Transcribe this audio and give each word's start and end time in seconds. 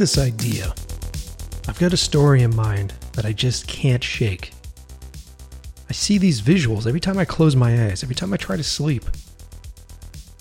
This 0.00 0.16
idea. 0.16 0.74
I've 1.68 1.78
got 1.78 1.92
a 1.92 1.96
story 1.98 2.40
in 2.40 2.56
mind 2.56 2.94
that 3.12 3.26
I 3.26 3.34
just 3.34 3.66
can't 3.68 4.02
shake. 4.02 4.54
I 5.90 5.92
see 5.92 6.16
these 6.16 6.40
visuals 6.40 6.86
every 6.86 7.00
time 7.00 7.18
I 7.18 7.26
close 7.26 7.54
my 7.54 7.84
eyes, 7.84 8.02
every 8.02 8.14
time 8.14 8.32
I 8.32 8.38
try 8.38 8.56
to 8.56 8.64
sleep. 8.64 9.04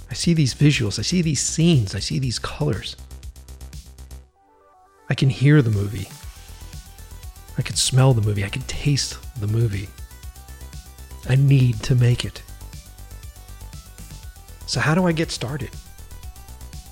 I 0.09 0.13
see 0.13 0.33
these 0.33 0.55
visuals, 0.55 0.97
I 0.97 1.01
see 1.01 1.21
these 1.21 1.41
scenes, 1.41 1.93
I 1.93 1.99
see 1.99 2.19
these 2.19 2.39
colors. 2.39 2.95
I 5.09 5.13
can 5.13 5.29
hear 5.29 5.61
the 5.61 5.71
movie. 5.71 6.07
I 7.57 7.61
can 7.61 7.75
smell 7.75 8.13
the 8.13 8.21
movie. 8.21 8.45
I 8.45 8.49
can 8.49 8.61
taste 8.61 9.17
the 9.41 9.47
movie. 9.47 9.89
I 11.27 11.35
need 11.35 11.83
to 11.83 11.95
make 11.95 12.23
it. 12.23 12.41
So, 14.67 14.79
how 14.79 14.95
do 14.95 15.05
I 15.05 15.11
get 15.11 15.31
started? 15.31 15.71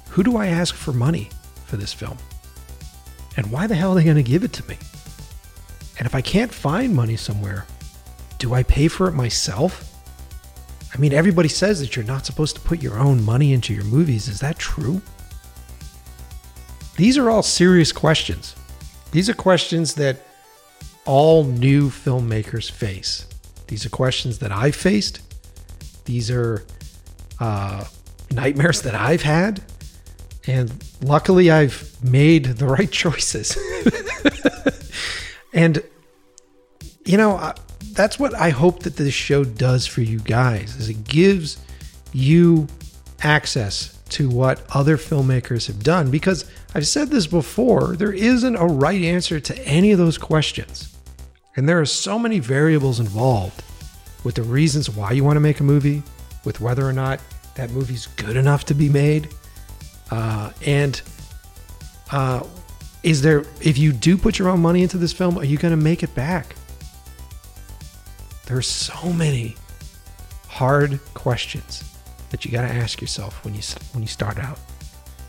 Who 0.09 0.21
do 0.21 0.35
I 0.35 0.47
ask 0.47 0.75
for 0.75 0.91
money 0.91 1.29
for 1.65 1.77
this 1.77 1.93
film? 1.93 2.17
And 3.37 3.51
why 3.51 3.67
the 3.67 3.75
hell 3.75 3.91
are 3.91 3.95
they 3.95 4.03
going 4.03 4.17
to 4.17 4.23
give 4.23 4.43
it 4.43 4.51
to 4.53 4.67
me? 4.67 4.77
And 5.97 6.05
if 6.05 6.13
I 6.13 6.21
can't 6.21 6.53
find 6.53 6.93
money 6.93 7.15
somewhere, 7.15 7.65
do 8.39 8.53
I 8.53 8.63
pay 8.63 8.87
for 8.87 9.07
it 9.07 9.13
myself? 9.13 9.83
I 10.93 10.97
mean, 10.97 11.13
everybody 11.13 11.49
says 11.49 11.79
that 11.79 11.95
you're 11.95 12.05
not 12.05 12.25
supposed 12.25 12.55
to 12.55 12.61
put 12.61 12.81
your 12.81 12.97
own 12.97 13.23
money 13.23 13.53
into 13.53 13.73
your 13.73 13.83
movies. 13.83 14.27
Is 14.27 14.39
that 14.39 14.57
true? 14.57 15.01
These 16.95 17.17
are 17.17 17.29
all 17.29 17.43
serious 17.43 17.91
questions. 17.91 18.55
These 19.11 19.29
are 19.29 19.33
questions 19.33 19.93
that 19.95 20.25
all 21.05 21.43
new 21.43 21.89
filmmakers 21.89 22.69
face. 22.69 23.27
These 23.67 23.85
are 23.85 23.89
questions 23.89 24.39
that 24.39 24.51
I 24.51 24.71
faced. 24.71 25.21
These 26.05 26.31
are 26.31 26.65
uh, 27.39 27.85
nightmares 28.31 28.81
that 28.81 28.95
I've 28.95 29.21
had. 29.21 29.61
And 30.47 30.73
luckily, 31.01 31.51
I've 31.51 31.95
made 32.03 32.45
the 32.45 32.65
right 32.65 32.89
choices. 32.89 33.57
and, 35.53 35.83
you 37.05 37.17
know, 37.17 37.53
that's 37.91 38.17
what 38.17 38.33
I 38.33 38.49
hope 38.49 38.83
that 38.83 38.95
this 38.95 39.13
show 39.13 39.43
does 39.43 39.85
for 39.85 40.01
you 40.01 40.19
guys 40.19 40.75
is 40.77 40.89
it 40.89 41.03
gives 41.03 41.57
you 42.13 42.67
access 43.23 43.97
to 44.09 44.29
what 44.29 44.61
other 44.73 44.97
filmmakers 44.97 45.67
have 45.67 45.83
done 45.83 46.09
because 46.09 46.49
I've 46.73 46.87
said 46.87 47.09
this 47.09 47.27
before, 47.27 47.95
there 47.95 48.13
isn't 48.13 48.55
a 48.55 48.65
right 48.65 49.01
answer 49.01 49.39
to 49.39 49.67
any 49.67 49.91
of 49.91 49.97
those 49.97 50.17
questions. 50.17 50.95
And 51.55 51.67
there 51.67 51.81
are 51.81 51.85
so 51.85 52.19
many 52.19 52.39
variables 52.39 52.99
involved 52.99 53.63
with 54.23 54.35
the 54.35 54.43
reasons 54.43 54.89
why 54.89 55.11
you 55.11 55.23
want 55.23 55.37
to 55.37 55.41
make 55.41 55.59
a 55.59 55.63
movie, 55.63 56.03
with 56.45 56.61
whether 56.61 56.87
or 56.87 56.93
not 56.93 57.19
that 57.55 57.71
movie's 57.71 58.07
good 58.07 58.37
enough 58.37 58.65
to 58.65 58.75
be 58.75 58.89
made. 58.89 59.29
Uh, 60.11 60.51
and 60.65 61.01
uh, 62.11 62.43
is 63.03 63.21
there, 63.21 63.45
if 63.61 63.77
you 63.77 63.91
do 63.91 64.17
put 64.17 64.39
your 64.39 64.49
own 64.49 64.61
money 64.61 64.83
into 64.83 64.97
this 64.97 65.13
film, 65.13 65.37
are 65.37 65.45
you 65.45 65.57
going 65.57 65.71
to 65.71 65.81
make 65.81 66.03
it 66.03 66.13
back? 66.15 66.55
There's 68.45 68.67
so 68.67 69.11
many 69.11 69.55
hard 70.47 70.99
questions 71.13 71.83
that 72.29 72.45
you 72.45 72.51
got 72.51 72.61
to 72.61 72.73
ask 72.73 73.01
yourself 73.01 73.43
when 73.43 73.53
you 73.53 73.61
when 73.93 74.01
you 74.01 74.07
start 74.07 74.39
out. 74.39 74.59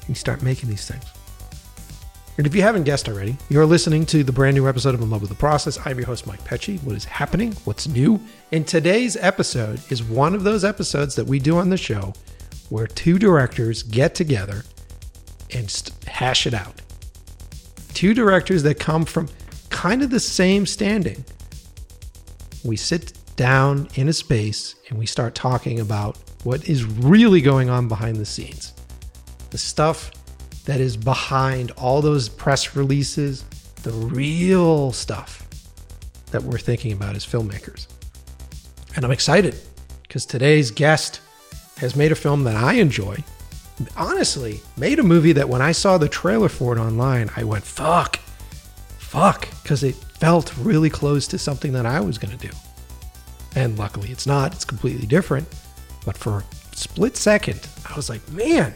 And 0.01 0.09
you 0.11 0.15
start 0.15 0.43
making 0.43 0.69
these 0.69 0.89
things. 0.89 1.05
And 2.39 2.47
if 2.47 2.55
you 2.55 2.63
haven't 2.63 2.85
guessed 2.85 3.09
already, 3.09 3.37
you're 3.49 3.67
listening 3.67 4.07
to 4.07 4.23
the 4.23 4.31
brand 4.31 4.55
new 4.55 4.69
episode 4.69 4.95
of 4.95 5.03
In 5.03 5.11
Love 5.11 5.23
with 5.23 5.31
the 5.31 5.37
Process. 5.37 5.79
I'm 5.85 5.99
your 5.99 6.07
host, 6.07 6.25
Mike 6.25 6.43
Pecci. 6.45 6.81
What 6.85 6.97
is 6.97 7.05
happening? 7.05 7.53
What's 7.65 7.89
new? 7.89 8.21
And 8.53 8.67
today's 8.67 9.17
episode 9.17 9.81
is 9.91 10.05
one 10.05 10.35
of 10.37 10.45
those 10.45 10.65
episodes 10.65 11.17
that 11.17 11.27
we 11.27 11.41
do 11.41 11.59
on 11.59 11.69
the 11.69 11.77
show 11.77 12.15
where 12.69 12.87
two 12.87 13.19
directors 13.19 13.83
get 13.83 14.15
together 14.15 14.65
and 15.55 15.71
st- 15.71 16.05
hash 16.05 16.47
it 16.47 16.55
out. 16.55 16.81
Two 17.95 18.15
directors 18.15 18.63
that 18.65 18.79
come 18.79 19.05
from 19.05 19.29
kind 19.71 20.03
of 20.03 20.11
the 20.11 20.21
same 20.21 20.67
standing. 20.67 21.25
We 22.65 22.77
sit 22.77 23.13
down 23.37 23.89
in 23.95 24.09
a 24.09 24.13
space 24.13 24.75
and 24.89 24.99
we 24.99 25.07
start 25.07 25.35
talking 25.35 25.81
about 25.81 26.19
what 26.45 26.69
is 26.69 26.85
really 26.85 27.41
going 27.41 27.71
on 27.71 27.89
behind 27.89 28.17
the 28.17 28.27
scenes. 28.27 28.75
The 29.51 29.59
stuff 29.59 30.11
that 30.65 30.81
is 30.81 30.97
behind 30.97 31.71
all 31.73 32.03
those 32.03 32.29
press 32.29 32.77
releases, 32.77 33.43
the 33.83 33.93
real 33.93 34.93
stuff 34.93 35.49
that 36.31 36.43
we're 36.43 36.59
thinking 36.59 36.93
about 36.93 37.17
as 37.17 37.25
filmmakers. 37.25 37.87
And 38.95 39.05
I'm 39.05 39.11
excited 39.11 39.55
because 40.03 40.27
today's 40.27 40.71
guest 40.71 41.21
has 41.79 41.97
made 41.97 42.13
a 42.13 42.17
film 42.17 42.45
that 42.45 42.57
I 42.57 42.75
enjoy. 42.75 43.23
Honestly, 43.97 44.61
made 44.77 44.99
a 44.99 45.05
movie 45.05 45.33
that 45.33 45.49
when 45.49 45.63
I 45.63 45.73
saw 45.73 45.99
the 45.99 46.09
trailer 46.09 46.49
for 46.49 46.77
it 46.77 46.81
online, 46.81 47.31
I 47.37 47.45
went, 47.45 47.65
fuck, 47.65 48.19
fuck, 48.99 49.49
because 49.63 49.85
it 49.85 49.95
felt 49.95 50.57
really 50.59 50.91
close 50.91 51.27
to 51.29 51.39
something 51.39 51.73
that 51.73 51.87
I 51.87 52.01
was 52.01 52.19
going 52.19 52.37
to 52.37 52.49
do. 52.49 52.53
And 53.55 53.79
luckily 53.79 54.11
it's 54.11 54.27
not, 54.27 54.53
it's 54.53 54.65
completely 54.65 55.07
different. 55.07 55.47
But 56.05 56.17
for 56.17 56.39
a 56.39 56.45
split 56.77 57.17
second, 57.17 57.67
I 57.89 57.95
was 57.95 58.09
like, 58.09 58.29
man. 58.31 58.75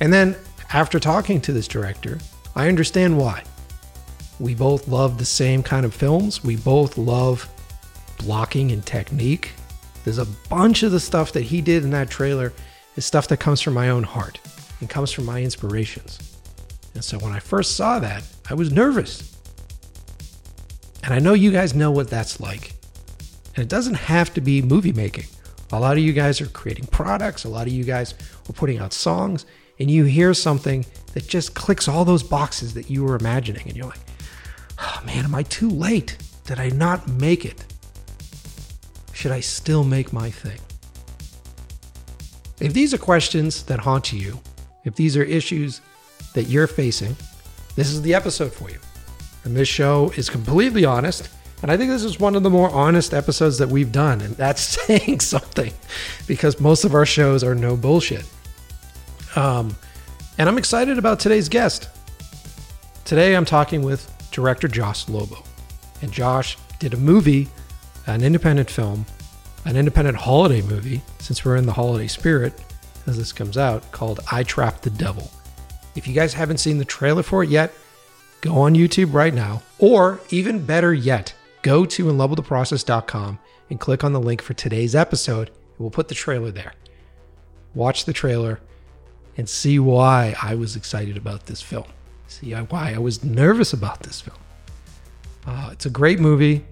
And 0.00 0.12
then 0.12 0.36
after 0.72 0.98
talking 1.00 1.40
to 1.42 1.52
this 1.52 1.68
director, 1.68 2.18
I 2.54 2.68
understand 2.68 3.18
why. 3.18 3.42
We 4.38 4.54
both 4.54 4.88
love 4.88 5.18
the 5.18 5.24
same 5.24 5.62
kind 5.62 5.86
of 5.86 5.94
films. 5.94 6.44
We 6.44 6.56
both 6.56 6.98
love 6.98 7.48
blocking 8.18 8.72
and 8.72 8.84
technique. 8.84 9.52
There's 10.06 10.18
a 10.18 10.24
bunch 10.48 10.84
of 10.84 10.92
the 10.92 11.00
stuff 11.00 11.32
that 11.32 11.42
he 11.42 11.60
did 11.60 11.82
in 11.82 11.90
that 11.90 12.08
trailer 12.08 12.52
is 12.94 13.04
stuff 13.04 13.26
that 13.26 13.38
comes 13.38 13.60
from 13.60 13.74
my 13.74 13.88
own 13.88 14.04
heart 14.04 14.38
and 14.78 14.88
comes 14.88 15.10
from 15.10 15.24
my 15.24 15.42
inspirations. 15.42 16.38
And 16.94 17.02
so 17.02 17.18
when 17.18 17.32
I 17.32 17.40
first 17.40 17.74
saw 17.74 17.98
that, 17.98 18.22
I 18.48 18.54
was 18.54 18.70
nervous. 18.70 19.36
And 21.02 21.12
I 21.12 21.18
know 21.18 21.34
you 21.34 21.50
guys 21.50 21.74
know 21.74 21.90
what 21.90 22.08
that's 22.08 22.38
like. 22.38 22.74
And 23.56 23.64
it 23.64 23.68
doesn't 23.68 23.94
have 23.94 24.32
to 24.34 24.40
be 24.40 24.62
movie 24.62 24.92
making. 24.92 25.26
A 25.72 25.80
lot 25.80 25.96
of 25.96 26.04
you 26.04 26.12
guys 26.12 26.40
are 26.40 26.46
creating 26.46 26.86
products, 26.86 27.42
a 27.42 27.48
lot 27.48 27.66
of 27.66 27.72
you 27.72 27.82
guys 27.82 28.14
are 28.48 28.52
putting 28.52 28.78
out 28.78 28.92
songs, 28.92 29.44
and 29.80 29.90
you 29.90 30.04
hear 30.04 30.34
something 30.34 30.86
that 31.14 31.26
just 31.26 31.56
clicks 31.56 31.88
all 31.88 32.04
those 32.04 32.22
boxes 32.22 32.74
that 32.74 32.88
you 32.88 33.02
were 33.02 33.16
imagining, 33.16 33.66
and 33.66 33.76
you're 33.76 33.88
like, 33.88 33.98
oh 34.78 35.02
man, 35.04 35.24
am 35.24 35.34
I 35.34 35.42
too 35.42 35.68
late? 35.68 36.16
Did 36.44 36.60
I 36.60 36.68
not 36.68 37.08
make 37.08 37.44
it? 37.44 37.64
Should 39.16 39.32
I 39.32 39.40
still 39.40 39.82
make 39.82 40.12
my 40.12 40.30
thing? 40.30 40.58
If 42.60 42.74
these 42.74 42.92
are 42.92 42.98
questions 42.98 43.62
that 43.62 43.78
haunt 43.78 44.12
you, 44.12 44.38
if 44.84 44.94
these 44.94 45.16
are 45.16 45.22
issues 45.22 45.80
that 46.34 46.48
you're 46.48 46.66
facing, 46.66 47.16
this 47.76 47.88
is 47.88 48.02
the 48.02 48.12
episode 48.12 48.52
for 48.52 48.68
you. 48.68 48.78
And 49.44 49.56
this 49.56 49.68
show 49.68 50.12
is 50.18 50.28
completely 50.28 50.84
honest. 50.84 51.30
And 51.62 51.70
I 51.70 51.78
think 51.78 51.90
this 51.90 52.04
is 52.04 52.20
one 52.20 52.34
of 52.34 52.42
the 52.42 52.50
more 52.50 52.68
honest 52.68 53.14
episodes 53.14 53.56
that 53.56 53.70
we've 53.70 53.90
done. 53.90 54.20
And 54.20 54.36
that's 54.36 54.60
saying 54.86 55.20
something 55.20 55.72
because 56.26 56.60
most 56.60 56.84
of 56.84 56.92
our 56.92 57.06
shows 57.06 57.42
are 57.42 57.54
no 57.54 57.74
bullshit. 57.74 58.26
Um, 59.34 59.74
and 60.36 60.46
I'm 60.46 60.58
excited 60.58 60.98
about 60.98 61.20
today's 61.20 61.48
guest. 61.48 61.88
Today 63.06 63.34
I'm 63.34 63.46
talking 63.46 63.80
with 63.80 64.12
director 64.30 64.68
Josh 64.68 65.08
Lobo. 65.08 65.42
And 66.02 66.12
Josh 66.12 66.58
did 66.78 66.92
a 66.92 66.98
movie, 66.98 67.48
an 68.06 68.22
independent 68.22 68.70
film, 68.70 69.04
an 69.64 69.76
independent 69.76 70.16
holiday 70.16 70.62
movie, 70.62 71.02
since 71.18 71.44
we're 71.44 71.56
in 71.56 71.66
the 71.66 71.72
holiday 71.72 72.06
spirit 72.06 72.52
as 73.06 73.16
this 73.16 73.32
comes 73.32 73.56
out, 73.56 73.90
called 73.92 74.20
I 74.30 74.42
Trapped 74.42 74.82
the 74.82 74.90
Devil. 74.90 75.30
If 75.94 76.06
you 76.06 76.14
guys 76.14 76.34
haven't 76.34 76.58
seen 76.58 76.78
the 76.78 76.84
trailer 76.84 77.22
for 77.22 77.42
it 77.42 77.48
yet, 77.50 77.72
go 78.40 78.58
on 78.58 78.74
YouTube 78.74 79.12
right 79.14 79.32
now. 79.34 79.62
Or 79.78 80.20
even 80.30 80.64
better 80.64 80.92
yet, 80.92 81.34
go 81.62 81.84
to 81.84 82.04
inlovewiththeprocess.com 82.06 83.38
and 83.70 83.80
click 83.80 84.04
on 84.04 84.12
the 84.12 84.20
link 84.20 84.42
for 84.42 84.54
today's 84.54 84.94
episode. 84.94 85.48
and 85.48 85.78
We'll 85.78 85.90
put 85.90 86.08
the 86.08 86.14
trailer 86.14 86.50
there. 86.50 86.74
Watch 87.74 88.04
the 88.04 88.12
trailer 88.12 88.60
and 89.36 89.48
see 89.48 89.78
why 89.78 90.34
I 90.42 90.54
was 90.54 90.76
excited 90.76 91.16
about 91.16 91.46
this 91.46 91.62
film. 91.62 91.86
See 92.28 92.52
why 92.52 92.94
I 92.94 92.98
was 92.98 93.22
nervous 93.22 93.72
about 93.72 94.02
this 94.02 94.20
film. 94.20 94.38
Uh, 95.46 95.70
it's 95.72 95.86
a 95.86 95.90
great 95.90 96.18
movie, 96.18 96.64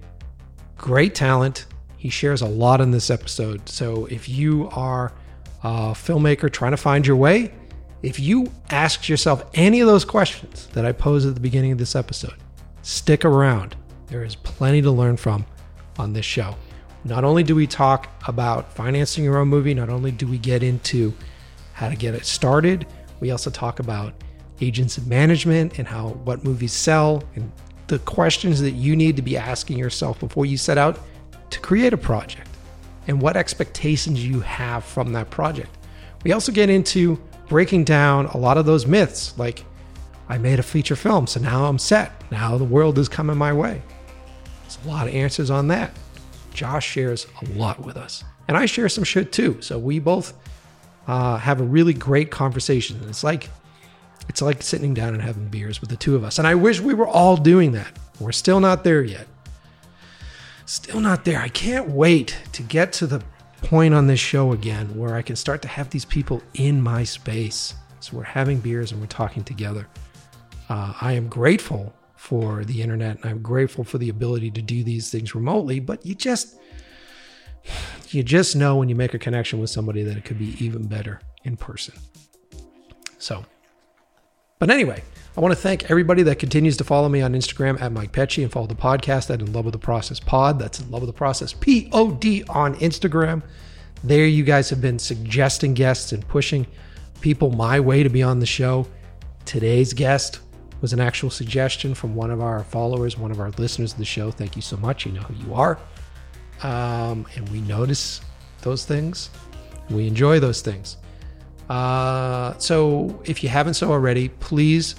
great 0.85 1.15
talent. 1.15 1.65
He 1.97 2.11
shares 2.11 2.43
a 2.43 2.47
lot 2.47 2.83
in 2.83 2.91
this 2.91 3.09
episode. 3.09 3.67
So 3.71 4.05
if 4.05 4.29
you 4.29 4.69
are 4.73 5.15
a 5.63 5.95
filmmaker 5.95 6.53
trying 6.53 6.73
to 6.73 6.77
find 6.77 7.07
your 7.07 7.17
way, 7.17 7.55
if 8.03 8.21
you 8.21 8.53
asked 8.69 9.09
yourself 9.09 9.47
any 9.55 9.81
of 9.81 9.87
those 9.87 10.05
questions 10.05 10.67
that 10.75 10.85
I 10.85 10.93
posed 10.93 11.27
at 11.27 11.33
the 11.33 11.41
beginning 11.41 11.73
of 11.73 11.79
this 11.79 11.97
episode, 11.97 12.35
stick 12.83 13.25
around. 13.25 13.77
There 14.09 14.25
is 14.25 14.35
plenty 14.35 14.83
to 14.83 14.91
learn 14.91 15.17
from 15.17 15.47
on 15.99 16.13
this 16.13 16.27
show. 16.27 16.55
Not 17.03 17.25
only 17.25 17.43
do 17.43 17.55
we 17.55 17.67
talk 17.67 18.11
about 18.29 18.71
financing 18.75 19.25
your 19.25 19.39
own 19.39 19.49
movie, 19.49 19.73
not 19.73 19.89
only 19.89 20.11
do 20.11 20.27
we 20.27 20.37
get 20.37 20.63
into 20.63 21.15
how 21.73 21.89
to 21.89 21.97
get 21.97 22.15
it 22.15 22.27
started. 22.27 22.87
We 23.21 23.31
also 23.31 23.49
talk 23.49 23.79
about 23.79 24.13
agents 24.61 24.99
and 24.99 25.07
management 25.07 25.79
and 25.79 25.89
how 25.89 26.09
what 26.09 26.45
movies 26.45 26.75
sell 26.75 27.25
and 27.37 27.51
the 27.87 27.99
questions 28.01 28.61
that 28.61 28.73
you 28.73 28.97
need 28.97 29.17
to 29.17 29.23
be 29.23 29.37
asking 29.37 29.79
yourself 29.79 30.19
before 30.21 30.47
you 30.47 30.57
set 30.57 30.79
out 30.79 30.99
to 31.51 31.61
create 31.61 31.93
a 31.93 31.97
project 31.97 32.49
and 33.07 33.21
what 33.21 33.37
expectations 33.37 34.25
you 34.25 34.41
have 34.41 34.85
from 34.85 35.13
that 35.13 35.31
project. 35.31 35.71
We 36.25 36.33
also 36.33 36.53
get 36.53 36.71
into 36.71 37.21
breaking 37.49 37.85
down 37.85 38.27
a 38.27 38.37
lot 38.37 38.57
of 38.57 38.65
those 38.67 38.87
myths 38.87 39.39
like 39.39 39.65
I 40.29 40.39
made 40.39 40.59
a 40.59 40.63
feature 40.63 40.97
film, 40.97 41.27
so 41.27 41.41
now 41.41 41.67
I'm 41.67 41.79
set. 41.79 42.13
Now 42.31 42.57
the 42.57 42.65
world 42.65 42.99
is 42.99 43.09
coming 43.09 43.37
my 43.37 43.53
way. 43.53 43.83
There's 44.63 44.79
a 44.85 44.89
lot 44.89 45.07
of 45.07 45.15
answers 45.15 45.51
on 45.51 45.69
that. 45.69 45.93
Josh 46.55 46.87
shares 46.87 47.27
a 47.43 47.59
lot 47.59 47.85
with 47.85 47.97
us, 47.97 48.25
and 48.49 48.57
I 48.57 48.65
share 48.65 48.89
some 48.89 49.05
shit 49.05 49.33
too. 49.33 49.61
So 49.61 49.79
we 49.79 49.99
both 49.99 50.33
uh, 51.07 51.37
have 51.37 51.61
a 51.61 51.65
really 51.65 51.93
great 51.93 52.31
conversation. 52.31 53.01
It's 53.09 53.23
like 53.23 53.51
it's 54.29 54.43
like 54.43 54.63
sitting 54.63 54.95
down 54.95 55.15
and 55.15 55.23
having 55.23 55.49
beers 55.49 55.81
with 55.81 55.91
the 55.91 55.97
two 55.97 56.17
of 56.17 56.25
us. 56.25 56.39
And 56.39 56.47
I 56.47 56.55
wish 56.55 56.81
we 56.81 56.95
were 56.95 57.07
all 57.07 57.37
doing 57.37 57.73
that. 57.73 57.99
We're 58.21 58.33
still 58.33 58.61
not 58.61 58.85
there 58.85 59.03
yet. 59.03 59.27
Still 60.67 61.01
not 61.01 61.25
there. 61.25 61.41
I 61.41 61.49
can't 61.49 61.91
wait 61.91 62.39
to 62.53 62.63
get 62.63 62.93
to 62.95 63.07
the 63.07 63.23
point 63.63 63.95
on 63.95 64.07
this 64.07 64.21
show 64.21 64.53
again 64.53 64.97
where 64.97 65.15
I 65.15 65.23
can 65.23 65.37
start 65.37 65.63
to 65.63 65.69
have 65.69 65.91
these 65.91 66.05
people 66.05 66.43
in 66.55 66.81
my 66.81 67.05
space. 67.05 67.75
So 68.01 68.17
we're 68.17 68.25
having 68.25 68.61
beers 68.61 68.93
and 68.93 69.01
we're 69.01 69.07
talking 69.07 69.45
together. 69.45 69.89
Uh, 70.69 70.95
I 71.01 71.13
am 71.13 71.29
grateful 71.29 71.95
for 72.17 72.65
the 72.65 72.81
internet 72.81 73.17
and 73.17 73.27
I'm 73.27 73.43
grateful 73.43 73.85
for 73.85 73.99
the 73.99 74.09
ability 74.09 74.51
to 74.53 74.63
do 74.63 74.83
these 74.83 75.11
things 75.11 75.35
remotely, 75.35 75.81
but 75.81 76.05
you 76.07 76.15
just 76.15 76.57
you 78.09 78.23
just 78.23 78.55
know 78.55 78.77
when 78.77 78.89
you 78.89 78.95
make 78.95 79.15
a 79.15 79.19
connection 79.19 79.61
with 79.61 79.71
somebody 79.71 80.03
that 80.03 80.17
it 80.17 80.25
could 80.25 80.39
be 80.39 80.57
even 80.65 80.87
better 80.87 81.21
in 81.45 81.57
person. 81.57 81.95
So, 83.19 83.45
but 84.59 84.71
anyway, 84.71 85.03
I 85.37 85.41
want 85.41 85.53
to 85.53 85.61
thank 85.61 85.91
everybody 85.91 86.23
that 86.25 86.39
continues 86.39 86.77
to 86.77 86.85
follow 86.85 87.09
me 87.09 87.21
on 87.21 87.35
Instagram 87.35 87.81
at 87.81 87.91
Mike 87.91 88.13
Pecci 88.13 88.43
and 88.43 88.53
follow 88.53 88.67
the 88.67 88.75
podcast 88.75 89.29
at 89.31 89.41
In 89.41 89.53
Love 89.53 89.65
with 89.65 89.73
the 89.73 89.79
Process 89.79 90.21
Pod. 90.21 90.59
That's 90.59 90.81
In 90.81 90.91
Love 90.91 91.03
with 91.03 91.09
the 91.09 91.15
Process 91.15 91.53
P 91.53 91.89
O 91.93 92.13
D 92.13 92.45
on 92.49 92.77
Instagram. 92.77 93.43
There, 94.05 94.27
you 94.27 94.45
guys 94.45 94.71
have 94.71 94.81
been 94.81 94.99
suggesting 94.99 95.75
guests 95.75 96.13
and 96.13 96.27
pushing 96.29 96.67
people 97.21 97.51
my 97.51 97.81
way 97.81 98.03
to 98.03 98.09
be 98.11 98.23
on 98.23 98.39
the 98.39 98.47
show. 98.47 98.87
Today's 99.45 99.93
guest 99.93 100.41
was 100.81 100.93
an 100.93 101.01
actual 101.01 101.31
suggestion 101.31 101.95
from 101.95 102.15
one 102.15 102.31
of 102.31 102.41
our 102.41 102.63
followers, 102.65 103.17
one 103.17 103.31
of 103.31 103.41
our 103.41 103.51
listeners 103.53 103.93
of 103.93 103.99
the 103.99 104.05
show. 104.05 104.31
Thank 104.31 104.57
you 104.57 104.63
so 104.63 104.77
much. 104.77 105.07
You 105.07 105.13
know 105.13 105.23
who 105.23 105.35
you 105.47 105.55
are. 105.55 105.79
Um, 106.63 107.27
and 107.35 107.49
we 107.49 107.61
notice 107.63 108.21
those 108.63 108.85
things. 108.85 109.31
We 109.91 110.07
enjoy 110.07 110.39
those 110.39 110.61
things. 110.61 110.99
Uh, 111.69 112.57
so 112.59 113.21
if 113.25 113.43
you 113.43 113.49
haven't 113.49 113.75
so 113.75 113.91
already, 113.91 114.29
please 114.29 114.95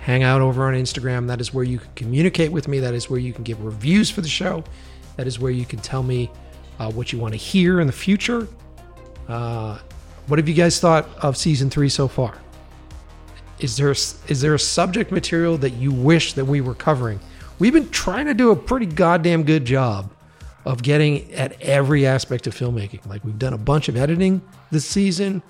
hang 0.00 0.22
out 0.22 0.40
over 0.40 0.66
on 0.66 0.74
Instagram. 0.74 1.26
That 1.26 1.40
is 1.40 1.52
where 1.52 1.64
you 1.64 1.78
can 1.78 1.90
communicate 1.94 2.50
with 2.50 2.68
me. 2.68 2.80
That 2.80 2.94
is 2.94 3.10
where 3.10 3.20
you 3.20 3.32
can 3.32 3.44
give 3.44 3.62
reviews 3.62 4.10
for 4.10 4.20
the 4.20 4.28
show. 4.28 4.64
That 5.16 5.26
is 5.26 5.38
where 5.38 5.52
you 5.52 5.66
can 5.66 5.80
tell 5.80 6.02
me 6.02 6.30
uh, 6.78 6.90
what 6.92 7.12
you 7.12 7.18
want 7.18 7.34
to 7.34 7.38
hear 7.38 7.80
in 7.80 7.86
the 7.86 7.92
future. 7.92 8.48
Uh, 9.28 9.78
what 10.28 10.38
have 10.38 10.48
you 10.48 10.54
guys 10.54 10.80
thought 10.80 11.08
of 11.22 11.36
season 11.36 11.68
three 11.68 11.88
so 11.88 12.08
far? 12.08 12.34
Is 13.58 13.76
there 13.76 13.90
is 13.90 14.40
there 14.40 14.54
a 14.54 14.58
subject 14.58 15.10
material 15.10 15.58
that 15.58 15.70
you 15.70 15.90
wish 15.90 16.34
that 16.34 16.44
we 16.44 16.60
were 16.60 16.74
covering? 16.74 17.18
We've 17.58 17.72
been 17.72 17.90
trying 17.90 18.26
to 18.26 18.34
do 18.34 18.50
a 18.50 18.56
pretty 18.56 18.86
goddamn 18.86 19.42
good 19.42 19.64
job 19.64 20.12
of 20.64 20.82
getting 20.82 21.32
at 21.32 21.60
every 21.60 22.06
aspect 22.06 22.46
of 22.46 22.54
filmmaking. 22.54 23.04
Like 23.06 23.24
we've 23.24 23.38
done 23.38 23.54
a 23.54 23.58
bunch 23.58 23.88
of 23.88 23.96
editing 23.96 24.40
this 24.70 24.86
season. 24.86 25.42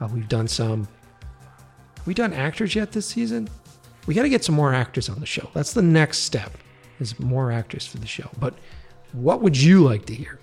Uh, 0.00 0.08
we've 0.12 0.28
done 0.28 0.48
some. 0.48 0.88
Have 1.96 2.06
we 2.06 2.14
done 2.14 2.32
actors 2.32 2.74
yet 2.74 2.92
this 2.92 3.06
season? 3.06 3.48
We 4.06 4.14
got 4.14 4.22
to 4.22 4.28
get 4.28 4.44
some 4.44 4.54
more 4.54 4.74
actors 4.74 5.08
on 5.08 5.20
the 5.20 5.26
show. 5.26 5.48
That's 5.54 5.72
the 5.72 5.82
next 5.82 6.18
step. 6.18 6.52
Is 7.00 7.18
more 7.18 7.50
actors 7.50 7.86
for 7.86 7.98
the 7.98 8.06
show. 8.06 8.30
But 8.38 8.54
what 9.12 9.42
would 9.42 9.60
you 9.60 9.82
like 9.82 10.06
to 10.06 10.14
hear? 10.14 10.38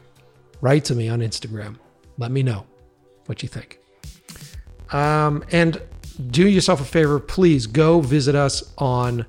Write 0.60 0.86
to 0.86 0.96
me 0.96 1.08
on 1.08 1.20
Instagram. 1.20 1.78
Let 2.18 2.32
me 2.32 2.44
know 2.44 2.66
what 3.26 3.42
you 3.42 3.50
think. 3.50 3.80
Um, 4.92 5.44
and 5.52 5.82
do 6.30 6.48
yourself 6.48 6.82
a 6.82 6.86
favor, 6.86 7.20
please 7.20 7.68
go 7.68 8.02
visit 8.02 8.36
us 8.36 8.74
on 8.78 9.26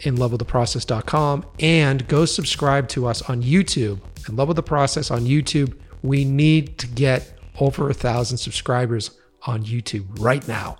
inlovewiththeprocess.com 0.00 1.46
and 1.60 2.06
go 2.08 2.24
subscribe 2.24 2.88
to 2.88 3.06
us 3.06 3.22
on 3.22 3.42
YouTube. 3.42 4.00
In 4.28 4.36
Love 4.36 4.48
with 4.48 4.56
the 4.56 4.62
Process 4.62 5.10
on 5.10 5.22
YouTube. 5.22 5.76
We 6.02 6.24
need 6.24 6.78
to 6.78 6.86
get 6.86 7.38
over 7.60 7.90
a 7.90 7.94
thousand 7.94 8.38
subscribers 8.38 9.10
on 9.46 9.64
YouTube 9.64 10.04
right 10.20 10.46
now. 10.48 10.76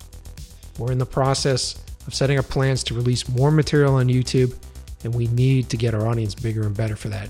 We're 0.77 0.91
in 0.91 0.97
the 0.97 1.05
process 1.05 1.81
of 2.07 2.13
setting 2.13 2.37
up 2.37 2.45
plans 2.45 2.83
to 2.85 2.93
release 2.93 3.27
more 3.29 3.51
material 3.51 3.95
on 3.95 4.07
YouTube, 4.07 4.55
and 5.03 5.13
we 5.13 5.27
need 5.27 5.69
to 5.69 5.77
get 5.77 5.93
our 5.93 6.07
audience 6.07 6.35
bigger 6.35 6.63
and 6.63 6.75
better 6.75 6.95
for 6.95 7.09
that. 7.09 7.29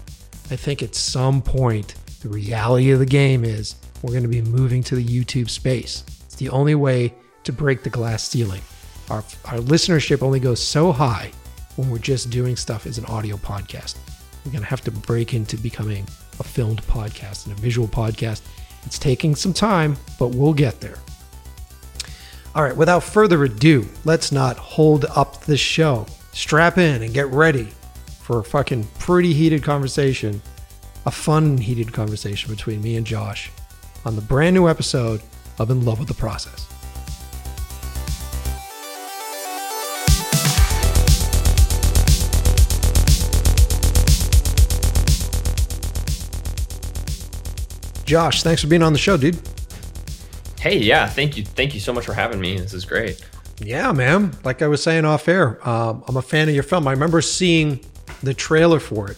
I 0.51 0.55
think 0.55 0.83
at 0.83 0.95
some 0.95 1.41
point, 1.41 1.95
the 2.21 2.29
reality 2.29 2.91
of 2.91 2.99
the 2.99 3.05
game 3.05 3.43
is 3.43 3.75
we're 4.01 4.11
going 4.11 4.23
to 4.23 4.29
be 4.29 4.41
moving 4.41 4.83
to 4.83 4.95
the 4.95 5.03
YouTube 5.03 5.49
space. 5.49 6.03
It's 6.25 6.35
the 6.35 6.49
only 6.49 6.75
way 6.75 7.13
to 7.43 7.53
break 7.53 7.83
the 7.83 7.89
glass 7.89 8.27
ceiling. 8.27 8.61
Our, 9.09 9.23
our 9.45 9.59
listenership 9.59 10.21
only 10.21 10.39
goes 10.39 10.59
so 10.59 10.91
high 10.91 11.31
when 11.75 11.89
we're 11.89 11.99
just 11.99 12.29
doing 12.29 12.55
stuff 12.55 12.85
as 12.85 12.97
an 12.97 13.05
audio 13.05 13.37
podcast. 13.37 13.95
We're 14.43 14.51
going 14.51 14.63
to 14.63 14.69
have 14.69 14.81
to 14.81 14.91
break 14.91 15.33
into 15.33 15.57
becoming 15.57 16.07
a 16.39 16.43
filmed 16.43 16.81
podcast 16.83 17.47
and 17.47 17.57
a 17.57 17.61
visual 17.61 17.87
podcast. 17.87 18.41
It's 18.85 18.99
taking 18.99 19.35
some 19.35 19.53
time, 19.53 19.97
but 20.19 20.29
we'll 20.29 20.53
get 20.53 20.79
there. 20.81 20.97
All 22.55 22.63
right, 22.63 22.77
without 22.77 23.03
further 23.03 23.43
ado, 23.43 23.85
let's 24.05 24.31
not 24.31 24.55
hold 24.55 25.03
up 25.13 25.41
the 25.41 25.57
show. 25.57 26.05
Strap 26.31 26.77
in 26.77 27.01
and 27.03 27.13
get 27.13 27.27
ready 27.27 27.67
for 28.21 28.39
a 28.39 28.43
fucking 28.45 28.87
pretty 28.97 29.33
heated 29.33 29.61
conversation, 29.61 30.41
a 31.05 31.11
fun 31.11 31.57
heated 31.57 31.91
conversation 31.91 32.49
between 32.49 32.81
me 32.81 32.95
and 32.95 33.05
Josh 33.05 33.51
on 34.05 34.15
the 34.15 34.21
brand 34.21 34.53
new 34.53 34.69
episode 34.69 35.21
of 35.59 35.69
In 35.69 35.83
Love 35.83 35.99
with 35.99 36.07
the 36.07 36.13
Process. 36.13 36.65
Josh, 48.05 48.43
thanks 48.43 48.61
for 48.61 48.67
being 48.67 48.81
on 48.81 48.93
the 48.93 48.99
show, 48.99 49.17
dude. 49.17 49.37
Hey, 50.65 50.79
yeah, 50.79 51.05
thank 51.05 51.37
you, 51.37 51.43
thank 51.45 51.75
you 51.75 51.79
so 51.79 51.93
much 51.93 52.07
for 52.07 52.13
having 52.13 52.39
me. 52.39 52.57
This 52.57 52.73
is 52.73 52.85
great. 52.85 53.23
Yeah, 53.59 53.91
man. 53.91 54.31
Like 54.43 54.63
I 54.63 54.67
was 54.67 54.81
saying 54.81 55.05
off 55.05 55.27
air, 55.27 55.59
um, 55.69 56.03
I'm 56.07 56.17
a 56.17 56.23
fan 56.23 56.49
of 56.49 56.55
your 56.55 56.63
film. 56.63 56.87
I 56.87 56.91
remember 56.91 57.21
seeing 57.21 57.79
the 58.23 58.33
trailer 58.33 58.79
for 58.79 59.11
it. 59.11 59.17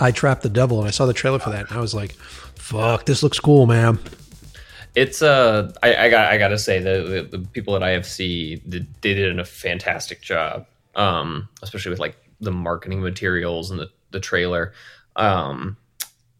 I 0.00 0.10
Trapped 0.10 0.42
the 0.42 0.48
Devil, 0.48 0.78
and 0.78 0.88
I 0.88 0.90
saw 0.90 1.04
the 1.04 1.12
trailer 1.12 1.38
for 1.38 1.50
that, 1.50 1.68
and 1.68 1.76
I 1.76 1.82
was 1.82 1.92
like, 1.92 2.12
"Fuck, 2.14 3.04
this 3.04 3.22
looks 3.22 3.38
cool, 3.38 3.66
man." 3.66 3.98
It's 4.94 5.20
uh, 5.20 5.70
I, 5.82 6.06
I 6.06 6.08
got 6.08 6.32
I 6.32 6.38
gotta 6.38 6.58
say 6.58 6.78
the, 6.78 7.26
the, 7.30 7.36
the 7.36 7.46
people 7.48 7.76
at 7.76 7.82
IFC 7.82 8.66
did, 8.66 8.86
they 9.02 9.12
did 9.12 9.38
a 9.38 9.44
fantastic 9.44 10.22
job, 10.22 10.66
um, 10.96 11.46
especially 11.60 11.90
with 11.90 12.00
like 12.00 12.16
the 12.40 12.52
marketing 12.52 13.02
materials 13.02 13.70
and 13.70 13.78
the 13.78 13.90
the 14.12 14.20
trailer. 14.20 14.72
Um, 15.16 15.76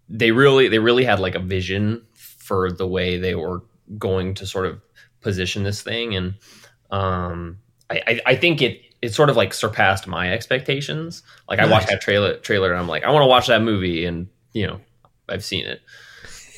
they 0.09 0.31
really 0.31 0.69
they 0.69 0.79
really 0.79 1.05
had 1.05 1.21
like 1.21 1.35
a 1.35 1.41
vision 1.41 2.07
for 2.15 2.73
the 2.73 2.87
way 2.87 3.19
they 3.19 3.35
were 3.35 3.61
going 3.99 4.35
to 4.35 4.47
sort 4.47 4.67
of 4.67 4.81
position 5.21 5.63
this 5.63 5.83
thing 5.83 6.15
and 6.15 6.35
um 6.91 7.59
I, 7.91 8.03
I, 8.07 8.21
I 8.27 8.37
think 8.37 8.63
it 8.63 8.83
it 9.03 9.13
sort 9.13 9.29
of 9.29 9.37
like 9.37 9.53
surpassed 9.53 10.07
my 10.07 10.33
expectations. 10.33 11.23
Like 11.47 11.59
nice. 11.59 11.69
I 11.69 11.71
watched 11.71 11.89
that 11.89 12.01
trailer 12.01 12.37
trailer 12.39 12.73
and 12.73 12.81
I'm 12.81 12.89
like, 12.89 13.05
I 13.05 13.11
want 13.11 13.23
to 13.23 13.27
watch 13.27 13.49
that 13.49 13.61
movie 13.61 14.07
and 14.07 14.29
you 14.55 14.67
know, 14.67 14.81
I've 15.29 15.45
seen 15.45 15.67
it. 15.67 15.83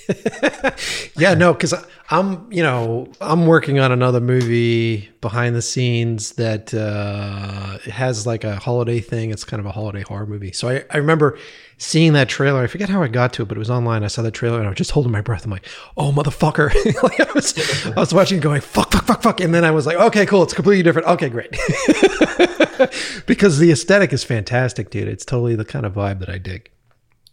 yeah, 1.16 1.34
no, 1.34 1.52
because 1.52 1.74
I'm, 2.10 2.50
you 2.52 2.62
know, 2.62 3.08
I'm 3.20 3.46
working 3.46 3.80
on 3.80 3.90
another 3.90 4.20
movie 4.20 5.08
behind 5.20 5.56
the 5.56 5.62
scenes 5.62 6.32
that 6.32 6.72
uh, 6.72 7.78
has 7.90 8.26
like 8.26 8.44
a 8.44 8.56
holiday 8.56 9.00
thing. 9.00 9.30
It's 9.30 9.42
kind 9.42 9.58
of 9.58 9.66
a 9.66 9.72
holiday 9.72 10.02
horror 10.02 10.26
movie. 10.26 10.52
So 10.52 10.68
I, 10.68 10.84
I 10.90 10.98
remember 10.98 11.36
seeing 11.78 12.12
that 12.14 12.28
trailer. 12.28 12.62
I 12.62 12.66
forget 12.66 12.88
how 12.88 13.02
I 13.02 13.08
got 13.08 13.32
to 13.34 13.42
it, 13.42 13.48
but 13.48 13.56
it 13.56 13.58
was 13.58 13.70
online. 13.70 14.04
I 14.04 14.08
saw 14.08 14.22
the 14.22 14.30
trailer 14.30 14.58
and 14.58 14.66
I 14.66 14.70
was 14.70 14.78
just 14.78 14.92
holding 14.92 15.12
my 15.12 15.20
breath. 15.20 15.44
I'm 15.44 15.50
like, 15.50 15.66
oh 15.96 16.12
motherfucker! 16.12 16.72
like 17.02 17.20
I 17.20 17.32
was, 17.32 17.86
I 17.86 18.00
was 18.00 18.14
watching, 18.14 18.40
going 18.40 18.60
fuck, 18.60 18.92
fuck, 18.92 19.04
fuck, 19.04 19.22
fuck, 19.22 19.40
and 19.40 19.54
then 19.54 19.64
I 19.64 19.70
was 19.70 19.86
like, 19.86 19.96
okay, 19.96 20.26
cool, 20.26 20.42
it's 20.42 20.54
completely 20.54 20.82
different. 20.82 21.08
Okay, 21.08 21.28
great. 21.28 21.50
because 23.26 23.58
the 23.58 23.70
aesthetic 23.70 24.12
is 24.12 24.24
fantastic, 24.24 24.90
dude. 24.90 25.08
It's 25.08 25.24
totally 25.24 25.56
the 25.56 25.64
kind 25.64 25.86
of 25.86 25.94
vibe 25.94 26.20
that 26.20 26.28
I 26.28 26.38
dig. 26.38 26.70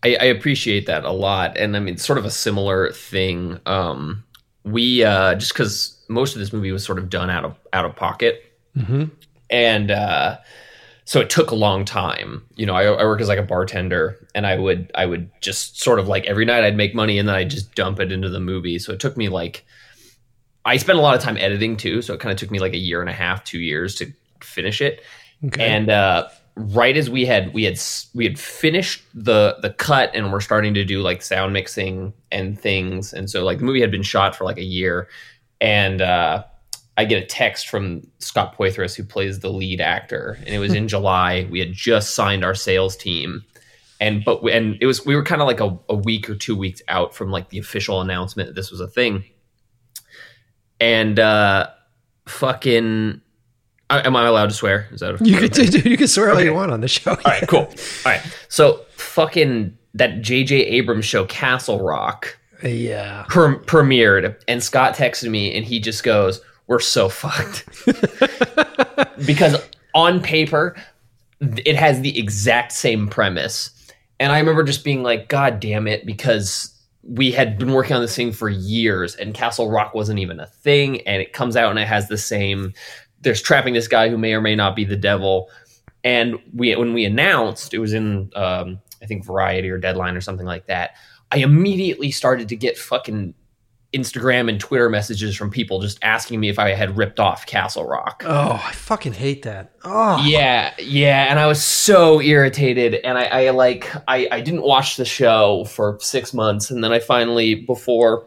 I, 0.04 0.18
I, 0.20 0.26
appreciate 0.26 0.86
that 0.88 1.06
a 1.06 1.12
lot, 1.12 1.58
and 1.58 1.78
I 1.78 1.80
mean, 1.80 1.96
sort 1.96 2.20
of 2.20 2.26
a 2.26 2.32
similar 2.32 2.92
thing. 2.92 3.60
Um, 3.66 4.26
we 4.66 5.04
uh, 5.04 5.36
just 5.36 5.54
because 5.54 5.98
most 6.10 6.36
of 6.36 6.40
this 6.40 6.52
movie 6.52 6.72
was 6.74 6.84
sort 6.84 7.00
of 7.00 7.10
done 7.10 7.30
out 7.30 7.46
of 7.46 7.58
out 7.72 7.86
of 7.86 7.96
pocket, 7.96 8.54
mm-hmm. 8.76 9.06
and 9.50 9.92
uh, 9.92 10.38
so 11.06 11.20
it 11.20 11.30
took 11.30 11.52
a 11.52 11.56
long 11.56 11.86
time. 11.86 12.46
You 12.56 12.66
know, 12.66 12.76
I, 12.76 12.84
I 12.86 13.04
work 13.04 13.22
as 13.22 13.28
like 13.28 13.40
a 13.40 13.44
bartender, 13.44 14.28
and 14.34 14.48
I 14.48 14.58
would 14.58 14.92
I 14.96 15.06
would 15.06 15.30
just 15.42 15.82
sort 15.82 16.00
of 16.00 16.08
like 16.08 16.26
every 16.26 16.46
night 16.46 16.64
I'd 16.64 16.78
make 16.78 16.96
money, 16.96 17.20
and 17.20 17.28
then 17.28 17.36
I'd 17.36 17.50
just 17.50 17.76
dump 17.76 18.00
it 18.00 18.12
into 18.12 18.30
the 18.30 18.40
movie. 18.40 18.80
So 18.80 18.94
it 18.94 19.00
took 19.00 19.18
me 19.18 19.30
like 19.30 19.66
I 20.66 20.78
spent 20.78 20.98
a 20.98 21.02
lot 21.02 21.16
of 21.16 21.22
time 21.22 21.38
editing 21.38 21.78
too, 21.78 22.02
so 22.02 22.14
it 22.14 22.20
kind 22.20 22.32
of 22.32 22.38
took 22.38 22.52
me 22.52 22.60
like 22.60 22.74
a 22.74 22.78
year 22.78 23.02
and 23.02 23.10
a 23.10 23.14
half, 23.14 23.44
two 23.44 23.60
years 23.60 23.96
to 23.96 24.14
finish 24.42 24.82
it. 24.82 25.04
Okay. 25.46 25.66
And 25.66 25.90
uh, 25.90 26.30
right 26.56 26.96
as 26.96 27.10
we 27.10 27.26
had 27.26 27.54
we 27.54 27.64
had 27.64 27.80
we 28.14 28.24
had 28.24 28.40
finished 28.40 29.04
the 29.14 29.58
the 29.62 29.72
cut 29.72 30.12
and 30.14 30.32
we're 30.32 30.40
starting 30.40 30.74
to 30.74 30.86
do 30.86 31.02
like 31.02 31.22
sound 31.22 31.52
mixing 31.52 32.14
and 32.32 32.60
things 32.60 33.12
and 33.12 33.30
so 33.30 33.44
like 33.44 33.58
the 33.58 33.64
movie 33.64 33.82
had 33.82 33.90
been 33.90 34.04
shot 34.04 34.36
for 34.36 34.44
like 34.44 34.58
a 34.58 34.64
year 34.64 35.08
and 35.60 36.00
uh 36.02 36.44
I 36.98 37.06
get 37.06 37.24
a 37.24 37.26
text 37.26 37.70
from 37.70 38.02
Scott 38.20 38.56
Poythress, 38.58 38.96
who 38.96 39.04
plays 39.04 39.40
the 39.40 39.50
lead 39.50 39.82
actor, 39.82 40.38
and 40.46 40.50
it 40.50 40.60
was 40.60 40.74
in 40.74 40.88
July. 40.96 41.48
We 41.50 41.60
had 41.60 41.74
just 41.74 42.14
signed 42.16 42.46
our 42.46 42.54
sales 42.56 42.96
team, 42.96 43.44
and 44.00 44.24
but 44.24 44.44
and 44.44 44.78
it 44.80 44.86
was 44.86 45.06
we 45.06 45.16
were 45.16 45.24
kind 45.24 45.42
of 45.42 45.48
like 45.48 45.60
a, 45.60 45.78
a 45.90 45.96
week 45.96 46.30
or 46.30 46.36
two 46.36 46.56
weeks 46.56 46.82
out 46.88 47.16
from 47.16 47.32
like 47.32 47.50
the 47.50 47.58
official 47.58 48.00
announcement 48.02 48.48
that 48.50 48.54
this 48.56 48.70
was 48.70 48.80
a 48.80 48.88
thing, 48.88 49.24
and 50.80 51.20
uh, 51.20 51.68
fucking. 52.28 53.22
uh, 53.90 54.02
Am 54.06 54.16
I 54.16 54.26
allowed 54.28 54.50
to 54.50 54.56
swear? 54.56 54.88
Is 54.92 55.00
that 55.00 55.20
You 55.26 55.38
can 55.50 55.86
you 55.92 55.98
can 55.98 56.08
swear 56.08 56.32
all 56.34 56.42
you 56.42 56.54
want 56.54 56.72
on 56.72 56.82
the 56.82 56.88
show. 56.88 57.12
all 57.12 57.18
right, 57.26 57.48
cool. 57.48 57.60
All 58.06 58.12
right, 58.12 58.22
so 58.50 58.82
fucking 58.98 59.78
that 59.96 60.22
J.J. 60.22 60.56
Abrams 60.56 61.06
show, 61.06 61.26
Castle 61.26 61.80
Rock, 61.84 62.38
Yeah. 62.64 63.26
premiered, 63.30 64.36
and 64.48 64.64
Scott 64.64 64.96
texted 64.96 65.30
me, 65.30 65.56
and 65.56 65.64
he 65.66 65.80
just 65.80 66.04
goes, 66.04 66.42
"We're 66.68 66.80
so 66.80 67.10
fucked," 67.10 67.66
because 69.26 69.58
on 69.96 70.22
paper, 70.22 70.76
it 71.40 71.76
has 71.76 72.02
the 72.02 72.18
exact 72.18 72.72
same 72.72 73.08
premise, 73.08 73.72
and 74.20 74.32
I 74.32 74.40
remember 74.40 74.64
just 74.64 74.84
being 74.84 75.04
like, 75.04 75.30
"God 75.30 75.60
damn 75.60 75.88
it," 75.88 76.06
because 76.06 76.70
we 77.04 77.32
had 77.32 77.58
been 77.58 77.74
working 77.74 77.96
on 77.96 78.02
this 78.02 78.16
thing 78.16 78.32
for 78.32 78.50
years, 78.50 79.16
and 79.16 79.34
Castle 79.34 79.70
Rock 79.70 79.94
wasn't 79.94 80.20
even 80.20 80.40
a 80.40 80.48
thing, 80.48 81.02
and 81.02 81.22
it 81.22 81.34
comes 81.34 81.58
out 81.58 81.70
and 81.70 81.80
it 81.80 81.88
has 81.88 82.08
the 82.08 82.18
same. 82.18 82.74
There's 83.22 83.42
trapping 83.42 83.74
this 83.74 83.88
guy 83.88 84.10
who 84.10 84.18
may 84.18 84.34
or 84.34 84.42
may 84.42 84.56
not 84.56 84.76
be 84.76 84.86
the 84.86 84.96
devil, 84.96 85.50
and 86.04 86.38
we 86.54 86.76
when 86.76 86.94
we 86.94 87.06
announced 87.06 87.74
it 87.74 87.80
was 87.80 87.94
in 87.94 88.32
um, 88.36 88.80
I 89.02 89.06
think 89.06 89.26
Variety 89.26 89.70
or 89.70 89.78
Deadline 89.78 90.16
or 90.16 90.22
something 90.22 90.46
like 90.46 90.66
that. 90.68 90.92
I 91.32 91.38
immediately 91.38 92.12
started 92.12 92.48
to 92.50 92.56
get 92.56 92.78
fucking 92.78 93.34
Instagram 93.94 94.50
and 94.50 94.60
Twitter 94.60 94.90
messages 94.90 95.36
from 95.36 95.52
people 95.52 95.80
just 95.80 96.00
asking 96.02 96.40
me 96.40 96.50
if 96.50 96.58
I 96.58 96.70
had 96.72 96.98
ripped 96.98 97.20
off 97.20 97.46
Castle 97.46 97.88
Rock. 97.88 98.24
Oh, 98.26 98.62
I 98.64 98.72
fucking 98.72 99.14
hate 99.14 99.44
that. 99.44 99.72
Oh. 99.84 100.24
Yeah, 100.26 100.74
yeah, 100.80 101.28
and 101.30 101.40
I 101.40 101.48
was 101.48 101.64
so 101.64 102.20
irritated, 102.20 102.96
and 102.96 103.18
I, 103.18 103.26
I 103.26 103.50
like 103.52 103.92
I, 104.08 104.28
I 104.32 104.42
didn't 104.42 104.64
watch 104.64 104.98
the 104.98 105.06
show 105.06 105.66
for 105.66 105.98
six 106.02 106.34
months, 106.34 106.72
and 106.72 106.84
then 106.84 106.92
I 106.92 107.00
finally 107.00 107.56
before, 107.56 108.26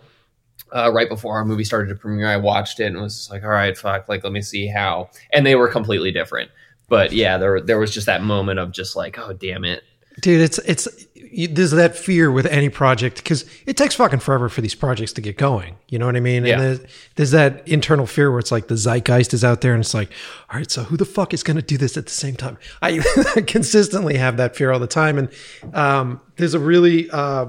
uh, 0.72 0.92
right 0.92 1.08
before 1.08 1.34
our 1.36 1.44
movie 1.44 1.64
started 1.64 1.88
to 1.88 1.96
premiere, 1.96 2.28
I 2.28 2.36
watched 2.36 2.80
it 2.80 2.86
and 2.86 3.00
was 3.00 3.16
just 3.16 3.30
like, 3.30 3.42
all 3.42 3.50
right, 3.50 3.76
fuck, 3.76 4.08
like 4.08 4.22
let 4.22 4.32
me 4.32 4.42
see 4.42 4.66
how, 4.66 5.10
and 5.32 5.44
they 5.44 5.56
were 5.56 5.68
completely 5.68 6.12
different. 6.12 6.50
But 6.88 7.12
yeah, 7.12 7.38
there 7.38 7.60
there 7.60 7.78
was 7.80 7.92
just 7.92 8.06
that 8.06 8.22
moment 8.22 8.60
of 8.60 8.70
just 8.70 8.94
like, 8.94 9.18
oh 9.18 9.32
damn 9.32 9.64
it, 9.64 9.82
Dude, 10.20 10.40
it's 10.40 10.58
it's 10.60 11.05
you- 11.30 11.48
there's 11.48 11.70
that 11.72 11.96
fear 11.96 12.30
with 12.30 12.46
any 12.46 12.68
project 12.68 13.16
because 13.16 13.44
it 13.66 13.76
takes 13.76 13.94
fucking 13.94 14.20
forever 14.20 14.48
for 14.48 14.60
these 14.60 14.74
projects 14.74 15.12
to 15.14 15.20
get 15.20 15.36
going. 15.38 15.76
You 15.88 15.98
know 15.98 16.06
what 16.06 16.16
I 16.16 16.20
mean? 16.20 16.44
Yeah. 16.44 16.54
And 16.54 16.62
there's, 16.62 16.80
there's 17.16 17.30
that 17.32 17.66
internal 17.66 18.06
fear 18.06 18.30
where 18.30 18.38
it's 18.40 18.52
like 18.52 18.68
the 18.68 18.76
zeitgeist 18.76 19.32
is 19.34 19.44
out 19.44 19.60
there, 19.60 19.72
and 19.74 19.80
it's 19.82 19.94
like, 19.94 20.10
all 20.50 20.58
right, 20.58 20.70
so 20.70 20.84
who 20.84 20.96
the 20.96 21.04
fuck 21.04 21.32
is 21.34 21.42
going 21.42 21.56
to 21.56 21.62
do 21.62 21.76
this 21.76 21.96
at 21.96 22.04
the 22.06 22.12
same 22.12 22.36
time? 22.36 22.58
I 22.82 22.98
consistently 23.46 24.16
have 24.16 24.36
that 24.36 24.56
fear 24.56 24.70
all 24.72 24.78
the 24.80 24.86
time, 24.86 25.18
and 25.18 25.28
um, 25.74 26.20
there's 26.36 26.54
a 26.54 26.58
really 26.60 27.10
uh, 27.10 27.46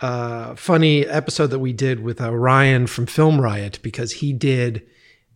uh, 0.00 0.54
funny 0.54 1.06
episode 1.06 1.48
that 1.48 1.58
we 1.58 1.72
did 1.72 2.00
with 2.00 2.20
uh, 2.20 2.32
Ryan 2.34 2.86
from 2.86 3.06
Film 3.06 3.40
Riot 3.40 3.80
because 3.82 4.12
he 4.12 4.32
did 4.32 4.82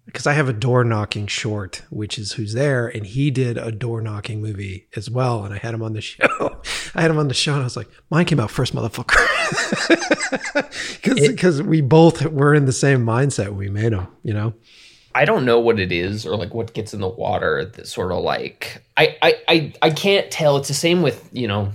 because 0.06 0.26
I 0.26 0.32
have 0.32 0.48
a 0.48 0.52
door 0.52 0.82
knocking 0.82 1.28
short, 1.28 1.82
which 1.88 2.18
is 2.18 2.32
who's 2.32 2.54
there, 2.54 2.88
and 2.88 3.06
he 3.06 3.30
did 3.30 3.56
a 3.56 3.70
door 3.70 4.00
knocking 4.00 4.42
movie 4.42 4.88
as 4.96 5.08
well, 5.08 5.44
and 5.44 5.54
I 5.54 5.58
had 5.58 5.74
him 5.74 5.82
on 5.82 5.92
the 5.92 6.00
show. 6.00 6.60
I 6.94 7.02
had 7.02 7.10
him 7.10 7.18
on 7.18 7.28
the 7.28 7.34
show, 7.34 7.52
and 7.52 7.62
I 7.62 7.64
was 7.64 7.76
like, 7.76 7.88
"Mine 8.10 8.24
came 8.26 8.38
out 8.40 8.50
first, 8.50 8.74
motherfucker," 8.74 9.16
because 11.02 11.62
we 11.62 11.80
both 11.80 12.24
were 12.26 12.54
in 12.54 12.66
the 12.66 12.72
same 12.72 13.04
mindset 13.04 13.46
when 13.48 13.56
we 13.56 13.70
made 13.70 13.92
them. 13.92 14.08
You 14.22 14.34
know? 14.34 14.54
I 15.14 15.24
don't 15.24 15.44
know 15.44 15.60
what 15.60 15.78
it 15.78 15.92
is 15.92 16.24
or 16.26 16.36
like 16.36 16.54
what 16.54 16.72
gets 16.74 16.94
in 16.94 17.00
the 17.00 17.08
water 17.08 17.64
that 17.64 17.86
sort 17.86 18.12
of 18.12 18.22
like 18.22 18.82
I, 18.96 19.16
I 19.22 19.34
I 19.48 19.72
I 19.82 19.90
can't 19.90 20.30
tell. 20.30 20.56
It's 20.56 20.68
the 20.68 20.74
same 20.74 21.02
with, 21.02 21.28
you 21.32 21.46
know, 21.48 21.72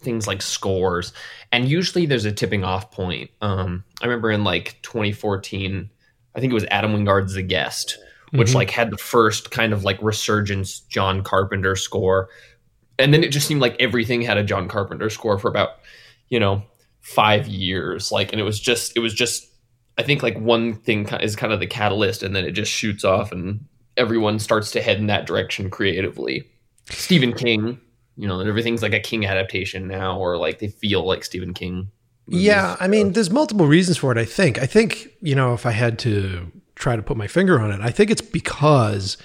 things 0.00 0.26
like 0.26 0.42
scores. 0.42 1.12
And 1.52 1.68
usually 1.68 2.06
there's 2.06 2.24
a 2.24 2.32
tipping 2.32 2.64
off 2.64 2.90
point. 2.90 3.30
Um 3.40 3.84
I 4.00 4.06
remember 4.06 4.32
in 4.32 4.42
like 4.42 4.78
2014, 4.82 5.88
I 6.34 6.40
think 6.40 6.50
it 6.50 6.54
was 6.54 6.64
Adam 6.72 6.92
Wingard's 6.92 7.34
The 7.34 7.42
Guest, 7.42 7.98
which 8.32 8.50
Mhm. 8.50 8.54
like 8.54 8.70
had 8.70 8.90
the 8.90 8.98
first 8.98 9.52
kind 9.52 9.72
of 9.72 9.84
like 9.84 10.02
resurgence 10.02 10.80
John 10.80 11.22
Carpenter 11.22 11.76
score. 11.76 12.30
And 12.98 13.12
then 13.12 13.24
it 13.24 13.32
just 13.32 13.46
seemed 13.46 13.60
like 13.60 13.76
everything 13.80 14.22
had 14.22 14.36
a 14.36 14.44
John 14.44 14.68
Carpenter 14.68 15.10
score 15.10 15.38
for 15.38 15.48
about, 15.48 15.70
you 16.28 16.38
know, 16.38 16.62
5 17.00 17.46
years. 17.48 18.12
Like 18.12 18.32
and 18.32 18.40
it 18.40 18.44
was 18.44 18.60
just 18.60 18.96
it 18.96 19.00
was 19.00 19.14
just 19.14 19.48
I 19.98 20.02
think 20.02 20.22
like 20.22 20.38
one 20.38 20.74
thing 20.74 21.08
is 21.20 21.36
kind 21.36 21.52
of 21.52 21.60
the 21.60 21.66
catalyst, 21.66 22.22
and 22.22 22.34
then 22.34 22.44
it 22.44 22.52
just 22.52 22.72
shoots 22.72 23.04
off, 23.04 23.30
and 23.32 23.66
everyone 23.96 24.38
starts 24.38 24.70
to 24.72 24.80
head 24.80 24.98
in 24.98 25.06
that 25.08 25.26
direction 25.26 25.68
creatively. 25.68 26.44
Stephen 26.88 27.32
King, 27.32 27.78
you 28.16 28.26
know, 28.26 28.40
and 28.40 28.48
everything's 28.48 28.82
like 28.82 28.94
a 28.94 29.00
King 29.00 29.26
adaptation 29.26 29.86
now, 29.86 30.18
or 30.18 30.38
like 30.38 30.60
they 30.60 30.68
feel 30.68 31.06
like 31.06 31.24
Stephen 31.24 31.52
King. 31.52 31.90
movies. 32.26 32.44
Yeah, 32.46 32.76
I 32.80 32.88
mean, 32.88 33.12
there's 33.12 33.30
multiple 33.30 33.66
reasons 33.66 33.98
for 33.98 34.12
it. 34.12 34.18
I 34.18 34.24
think. 34.24 34.58
I 34.58 34.66
think 34.66 35.08
you 35.20 35.34
know, 35.34 35.54
if 35.54 35.66
I 35.66 35.72
had 35.72 35.98
to 36.00 36.50
try 36.74 36.96
to 36.96 37.02
put 37.02 37.16
my 37.16 37.26
finger 37.26 37.60
on 37.60 37.70
it, 37.70 37.80
I 37.80 37.90
think 37.90 38.10
it's 38.10 38.22
because 38.22 39.16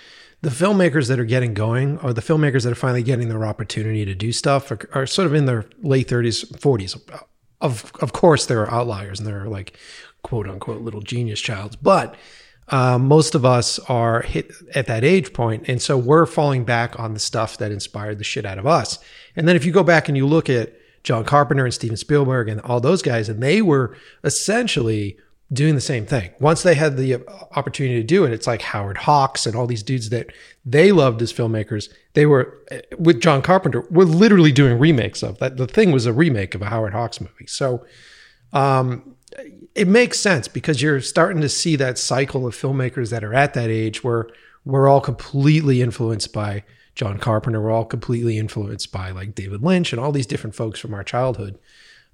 the 0.41 0.49
filmmakers 0.49 1.07
that 1.07 1.19
are 1.19 1.25
getting 1.25 1.53
going, 1.53 1.97
or 1.99 2.13
the 2.13 2.21
filmmakers 2.21 2.63
that 2.63 2.71
are 2.71 2.75
finally 2.75 3.03
getting 3.03 3.29
their 3.29 3.45
opportunity 3.45 4.05
to 4.05 4.13
do 4.13 4.31
stuff, 4.31 4.71
are, 4.71 4.89
are 4.93 5.05
sort 5.07 5.25
of 5.25 5.33
in 5.33 5.45
their 5.45 5.65
late 5.81 6.07
30s, 6.07 6.45
40s. 6.51 6.99
Of 7.59 7.91
of 8.01 8.13
course, 8.13 8.45
there 8.45 8.61
are 8.61 8.71
outliers, 8.71 9.19
and 9.19 9.27
there 9.27 9.41
are 9.41 9.47
like 9.47 9.77
quote 10.21 10.47
unquote 10.47 10.81
little 10.81 11.01
genius 11.01 11.41
childs, 11.41 11.75
but 11.75 12.15
uh, 12.69 12.99
most 12.99 13.33
of 13.33 13.45
us 13.45 13.79
are 13.87 14.21
hit 14.21 14.51
at 14.75 14.87
that 14.87 15.03
age 15.03 15.33
point, 15.33 15.67
and 15.67 15.81
so 15.81 15.97
we're 15.97 16.25
falling 16.25 16.65
back 16.65 16.99
on 16.99 17.13
the 17.13 17.19
stuff 17.19 17.57
that 17.57 17.71
inspired 17.71 18.19
the 18.19 18.23
shit 18.23 18.45
out 18.45 18.59
of 18.59 18.67
us. 18.67 18.99
And 19.35 19.47
then 19.47 19.55
if 19.55 19.65
you 19.65 19.71
go 19.71 19.83
back 19.83 20.07
and 20.07 20.17
you 20.17 20.27
look 20.27 20.49
at 20.49 20.73
John 21.03 21.23
Carpenter 21.23 21.63
and 21.63 21.73
Steven 21.73 21.97
Spielberg 21.97 22.49
and 22.49 22.59
all 22.61 22.81
those 22.81 23.01
guys, 23.01 23.29
and 23.29 23.41
they 23.41 23.61
were 23.61 23.95
essentially 24.23 25.17
doing 25.51 25.75
the 25.75 25.81
same 25.81 26.05
thing. 26.05 26.31
Once 26.39 26.63
they 26.63 26.75
had 26.75 26.97
the 26.97 27.23
opportunity 27.55 28.01
to 28.01 28.05
do 28.05 28.25
it, 28.25 28.33
it's 28.33 28.47
like 28.47 28.61
Howard 28.61 28.97
Hawks 28.97 29.45
and 29.45 29.55
all 29.55 29.65
these 29.65 29.83
dudes 29.83 30.09
that 30.09 30.27
they 30.65 30.91
loved 30.91 31.21
as 31.21 31.31
filmmakers. 31.31 31.89
They 32.13 32.25
were 32.25 32.61
with 32.97 33.21
John 33.21 33.41
Carpenter, 33.41 33.81
were 33.89 34.05
literally 34.05 34.51
doing 34.51 34.77
remakes 34.77 35.23
of 35.23 35.39
that. 35.39 35.57
The 35.57 35.67
thing 35.67 35.91
was 35.91 36.05
a 36.05 36.13
remake 36.13 36.53
of 36.53 36.61
a 36.61 36.65
Howard 36.65 36.93
Hawks 36.93 37.21
movie. 37.21 37.47
So 37.47 37.85
um, 38.51 39.15
it 39.73 39.87
makes 39.87 40.19
sense 40.19 40.49
because 40.49 40.81
you're 40.81 40.99
starting 40.99 41.41
to 41.41 41.49
see 41.49 41.77
that 41.77 41.97
cycle 41.97 42.45
of 42.45 42.53
filmmakers 42.53 43.09
that 43.11 43.23
are 43.23 43.33
at 43.33 43.53
that 43.53 43.69
age 43.69 44.03
where 44.03 44.27
we're 44.65 44.89
all 44.89 45.01
completely 45.01 45.81
influenced 45.81 46.33
by 46.33 46.63
John 46.93 47.19
Carpenter. 47.19 47.61
We're 47.61 47.71
all 47.71 47.85
completely 47.85 48.37
influenced 48.37 48.91
by 48.91 49.11
like 49.11 49.33
David 49.33 49.63
Lynch 49.63 49.93
and 49.93 49.99
all 49.99 50.11
these 50.11 50.27
different 50.27 50.55
folks 50.55 50.79
from 50.79 50.93
our 50.93 51.05
childhood. 51.05 51.57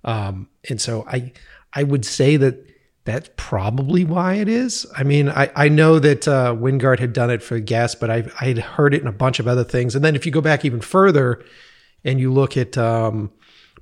Um, 0.04 0.50
and 0.70 0.80
so 0.80 1.04
I, 1.08 1.32
I 1.74 1.82
would 1.82 2.06
say 2.06 2.38
that 2.38 2.73
that's 3.06 3.30
probably 3.36 4.06
why 4.06 4.36
it 4.36 4.48
is. 4.48 4.86
I 4.96 5.04
mean, 5.04 5.28
I, 5.30 5.52
I 5.56 5.68
know 5.70 6.00
that 6.00 6.28
uh, 6.28 6.56
Wingard 6.56 7.00
had 7.00 7.12
done 7.14 7.30
it 7.30 7.44
for 7.44 7.60
Guest, 7.60 8.00
but 8.00 8.10
I 8.10 8.24
I 8.40 8.46
had 8.46 8.58
heard 8.60 8.94
it 8.94 9.02
in 9.02 9.08
a 9.08 9.12
bunch 9.12 9.40
of 9.40 9.48
other 9.48 9.64
things. 9.64 9.96
And 9.96 10.04
then 10.06 10.16
if 10.16 10.26
you 10.26 10.32
go 10.32 10.42
back 10.42 10.64
even 10.66 10.80
further, 10.82 11.44
and 12.06 12.20
you 12.20 12.32
look 12.32 12.56
at 12.58 12.78
um, 12.78 13.32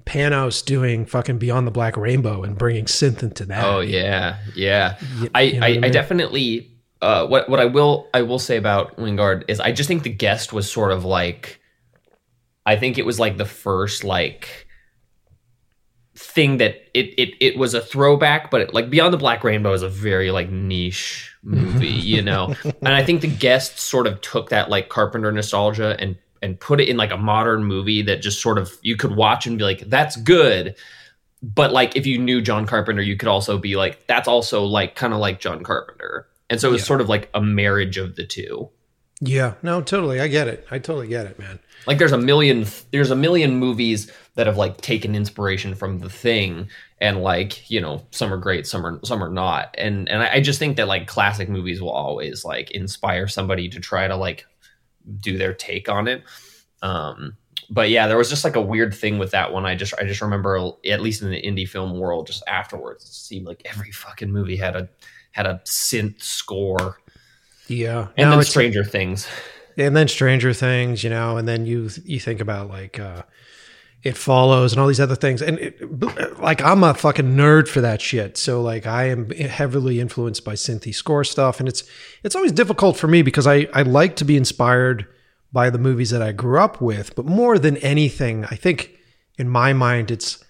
Panos 0.06 0.66
doing 0.66 1.06
fucking 1.06 1.38
Beyond 1.38 1.68
the 1.68 1.72
Black 1.72 1.98
Rainbow 1.98 2.44
and 2.44 2.58
bringing 2.58 2.86
synth 2.86 3.22
into 3.24 3.46
that. 3.46 3.64
Oh 3.64 3.80
yeah, 3.82 4.38
yeah. 4.56 4.98
You- 5.20 5.30
I, 5.36 5.42
you 5.42 5.60
know 5.60 5.66
I, 5.66 5.70
I 5.70 5.80
I 5.84 5.90
definitely 5.90 6.72
uh, 7.02 7.28
what 7.28 7.48
what 7.50 7.60
I 7.60 7.66
will 7.66 8.08
I 8.14 8.24
will 8.24 8.40
say 8.40 8.58
about 8.58 8.98
Wingard 8.98 9.44
is 9.48 9.60
I 9.60 9.72
just 9.72 9.88
think 9.88 10.04
the 10.04 10.10
guest 10.14 10.52
was 10.54 10.72
sort 10.72 10.92
of 10.92 11.06
like 11.06 11.60
I 12.66 12.76
think 12.76 12.98
it 12.98 13.06
was 13.06 13.20
like 13.20 13.38
the 13.38 13.46
first 13.46 14.04
like 14.04 14.68
thing 16.16 16.58
that 16.58 16.76
it 16.94 17.14
it 17.18 17.36
it 17.40 17.58
was 17.58 17.74
a 17.74 17.82
throwback, 17.82 18.52
but 18.52 18.62
it, 18.62 18.74
like 18.74 18.90
Beyond 18.90 19.14
the 19.14 19.18
Black 19.18 19.44
Rainbow 19.44 19.74
is 19.74 19.82
a 19.82 19.90
very 19.90 20.32
like 20.32 20.50
niche 20.50 21.34
movie, 21.44 21.88
you 21.88 22.22
know. 22.22 22.54
and 22.64 22.90
I 22.90 23.04
think 23.04 23.22
the 23.22 23.28
guest 23.28 23.80
sort 23.80 24.08
of 24.08 24.20
took 24.22 24.50
that 24.50 24.70
like 24.70 24.90
Carpenter 24.90 25.32
nostalgia 25.32 25.96
and 26.00 26.18
and 26.42 26.60
put 26.60 26.82
it 26.82 26.90
in 26.90 26.98
like 26.98 27.12
a 27.12 27.18
modern 27.18 27.64
movie 27.64 28.02
that 28.04 28.22
just 28.22 28.42
sort 28.42 28.58
of 28.58 28.72
you 28.82 28.96
could 28.98 29.16
watch 29.16 29.46
and 29.46 29.58
be 29.58 29.64
like 29.64 29.82
that's 29.90 30.16
good 30.18 30.76
but 31.44 31.72
like 31.72 31.96
if 31.96 32.06
you 32.06 32.20
knew 32.20 32.40
John 32.40 32.68
Carpenter, 32.68 33.02
you 33.02 33.18
could 33.18 33.28
also 33.28 33.58
be 33.58 33.76
like, 33.76 34.06
that's 34.06 34.28
also 34.28 34.64
like 34.64 34.94
kind 34.96 35.12
of 35.12 35.18
like 35.20 35.40
John 35.40 35.64
Carpenter. 35.64 36.28
And 36.52 36.62
so 36.62 36.70
it 36.70 36.72
was 36.74 36.82
Yeah. 36.82 36.86
sort 36.86 37.02
of 37.02 37.10
like 37.10 37.32
a 37.34 37.42
marriage 37.42 37.98
of 37.98 38.16
the 38.16 38.28
two. 38.28 38.70
Yeah, 39.22 39.56
no, 39.64 39.82
totally. 39.82 40.20
I 40.20 40.28
get 40.28 40.48
it. 40.48 40.68
I 40.70 40.78
totally 40.78 41.08
get 41.08 41.26
it, 41.26 41.40
man. 41.40 41.58
Like 41.88 41.98
there's 41.98 42.12
a 42.12 42.18
million 42.20 42.68
there's 42.92 43.10
a 43.10 43.16
million 43.16 43.56
movies 43.56 44.12
that 44.36 44.48
have 44.48 44.58
like 44.58 44.78
taken 44.80 45.14
inspiration 45.16 45.76
from 45.76 46.00
the 46.00 46.10
thing 46.10 46.70
and 47.00 47.22
like, 47.22 47.70
you 47.70 47.82
know, 47.82 48.06
some 48.12 48.34
are 48.34 48.38
great, 48.38 48.66
some 48.66 48.86
are 48.86 49.00
some 49.04 49.24
are 49.24 49.30
not. 49.30 49.76
And 49.78 50.08
and 50.10 50.24
I, 50.24 50.36
I 50.36 50.42
just 50.42 50.60
think 50.60 50.78
that 50.78 50.88
like 50.88 51.08
classic 51.08 51.50
movies 51.50 51.82
will 51.82 51.90
always 51.92 52.46
like 52.46 52.72
inspire 52.72 53.28
somebody 53.28 53.68
to 53.70 53.80
try 53.80 54.08
to 54.08 54.16
like 54.16 54.46
do 55.20 55.38
their 55.38 55.54
take 55.54 55.90
on 55.90 56.08
it. 56.08 56.24
Um 56.82 57.36
but 57.70 57.90
yeah, 57.90 58.08
there 58.08 58.18
was 58.18 58.30
just 58.30 58.44
like 58.44 58.56
a 58.56 58.62
weird 58.62 58.94
thing 58.94 59.18
with 59.18 59.32
that 59.32 59.52
one. 59.54 59.66
I 59.66 59.76
just 59.76 59.94
I 59.98 60.04
just 60.06 60.22
remember 60.22 60.72
at 60.86 61.02
least 61.02 61.22
in 61.22 61.30
the 61.30 61.42
indie 61.42 61.68
film 61.68 61.98
world, 62.00 62.28
just 62.28 62.44
afterwards, 62.48 63.04
it 63.06 63.14
seemed 63.14 63.46
like 63.46 63.62
every 63.66 63.92
fucking 63.92 64.32
movie 64.32 64.58
had 64.58 64.76
a 64.76 64.90
had 65.32 65.46
a 65.46 65.62
synth 65.66 66.22
score. 66.22 67.00
Yeah. 67.68 68.08
and 68.18 68.30
No, 68.30 68.36
then 68.38 68.46
Stranger 68.46 68.84
Things. 68.84 69.28
and 69.78 69.96
then 69.96 70.08
Stranger 70.08 70.54
Things, 70.54 71.04
you 71.04 71.10
know, 71.10 71.38
and 71.38 71.48
then 71.48 71.66
you 71.66 71.90
you 72.06 72.20
think 72.20 72.42
about 72.42 72.70
like 72.70 73.00
uh 73.00 73.24
it 74.04 74.18
follows 74.18 74.74
and 74.74 74.82
all 74.82 74.88
these 74.88 75.00
other 75.00 75.16
things. 75.16 75.42
And 75.44 75.60
it, 75.60 76.40
like 76.40 76.62
i'm 76.64 76.84
a 76.84 76.94
fucking 76.94 77.34
nerd 77.36 77.68
for 77.68 77.82
that 77.82 78.02
shit. 78.02 78.36
So 78.38 78.62
like 78.62 78.88
i 78.88 79.06
am 79.10 79.30
heavily 79.30 80.00
influenced 80.00 80.44
by 80.44 80.54
synthy 80.54 80.94
score 80.94 81.24
stuff. 81.24 81.60
And 81.60 81.70
it's 81.70 81.84
it's 82.24 82.36
always 82.36 82.52
difficult 82.52 82.98
for 82.98 83.08
me 83.08 83.22
because 83.22 83.46
i 83.46 83.68
i 83.74 83.84
like 83.84 84.16
to 84.18 84.26
be 84.26 84.38
inspired 84.38 85.06
by 85.54 85.70
the 85.70 85.78
movies 85.78 86.10
that 86.10 86.22
i 86.22 86.32
grew 86.32 86.60
up 86.60 86.82
with. 86.82 87.16
But 87.16 87.26
more 87.26 87.60
than 87.60 87.78
anything 87.78 88.46
i 88.46 88.56
think 88.56 88.98
in 89.38 89.48
my 89.50 89.72
mind 89.74 90.10
it's 90.12 90.44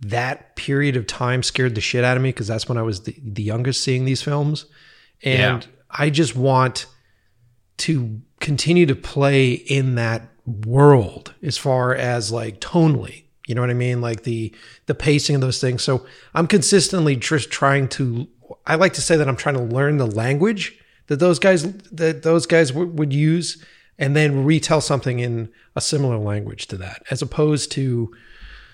that 0.00 0.56
period 0.56 0.94
of 0.96 1.06
time 1.06 1.42
scared 1.42 1.74
the 1.74 1.80
shit 1.80 2.04
out 2.04 2.16
of 2.16 2.22
me 2.22 2.28
because 2.30 2.48
that's 2.48 2.68
when 2.68 2.76
i 2.78 2.82
was 2.82 3.02
the, 3.04 3.14
the 3.22 3.42
youngest 3.42 3.82
seeing 3.84 4.04
these 4.04 4.22
films. 4.22 4.66
And 5.22 5.62
Yeah. 5.62 5.70
i 5.90 6.10
just 6.10 6.34
want 6.34 6.86
to 7.78 8.20
continue 8.40 8.86
to 8.86 8.94
play 8.96 9.52
in 9.52 9.94
that 9.94 10.22
world 10.46 11.34
as 11.42 11.58
far 11.58 11.94
as 11.94 12.30
like 12.30 12.60
tonally 12.60 13.26
you 13.46 13.54
know 13.54 13.60
what 13.60 13.70
i 13.70 13.74
mean? 13.74 14.00
Like 14.00 14.24
the 14.24 14.54
the 14.86 14.94
pacing 14.94 15.36
of 15.36 15.40
those 15.40 15.60
things. 15.60 15.82
So 15.82 16.04
i'm 16.34 16.46
consistently 16.46 17.16
just 17.16 17.50
trying 17.50 17.88
to 17.90 18.28
i 18.66 18.74
like 18.74 18.92
to 18.94 19.00
say 19.00 19.16
that 19.16 19.28
i'm 19.28 19.36
trying 19.36 19.56
to 19.56 19.62
learn 19.62 19.96
the 19.96 20.06
language 20.06 20.78
that 21.06 21.20
those 21.20 21.38
guys 21.38 21.72
that 21.90 22.22
those 22.22 22.46
guys 22.46 22.70
w- 22.70 22.90
would 22.92 23.12
use 23.12 23.64
and 23.98 24.14
then 24.14 24.44
retell 24.44 24.80
something 24.80 25.20
in 25.20 25.48
a 25.74 25.80
similar 25.80 26.18
language 26.18 26.66
to 26.66 26.76
that 26.76 27.02
as 27.10 27.22
opposed 27.22 27.72
to 27.72 28.12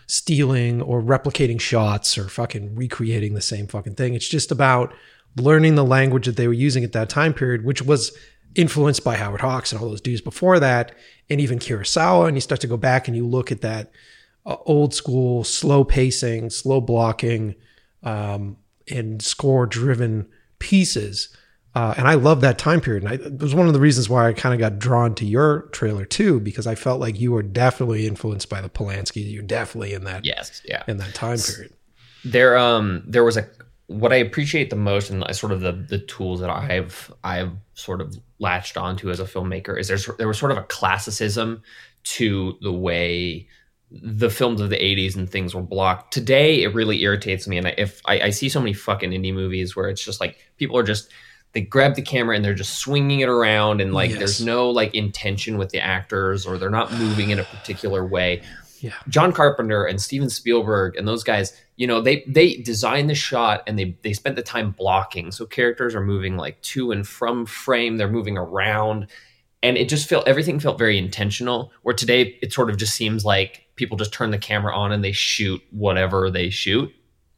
stealing 0.07 0.83
or 0.83 1.00
replicating 1.00 1.61
shots 1.61 2.19
or 2.19 2.29
fucking 2.29 2.75
recreating 2.75 3.35
the 3.35 3.41
same 3.41 3.67
fucking 3.67 3.95
thing. 3.95 4.14
It's 4.14 4.29
just 4.29 4.50
about 4.50 4.93
learning 5.37 5.76
the 5.76 5.85
language 5.85 6.26
that 6.26 6.37
they 6.37 6.47
were 6.47 6.52
using 6.52 6.85
at 6.85 6.93
that 6.93 7.09
time 7.09 7.33
period 7.33 7.64
which 7.64 7.81
was 7.81 8.14
influenced 8.54 9.02
by 9.04 9.16
Howard 9.16 9.40
Hawks 9.40 9.73
and 9.73 9.80
all 9.80 9.88
those 9.88 10.00
dudes 10.00 10.21
before 10.21 10.59
that, 10.61 10.92
and 11.30 11.40
even 11.40 11.59
Kurosawa. 11.59 12.28
And 12.28 12.37
you 12.37 12.40
start 12.40 12.61
to 12.62 12.66
go 12.66 12.76
back 12.76 13.09
and 13.09 13.16
you 13.16 13.26
look 13.26 13.50
at 13.52 13.61
that 13.62 13.90
uh, 14.47 14.56
old 14.66 14.94
school, 14.94 15.44
slow 15.44 15.85
pacing, 15.85 16.50
slow 16.50 16.80
blocking, 16.80 17.54
um, 18.02 18.56
and 18.88 19.23
score 19.23 19.66
driven 19.66 20.26
pieces. 20.59 21.35
Uh, 21.75 21.94
and 21.97 22.06
I 22.06 22.14
love 22.14 22.42
that 22.42 22.59
time 22.59 22.80
period. 22.82 23.04
And 23.04 23.12
I, 23.12 23.14
it 23.26 23.40
was 23.40 23.54
one 23.54 23.66
of 23.66 23.73
the 23.73 23.80
reasons 23.80 24.09
why 24.09 24.28
I 24.28 24.32
kind 24.35 24.52
of 24.52 24.59
got 24.59 24.78
drawn 24.78 25.14
to 25.14 25.25
your 25.25 25.62
trailer 25.73 26.04
too, 26.04 26.38
because 26.40 26.66
I 26.66 26.75
felt 26.75 27.00
like 27.00 27.18
you 27.18 27.32
were 27.32 27.42
definitely 27.42 28.06
influenced 28.06 28.50
by 28.50 28.61
the 28.61 28.68
Polanski. 28.68 29.32
You're 29.32 29.42
definitely 29.42 29.94
in 29.94 30.04
that 30.04 30.26
Yes, 30.26 30.61
yeah. 30.66 30.82
in 30.87 30.99
that 30.99 31.14
time 31.14 31.38
period. 31.38 31.73
there 32.25 32.59
um 32.59 33.02
there 33.06 33.25
was 33.25 33.37
a 33.38 33.49
what 33.92 34.12
I 34.12 34.16
appreciate 34.16 34.70
the 34.70 34.76
most 34.76 35.11
and 35.11 35.25
I 35.25 35.32
sort 35.32 35.52
of 35.52 35.61
the 35.61 35.72
the 35.72 35.99
tools 35.99 36.40
that 36.40 36.50
I've 36.50 37.12
I've 37.22 37.52
sort 37.75 38.00
of 38.00 38.16
latched 38.38 38.76
onto 38.76 39.11
as 39.11 39.20
a 39.20 39.25
filmmaker 39.25 39.78
is 39.78 39.88
there's 39.88 40.06
there 40.18 40.28
was 40.28 40.38
sort 40.38 40.52
of 40.52 40.58
a 40.58 40.62
classicism 40.64 41.62
to 42.04 42.56
the 42.62 42.72
way 42.72 43.46
the 43.90 44.31
films 44.31 44.61
of 44.62 44.70
the 44.70 44.76
80s 44.76 45.16
and 45.16 45.28
things 45.28 45.55
were 45.55 45.62
blocked. 45.62 46.12
Today 46.14 46.62
it 46.62 46.74
really 46.74 47.02
irritates 47.02 47.46
me 47.46 47.59
and 47.59 47.66
I, 47.68 47.74
if 47.76 48.00
I, 48.07 48.20
I 48.20 48.31
see 48.31 48.48
so 48.48 48.59
many 48.61 48.72
fucking 48.72 49.11
indie 49.11 49.35
movies 49.35 49.76
where 49.76 49.88
it's 49.88 50.05
just 50.05 50.20
like 50.20 50.38
people 50.57 50.78
are 50.78 50.83
just 50.83 51.11
they 51.52 51.61
grab 51.61 51.94
the 51.94 52.02
camera 52.02 52.35
and 52.35 52.42
they're 52.42 52.55
just 52.55 52.78
swinging 52.78 53.20
it 53.20 53.28
around 53.28 53.83
and 53.83 53.92
like 53.92 54.09
Yes. 54.11 54.18
there's 54.18 54.44
no 54.44 54.70
like 54.70 54.94
intention 54.94 55.59
with 55.59 55.68
the 55.70 55.81
actors 55.81 56.46
or 56.46 56.57
they're 56.57 56.70
not 56.70 56.90
moving 56.94 57.28
in 57.31 57.38
a 57.38 57.44
particular 57.44 58.05
way. 58.07 58.42
Yeah. 58.83 58.95
John 59.09 59.33
Carpenter 59.33 59.85
and 59.85 60.01
Steven 60.01 60.29
Spielberg 60.29 60.97
and 60.97 61.07
those 61.07 61.23
guys, 61.23 61.53
you 61.77 61.87
know, 61.87 62.01
they 62.01 62.25
they 62.27 62.57
designed 62.57 63.09
the 63.09 63.14
shot 63.14 63.62
and 63.66 63.79
they 63.79 63.97
they 64.03 64.12
spent 64.12 64.37
the 64.37 64.42
time 64.42 64.73
blocking. 64.73 65.31
So 65.31 65.47
characters 65.47 65.95
are 65.95 66.03
moving 66.03 66.37
like 66.37 66.61
to 66.62 66.90
and 66.90 67.07
from 67.07 67.47
frame, 67.47 67.97
they're 67.97 68.09
moving 68.11 68.37
around. 68.37 69.07
And 69.62 69.77
it 69.79 69.88
just 69.88 70.09
felt 70.09 70.27
everything 70.27 70.59
felt 70.59 70.79
very 70.79 70.99
intentional. 70.99 71.73
Where 71.83 71.95
today 71.95 72.38
it 72.42 72.53
sort 72.53 72.71
of 72.71 72.77
just 72.77 72.95
seems 72.95 73.25
like 73.25 73.68
people 73.77 73.97
just 73.97 74.12
turn 74.12 74.33
the 74.33 74.38
camera 74.38 74.75
on 74.77 74.90
and 74.90 75.05
they 75.05 75.12
shoot 75.12 75.62
whatever 75.71 76.31
they 76.31 76.51
shoot 76.51 76.92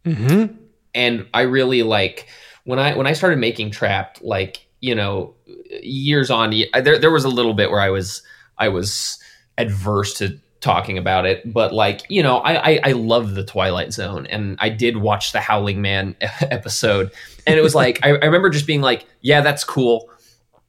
Mm-hmm. 0.04 0.54
and 0.94 1.26
I 1.33 1.42
really 1.42 1.83
like 1.83 2.26
when 2.64 2.78
I 2.78 2.94
when 2.96 3.07
I 3.07 3.14
started 3.14 3.38
making 3.38 3.70
Trapped, 3.70 4.22
like 4.22 4.66
you 4.80 4.94
know, 4.94 5.35
years 5.83 6.30
on, 6.30 6.50
there 6.74 6.98
there 6.98 7.11
was 7.11 7.24
a 7.24 7.30
little 7.30 7.54
bit 7.54 7.70
where 7.70 7.80
I 7.80 7.90
was 7.90 8.22
I 8.59 8.68
was 8.68 9.18
adverse 9.57 10.14
to 10.18 10.38
talking 10.64 10.98
about 10.98 11.27
it, 11.27 11.53
but 11.53 11.72
like 11.72 12.03
you 12.09 12.22
know, 12.22 12.38
I 12.38 12.72
I, 12.72 12.81
I 12.85 12.92
love 12.92 13.35
the 13.37 13.44
Twilight 13.44 13.92
Zone, 13.92 14.27
and 14.27 14.57
I 14.61 14.68
did 14.70 14.96
watch 14.96 15.31
the 15.33 15.40
Howling 15.40 15.81
Man 15.81 16.16
episode, 16.50 17.12
and 17.46 17.57
it 17.57 17.62
was 17.62 17.74
like 17.77 18.00
I, 18.03 18.09
I 18.11 18.24
remember 18.24 18.50
just 18.50 18.66
being 18.66 18.81
like, 18.81 19.07
yeah, 19.20 19.40
that's 19.42 19.62
cool. 19.62 20.11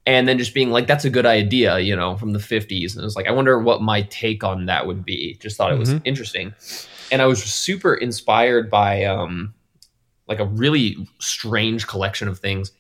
And 0.08 0.28
then 0.28 0.38
just 0.38 0.54
being 0.54 0.70
like, 0.70 0.86
that's 0.86 1.04
a 1.04 1.10
good 1.10 1.26
idea, 1.26 1.80
you 1.80 1.96
know, 1.96 2.16
from 2.16 2.32
the 2.34 2.38
50s. 2.38 2.94
And 2.94 3.02
it 3.02 3.04
was 3.04 3.16
like, 3.16 3.26
I 3.28 3.32
wonder 3.32 3.58
what 3.58 3.82
my 3.82 4.04
take 4.04 4.44
on 4.44 4.68
that 4.68 4.86
would 4.86 5.04
be. 5.04 5.36
Just 5.42 5.58
thought 5.58 5.72
it 5.72 5.80
was 5.80 5.90
Mhm. 5.96 6.02
interesting. 6.06 6.54
And 7.12 7.24
I 7.24 7.26
was 7.26 7.44
super 7.44 7.96
inspired 7.96 8.70
by 8.70 9.04
um, 9.06 9.56
like 10.28 10.40
a 10.40 10.46
really 10.46 10.96
strange 11.18 11.88
collection 11.88 12.28
of 12.28 12.38
things. 12.38 12.72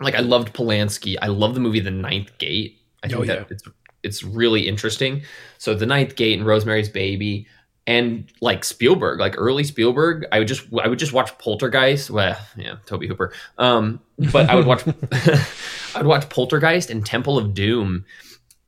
Like 0.00 0.14
I 0.14 0.20
loved 0.20 0.54
Polanski. 0.54 1.16
I 1.20 1.26
love 1.26 1.52
the 1.52 1.60
movie 1.60 1.80
The 1.80 1.90
Ninth 1.90 2.38
Gate. 2.38 2.78
I 3.02 3.08
think 3.08 3.20
Oh, 3.20 3.24
that 3.26 3.38
yeah. 3.40 3.44
it's 3.50 3.62
it's 4.04 4.22
really 4.22 4.68
interesting. 4.68 5.22
So 5.58 5.74
The 5.74 5.86
Ninth 5.86 6.16
Gate 6.16 6.38
and 6.38 6.46
Rosemary's 6.46 6.88
Baby 6.88 7.46
and 7.86 8.30
like 8.40 8.64
Spielberg, 8.64 9.20
like 9.20 9.34
early 9.36 9.64
Spielberg, 9.64 10.26
I 10.32 10.38
would 10.38 10.48
just 10.48 10.66
I 10.82 10.88
would 10.88 10.98
just 10.98 11.12
watch 11.12 11.36
Poltergeist. 11.38 12.10
Well, 12.10 12.36
yeah, 12.56 12.76
Tobe 12.86 13.04
Hooper. 13.04 13.32
Um, 13.58 14.00
but 14.32 14.48
I 14.48 14.54
would 14.54 14.66
watch 14.66 14.84
I'd 15.94 16.06
watch 16.06 16.28
Poltergeist 16.28 16.90
and 16.90 17.04
Temple 17.04 17.36
of 17.36 17.54
Doom, 17.54 18.04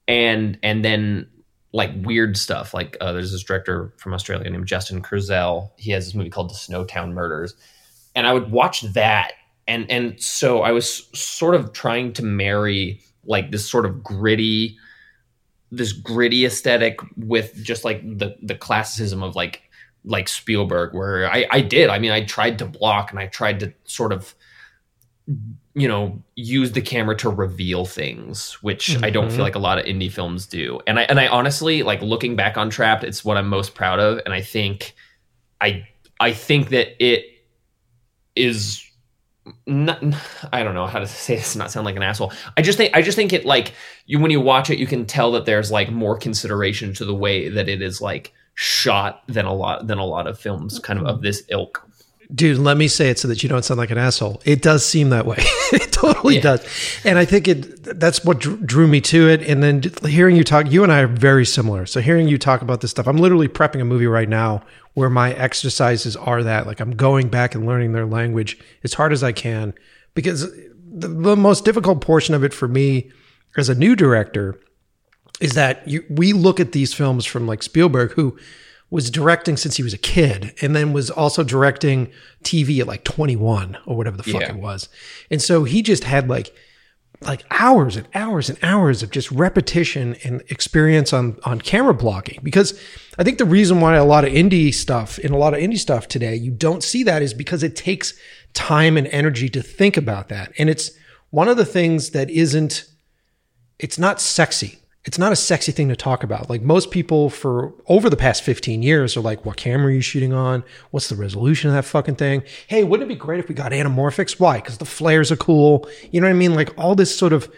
and 0.07 0.59
and 0.63 0.85
then 0.85 1.29
like 1.73 1.91
weird 2.03 2.37
stuff. 2.37 2.75
Like 2.75 2.97
uh, 3.01 3.13
there's 3.13 3.33
this 3.33 3.43
director 3.43 3.93
from 3.97 4.13
Australia 4.13 4.51
named 4.51 4.67
Justin 4.67 5.03
Kurzel. 5.03 5.71
He 5.77 5.93
has 5.93 6.07
this 6.07 6.15
movie 6.15 6.31
called 6.31 6.51
The 6.51 6.55
Snowtown 6.55 7.13
Murders, 7.13 7.55
and 8.15 8.27
I 8.27 8.33
would 8.33 8.51
watch 8.51 8.83
that. 8.93 9.33
And 9.67 9.91
and 9.91 10.21
so 10.23 10.63
I 10.63 10.73
was 10.73 11.07
sort 11.19 11.55
of 11.55 11.73
trying 11.73 12.13
to 12.15 12.25
marry 12.25 13.01
like 13.25 13.51
this 13.51 13.69
sort 13.69 13.87
of 13.87 14.03
gritty, 14.03 14.79
this 15.71 15.93
gritty 15.93 16.45
aesthetic 16.45 17.01
with 17.17 17.55
just 17.63 17.85
like 17.85 18.03
the 18.19 18.37
the 18.43 18.55
classicism 18.55 19.23
of 19.23 19.37
like 19.37 19.63
like 20.05 20.29
Spielberg, 20.29 20.95
where 20.95 21.31
I 21.31 21.47
I 21.51 21.61
did. 21.61 21.91
I 21.91 21.99
mean, 21.99 22.13
I 22.13 22.25
tried 22.25 22.59
to 22.61 22.67
block 22.67 23.11
and 23.11 23.19
I 23.19 23.27
tried 23.27 23.61
to 23.61 23.73
sort 23.85 24.13
of 24.13 24.35
you 25.75 25.87
know 25.87 26.23
use 26.37 26.73
the 26.73 26.81
camera 26.81 27.17
to 27.17 27.29
reveal 27.29 27.85
things 27.85 28.55
which 28.63 29.03
i 29.03 29.11
don't 29.11 29.27
feel 29.27 29.33
mm-hmm. 29.33 29.43
like 29.43 29.55
a 29.57 29.59
lot 29.59 29.77
of 29.77 29.85
indie 29.85 30.11
films 30.11 30.47
do. 30.47 30.81
And 30.87 30.99
i 30.99 31.03
and 31.03 31.19
i 31.19 31.27
honestly 31.27 31.83
like 31.83 32.01
looking 32.01 32.37
back 32.37 32.57
on 32.57 32.71
trapped 32.71 33.05
it's 33.05 33.25
what 33.25 33.37
i'm 33.37 33.49
most 33.49 33.75
proud 33.75 33.99
of. 33.99 34.21
And 34.25 34.33
i 34.33 34.41
think 34.41 34.95
i 35.61 35.87
i 36.21 36.33
think 36.33 36.71
that 36.71 37.03
it 37.05 37.25
is 38.37 38.83
not, 39.67 40.03
I 40.53 40.63
don't 40.63 40.75
know 40.75 40.87
how 40.87 40.99
to 40.99 41.07
say 41.27 41.37
this, 41.37 41.57
not 41.57 41.71
sound 41.71 41.85
like 41.87 41.97
an 41.97 42.03
asshole. 42.03 42.33
I 42.57 42.63
just 42.63 42.79
think 42.79 42.95
I 42.97 43.03
just 43.03 43.17
think 43.17 43.33
it 43.33 43.45
like 43.45 43.73
you 44.07 44.19
when 44.19 44.31
you 44.31 44.41
watch 44.41 44.71
it, 44.71 44.79
you 44.79 44.87
can 44.87 45.07
tell 45.07 45.33
that 45.33 45.45
there's 45.47 45.71
like 45.71 45.91
more 45.91 46.17
consideration 46.17 46.95
to 46.95 47.05
the 47.05 47.15
way 47.15 47.49
that 47.49 47.69
it 47.69 47.83
is 47.83 48.01
like 48.01 48.33
shot 48.55 49.23
than 49.29 49.45
a 49.45 49.53
lot 49.55 49.87
than 49.87 49.99
a 49.99 50.05
lot 50.07 50.27
of 50.27 50.39
films 50.39 50.79
kind 50.79 50.99
of 50.99 51.07
of 51.07 51.23
this 51.23 51.43
ilk. 51.49 51.83
Dude, 52.35 52.59
let 52.59 52.77
me 52.77 52.89
say 52.89 53.11
it 53.11 53.21
so 53.21 53.29
that 53.29 53.45
you 53.45 53.49
don't 53.49 53.65
sound 53.65 53.79
like 53.79 53.93
an 53.93 53.99
asshole. 53.99 54.43
It 54.45 54.61
does 54.61 54.85
seem 54.85 55.11
that 55.11 55.27
way. 55.27 55.37
it 55.73 55.93
totally 55.93 56.37
Yeah. 56.37 56.41
does. 56.41 57.01
And 57.05 57.21
I 57.21 57.25
think 57.25 57.47
it 57.47 57.85
that's 58.01 58.25
what 58.25 58.41
drew 58.41 58.89
me 58.89 59.01
to 59.03 59.29
it. 59.29 59.43
And 59.43 59.63
then 59.63 59.83
hearing 60.11 60.35
you 60.35 60.43
talk, 60.43 60.69
you 60.69 60.83
and 60.83 60.91
I 60.91 61.03
are 61.03 61.07
very 61.07 61.47
similar. 61.47 61.87
So 61.87 62.01
hearing 62.01 62.27
you 62.27 62.37
talk 62.37 62.63
about 62.63 62.81
this 62.81 62.91
stuff, 62.91 63.07
I'm 63.07 63.19
literally 63.19 63.47
prepping 63.47 63.81
a 63.81 63.85
movie 63.85 64.09
right 64.09 64.29
now 64.29 64.63
where 64.97 65.11
my 65.11 65.31
exercises 65.35 66.17
are 66.17 66.43
that. 66.43 66.67
Like 66.67 66.81
I'm 66.81 66.93
going 66.97 67.29
back 67.29 67.55
and 67.55 67.67
learning 67.67 67.93
their 67.93 68.07
language 68.07 68.59
as 68.83 68.95
hard 68.95 69.13
as 69.13 69.23
I 69.23 69.31
can 69.31 69.75
because 70.15 70.51
the, 70.91 71.09
the 71.09 71.37
most 71.37 71.67
difficult 71.67 72.01
portion 72.01 72.35
of 72.35 72.43
it 72.43 72.55
for 72.55 72.67
me 72.67 73.11
as 73.59 73.69
a 73.69 73.75
new 73.75 73.95
director 73.95 74.59
is 75.39 75.53
that 75.53 75.87
you, 75.87 76.03
we 76.09 76.33
look 76.33 76.59
at 76.61 76.73
these 76.73 76.95
films 76.95 77.27
from 77.27 77.47
like 77.47 77.63
Spielberg, 77.63 78.13
who 78.13 78.39
was 78.89 79.11
directing 79.11 79.59
since 79.59 79.77
he 79.77 79.83
was 79.83 79.93
a 79.93 79.99
kid, 79.99 80.55
and 80.63 80.75
then 80.75 80.95
was 80.95 81.11
also 81.11 81.45
directing 81.45 82.11
TV 82.43 82.81
at 82.81 82.87
like 82.87 83.05
21 83.05 83.77
or 83.85 83.99
whatever 83.99 84.17
the 84.17 84.23
fuck 84.23 84.41
Yeah. 84.41 84.49
it 84.53 84.57
was. 84.57 84.89
And 85.31 85.43
so 85.43 85.65
he 85.65 85.83
just 85.83 86.05
had 86.05 86.27
like 86.27 86.55
like 87.23 87.45
hours 87.51 87.97
and 87.97 88.07
hours 88.15 88.49
and 88.49 88.59
hours 88.63 89.03
of 89.03 89.11
just 89.11 89.31
repetition 89.31 90.17
and 90.25 90.43
experience 90.49 91.13
on 91.13 91.39
on 91.45 91.61
camera 91.61 91.95
blocking. 91.95 92.41
Because 92.43 92.79
I 93.19 93.25
think 93.25 93.39
the 93.39 93.45
reason 93.45 93.81
why 93.81 93.97
a 93.97 94.05
lot 94.05 94.25
of 94.25 94.33
indie 94.33 94.73
stuff 94.73 95.19
in 95.19 95.33
a 95.33 95.39
lot 95.39 95.55
of 95.55 95.61
indie 95.61 95.79
stuff 95.79 96.09
today 96.09 96.37
you 96.37 96.51
don't 96.51 96.83
see 96.83 97.03
that 97.05 97.23
is 97.23 97.35
because 97.35 97.63
it 97.63 97.77
takes 97.77 98.15
time 98.53 98.97
and 98.97 99.07
energy 99.09 99.49
to 99.51 99.63
think 99.63 99.97
about 99.97 100.29
that. 100.29 100.53
And 100.59 100.69
it's 100.69 100.91
one 101.31 101.49
of 101.49 101.57
the 101.57 101.65
things 101.65 102.11
that 102.11 102.31
isn't 102.31 102.85
it's 103.79 103.99
not 103.99 104.21
sexy 104.21 104.79
it's 105.07 105.19
not 105.19 105.33
a 105.33 105.37
sexy 105.37 105.71
thing 105.71 105.89
to 105.89 105.97
talk 105.97 106.25
about. 106.25 106.51
Like 106.51 106.63
most 106.63 106.91
people 106.91 107.31
for 107.31 107.73
over 107.87 108.11
the 108.11 108.17
past 108.17 108.43
15 108.43 108.83
years 108.83 109.17
are 109.17 109.21
like, 109.21 109.45
what 109.45 109.57
camera 109.57 109.87
are 109.87 109.91
you 109.93 110.01
shooting 110.01 110.33
on? 110.33 110.65
What's 110.91 111.09
the 111.09 111.15
resolution 111.15 111.71
of 111.71 111.77
that 111.77 111.85
fucking 111.85 112.17
thing? 112.17 112.43
Hey, 112.67 112.83
wouldn't 112.83 113.09
it 113.09 113.15
be 113.15 113.19
great 113.19 113.39
if 113.39 113.49
we 113.49 113.55
got 113.55 113.71
anamorphics? 113.71 114.41
Why? 114.41 114.57
Because 114.57 114.79
the 114.79 114.85
flares 114.85 115.31
are 115.31 115.37
cool. 115.37 115.89
You 116.11 116.21
know 116.21 116.27
what 116.27 116.35
I 116.35 116.37
mean? 116.37 116.55
Like 116.55 116.77
all 116.77 116.97
this 116.97 117.17
sort 117.17 117.33
of 117.33 117.51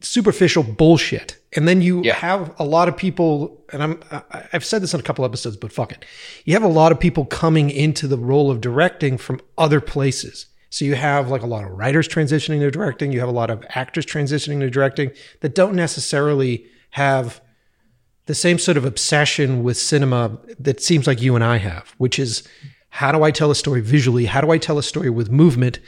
superficial 0.00 0.64
bullshit. 0.64 1.38
And 1.56 1.68
then 1.68 1.80
you 1.80 2.02
yeah. 2.02 2.14
have 2.14 2.52
a 2.58 2.64
lot 2.64 2.88
of 2.88 2.96
people, 2.96 3.64
and 3.72 3.80
I'm 3.80 4.00
I've 4.52 4.64
said 4.64 4.82
this 4.82 4.92
in 4.92 4.98
a 4.98 5.04
couple 5.04 5.24
episodes, 5.24 5.56
but 5.56 5.72
fuck 5.72 5.92
it. 5.92 6.04
You 6.44 6.54
have 6.54 6.64
a 6.64 6.68
lot 6.68 6.90
of 6.90 6.98
people 6.98 7.24
coming 7.24 7.70
into 7.70 8.08
the 8.08 8.18
role 8.18 8.50
of 8.50 8.60
directing 8.60 9.16
from 9.16 9.40
other 9.56 9.80
places. 9.80 10.46
So 10.74 10.84
you 10.84 10.96
have 10.96 11.30
like 11.30 11.42
a 11.42 11.46
lot 11.46 11.62
of 11.62 11.70
writers 11.70 12.08
transitioning 12.08 12.58
to 12.58 12.68
directing, 12.68 13.12
you 13.12 13.20
have 13.20 13.28
a 13.28 13.32
lot 13.32 13.48
of 13.48 13.64
actors 13.68 14.04
transitioning 14.04 14.58
to 14.58 14.68
directing 14.68 15.12
that 15.40 15.54
don't 15.54 15.76
necessarily 15.76 16.66
have 16.90 17.40
the 18.26 18.34
same 18.34 18.58
sort 18.58 18.76
of 18.76 18.84
obsession 18.84 19.62
with 19.62 19.76
cinema 19.76 20.36
that 20.58 20.82
seems 20.82 21.06
like 21.06 21.22
you 21.22 21.36
and 21.36 21.44
I 21.44 21.58
have, 21.58 21.94
which 21.98 22.18
is 22.18 22.42
how 22.88 23.12
do 23.12 23.22
I 23.22 23.30
tell 23.30 23.52
a 23.52 23.54
story 23.54 23.82
visually? 23.82 24.24
How 24.24 24.40
do 24.40 24.50
I 24.50 24.58
tell 24.58 24.76
a 24.76 24.82
story 24.82 25.10
with 25.10 25.30
movement? 25.30 25.78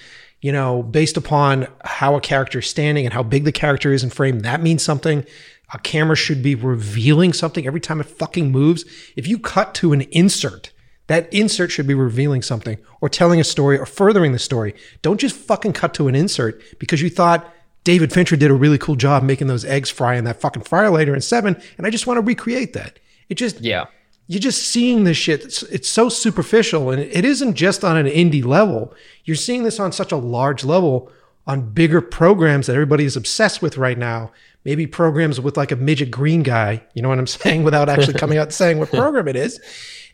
You 0.40 0.53
know, 0.53 0.85
based 0.85 1.16
upon 1.16 1.66
how 1.85 2.14
a 2.14 2.20
character 2.20 2.61
is 2.61 2.70
standing 2.70 3.07
and 3.07 3.12
how 3.12 3.25
big 3.25 3.42
the 3.42 3.51
character 3.51 3.92
is 3.92 4.05
in 4.05 4.11
frame, 4.11 4.38
that 4.40 4.62
means 4.62 4.85
something. 4.85 5.27
A 5.75 5.81
camera 5.81 6.14
should 6.14 6.44
be 6.44 6.55
revealing 6.55 7.33
something 7.33 7.66
every 7.66 7.81
time 7.81 7.99
it 8.01 8.07
fucking 8.07 8.53
moves. 8.53 8.85
If 9.16 9.27
you 9.27 9.40
cut 9.40 9.75
to 9.77 9.92
an 9.92 10.03
insert 10.12 10.70
that 11.09 11.33
insert 11.33 11.71
should 11.71 11.87
be 11.87 11.95
revealing 11.95 12.42
something 12.42 12.79
or 13.01 13.09
telling 13.09 13.40
a 13.40 13.45
story 13.45 13.79
or 13.79 13.87
furthering 13.87 14.33
the 14.33 14.38
story. 14.38 14.75
Don't 15.03 15.21
just 15.21 15.37
fucking 15.37 15.73
cut 15.73 15.95
to 15.95 16.09
an 16.09 16.14
insert 16.14 16.61
because 16.79 17.01
you 17.01 17.11
thought 17.11 17.53
David 17.85 18.12
Fincher 18.12 18.37
did 18.37 18.51
a 18.51 18.55
really 18.55 18.79
cool 18.79 18.97
job 18.97 19.23
making 19.23 19.47
those 19.47 19.64
eggs 19.64 19.90
fry 19.90 20.16
in 20.16 20.25
that 20.25 20.40
fucking 20.40 20.64
fryer 20.64 20.90
later 20.90 21.14
in 21.14 21.21
seven, 21.21 21.61
and 21.79 21.87
I 21.87 21.90
just 21.90 22.07
want 22.07 22.19
to 22.19 22.23
recreate 22.23 22.73
that. 22.73 22.99
It 23.29 23.37
just 23.37 23.61
yeah. 23.61 23.87
You're 24.29 24.40
just 24.40 24.64
seeing 24.64 25.05
this 25.05 25.16
shit. 25.16 25.45
It's, 25.45 25.62
it's 25.64 25.88
so 25.88 26.09
superficial, 26.09 26.90
and 26.90 27.01
it 27.01 27.25
isn't 27.25 27.55
just 27.55 27.85
on 27.85 27.97
an 27.97 28.07
indie 28.07 28.45
level. 28.45 28.92
You're 29.25 29.37
seeing 29.37 29.62
this 29.62 29.79
on 29.79 29.92
such 29.92 30.11
a 30.11 30.16
large 30.16 30.64
level 30.64 31.12
on 31.47 31.71
bigger 31.71 32.01
programs 32.01 32.66
that 32.66 32.73
everybody 32.73 33.05
is 33.05 33.16
obsessed 33.16 33.62
with 33.62 33.79
right 33.79 33.97
now. 33.97 34.33
Maybe 34.64 34.88
programs 34.88 35.40
with 35.40 35.57
like 35.57 35.71
a 35.71 35.77
midget 35.77 36.11
green 36.11 36.42
guy, 36.42 36.83
you 36.92 37.03
know 37.03 37.09
what 37.09 37.21
I'm 37.21 37.27
saying, 37.29 37.62
without 37.62 37.88
actually 37.88 38.14
coming 38.14 38.37
out 38.37 38.49
and 38.49 38.53
saying 38.53 38.81
what 38.81 38.88
program 38.90 39.29
it 39.29 39.37
is 39.37 39.61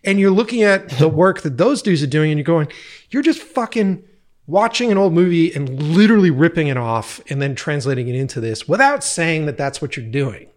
and 0.05 0.19
you're 0.19 0.31
looking 0.31 0.62
at 0.62 0.88
the 0.91 1.09
work 1.23 1.43
that 1.43 1.59
those 1.59 1.83
dudes 1.83 2.03
are 2.03 2.09
doing 2.09 2.31
and 2.31 2.38
you're 2.38 2.45
going, 2.45 2.69
you're 3.11 3.23
just 3.23 3.41
fucking 3.41 4.05
watching 4.47 4.91
an 4.91 4.99
old 4.99 5.12
movie 5.12 5.55
and 5.55 5.83
literally 5.83 6.31
ripping 6.31 6.67
it 6.67 6.77
off 6.77 7.21
and 7.31 7.41
then 7.41 7.55
translating 7.55 8.09
it 8.09 8.15
into 8.15 8.41
this 8.41 8.69
without 8.69 9.05
saying 9.05 9.47
that 9.47 9.57
that's 9.57 9.81
what 9.81 9.97
you're 9.97 10.07
doing. 10.07 10.49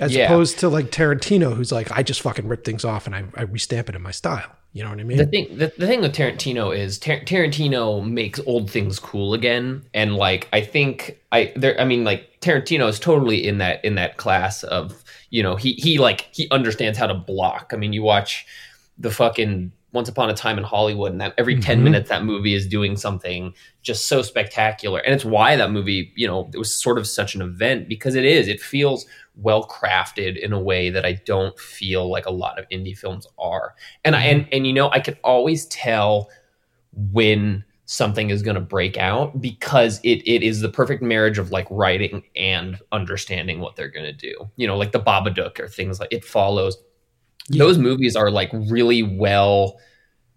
As 0.00 0.14
yeah. 0.14 0.24
opposed 0.24 0.58
to 0.60 0.68
like 0.68 0.86
Tarantino, 0.86 1.54
who's 1.54 1.70
like, 1.70 1.92
I 1.92 2.02
just 2.02 2.22
fucking 2.22 2.48
rip 2.48 2.64
things 2.64 2.84
off 2.84 3.06
and 3.06 3.14
I, 3.14 3.20
I 3.36 3.44
restamp 3.44 3.88
it 3.88 3.94
in 3.94 4.02
my 4.02 4.10
style. 4.10 4.50
You 4.72 4.82
know 4.82 4.90
what 4.90 5.00
I 5.00 5.04
mean? 5.04 5.18
The 5.18 5.26
thing, 5.26 5.58
the, 5.58 5.72
the 5.76 5.86
thing 5.86 6.00
with 6.00 6.14
Tarantino 6.14 6.74
is 6.76 6.98
Tar- 6.98 7.20
Tarantino 7.20 8.04
makes 8.08 8.40
old 8.46 8.70
things 8.70 8.98
cool 8.98 9.34
again, 9.34 9.84
and 9.92 10.16
like 10.16 10.48
I 10.50 10.62
think 10.62 11.18
I 11.30 11.52
there, 11.56 11.78
I 11.78 11.84
mean 11.84 12.04
like 12.04 12.40
Tarantino 12.40 12.88
is 12.88 12.98
totally 12.98 13.46
in 13.46 13.58
that 13.58 13.84
in 13.84 13.96
that 13.96 14.16
class 14.16 14.62
of 14.64 15.04
you 15.28 15.42
know 15.42 15.56
he 15.56 15.74
he 15.74 15.98
like 15.98 16.30
he 16.32 16.48
understands 16.50 16.96
how 16.96 17.06
to 17.06 17.12
block. 17.12 17.72
I 17.74 17.76
mean, 17.76 17.92
you 17.92 18.02
watch 18.02 18.46
the 18.98 19.10
fucking 19.10 19.72
once 19.92 20.08
Upon 20.08 20.30
a 20.30 20.34
Time 20.34 20.58
in 20.58 20.64
Hollywood, 20.64 21.12
and 21.12 21.20
that 21.20 21.34
every 21.36 21.58
10 21.58 21.76
mm-hmm. 21.76 21.84
minutes 21.84 22.08
that 22.08 22.24
movie 22.24 22.54
is 22.54 22.66
doing 22.66 22.96
something 22.96 23.54
just 23.82 24.08
so 24.08 24.22
spectacular. 24.22 25.00
And 25.00 25.14
it's 25.14 25.24
why 25.24 25.56
that 25.56 25.70
movie, 25.70 26.12
you 26.16 26.26
know, 26.26 26.50
it 26.52 26.58
was 26.58 26.74
sort 26.74 26.98
of 26.98 27.06
such 27.06 27.34
an 27.34 27.42
event 27.42 27.88
because 27.88 28.14
it 28.14 28.24
is. 28.24 28.48
It 28.48 28.60
feels 28.60 29.06
well 29.36 29.66
crafted 29.66 30.38
in 30.38 30.52
a 30.52 30.60
way 30.60 30.90
that 30.90 31.04
I 31.04 31.20
don't 31.24 31.58
feel 31.58 32.10
like 32.10 32.26
a 32.26 32.32
lot 32.32 32.58
of 32.58 32.68
indie 32.70 32.96
films 32.96 33.26
are. 33.38 33.74
And 34.04 34.14
mm-hmm. 34.14 34.24
I 34.24 34.28
and 34.28 34.48
and 34.52 34.66
you 34.66 34.72
know, 34.72 34.90
I 34.90 35.00
can 35.00 35.16
always 35.22 35.66
tell 35.66 36.30
when 36.94 37.64
something 37.84 38.30
is 38.30 38.42
going 38.42 38.54
to 38.54 38.60
break 38.60 38.96
out 38.96 39.38
because 39.40 40.00
it 40.02 40.22
it 40.26 40.42
is 40.42 40.60
the 40.60 40.68
perfect 40.70 41.02
marriage 41.02 41.36
of 41.36 41.50
like 41.50 41.66
writing 41.70 42.22
and 42.34 42.78
understanding 42.92 43.60
what 43.60 43.76
they're 43.76 43.90
going 43.90 44.06
to 44.06 44.12
do. 44.12 44.50
You 44.56 44.66
know, 44.66 44.78
like 44.78 44.92
the 44.92 45.00
Babadook 45.00 45.60
or 45.60 45.68
things 45.68 46.00
like 46.00 46.12
it 46.12 46.24
follows 46.24 46.78
yeah. 47.48 47.58
those 47.58 47.78
movies 47.78 48.16
are 48.16 48.30
like 48.30 48.50
really 48.52 49.02
well 49.02 49.78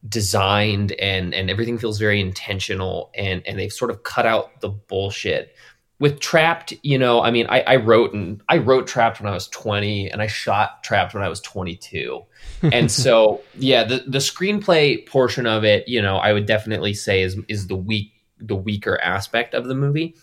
designed 0.08 0.91
and 0.94 1.34
and 1.34 1.50
everything 1.50 1.78
feels 1.78 1.98
very 1.98 2.20
intentional 2.20 3.12
and 3.15 3.41
and 3.48 3.58
they've 3.58 3.74
sort 3.74 3.91
of 3.91 4.04
cut 4.04 4.26
out 4.26 4.62
the 4.62 4.70
bullshit. 4.70 5.56
With 5.98 6.20
trapped 6.20 6.74
you 6.84 6.98
know 6.98 7.22
i 7.22 7.32
mean 7.32 7.48
i 7.48 7.62
i 7.62 7.76
wrote 7.78 8.13
and 8.13 8.41
i 8.50 8.58
wrote 8.58 8.86
trapped 8.86 9.22
when 9.22 9.32
i 9.32 9.34
was 9.34 9.48
20 9.48 10.12
and 10.12 10.22
i 10.22 10.28
shot 10.28 10.84
trapped 10.84 11.13
when 11.13 11.24
i 11.24 11.30
was 11.30 11.39
22 11.39 12.22
and 12.63 12.91
so 12.91 13.41
yeah 13.58 13.86
the 13.86 14.04
the 14.06 14.18
screenplay 14.18 15.08
portion 15.08 15.48
of 15.48 15.63
it 15.63 15.88
you 15.88 16.02
know 16.02 16.18
i 16.18 16.34
would 16.34 16.46
definitely 16.46 16.94
say 16.94 17.22
is 17.22 17.38
is 17.48 17.68
the 17.68 17.78
weak 17.78 18.12
the 18.39 18.56
weaker 18.56 19.00
aspect 19.02 19.54
of 19.54 19.68
the 19.68 19.76
movie. 19.76 20.15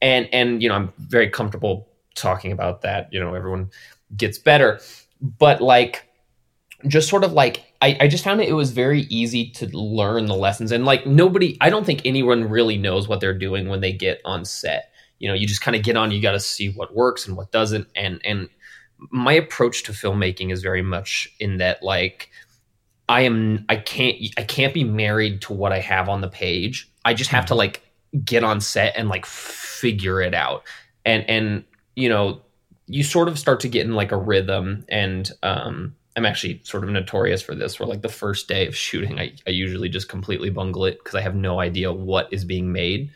And 0.00 0.28
and 0.32 0.62
you 0.62 0.68
know 0.68 0.76
i'm 0.76 0.92
very 0.98 1.28
comfortable 1.28 1.88
talking 2.14 2.52
about 2.52 2.82
that 2.82 3.08
you 3.12 3.18
know 3.18 3.34
everyone 3.34 3.70
gets 4.16 4.38
better 4.38 4.80
but 5.20 5.60
like 5.60 6.08
just 6.86 7.08
sort 7.08 7.24
of 7.24 7.32
like 7.32 7.64
I, 7.80 7.96
I 8.00 8.08
just 8.08 8.24
found 8.24 8.40
it, 8.40 8.48
it 8.48 8.54
was 8.54 8.70
very 8.70 9.02
easy 9.02 9.50
to 9.50 9.66
learn 9.76 10.26
the 10.26 10.34
lessons. 10.34 10.72
And 10.72 10.84
like 10.84 11.06
nobody 11.06 11.56
i 11.60 11.70
don't 11.70 11.84
think 11.84 12.02
anyone 12.04 12.48
really 12.48 12.76
knows 12.76 13.08
what 13.08 13.20
they're 13.20 13.36
doing 13.36 13.68
when 13.68 13.80
they 13.80 13.92
get 13.92 14.20
on 14.24 14.44
set. 14.44 14.92
You 15.18 15.28
know 15.28 15.34
you 15.34 15.46
just 15.46 15.60
kind 15.60 15.76
of 15.76 15.82
get 15.82 15.96
on 15.96 16.10
you 16.10 16.22
got 16.22 16.32
to 16.32 16.40
see 16.40 16.70
what 16.70 16.94
works 16.94 17.26
and 17.26 17.36
what 17.36 17.50
doesn't. 17.52 17.88
And 17.96 18.20
and 18.24 18.48
my 19.10 19.32
approach 19.32 19.84
to 19.84 19.92
filmmaking 19.92 20.52
is 20.52 20.62
very 20.62 20.82
much 20.82 21.28
in 21.38 21.58
that 21.58 21.82
like 21.82 22.30
i 23.08 23.20
am 23.20 23.64
i 23.68 23.76
can't 23.76 24.16
i 24.36 24.42
can't 24.42 24.74
be 24.74 24.82
married 24.82 25.40
to 25.40 25.52
what 25.52 25.72
i 25.72 25.78
have 25.78 26.08
on 26.08 26.20
the 26.20 26.28
page. 26.28 26.90
I 27.04 27.14
just 27.14 27.30
have 27.30 27.46
to 27.46 27.52
mm-hmm. 27.52 27.58
like 27.58 27.88
get 28.24 28.44
on 28.44 28.60
set 28.60 28.94
and 28.96 29.08
like 29.08 29.26
figure 29.26 30.20
it 30.20 30.34
out. 30.34 30.64
And 31.04 31.28
and 31.28 31.64
you 31.96 32.08
know 32.08 32.42
you 32.88 33.04
sort 33.04 33.28
of 33.28 33.38
start 33.38 33.60
to 33.60 33.68
get 33.68 33.86
in 33.86 33.94
like 33.94 34.12
a 34.12 34.16
rhythm 34.16 34.84
and 34.88 35.30
um 35.42 35.94
I'm 36.16 36.26
actually 36.26 36.60
sort 36.64 36.82
of 36.82 36.90
notorious 36.90 37.42
for 37.42 37.54
this 37.54 37.78
where 37.78 37.86
like 37.86 38.02
the 38.02 38.08
first 38.08 38.48
day 38.48 38.66
of 38.66 38.74
shooting 38.74 39.20
I, 39.20 39.32
I 39.46 39.50
usually 39.50 39.88
just 39.88 40.08
completely 40.08 40.50
bungle 40.50 40.84
it 40.84 40.98
because 40.98 41.14
I 41.14 41.20
have 41.20 41.36
no 41.36 41.60
idea 41.60 41.92
what 41.92 42.32
is 42.32 42.44
being 42.44 42.72
made. 42.72 43.12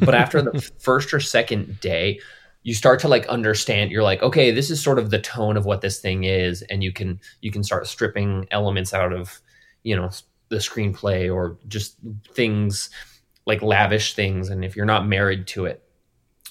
But 0.00 0.16
after 0.16 0.42
the 0.42 0.60
first 0.80 1.14
or 1.14 1.20
second 1.20 1.78
day, 1.78 2.18
you 2.62 2.74
start 2.74 2.98
to 3.00 3.08
like 3.08 3.26
understand 3.26 3.90
you're 3.90 4.02
like 4.02 4.22
okay 4.22 4.50
this 4.50 4.70
is 4.70 4.82
sort 4.82 4.98
of 4.98 5.10
the 5.10 5.18
tone 5.18 5.56
of 5.56 5.64
what 5.64 5.80
this 5.80 5.98
thing 6.00 6.24
is 6.24 6.62
and 6.62 6.82
you 6.82 6.92
can 6.92 7.20
you 7.40 7.50
can 7.50 7.62
start 7.62 7.86
stripping 7.86 8.46
elements 8.50 8.92
out 8.92 9.12
of 9.12 9.40
you 9.82 9.96
know 9.96 10.10
the 10.48 10.56
screenplay 10.56 11.32
or 11.32 11.56
just 11.68 11.96
things 12.34 12.90
like 13.46 13.62
lavish 13.62 14.14
things 14.14 14.50
and 14.50 14.64
if 14.64 14.76
you're 14.76 14.84
not 14.84 15.06
married 15.06 15.46
to 15.46 15.64
it 15.64 15.82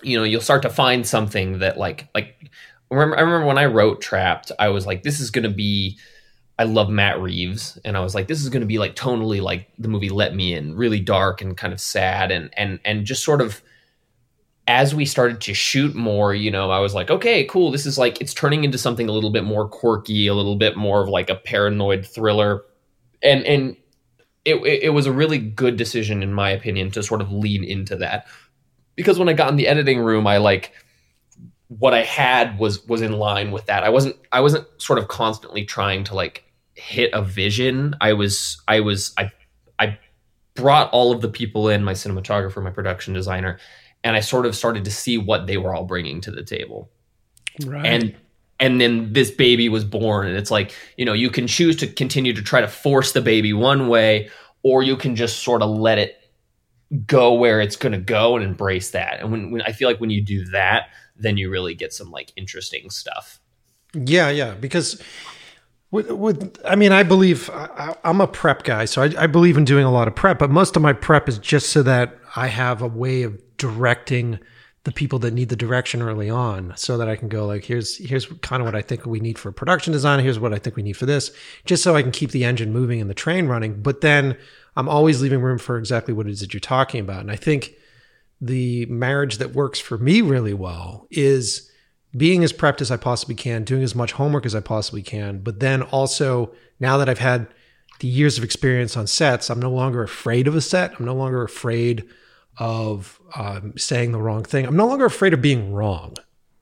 you 0.01 0.17
know 0.17 0.23
you'll 0.23 0.41
start 0.41 0.62
to 0.63 0.69
find 0.69 1.05
something 1.05 1.59
that 1.59 1.77
like 1.77 2.07
like 2.15 2.49
I 2.91 2.95
remember 2.95 3.45
when 3.45 3.57
I 3.57 3.65
wrote 3.65 4.01
Trapped, 4.01 4.51
I 4.57 4.69
was 4.69 4.85
like, 4.85 5.03
this 5.03 5.19
is 5.19 5.29
to 5.31 5.49
be. 5.49 5.97
I 6.57 6.63
love 6.63 6.89
Matt 6.89 7.21
Reeves, 7.21 7.79
and 7.85 7.95
I 7.95 8.01
was 8.01 8.13
like, 8.13 8.27
this 8.27 8.41
is 8.41 8.49
going 8.49 8.59
to 8.62 8.67
be 8.67 8.79
like 8.79 8.93
tonally 8.93 9.41
like 9.41 9.69
the 9.77 9.88
movie 9.88 10.09
Let 10.09 10.35
Me 10.35 10.53
In, 10.53 10.75
really 10.75 10.99
dark 10.99 11.41
and 11.41 11.55
kind 11.55 11.71
of 11.71 11.79
sad, 11.79 12.31
and 12.31 12.49
and 12.57 12.79
and 12.83 13.05
just 13.05 13.23
sort 13.23 13.39
of 13.41 13.62
as 14.67 14.93
we 14.93 15.05
started 15.05 15.41
to 15.41 15.53
shoot 15.53 15.95
more, 15.95 16.33
you 16.35 16.51
know, 16.51 16.69
I 16.69 16.79
was 16.79 16.93
like, 16.93 17.09
okay, 17.09 17.45
cool. 17.45 17.71
This 17.71 17.85
is 17.85 17.97
like 17.97 18.19
it's 18.19 18.33
turning 18.33 18.65
into 18.65 18.77
something 18.77 19.07
a 19.07 19.12
little 19.12 19.29
bit 19.29 19.45
more 19.45 19.69
quirky, 19.69 20.27
a 20.27 20.33
little 20.33 20.57
bit 20.57 20.75
more 20.75 21.01
of 21.01 21.09
like 21.09 21.29
a 21.29 21.35
paranoid 21.35 22.05
thriller, 22.05 22.63
and 23.23 23.45
and 23.45 23.77
it 24.43 24.55
it 24.55 24.89
was 24.89 25.05
a 25.05 25.13
really 25.13 25.38
good 25.38 25.77
decision 25.77 26.21
in 26.21 26.33
my 26.33 26.49
opinion 26.49 26.91
to 26.91 27.03
sort 27.03 27.21
of 27.21 27.31
lean 27.31 27.63
into 27.63 27.95
that 27.95 28.27
because 28.99 29.17
when 29.17 29.29
I 29.29 29.33
got 29.33 29.47
in 29.47 29.55
the 29.55 29.65
editing 29.65 30.01
room, 30.01 30.27
I 30.27 30.39
like 30.39 30.73
what 31.69 31.93
I 31.93 32.03
had 32.03 32.59
was 32.59 32.85
was 32.85 33.01
in 33.01 33.13
line 33.13 33.51
with 33.51 33.67
that. 33.67 33.85
I 33.85 33.89
wasn't 33.89 34.17
I 34.33 34.41
wasn't 34.41 34.67
sort 34.77 34.99
of 34.99 35.07
constantly 35.07 35.63
trying 35.63 36.03
to 36.03 36.15
like 36.15 36.43
hit 36.73 37.09
a 37.13 37.21
vision. 37.21 37.95
I 38.01 38.12
was 38.12 38.62
I 38.67 38.81
was 38.81 39.13
I 39.17 39.31
I 39.79 39.97
brought 40.53 40.91
all 40.91 41.13
of 41.13 41.21
the 41.21 41.29
people 41.29 41.69
in, 41.69 41.81
my 41.81 41.93
cinematographer, 41.93 42.62
my 42.62 42.71
production 42.71 43.13
designer, 43.13 43.57
and 44.03 44.17
I 44.17 44.19
sort 44.19 44.45
of 44.45 44.53
started 44.53 44.83
to 44.83 44.91
see 44.91 45.17
what 45.17 45.47
they 45.47 45.55
were 45.55 45.73
all 45.73 45.85
bringing 45.85 46.19
to 46.21 46.31
the 46.31 46.43
table. 46.43 46.91
Right. 47.65 47.85
And 47.85 48.17
and 48.59 48.81
then 48.81 49.13
this 49.13 49.31
baby 49.31 49.69
was 49.69 49.85
born 49.85 50.27
and 50.27 50.35
it's 50.35 50.51
like, 50.51 50.75
you 50.97 51.05
know, 51.05 51.13
you 51.13 51.29
can 51.29 51.47
choose 51.47 51.77
to 51.77 51.88
continue 51.88 52.33
to 52.33 52.41
try 52.41 52.59
to 52.59 52.67
force 52.67 53.13
the 53.13 53.21
baby 53.21 53.53
one 53.53 53.88
way 53.88 54.29
or 54.63 54.83
you 54.83 54.97
can 54.97 55.15
just 55.15 55.43
sort 55.43 55.62
of 55.62 55.69
let 55.69 55.97
it 55.97 56.18
go 57.06 57.34
where 57.34 57.62
it's 57.62 57.75
going 57.75 57.91
to 57.91 57.99
go 57.99 58.36
and 58.36 58.43
embrace 58.43 58.91
that. 58.91 59.19
And 59.19 59.32
when, 59.32 59.52
when 59.52 59.62
I 59.62 59.71
feel 59.71 59.88
like 59.88 59.99
when 59.99 60.10
you 60.10 60.21
do 60.21 60.45
that, 60.45 60.89
then 61.15 61.38
you 61.38 61.49
really 61.49 61.75
get 61.75 61.93
some 61.93 62.12
like 62.12 62.32
interesting 62.36 62.89
stuff. 62.89 63.39
Yeah, 63.93 64.30
yeah, 64.30 64.54
because 64.54 65.02
with, 65.91 66.12
with 66.12 66.60
I 66.65 66.75
mean, 66.75 66.91
I 66.91 67.04
believe 67.04 67.49
I, 67.49 67.95
am 68.04 68.21
a 68.21 68.28
prep 68.28 68.63
guy, 68.63 68.86
so 68.86 69.02
I, 69.02 69.12
I 69.17 69.28
believe 69.28 69.58
in 69.58 69.65
doing 69.65 69.86
a 69.86 69.91
lot 69.91 70.08
of 70.08 70.15
prep. 70.15 70.39
But 70.39 70.52
most 70.52 70.75
of 70.75 70.82
my 70.82 70.93
prep 70.93 71.28
is 71.28 71.38
just 71.39 71.69
so 71.69 71.84
that 71.84 72.17
I 72.36 72.47
have 72.47 72.82
a 72.82 72.88
way 72.88 73.23
of 73.23 73.39
directing 73.58 74.39
the 74.84 74.91
people 74.91 75.19
that 75.19 75.34
need 75.34 75.49
the 75.49 75.56
direction 75.56 76.02
early 76.02 76.30
on 76.30 76.73
so 76.75 76.97
that 76.97 77.10
I 77.10 77.15
can 77.15 77.28
go 77.28 77.45
like 77.45 77.65
here's 77.65 77.97
here's 77.97 78.25
kind 78.41 78.62
of 78.62 78.65
what 78.65 78.75
I 78.75 78.82
think 78.82 79.06
we 79.06 79.19
need 79.19 79.38
for 79.38 79.52
production 79.52 79.91
design 79.91 80.23
here's 80.23 80.39
what 80.39 80.54
I 80.54 80.58
think 80.58 80.75
we 80.78 80.84
need 80.84 80.93
for 80.93 81.06
this 81.06 81.32
just 81.65 81.84
so 81.84 81.95
I 81.95 82.02
can 82.02 82.12
keep 82.12 82.32
the 82.32 82.45
engine 82.45 82.71
moving 82.71 83.02
and 83.02 83.10
the 83.10 83.13
train 83.13 83.47
running 83.47 83.82
but 83.82 84.02
then 84.02 84.38
I'm 84.80 84.89
always 84.89 85.22
leaving 85.22 85.42
room 85.42 85.58
for 85.58 85.78
exactly 85.78 86.13
what 86.13 86.28
it 86.28 86.32
is 86.32 86.39
that 86.42 86.54
you're 86.54 86.60
talking 86.60 87.02
about 87.02 87.22
and 87.22 87.32
I 87.32 87.36
think 87.36 87.74
the 88.42 88.86
marriage 88.86 89.38
that 89.38 89.54
works 89.54 89.80
for 89.80 89.98
me 89.98 90.22
really 90.22 90.54
well 90.54 91.08
is 91.12 91.70
being 92.15 92.44
as 92.44 92.54
prepped 92.54 92.82
as 92.82 92.89
I 92.89 92.98
possibly 92.98 93.36
can 93.36 93.63
doing 93.63 93.84
as 93.84 93.94
much 93.94 94.13
homework 94.13 94.46
as 94.46 94.56
I 94.56 94.62
possibly 94.62 95.04
can 95.04 95.39
but 95.39 95.60
then 95.60 95.84
also 95.84 96.54
now 96.80 96.98
that 96.98 97.10
I've 97.10 97.20
had 97.20 97.48
the 98.00 98.08
years 98.08 98.38
of 98.38 98.44
experience 98.44 98.96
on 98.96 99.08
sets 99.08 99.50
I'm 99.50 99.60
no 99.60 99.72
longer 99.72 100.02
afraid 100.02 100.48
of 100.48 100.56
a 100.56 100.62
set 100.62 101.00
I'm 101.00 101.06
no 101.06 101.15
longer 101.15 101.44
afraid 101.44 102.08
of 102.60 103.20
um, 103.36 103.74
saying 103.78 104.12
the 104.12 104.22
wrong 104.22 104.44
thing. 104.44 104.65
I'm 104.65 104.76
no 104.76 104.86
longer 104.86 105.06
afraid 105.06 105.34
of 105.34 105.42
being 105.42 105.74
wrong. 105.74 106.15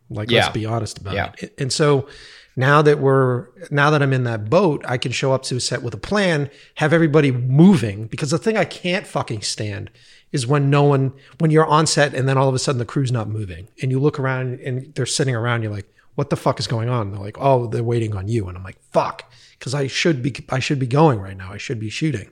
Like, 0.10 0.32
yeah. 0.32 0.42
let's 0.42 0.54
be 0.54 0.66
honest 0.66 1.00
about 1.00 1.16
yeah. 1.16 1.34
it. 1.40 1.54
And 1.58 1.74
so 1.74 2.08
now 2.58 2.82
that 2.82 3.00
we're, 3.00 3.48
now 3.72 3.90
that 3.92 4.02
I'm 4.02 4.12
in 4.12 4.26
that 4.26 4.50
boat, 4.50 4.84
I 4.86 4.98
can 4.98 5.14
show 5.14 5.32
up 5.32 5.44
to 5.44 5.56
a 5.56 5.60
set 5.62 5.82
with 5.82 5.94
a 5.94 5.98
plan, 5.98 6.50
have 6.76 6.92
everybody 6.92 7.32
moving. 7.32 8.08
Because 8.08 8.32
the 8.32 8.38
thing 8.38 8.58
I 8.58 8.66
can't 8.66 9.08
fucking 9.08 9.44
stand 9.44 9.90
is 10.34 10.46
when 10.46 10.70
no 10.70 10.84
one, 10.84 11.14
when 11.38 11.52
you're 11.52 11.66
on 11.66 11.88
set 11.88 12.14
and 12.14 12.28
then 12.28 12.38
all 12.38 12.50
of 12.50 12.56
a 12.56 12.60
sudden 12.60 12.80
the 12.80 12.86
crew's 12.86 13.12
not 13.12 13.30
moving 13.30 13.70
and 13.82 13.92
you 13.92 14.00
look 14.00 14.20
around 14.20 14.60
and 14.60 14.94
they're 14.96 15.06
sitting 15.06 15.36
around, 15.36 15.64
you're 15.64 15.72
like, 15.72 15.88
what 16.16 16.30
the 16.30 16.36
fuck 16.36 16.60
is 16.60 16.68
going 16.68 16.90
on? 16.90 17.08
And 17.08 17.14
they're 17.14 17.24
like, 17.24 17.38
oh, 17.40 17.68
they're 17.68 17.84
waiting 17.84 18.16
on 18.16 18.28
you. 18.28 18.48
And 18.50 18.58
I'm 18.58 18.64
like, 18.64 18.82
fuck, 18.92 19.32
because 19.58 19.74
I 19.74 19.88
should 19.88 20.22
be, 20.22 20.36
I 20.50 20.60
should 20.60 20.80
be 20.80 20.88
going 20.88 21.20
right 21.20 21.38
now. 21.38 21.54
I 21.54 21.58
should 21.58 21.80
be 21.80 21.90
shooting. 21.90 22.32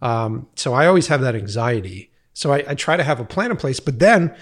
Um, 0.00 0.46
so 0.54 0.74
I 0.74 0.86
always 0.86 1.08
have 1.08 1.22
that 1.22 1.34
anxiety 1.34 2.10
so 2.34 2.52
I, 2.52 2.64
I 2.68 2.74
try 2.74 2.96
to 2.96 3.02
have 3.02 3.20
a 3.20 3.24
plan 3.24 3.50
in 3.50 3.56
place. 3.56 3.80
But 3.80 4.00
then 4.00 4.34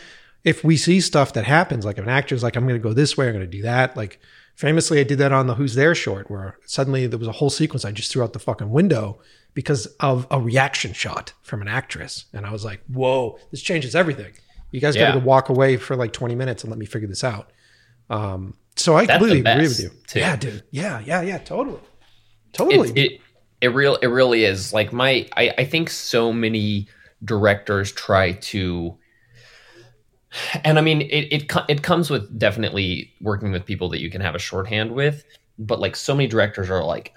if 0.43 0.65
we 0.65 0.77
see 0.77 1.01
stuff 1.01 1.35
that 1.35 1.45
happens, 1.45 1.85
like 1.85 1.99
if 1.99 2.05
an 2.05 2.11
actor's 2.11 2.43
like, 2.43 2.57
I'm 2.57 2.67
going 2.67 2.81
to 2.81 2.83
go 2.83 2.95
this 2.95 3.17
way, 3.17 3.29
I'm 3.29 3.35
going 3.35 3.45
to 3.49 3.57
do 3.57 3.63
that. 3.63 3.97
Like 3.97 4.19
famously, 4.63 5.01
I 5.01 5.03
did 5.03 5.19
that 5.19 5.33
on 5.33 5.49
the 5.49 5.57
Who's 5.57 5.75
There 5.75 5.93
short 5.93 6.31
where 6.31 6.57
suddenly 6.67 7.09
there 7.09 7.19
was 7.19 7.27
a 7.27 7.33
whole 7.33 7.51
sequence 7.51 7.85
I 7.85 7.91
just 7.91 8.13
threw 8.13 8.23
out 8.23 8.33
the 8.33 8.39
fucking 8.39 8.71
window 8.71 9.19
because 9.55 9.87
of 9.99 10.25
a 10.31 10.41
reaction 10.41 10.93
shot 10.93 11.33
from 11.43 11.63
an 11.63 11.69
actress. 11.69 12.27
And 12.33 12.47
I 12.47 12.53
was 12.53 12.65
like, 12.65 12.81
whoa, 12.87 13.41
this 13.51 13.61
changes 13.61 13.97
everything. 13.97 14.33
You 14.71 14.81
guys 14.81 14.95
yeah. 14.95 15.09
got 15.09 15.19
to 15.19 15.27
walk 15.27 15.49
away 15.49 15.77
for 15.79 15.97
like 15.97 16.13
20 16.13 16.37
minutes 16.37 16.63
and 16.63 16.71
let 16.71 16.79
me 16.79 16.87
figure 16.87 17.09
this 17.09 17.25
out. 17.25 17.51
Um, 18.09 18.55
so 18.77 18.95
I 18.95 19.05
That's 19.05 19.19
completely 19.19 19.51
agree 19.51 19.67
with 19.67 19.81
you. 19.81 19.91
Too. 20.07 20.21
Yeah, 20.21 20.37
dude. 20.37 20.63
Yeah, 20.71 21.01
yeah, 21.05 21.23
yeah. 21.23 21.39
Totally. 21.39 21.81
Totally. 22.53 22.91
It, 22.91 22.99
it, 22.99 23.21
it 23.61 23.69
real 23.69 23.97
it 23.97 24.07
really 24.07 24.45
is 24.45 24.73
like 24.73 24.93
my 24.93 25.29
I, 25.37 25.55
I 25.59 25.65
think 25.65 25.91
so 25.91 26.33
many 26.33 26.87
directors 27.25 27.91
try 27.91 28.33
to 28.33 28.97
and 30.65 30.79
I 30.79 30.83
mean 30.83 31.03
it, 31.03 31.33
it 31.33 31.53
it 31.69 31.83
comes 31.83 32.11
with 32.11 32.39
definitely 32.39 33.13
working 33.21 33.53
with 33.53 33.65
people 33.65 33.89
that 33.91 34.01
you 34.01 34.11
can 34.11 34.21
have 34.21 34.35
a 34.35 34.39
shorthand 34.39 34.93
with, 34.93 35.25
but 35.59 35.81
like 35.81 35.97
so 35.97 36.15
many 36.15 36.29
directors 36.29 36.71
are 36.71 36.85
like, 36.85 37.13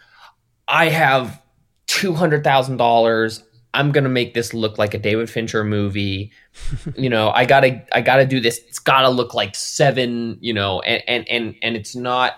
I 0.67 0.89
have 0.89 1.41
two 1.87 2.13
hundred 2.13 2.43
thousand 2.43 2.77
dollars. 2.77 3.43
I'm 3.73 3.91
gonna 3.91 4.09
make 4.09 4.33
this 4.33 4.53
look 4.53 4.77
like 4.77 4.93
a 4.93 4.97
David 4.97 5.29
Fincher 5.29 5.63
movie. 5.63 6.31
you 6.95 7.09
know, 7.09 7.29
I 7.31 7.45
gotta 7.45 7.83
I 7.93 8.01
gotta 8.01 8.25
do 8.25 8.39
this. 8.39 8.59
It's 8.67 8.79
gotta 8.79 9.09
look 9.09 9.33
like 9.33 9.55
seven. 9.55 10.37
You 10.41 10.53
know, 10.53 10.81
and 10.81 11.03
and 11.07 11.27
and 11.29 11.55
and 11.61 11.75
it's 11.75 11.95
not. 11.95 12.33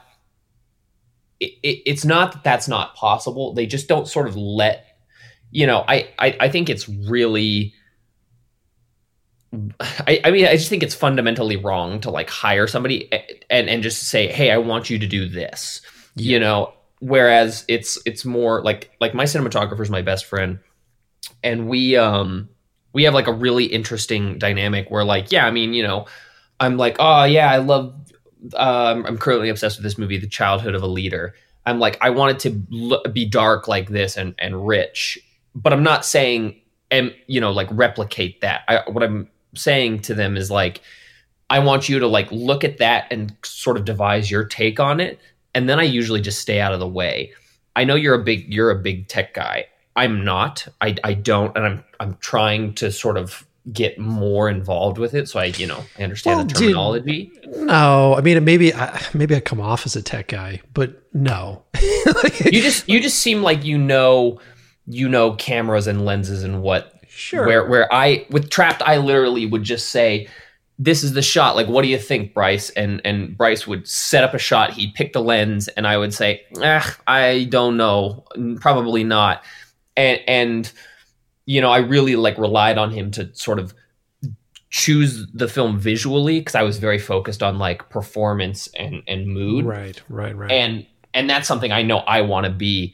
It, 1.40 1.54
it, 1.62 1.84
it's 1.86 2.04
not 2.04 2.32
that 2.32 2.44
that's 2.44 2.68
not 2.68 2.96
possible. 2.96 3.54
They 3.54 3.68
just 3.68 3.88
don't 3.88 4.08
sort 4.08 4.28
of 4.28 4.36
let 4.36 4.88
you 5.52 5.66
know, 5.66 5.84
I, 5.88 6.10
I, 6.20 6.38
I 6.42 6.50
think 6.50 6.70
it's 6.70 6.88
really. 6.90 7.74
I, 9.80 10.22
I 10.24 10.32
mean, 10.32 10.46
I 10.46 10.56
just 10.56 10.70
think 10.70 10.84
it's 10.84 10.96
fundamentally 10.96 11.58
wrong 11.58 12.00
to 12.02 12.12
like 12.12 12.30
hire 12.30 12.68
somebody 12.68 13.10
and 13.50 13.70
and 13.70 13.84
just 13.84 14.04
say, 14.04 14.28
"Hey, 14.28 14.52
I 14.52 14.58
want 14.58 14.90
you 14.90 15.00
to 15.00 15.08
do 15.08 15.28
this," 15.28 15.82
yeah. 16.16 16.34
you 16.34 16.40
know. 16.40 16.74
Whereas 17.00 17.64
it's 17.68 18.00
it's 18.06 18.26
more 18.26 18.64
like 18.64 18.92
like 19.00 19.14
my 19.14 19.26
cinematographer 19.26 19.82
is 19.82 19.90
my 19.90 20.02
best 20.02 20.26
friend, 20.26 20.60
and 21.44 21.68
we 21.70 21.96
um 21.96 22.50
we 22.94 23.04
have 23.04 23.14
like 23.14 23.28
a 23.28 23.34
really 23.34 23.66
interesting 23.66 24.40
dynamic 24.40 24.90
where 24.90 25.04
like 25.04 25.32
yeah, 25.32 25.46
I 25.46 25.52
mean, 25.52 25.74
you 25.74 25.84
know, 25.84 26.06
I'm 26.60 26.78
like, 26.78 26.98
oh 27.00 27.24
yeah, 27.24 27.52
I 27.52 27.58
love. 27.58 27.94
Um, 28.56 29.06
I'm 29.06 29.18
currently 29.18 29.50
obsessed 29.50 29.78
with 29.78 29.84
this 29.84 29.98
movie, 29.98 30.18
The 30.18 30.28
Childhood 30.28 30.76
of 30.76 30.84
a 30.84 30.88
Leader. 30.88 31.34
I'm 31.66 31.80
like, 31.80 31.98
I 32.02 32.12
want 32.12 32.32
it 32.32 32.40
to 32.50 32.62
look, 32.70 33.14
be 33.14 33.26
dark 33.26 33.68
like 33.68 33.90
this 33.90 34.18
and 34.18 34.34
and 34.40 34.68
rich, 34.68 35.20
but 35.54 35.74
I'm 35.74 35.84
not 35.84 36.06
saying 36.06 36.62
and 36.90 37.14
you 37.28 37.42
know 37.42 37.52
like 37.52 37.68
replicate 37.72 38.42
that. 38.42 38.62
I, 38.68 38.82
what 38.90 39.04
I'm 39.04 39.30
saying 39.58 40.00
to 40.02 40.14
them 40.14 40.38
is 40.38 40.50
like 40.50 40.82
I 41.50 41.60
want 41.60 41.88
you 41.90 42.00
to 42.00 42.08
like 42.08 42.32
look 42.32 42.64
at 42.64 42.78
that 42.78 43.08
and 43.12 43.36
sort 43.44 43.78
of 43.78 43.86
devise 43.86 44.30
your 44.30 44.44
take 44.44 44.80
on 44.80 45.00
it 45.00 45.20
and 45.58 45.68
then 45.68 45.80
I 45.80 45.84
usually 45.84 46.22
just 46.22 46.40
stay 46.40 46.60
out 46.60 46.74
of 46.74 46.80
the 46.80 46.88
way. 46.88 47.34
I 47.76 47.84
know 47.84 47.96
you're 47.96 48.14
a 48.14 48.24
big 48.24 48.54
you're 48.54 48.70
a 48.70 48.78
big 48.78 49.08
tech 49.08 49.34
guy. 49.34 49.66
I'm 49.96 50.24
not. 50.24 50.68
I 50.82 50.96
I 51.04 51.16
don't 51.16 51.56
and 51.58 51.66
I'm 51.66 51.84
I'm 52.00 52.18
trying 52.20 52.74
to 52.76 52.92
sort 52.92 53.18
of 53.18 53.46
get 53.74 54.00
more 54.00 54.50
involved 54.50 54.98
with 54.98 55.14
it 55.14 55.28
so 55.28 55.40
I, 55.40 55.46
you 55.46 55.68
know, 55.68 55.84
I 56.00 56.04
understand 56.04 56.38
well, 56.38 56.46
the 56.46 56.54
terminology. 56.54 57.32
Dude, 57.44 57.58
no, 57.58 58.16
I 58.16 58.22
mean 58.22 58.44
maybe 58.44 58.74
I, 58.74 59.02
maybe 59.14 59.36
I 59.36 59.40
come 59.40 59.60
off 59.60 59.86
as 59.86 59.96
a 59.96 60.02
tech 60.02 60.28
guy, 60.28 60.62
but 60.74 61.04
no. 61.14 61.64
you 62.46 62.62
just 62.62 62.88
you 62.88 63.00
just 63.00 63.18
seem 63.18 63.42
like 63.42 63.66
you 63.66 63.78
know 63.78 64.40
you 64.86 65.10
know 65.10 65.34
cameras 65.34 65.88
and 65.88 66.06
lenses 66.06 66.44
and 66.44 66.62
what 66.62 66.97
sure. 67.18 67.46
Where 67.46 67.66
where 67.66 67.94
I 67.94 68.26
with 68.30 68.50
trapped 68.50 68.82
I 68.86 68.98
literally 68.98 69.46
would 69.46 69.64
just 69.64 69.90
say 69.90 70.28
this 70.80 71.04
is 71.04 71.14
the 71.14 71.22
shot. 71.22 71.56
Like 71.56 71.68
what 71.68 71.82
do 71.82 71.88
you 71.88 71.98
think 71.98 72.34
Bryce? 72.34 72.70
And 72.72 73.02
and 73.04 73.36
Bryce 73.36 73.66
would 73.66 73.88
set 73.88 74.24
up 74.24 74.34
a 74.34 74.38
shot. 74.38 74.74
He'd 74.74 74.94
pick 74.94 75.14
the 75.14 75.22
lens 75.22 75.68
and 75.70 75.88
I 75.88 75.98
would 75.98 76.14
say 76.14 76.44
eh, 76.62 76.84
I 77.08 77.48
don't 77.50 77.78
know. 77.78 78.26
Probably 78.60 79.04
not. 79.04 79.44
And 79.96 80.22
and 80.28 80.72
you 81.46 81.62
know 81.62 81.72
I 81.72 81.80
really 81.80 82.16
like 82.16 82.38
relied 82.38 82.78
on 82.78 82.92
him 82.92 83.12
to 83.12 83.34
sort 83.34 83.60
of 83.60 83.74
choose 84.70 85.26
the 85.34 85.48
film 85.48 85.80
visually 85.80 86.40
because 86.40 86.56
I 86.56 86.64
was 86.64 86.78
very 86.78 87.00
focused 87.00 87.42
on 87.42 87.58
like 87.58 87.90
performance 87.90 88.68
and 88.78 89.02
and 89.08 89.28
mood. 89.28 89.66
Right 89.66 90.02
right 90.10 90.36
right. 90.36 90.52
And 90.52 90.86
and 91.14 91.28
that's 91.28 91.48
something 91.48 91.72
I 91.72 91.82
know 91.82 92.00
I 92.00 92.22
want 92.22 92.46
to 92.46 92.52
be 92.52 92.94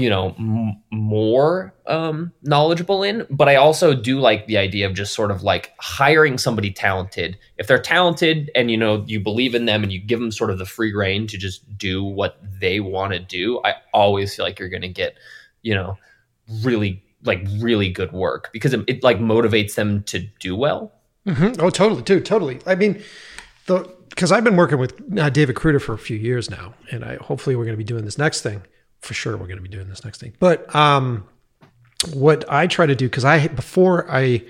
you 0.00 0.08
know 0.08 0.34
m- 0.38 0.82
more 0.90 1.74
um, 1.86 2.32
knowledgeable 2.42 3.02
in 3.02 3.26
but 3.30 3.48
i 3.48 3.56
also 3.56 3.94
do 3.94 4.18
like 4.18 4.46
the 4.46 4.56
idea 4.56 4.86
of 4.86 4.94
just 4.94 5.12
sort 5.14 5.30
of 5.30 5.42
like 5.42 5.72
hiring 5.78 6.38
somebody 6.38 6.70
talented. 6.70 7.38
If 7.58 7.66
they're 7.66 7.80
talented 7.80 8.50
and 8.54 8.70
you 8.70 8.76
know 8.76 9.04
you 9.06 9.20
believe 9.20 9.54
in 9.54 9.66
them 9.66 9.82
and 9.82 9.92
you 9.92 10.00
give 10.00 10.18
them 10.20 10.32
sort 10.32 10.50
of 10.50 10.58
the 10.58 10.64
free 10.64 10.94
reign 10.94 11.26
to 11.26 11.36
just 11.36 11.60
do 11.76 12.02
what 12.02 12.38
they 12.60 12.80
want 12.80 13.12
to 13.12 13.18
do 13.18 13.60
i 13.64 13.74
always 13.92 14.34
feel 14.34 14.44
like 14.44 14.58
you're 14.58 14.68
going 14.68 14.82
to 14.82 14.88
get 14.88 15.16
you 15.62 15.74
know 15.74 15.96
really 16.62 17.02
like 17.24 17.46
really 17.58 17.90
good 17.90 18.12
work 18.12 18.50
because 18.52 18.72
it, 18.72 18.80
it 18.88 19.02
like 19.02 19.18
motivates 19.18 19.74
them 19.74 20.02
to 20.04 20.20
do 20.40 20.56
well. 20.56 20.92
Mm-hmm. 21.26 21.60
oh 21.60 21.68
totally 21.68 22.02
dude 22.02 22.24
totally. 22.24 22.60
I 22.66 22.74
mean 22.74 23.02
the 23.66 23.88
because 24.08 24.32
i've 24.32 24.44
been 24.44 24.56
working 24.56 24.78
with 24.78 24.94
uh, 25.18 25.30
david 25.30 25.54
Kruder 25.54 25.80
for 25.80 25.92
a 25.92 25.98
few 25.98 26.16
years 26.16 26.50
now 26.50 26.74
and 26.90 27.04
i 27.04 27.16
hopefully 27.16 27.54
we're 27.56 27.64
going 27.64 27.74
to 27.74 27.78
be 27.78 27.84
doing 27.84 28.04
this 28.04 28.18
next 28.18 28.40
thing 28.40 28.62
for 29.00 29.14
sure 29.14 29.36
we're 29.36 29.46
going 29.46 29.56
to 29.56 29.62
be 29.62 29.68
doing 29.68 29.88
this 29.88 30.04
next 30.04 30.20
thing. 30.20 30.34
But 30.38 30.72
um, 30.74 31.26
what 32.12 32.50
I 32.50 32.66
try 32.66 32.86
to 32.86 32.94
do 32.94 33.06
because 33.06 33.24
I 33.24 33.48
before 33.48 34.10
I 34.10 34.44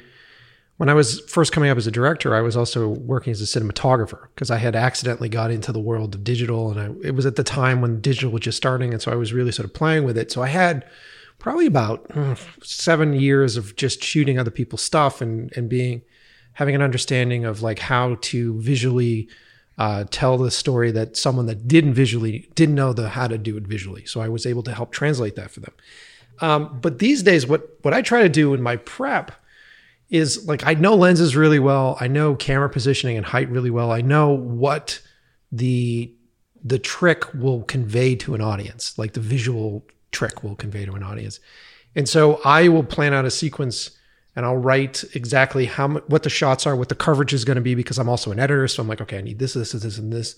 when 0.76 0.88
I 0.88 0.94
was 0.94 1.20
first 1.28 1.52
coming 1.52 1.68
up 1.68 1.76
as 1.76 1.86
a 1.86 1.90
director, 1.90 2.34
I 2.34 2.40
was 2.40 2.56
also 2.56 2.88
working 2.88 3.32
as 3.32 3.42
a 3.42 3.44
cinematographer 3.44 4.28
because 4.34 4.50
I 4.50 4.56
had 4.56 4.74
accidentally 4.74 5.28
got 5.28 5.50
into 5.50 5.72
the 5.72 5.78
world 5.78 6.14
of 6.14 6.24
digital, 6.24 6.70
and 6.70 6.80
I, 6.80 7.06
it 7.06 7.14
was 7.14 7.26
at 7.26 7.36
the 7.36 7.44
time 7.44 7.82
when 7.82 8.00
digital 8.00 8.30
was 8.30 8.40
just 8.40 8.56
starting, 8.56 8.92
and 8.92 9.02
so 9.02 9.12
I 9.12 9.16
was 9.16 9.32
really 9.32 9.52
sort 9.52 9.66
of 9.66 9.74
playing 9.74 10.04
with 10.04 10.16
it. 10.16 10.32
So 10.32 10.42
I 10.42 10.48
had 10.48 10.86
probably 11.38 11.66
about 11.66 12.08
mm, 12.08 12.64
seven 12.64 13.12
years 13.12 13.56
of 13.56 13.76
just 13.76 14.02
shooting 14.02 14.38
other 14.38 14.50
people's 14.50 14.82
stuff 14.82 15.20
and 15.20 15.52
and 15.54 15.68
being 15.68 16.02
having 16.54 16.74
an 16.74 16.82
understanding 16.82 17.44
of 17.44 17.62
like 17.62 17.78
how 17.78 18.16
to 18.22 18.58
visually 18.60 19.28
uh, 19.80 20.04
tell 20.10 20.36
the 20.36 20.50
story 20.50 20.90
that 20.90 21.16
someone 21.16 21.46
that 21.46 21.66
didn't 21.66 21.94
visually 21.94 22.50
didn't 22.54 22.74
know 22.74 22.92
the 22.92 23.08
how 23.08 23.26
to 23.26 23.38
do 23.38 23.56
it 23.56 23.62
visually. 23.62 24.04
So 24.04 24.20
I 24.20 24.28
was 24.28 24.44
able 24.44 24.62
to 24.64 24.74
help 24.74 24.92
translate 24.92 25.36
that 25.36 25.50
for 25.50 25.60
them. 25.60 25.72
Um, 26.42 26.78
but 26.82 26.98
these 26.98 27.22
days, 27.22 27.46
what 27.46 27.78
what 27.80 27.94
I 27.94 28.02
try 28.02 28.20
to 28.20 28.28
do 28.28 28.52
in 28.52 28.60
my 28.60 28.76
prep 28.76 29.32
is 30.10 30.46
like 30.46 30.66
I 30.66 30.74
know 30.74 30.94
lenses 30.94 31.34
really 31.34 31.58
well. 31.58 31.96
I 31.98 32.08
know 32.08 32.34
camera 32.34 32.68
positioning 32.68 33.16
and 33.16 33.24
height 33.24 33.48
really 33.48 33.70
well. 33.70 33.90
I 33.90 34.02
know 34.02 34.28
what 34.28 35.00
the 35.50 36.12
the 36.62 36.78
trick 36.78 37.32
will 37.32 37.62
convey 37.62 38.14
to 38.16 38.34
an 38.34 38.42
audience, 38.42 38.98
like 38.98 39.14
the 39.14 39.20
visual 39.20 39.86
trick 40.12 40.44
will 40.44 40.56
convey 40.56 40.84
to 40.84 40.92
an 40.92 41.02
audience. 41.02 41.40
And 41.96 42.06
so 42.06 42.38
I 42.44 42.68
will 42.68 42.84
plan 42.84 43.14
out 43.14 43.24
a 43.24 43.30
sequence 43.30 43.92
and 44.36 44.46
I'll 44.46 44.56
write 44.56 45.04
exactly 45.14 45.66
how 45.66 45.88
what 45.88 46.22
the 46.22 46.30
shots 46.30 46.66
are, 46.66 46.76
what 46.76 46.88
the 46.88 46.94
coverage 46.94 47.32
is 47.32 47.44
going 47.44 47.56
to 47.56 47.62
be, 47.62 47.74
because 47.74 47.98
I'm 47.98 48.08
also 48.08 48.30
an 48.30 48.38
editor. 48.38 48.68
So 48.68 48.82
I'm 48.82 48.88
like, 48.88 49.00
okay, 49.00 49.18
I 49.18 49.22
need 49.22 49.38
this, 49.38 49.54
this, 49.54 49.72
this, 49.72 49.98
and 49.98 50.12
this. 50.12 50.36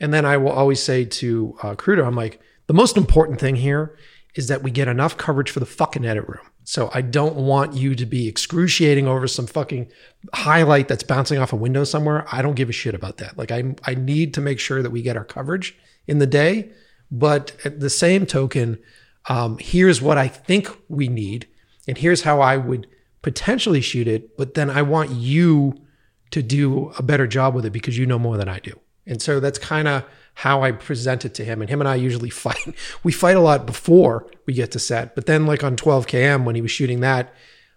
And 0.00 0.12
then 0.12 0.24
I 0.24 0.36
will 0.36 0.52
always 0.52 0.82
say 0.82 1.04
to 1.04 1.56
uh, 1.62 1.74
Kruder, 1.74 2.04
I'm 2.04 2.16
like, 2.16 2.40
the 2.66 2.74
most 2.74 2.96
important 2.96 3.40
thing 3.40 3.56
here 3.56 3.96
is 4.34 4.48
that 4.48 4.62
we 4.62 4.70
get 4.70 4.88
enough 4.88 5.16
coverage 5.16 5.50
for 5.50 5.60
the 5.60 5.66
fucking 5.66 6.04
edit 6.04 6.26
room. 6.28 6.46
So 6.64 6.90
I 6.94 7.02
don't 7.02 7.36
want 7.36 7.74
you 7.74 7.94
to 7.94 8.06
be 8.06 8.26
excruciating 8.26 9.06
over 9.06 9.28
some 9.28 9.46
fucking 9.46 9.90
highlight 10.32 10.88
that's 10.88 11.02
bouncing 11.02 11.38
off 11.38 11.52
a 11.52 11.56
window 11.56 11.84
somewhere. 11.84 12.26
I 12.32 12.40
don't 12.40 12.54
give 12.54 12.70
a 12.70 12.72
shit 12.72 12.94
about 12.94 13.18
that. 13.18 13.36
Like 13.36 13.52
I 13.52 13.74
I 13.84 13.94
need 13.94 14.34
to 14.34 14.40
make 14.40 14.58
sure 14.58 14.82
that 14.82 14.90
we 14.90 15.02
get 15.02 15.16
our 15.16 15.24
coverage 15.24 15.76
in 16.06 16.18
the 16.18 16.26
day, 16.26 16.70
but 17.10 17.52
at 17.64 17.80
the 17.80 17.90
same 17.90 18.24
token, 18.24 18.78
um, 19.28 19.58
here's 19.58 20.00
what 20.00 20.18
I 20.18 20.26
think 20.26 20.70
we 20.88 21.08
need, 21.08 21.46
and 21.86 21.98
here's 21.98 22.22
how 22.22 22.40
I 22.40 22.56
would 22.56 22.86
potentially 23.24 23.80
shoot 23.80 24.06
it. 24.06 24.36
But 24.36 24.54
then 24.54 24.70
I 24.70 24.82
want 24.82 25.10
you 25.10 25.74
to 26.30 26.42
do 26.42 26.92
a 26.98 27.02
better 27.02 27.26
job 27.26 27.54
with 27.54 27.64
it 27.64 27.72
because 27.72 27.98
you 27.98 28.06
know 28.06 28.18
more 28.18 28.36
than 28.36 28.48
I 28.48 28.60
do. 28.60 28.78
And 29.06 29.20
so 29.20 29.40
that's 29.40 29.58
kind 29.58 29.88
of 29.88 30.04
how 30.34 30.62
I 30.62 30.72
present 30.72 31.24
it 31.24 31.34
to 31.34 31.44
him. 31.44 31.60
And 31.60 31.70
him 31.70 31.80
and 31.80 31.88
I 31.88 31.94
usually 31.96 32.30
fight. 32.44 32.74
We 33.02 33.12
fight 33.12 33.36
a 33.36 33.40
lot 33.40 33.66
before 33.66 34.30
we 34.46 34.52
get 34.52 34.70
to 34.72 34.78
set. 34.78 35.14
But 35.14 35.26
then, 35.26 35.46
like 35.46 35.64
on 35.64 35.74
12 35.74 36.06
KM, 36.06 36.44
when 36.44 36.54
he 36.54 36.60
was 36.60 36.70
shooting 36.70 37.00
that, 37.00 37.32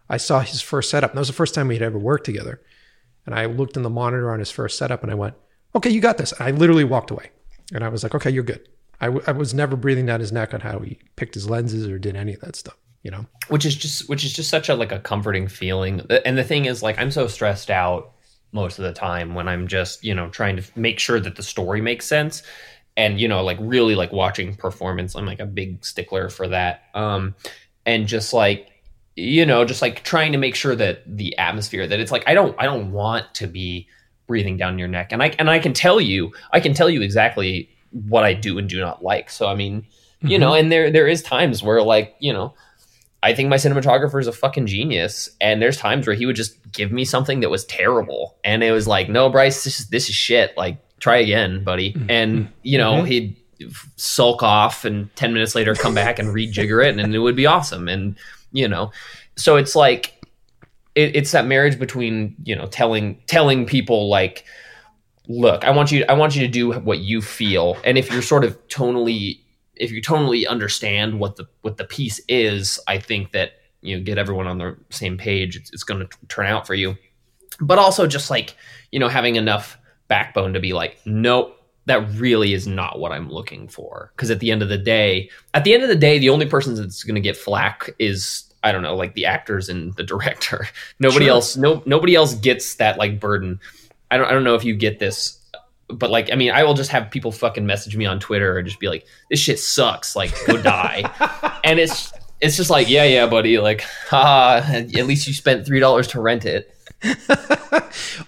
I 0.10 0.18
saw 0.18 0.42
his 0.42 0.62
first 0.62 0.90
setup. 0.90 1.12
And 1.12 1.18
that 1.18 1.22
was 1.22 1.28
the 1.30 1.34
first 1.34 1.56
time 1.56 1.70
we 1.70 1.76
had 1.76 1.82
ever 1.82 1.98
worked 1.98 2.26
together. 2.26 2.62
And 3.26 3.34
I 3.34 3.46
looked 3.46 3.78
in 3.78 3.84
the 3.84 3.90
monitor 3.90 4.32
on 4.32 4.40
his 4.40 4.52
first 4.52 4.78
setup 4.78 5.02
and 5.02 5.12
I 5.12 5.16
went, 5.16 5.36
okay, 5.76 5.90
you 5.90 6.02
got 6.02 6.18
this. 6.18 6.34
And 6.34 6.42
I 6.44 6.52
literally 6.52 6.86
walked 6.86 7.12
away. 7.12 7.32
And 7.74 7.84
I 7.84 7.90
was 7.90 8.04
like, 8.04 8.16
okay, 8.16 8.30
you're 8.30 8.44
good. 8.44 8.68
I, 9.00 9.08
w- 9.08 9.24
I 9.28 9.32
was 9.32 9.54
never 9.54 9.76
breathing 9.76 10.06
down 10.06 10.22
his 10.22 10.32
neck 10.32 10.54
on 10.54 10.62
how 10.62 10.80
he 10.80 11.00
picked 11.18 11.36
his 11.36 11.50
lenses 11.50 11.88
or 11.88 12.00
did 12.00 12.16
any 12.16 12.34
of 12.34 12.40
that 12.42 12.56
stuff 12.56 12.78
you 13.04 13.12
know? 13.12 13.26
Which 13.48 13.66
is 13.66 13.76
just 13.76 14.10
which 14.10 14.26
is 14.26 14.34
just 14.34 14.50
such 14.50 14.70
a 14.70 14.76
like 14.76 14.92
a 14.92 15.00
comforting 15.00 15.48
feeling. 15.48 16.02
And 16.26 16.38
the 16.38 16.44
thing 16.44 16.66
is 16.66 16.84
like 16.84 16.98
i'm 17.00 17.12
so 17.12 17.28
stressed 17.28 17.70
out 17.70 18.14
most 18.54 18.80
of 18.80 18.86
the 18.86 18.94
time 18.94 19.36
when 19.36 19.48
i'm 19.48 19.68
just 19.68 20.04
you 20.04 20.16
know 20.16 20.30
trying 20.30 20.56
to 20.56 20.64
make 20.76 21.00
sure 21.00 21.20
that 21.20 21.36
the 21.36 21.44
story 21.44 21.82
makes 21.82 22.06
sense 22.06 22.44
and 22.98 23.22
you 23.22 23.28
know 23.28 23.44
like 23.44 23.58
really 23.62 23.96
like 23.96 24.12
watching 24.12 24.56
performance. 24.56 25.16
I'm 25.16 25.26
like 25.26 25.40
a 25.40 25.46
big 25.46 25.86
stickler 25.86 26.30
for 26.30 26.48
that. 26.50 26.84
Um 26.94 27.36
and 27.86 28.08
just 28.08 28.34
like 28.34 28.70
you 29.16 29.46
know 29.46 29.64
just 29.64 29.82
like 29.82 30.04
trying 30.04 30.32
to 30.34 30.38
make 30.38 30.56
sure 30.56 30.76
that 30.76 31.04
the 31.08 31.38
atmosphere 31.38 31.88
that 31.88 32.00
it's 32.00 32.12
like 32.12 32.24
i 32.28 32.34
don't 32.36 32.56
i 32.60 32.66
don't 32.66 32.92
want 32.92 33.34
to 33.34 33.48
be 33.48 33.88
breathing 34.28 34.58
down 34.58 34.78
your 34.78 34.88
neck. 34.88 35.14
And 35.14 35.24
i 35.24 35.34
and 35.40 35.50
i 35.50 35.60
can 35.60 35.74
tell 35.74 36.02
you 36.02 36.34
i 36.52 36.60
can 36.60 36.74
tell 36.74 36.90
you 36.90 37.02
exactly 37.02 37.70
what 37.92 38.26
i 38.26 38.34
do 38.34 38.58
and 38.58 38.68
do 38.68 38.80
not 38.80 39.04
like. 39.04 39.30
So 39.30 39.48
i 39.48 39.56
mean 39.56 39.86
you 40.22 40.30
mm-hmm. 40.30 40.42
know 40.42 40.54
and 40.54 40.72
there 40.72 40.92
there 40.92 41.08
is 41.08 41.22
times 41.22 41.62
where 41.62 41.82
like 41.84 42.16
you 42.20 42.34
know 42.34 42.56
I 43.24 43.34
think 43.34 43.50
my 43.50 43.56
cinematographer 43.56 44.20
is 44.20 44.28
a 44.28 44.32
fucking 44.32 44.68
genius. 44.68 45.30
And 45.42 45.62
there's 45.62 45.78
times 45.78 46.06
where 46.06 46.16
he 46.16 46.26
would 46.26 46.36
just 46.36 46.56
give 46.72 46.92
me 46.92 47.04
something 47.06 47.40
that 47.40 47.50
was 47.50 47.66
terrible. 47.66 48.38
And 48.44 48.64
it 48.64 48.72
was 48.72 48.88
like, 48.88 49.10
no, 49.10 49.30
Bryce, 49.30 49.64
this 49.64 49.80
is, 49.80 49.88
this 49.90 50.10
is 50.10 50.16
shit. 50.16 50.56
Like, 50.56 50.78
try 51.00 51.18
again, 51.18 51.64
buddy. 51.64 51.94
Mm-hmm. 51.94 52.12
And, 52.12 52.50
you 52.64 52.78
know, 52.78 52.94
mm-hmm. 52.94 53.06
he'd 53.06 53.38
sulk 53.96 54.44
off 54.44 54.86
and 54.86 55.14
10 55.16 55.34
minutes 55.34 55.56
later 55.56 55.74
come 55.74 55.96
back 55.96 56.20
and 56.20 56.30
rejigger 56.30 56.86
it 56.86 57.00
and 57.00 57.16
it 57.16 57.20
would 57.20 57.36
be 57.36 57.48
awesome. 57.48 57.88
And, 57.88 58.16
you 58.52 58.68
know, 58.68 58.92
so 59.36 59.56
it's 59.56 59.76
like, 59.76 60.14
it, 60.94 61.16
it's 61.16 61.32
that 61.32 61.46
marriage 61.46 61.80
between, 61.80 62.36
you 62.44 62.56
know, 62.56 62.68
telling, 62.68 63.20
telling 63.26 63.66
people 63.66 64.10
like, 64.10 64.46
look, 65.28 65.64
I 65.64 65.72
want 65.72 65.92
you, 65.92 66.06
I 66.08 66.14
want 66.14 66.36
you 66.36 66.42
to 66.42 66.48
do 66.48 66.74
what 66.74 67.00
you 67.00 67.22
feel. 67.22 67.78
And 67.84 67.98
if 67.98 68.12
you're 68.12 68.22
sort 68.22 68.44
of 68.44 68.68
tonally, 68.68 69.40
if 69.80 69.92
you 69.92 70.02
totally 70.02 70.48
understand 70.48 71.20
what 71.20 71.36
the, 71.36 71.46
what 71.62 71.78
the 71.78 71.86
piece 71.86 72.20
is, 72.28 72.80
I 72.88 72.98
think 72.98 73.32
that, 73.32 73.54
you 73.82 73.98
know, 73.98 74.04
get 74.04 74.18
everyone 74.18 74.48
on 74.48 74.58
the 74.58 74.78
same 74.90 75.18
page, 75.18 75.56
it's, 75.56 75.72
it's 75.72 75.84
going 75.84 76.02
to 76.02 76.18
turn 76.28 76.46
out 76.48 76.68
for 76.68 76.74
you. 76.74 76.96
But 77.60 77.80
also 77.80 78.08
just 78.08 78.30
like, 78.30 78.56
you 78.92 79.00
know, 79.00 79.08
having 79.08 79.36
enough, 79.36 79.78
backbone 80.08 80.54
to 80.54 80.60
be 80.60 80.74
like, 80.74 80.98
nope, 81.06 81.54
that 81.86 82.10
really 82.14 82.54
is 82.54 82.68
not 82.68 83.00
what 83.00 83.12
I'm 83.12 83.30
looking 83.30 83.68
for. 83.68 84.12
Because 84.16 84.32
at 84.32 84.40
the 84.40 84.52
end 84.52 84.62
of 84.62 84.70
the 84.70 84.78
day, 84.78 85.30
at 85.54 85.64
the 85.64 85.74
end 85.74 85.84
of 85.84 85.90
the 85.90 85.96
day, 85.96 86.20
the 86.20 86.30
only 86.30 86.46
person 86.46 86.76
that's 86.76 87.04
going 87.04 87.16
to 87.16 87.22
get 87.22 87.38
flack 87.38 87.90
is 88.00 88.48
I 88.64 88.72
don't 88.72 88.82
know, 88.82 88.96
like 88.96 89.14
the 89.14 89.26
actors 89.26 89.70
and 89.70 89.94
the 89.96 90.04
director. 90.04 90.68
Nobody 91.00 91.26
sure. 91.26 91.34
else, 91.34 91.56
no, 91.56 91.82
nobody 91.86 92.16
else 92.16 92.34
gets 92.34 92.76
that 92.76 92.98
like 92.98 93.20
burden. 93.20 93.60
I 94.12 94.18
don't, 94.18 94.28
I 94.28 94.32
don't 94.32 94.44
know 94.44 94.56
if 94.56 94.66
you 94.66 94.76
get 94.76 95.00
this, 95.00 95.37
but 95.90 96.10
like, 96.10 96.32
I 96.32 96.36
mean, 96.36 96.52
I 96.52 96.64
will 96.64 96.74
just 96.74 96.92
have 96.92 97.10
people 97.12 97.32
fucking 97.32 97.66
message 97.66 97.96
me 97.96 98.06
on 98.06 98.20
Twitter 98.20 98.58
and 98.58 98.68
just 98.68 98.80
be 98.80 98.90
like, 98.90 99.06
"This 99.30 99.40
shit 99.40 99.60
sucks. 99.60 100.16
Like, 100.16 100.34
go 100.46 100.58
die." 100.62 101.04
and 101.64 101.80
it's, 101.80 102.12
it's 102.42 102.58
just 102.58 102.70
like, 102.70 102.90
yeah, 102.90 103.06
yeah, 103.06 103.28
buddy. 103.28 103.58
Like, 103.60 103.82
ha, 104.10 104.62
at 104.66 105.06
least 105.06 105.28
you 105.28 105.34
spent 105.34 105.66
three 105.66 105.80
dollars 105.80 106.08
to 106.10 106.22
rent 106.22 106.46
it. 106.46 106.74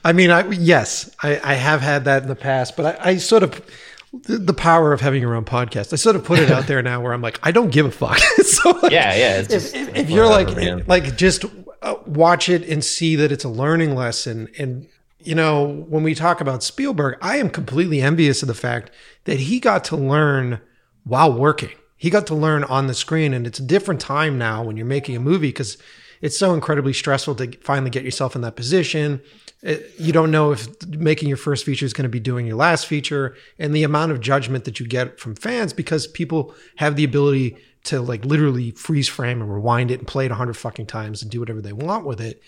I 0.04 0.14
mean, 0.14 0.32
I 0.32 0.48
yes, 0.50 1.14
I, 1.24 1.40
I, 1.44 1.54
have 1.56 1.82
had 1.82 2.06
that 2.06 2.22
in 2.22 2.30
the 2.30 2.36
past, 2.36 2.78
but 2.78 3.00
I, 3.00 3.10
I 3.12 3.18
sort 3.18 3.42
of 3.42 3.66
the 4.12 4.54
power 4.54 4.94
of 4.94 5.02
having 5.02 5.22
your 5.22 5.36
own 5.36 5.46
podcast. 5.46 5.94
I 5.94 5.96
sort 5.96 6.16
of 6.16 6.24
put 6.24 6.40
it 6.40 6.52
out 6.52 6.68
there 6.68 6.82
now, 6.84 7.02
where 7.02 7.14
I'm 7.14 7.22
like, 7.22 7.40
I 7.44 7.52
don't 7.52 7.72
give 7.72 7.86
a 7.86 7.92
fuck. 7.92 8.18
so 8.18 8.72
like, 8.72 8.92
yeah, 8.92 9.16
yeah. 9.16 9.42
Just, 9.42 9.76
if, 9.76 9.90
if, 9.90 9.96
if 9.96 10.10
you're 10.10 10.28
like, 10.28 10.56
man. 10.56 10.84
like, 10.88 11.16
just 11.18 11.46
uh, 11.82 11.96
watch 12.06 12.50
it 12.50 12.68
and 12.68 12.84
see 12.84 13.16
that 13.18 13.32
it's 13.32 13.44
a 13.44 13.50
learning 13.50 13.96
lesson. 13.96 14.50
And 14.58 14.88
you 15.20 15.36
know, 15.36 15.86
when 15.90 16.04
we 16.04 16.16
talk 16.16 16.40
about 16.42 16.64
Spielberg, 16.64 17.18
I 17.22 17.38
am 17.38 17.50
completely 17.50 18.02
envious 18.02 18.42
of 18.42 18.48
the 18.48 18.54
fact 18.54 18.92
that 19.26 19.40
he 19.40 19.60
got 19.60 19.84
to 19.86 19.98
learn 19.98 20.62
while 21.04 21.32
working. 21.32 21.72
He 21.98 22.10
got 22.10 22.28
to 22.28 22.36
learn 22.36 22.64
on 22.64 22.88
the 22.88 22.94
screen, 22.94 23.34
and 23.34 23.46
it's 23.46 23.60
a 23.60 23.64
different 23.64 24.00
time 24.00 24.38
now 24.38 24.64
when 24.64 24.78
you're 24.78 24.86
making 24.86 25.18
a 25.18 25.20
movie 25.20 25.50
because 25.50 25.78
it's 26.22 26.38
so 26.38 26.54
incredibly 26.54 26.94
stressful 26.94 27.36
to 27.36 27.52
finally 27.62 27.90
get 27.90 28.04
yourself 28.04 28.36
in 28.36 28.42
that 28.42 28.56
position. 28.56 29.22
It, 29.62 29.92
you 29.98 30.14
don't 30.14 30.32
know 30.32 30.52
if 30.52 30.68
making 30.88 31.28
your 31.28 31.38
first 31.38 31.66
feature 31.66 31.86
is 31.86 31.92
going 31.92 32.04
to 32.04 32.10
be 32.10 32.22
doing 32.22 32.48
your 32.48 32.56
last 32.56 32.88
feature, 32.88 33.36
and 33.58 33.76
the 33.76 33.84
amount 33.84 34.14
of 34.14 34.22
judgment 34.22 34.64
that 34.64 34.80
you 34.80 34.88
get 34.88 35.20
from 35.20 35.36
fans 35.36 35.74
because 35.74 36.08
people 36.08 36.56
have 36.78 36.96
the 36.96 37.04
ability 37.04 37.58
to 37.84 38.02
like 38.02 38.24
literally 38.24 38.72
freeze 38.72 39.10
frame 39.10 39.42
and 39.42 39.54
rewind 39.54 39.92
it 39.92 40.00
and 40.00 40.08
play 40.08 40.26
it 40.26 40.32
a 40.32 40.36
hundred 40.36 40.56
fucking 40.56 40.86
times 40.86 41.22
and 41.22 41.30
do 41.30 41.42
whatever 41.42 41.62
they 41.62 41.74
want 41.74 42.06
with 42.06 42.22
it. 42.22 42.42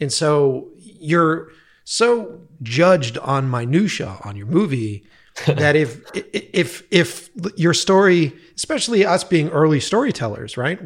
And 0.00 0.12
so 0.12 0.68
you're 0.76 1.50
so 1.90 2.38
judged 2.62 3.16
on 3.16 3.48
minutia 3.48 4.18
on 4.22 4.36
your 4.36 4.46
movie 4.46 5.06
that 5.46 5.74
if 5.74 6.02
if 6.14 6.82
if 6.90 7.30
your 7.56 7.72
story, 7.72 8.36
especially 8.56 9.06
us 9.06 9.24
being 9.24 9.48
early 9.48 9.80
storytellers, 9.80 10.58
right? 10.58 10.78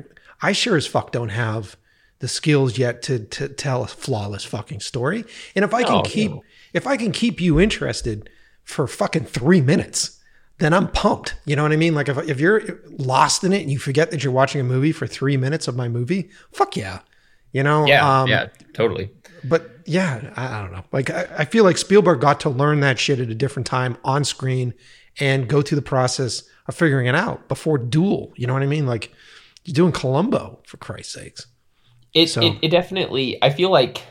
I 0.42 0.52
sure 0.52 0.76
as 0.76 0.86
fuck 0.86 1.10
don't 1.10 1.30
have 1.30 1.76
the 2.20 2.28
skills 2.28 2.78
yet 2.78 3.02
to 3.02 3.18
to 3.18 3.48
tell 3.48 3.82
a 3.82 3.88
flawless 3.88 4.44
fucking 4.44 4.78
story. 4.78 5.24
And 5.56 5.64
if 5.64 5.74
I 5.74 5.82
can 5.82 5.96
oh, 5.96 6.02
keep 6.02 6.30
no. 6.30 6.44
if 6.72 6.86
I 6.86 6.96
can 6.96 7.10
keep 7.10 7.40
you 7.40 7.58
interested 7.58 8.30
for 8.62 8.86
fucking 8.86 9.24
three 9.24 9.60
minutes, 9.60 10.20
then 10.58 10.72
I'm 10.72 10.86
pumped. 10.86 11.34
You 11.46 11.56
know 11.56 11.64
what 11.64 11.72
I 11.72 11.76
mean? 11.76 11.96
Like 11.96 12.08
if 12.08 12.16
if 12.28 12.38
you're 12.38 12.78
lost 12.90 13.42
in 13.42 13.52
it 13.52 13.62
and 13.62 13.72
you 13.72 13.80
forget 13.80 14.12
that 14.12 14.22
you're 14.22 14.32
watching 14.32 14.60
a 14.60 14.64
movie 14.64 14.92
for 14.92 15.08
three 15.08 15.36
minutes 15.36 15.66
of 15.66 15.74
my 15.74 15.88
movie, 15.88 16.30
fuck 16.52 16.76
yeah. 16.76 17.00
You 17.50 17.62
know? 17.62 17.86
Yeah, 17.86 18.20
um, 18.20 18.28
yeah, 18.28 18.48
totally. 18.72 19.10
But 19.44 19.71
yeah, 19.84 20.32
I, 20.36 20.58
I 20.58 20.62
don't 20.62 20.72
know. 20.72 20.84
Like 20.92 21.10
I, 21.10 21.26
I 21.38 21.44
feel 21.44 21.64
like 21.64 21.78
Spielberg 21.78 22.20
got 22.20 22.40
to 22.40 22.50
learn 22.50 22.80
that 22.80 22.98
shit 22.98 23.20
at 23.20 23.28
a 23.28 23.34
different 23.34 23.66
time 23.66 23.96
on 24.04 24.24
screen 24.24 24.74
and 25.20 25.48
go 25.48 25.62
through 25.62 25.76
the 25.76 25.82
process 25.82 26.44
of 26.66 26.74
figuring 26.74 27.06
it 27.06 27.14
out 27.14 27.48
before 27.48 27.78
Duel. 27.78 28.32
You 28.36 28.46
know 28.46 28.52
what 28.52 28.62
I 28.62 28.66
mean? 28.66 28.86
Like 28.86 29.12
you're 29.64 29.74
doing 29.74 29.92
Columbo 29.92 30.60
for 30.66 30.76
Christ's 30.76 31.14
sakes. 31.14 31.46
It, 32.14 32.28
so. 32.28 32.42
it, 32.42 32.58
it 32.62 32.68
definitely. 32.68 33.42
I 33.42 33.50
feel 33.50 33.70
like 33.70 34.02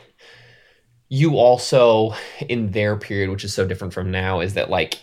you 1.08 1.36
also 1.36 2.14
in 2.48 2.70
their 2.70 2.96
period, 2.96 3.30
which 3.30 3.44
is 3.44 3.54
so 3.54 3.66
different 3.66 3.92
from 3.92 4.10
now, 4.10 4.40
is 4.40 4.54
that 4.54 4.70
like 4.70 4.98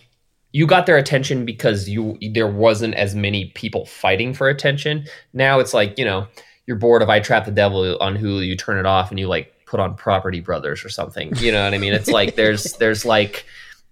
you 0.52 0.66
got 0.66 0.86
their 0.86 0.98
attention 0.98 1.46
because 1.46 1.88
you 1.88 2.18
there 2.34 2.48
wasn't 2.48 2.96
as 2.96 3.16
many 3.16 3.52
people 3.56 3.86
fighting 3.86 4.34
for 4.34 4.50
attention. 4.50 5.06
Now 5.34 5.60
it's 5.60 5.74
like 5.74 5.98
you 5.98 6.06
know 6.06 6.28
you're 6.66 6.78
bored 6.78 7.02
of 7.02 7.10
I 7.10 7.20
Trap 7.20 7.46
the 7.46 7.52
Devil 7.52 7.98
on 8.02 8.18
Hulu, 8.18 8.46
you 8.46 8.56
turn 8.56 8.78
it 8.78 8.86
off 8.86 9.12
and 9.12 9.20
you 9.20 9.28
like 9.28 9.54
put 9.70 9.80
on 9.80 9.94
Property 9.94 10.40
Brothers 10.40 10.84
or 10.84 10.90
something. 10.90 11.32
You 11.38 11.52
know 11.52 11.64
what 11.64 11.76
I 11.76 11.78
mean? 11.78 11.94
It's 11.94 12.10
like 12.10 12.36
there's 12.36 12.74
there's 12.80 13.06
like 13.06 13.46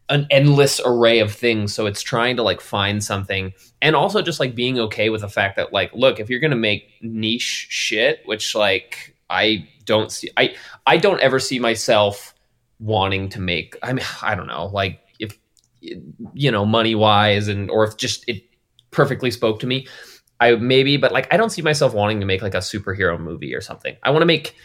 an 0.09 0.25
endless 0.32 0.80
array 0.86 1.19
of 1.19 1.34
things 1.34 1.73
so 1.73 1.86
it's 1.86 2.01
trying 2.01 2.38
to 2.38 2.41
like 2.41 2.61
find 2.61 3.03
something 3.03 3.53
and 3.82 3.93
also 3.93 4.21
just 4.21 4.39
like 4.39 4.55
being 4.55 4.80
okay 4.80 5.09
with 5.09 5.19
the 5.19 5.28
fact 5.28 5.57
that 5.57 5.73
like 5.73 5.93
look 5.93 6.17
if 6.17 6.30
you're 6.30 6.39
gonna 6.39 6.55
make 6.55 6.93
niche 7.01 7.67
shit 7.69 8.21
which 8.23 8.55
like 8.55 9.13
i 9.30 9.67
don't 9.84 10.13
see 10.13 10.30
i 10.38 10.55
i 10.86 10.95
don't 10.95 11.19
ever 11.19 11.39
see 11.39 11.59
myself 11.59 12.34
wanting 12.80 13.28
to 13.28 13.41
make 13.41 13.75
i 13.84 13.91
mean 13.91 14.05
i 14.21 14.34
don't 14.34 14.47
know 14.47 14.67
like 14.67 15.01
if 15.19 15.38
you 16.34 16.51
know 16.51 16.65
money 16.65 16.95
wise 16.95 17.49
and 17.49 17.69
or 17.69 17.84
if 17.84 17.97
just 17.97 18.23
it 18.30 18.41
perfectly 18.91 19.30
spoke 19.30 19.59
to 19.59 19.67
me 19.67 19.86
i 20.40 20.56
maybe 20.56 20.98
but 20.98 21.12
like 21.12 21.32
i 21.34 21.38
don't 21.38 21.52
see 21.52 21.62
myself 21.62 21.94
wanting 21.94 22.20
to 22.20 22.26
make 22.26 22.42
like 22.42 22.56
a 22.56 22.60
superhero 22.60 23.20
movie 23.20 23.54
or 23.54 23.62
something 23.62 23.96
i 24.04 24.10
want 24.10 24.22
to 24.22 24.26
make 24.26 24.56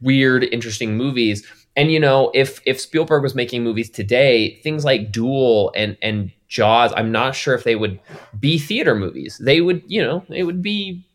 weird 0.00 0.44
interesting 0.44 0.96
movies 0.96 1.46
and 1.78 1.92
you 1.92 2.00
know, 2.00 2.32
if 2.34 2.60
if 2.66 2.80
Spielberg 2.80 3.22
was 3.22 3.36
making 3.36 3.62
movies 3.62 3.88
today, 3.88 4.56
things 4.64 4.84
like 4.84 5.12
Duel 5.12 5.70
and 5.76 5.96
and 6.02 6.32
Jaws, 6.48 6.92
I'm 6.96 7.12
not 7.12 7.36
sure 7.36 7.54
if 7.54 7.62
they 7.62 7.76
would 7.76 8.00
be 8.40 8.58
theater 8.58 8.96
movies. 8.96 9.38
They 9.40 9.60
would, 9.60 9.84
you 9.86 10.02
know, 10.02 10.24
it 10.28 10.42
would 10.42 10.60
be 10.60 11.06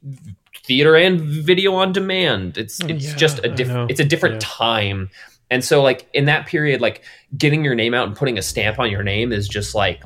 theater 0.63 0.95
and 0.95 1.19
video 1.19 1.73
on 1.73 1.91
demand. 1.91 2.57
It's 2.57 2.81
oh, 2.81 2.87
it's 2.87 3.07
yeah, 3.07 3.15
just 3.17 3.43
a 3.43 3.49
different 3.49 3.91
it's 3.91 3.99
a 3.99 4.05
different 4.05 4.35
yeah. 4.35 4.39
time. 4.43 5.09
And 5.51 5.65
so 5.65 5.83
like 5.83 6.07
in 6.13 6.25
that 6.25 6.47
period, 6.47 6.79
like 6.79 7.03
getting 7.37 7.65
your 7.65 7.75
name 7.75 7.93
out 7.93 8.07
and 8.07 8.15
putting 8.15 8.37
a 8.37 8.41
stamp 8.41 8.79
on 8.79 8.89
your 8.89 9.03
name 9.03 9.33
is 9.33 9.49
just 9.49 9.75
like 9.75 10.01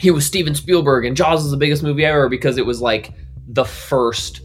he 0.00 0.10
was 0.10 0.26
Steven 0.26 0.56
Spielberg 0.56 1.04
and 1.04 1.16
Jaws 1.16 1.44
is 1.44 1.52
the 1.52 1.56
biggest 1.56 1.84
movie 1.84 2.04
ever 2.04 2.28
because 2.28 2.58
it 2.58 2.66
was 2.66 2.80
like 2.82 3.12
the 3.48 3.64
first 3.64 4.42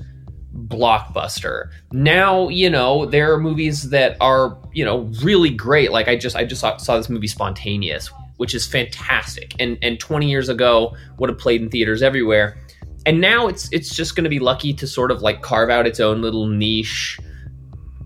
blockbuster. 0.53 1.69
Now, 1.91 2.49
you 2.49 2.69
know, 2.69 3.05
there 3.05 3.33
are 3.33 3.39
movies 3.39 3.89
that 3.89 4.17
are, 4.19 4.57
you 4.73 4.83
know, 4.83 5.09
really 5.23 5.49
great. 5.49 5.91
Like 5.91 6.07
I 6.07 6.15
just 6.15 6.35
I 6.35 6.43
just 6.45 6.61
saw, 6.61 6.77
saw 6.77 6.97
this 6.97 7.09
movie 7.09 7.27
Spontaneous, 7.27 8.11
which 8.37 8.53
is 8.53 8.67
fantastic. 8.67 9.55
And 9.59 9.77
and 9.81 9.99
20 9.99 10.29
years 10.29 10.49
ago 10.49 10.95
would 11.17 11.29
have 11.29 11.39
played 11.39 11.61
in 11.61 11.69
theaters 11.69 12.01
everywhere. 12.01 12.57
And 13.05 13.19
now 13.19 13.47
it's 13.47 13.71
it's 13.71 13.95
just 13.95 14.15
going 14.15 14.25
to 14.25 14.29
be 14.29 14.39
lucky 14.39 14.73
to 14.73 14.87
sort 14.87 15.11
of 15.11 15.21
like 15.21 15.41
carve 15.41 15.69
out 15.69 15.87
its 15.87 15.99
own 15.99 16.21
little 16.21 16.47
niche 16.47 17.19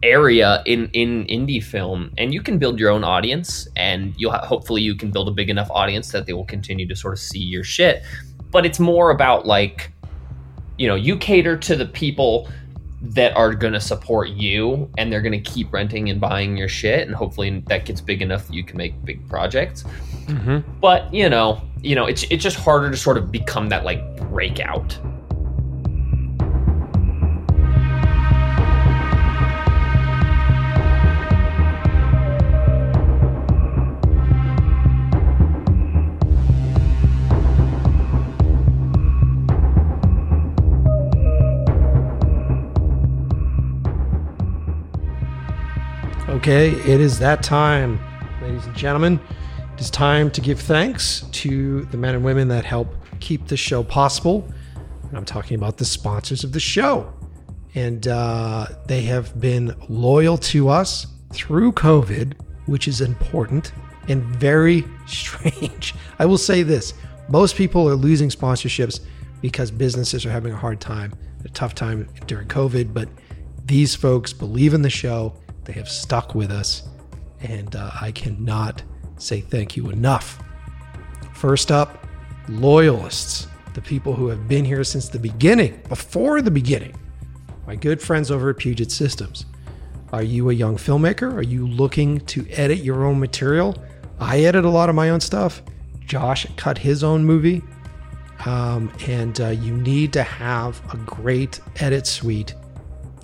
area 0.03 0.61
in 0.65 0.89
in 0.93 1.25
indie 1.25 1.63
film 1.63 2.11
and 2.17 2.33
you 2.33 2.41
can 2.41 2.59
build 2.59 2.79
your 2.79 2.91
own 2.91 3.03
audience 3.03 3.67
and 3.75 4.13
you'll 4.17 4.31
ha- 4.31 4.45
hopefully 4.45 4.81
you 4.81 4.93
can 4.93 5.09
build 5.09 5.27
a 5.27 5.31
big 5.31 5.49
enough 5.49 5.67
audience 5.71 6.11
that 6.11 6.27
they 6.27 6.33
will 6.33 6.45
continue 6.45 6.87
to 6.87 6.95
sort 6.95 7.13
of 7.13 7.19
see 7.19 7.39
your 7.39 7.63
shit 7.63 8.03
but 8.51 8.65
it's 8.65 8.79
more 8.79 9.09
about 9.09 9.47
like 9.47 9.91
you 10.77 10.87
know 10.87 10.95
you 10.95 11.17
cater 11.17 11.57
to 11.57 11.75
the 11.75 11.85
people 11.85 12.47
that 13.01 13.35
are 13.35 13.53
going 13.53 13.73
to 13.73 13.79
support 13.79 14.29
you 14.29 14.89
and 14.97 15.11
they're 15.11 15.21
going 15.21 15.31
to 15.31 15.51
keep 15.51 15.71
renting 15.71 16.09
and 16.09 16.19
buying 16.19 16.57
your 16.57 16.67
shit 16.67 17.07
and 17.07 17.15
hopefully 17.15 17.63
that 17.67 17.85
gets 17.85 18.01
big 18.01 18.21
enough 18.21 18.47
that 18.47 18.53
you 18.53 18.63
can 18.63 18.77
make 18.77 19.05
big 19.05 19.27
projects 19.29 19.83
mm-hmm. 20.25 20.59
but 20.79 21.13
you 21.13 21.29
know 21.29 21.61
you 21.81 21.95
know 21.95 22.05
it's 22.05 22.23
it's 22.31 22.43
just 22.43 22.57
harder 22.57 22.89
to 22.89 22.97
sort 22.97 23.17
of 23.17 23.31
become 23.31 23.69
that 23.69 23.83
like 23.83 24.17
breakout 24.17 24.97
Okay, 46.45 46.73
it 46.73 47.01
is 47.01 47.17
that 47.17 47.41
time, 47.41 47.99
ladies 48.39 48.67
and 48.67 48.75
gentlemen. 48.75 49.19
It 49.73 49.81
is 49.81 49.89
time 49.89 50.29
to 50.29 50.39
give 50.39 50.59
thanks 50.59 51.21
to 51.31 51.85
the 51.85 51.97
men 51.97 52.13
and 52.13 52.23
women 52.23 52.49
that 52.49 52.63
help 52.63 52.95
keep 53.19 53.47
the 53.47 53.57
show 53.57 53.83
possible. 53.83 54.47
And 55.09 55.17
I'm 55.17 55.25
talking 55.25 55.57
about 55.57 55.77
the 55.77 55.85
sponsors 55.85 56.43
of 56.43 56.51
the 56.51 56.59
show. 56.59 57.11
And 57.73 58.07
uh, 58.07 58.67
they 58.85 59.01
have 59.01 59.41
been 59.41 59.75
loyal 59.89 60.37
to 60.37 60.69
us 60.69 61.07
through 61.33 61.71
COVID, 61.71 62.33
which 62.67 62.87
is 62.87 63.01
important 63.01 63.71
and 64.07 64.21
very 64.23 64.83
strange. 65.07 65.95
I 66.19 66.27
will 66.27 66.37
say 66.37 66.61
this 66.61 66.93
most 67.27 67.55
people 67.55 67.89
are 67.89 67.95
losing 67.95 68.29
sponsorships 68.29 68.99
because 69.41 69.71
businesses 69.71 70.27
are 70.27 70.31
having 70.31 70.53
a 70.53 70.57
hard 70.57 70.79
time, 70.79 71.11
a 71.43 71.49
tough 71.49 71.73
time 71.73 72.07
during 72.27 72.47
COVID. 72.47 72.93
But 72.93 73.09
these 73.65 73.95
folks 73.95 74.31
believe 74.31 74.75
in 74.75 74.83
the 74.83 74.91
show 74.91 75.33
they 75.65 75.73
have 75.73 75.89
stuck 75.89 76.35
with 76.35 76.51
us, 76.51 76.83
and 77.41 77.75
uh, 77.75 77.91
I 77.99 78.11
cannot 78.11 78.83
say 79.17 79.41
thank 79.41 79.75
you 79.75 79.89
enough. 79.89 80.41
First 81.33 81.71
up, 81.71 82.07
loyalists, 82.47 83.47
the 83.73 83.81
people 83.81 84.13
who 84.13 84.27
have 84.27 84.47
been 84.47 84.63
here 84.63 84.83
since 84.83 85.09
the 85.09 85.19
beginning, 85.19 85.81
before 85.89 86.41
the 86.41 86.51
beginning. 86.51 86.95
My 87.67 87.75
good 87.75 88.01
friends 88.01 88.31
over 88.31 88.51
at 88.51 88.57
Puget 88.57 88.91
Systems. 88.91 89.45
Are 90.13 90.23
you 90.23 90.49
a 90.49 90.53
young 90.53 90.77
filmmaker? 90.77 91.33
Are 91.33 91.43
you 91.43 91.67
looking 91.67 92.21
to 92.21 92.47
edit 92.51 92.79
your 92.79 93.03
own 93.03 93.19
material? 93.19 93.75
I 94.19 94.41
edit 94.41 94.63
a 94.63 94.69
lot 94.69 94.87
of 94.87 94.95
my 94.95 95.09
own 95.09 95.19
stuff. 95.19 95.61
Josh 96.05 96.45
cut 96.55 96.77
his 96.77 97.03
own 97.03 97.25
movie. 97.25 97.63
Um, 98.45 98.91
and 99.07 99.39
uh, 99.41 99.47
you 99.49 99.75
need 99.75 100.13
to 100.13 100.23
have 100.23 100.79
a 100.93 100.97
great 100.97 101.59
edit 101.77 102.05
suite 102.05 102.53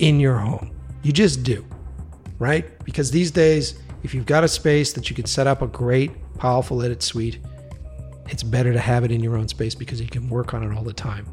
in 0.00 0.18
your 0.18 0.36
home. 0.36 0.74
You 1.02 1.12
just 1.12 1.44
do 1.44 1.64
right? 2.42 2.84
Because 2.84 3.12
these 3.12 3.30
days, 3.30 3.80
if 4.02 4.12
you've 4.12 4.26
got 4.26 4.42
a 4.42 4.48
space 4.48 4.92
that 4.94 5.08
you 5.08 5.14
can 5.14 5.26
set 5.26 5.46
up 5.46 5.62
a 5.62 5.66
great, 5.68 6.10
powerful 6.38 6.82
edit 6.82 7.00
suite, 7.00 7.38
it's 8.28 8.42
better 8.42 8.72
to 8.72 8.80
have 8.80 9.04
it 9.04 9.12
in 9.12 9.22
your 9.22 9.36
own 9.36 9.46
space 9.46 9.76
because 9.76 10.00
you 10.00 10.08
can 10.08 10.28
work 10.28 10.52
on 10.52 10.64
it 10.64 10.76
all 10.76 10.82
the 10.82 10.92
time. 10.92 11.24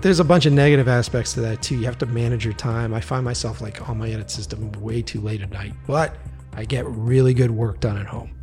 There's 0.00 0.18
a 0.18 0.24
bunch 0.24 0.46
of 0.46 0.52
negative 0.52 0.88
aspects 0.88 1.32
to 1.34 1.40
that 1.42 1.62
too. 1.62 1.76
You 1.76 1.84
have 1.84 1.98
to 1.98 2.06
manage 2.06 2.44
your 2.44 2.54
time. 2.54 2.92
I 2.92 3.00
find 3.00 3.24
myself 3.24 3.60
like 3.60 3.88
on 3.88 3.98
my 3.98 4.10
edit 4.10 4.32
system 4.32 4.72
way 4.72 5.00
too 5.00 5.20
late 5.20 5.42
at 5.42 5.50
night, 5.50 5.74
but 5.86 6.16
I 6.54 6.64
get 6.64 6.84
really 6.86 7.32
good 7.32 7.50
work 7.52 7.78
done 7.78 7.98
at 7.98 8.06
home. 8.06 8.34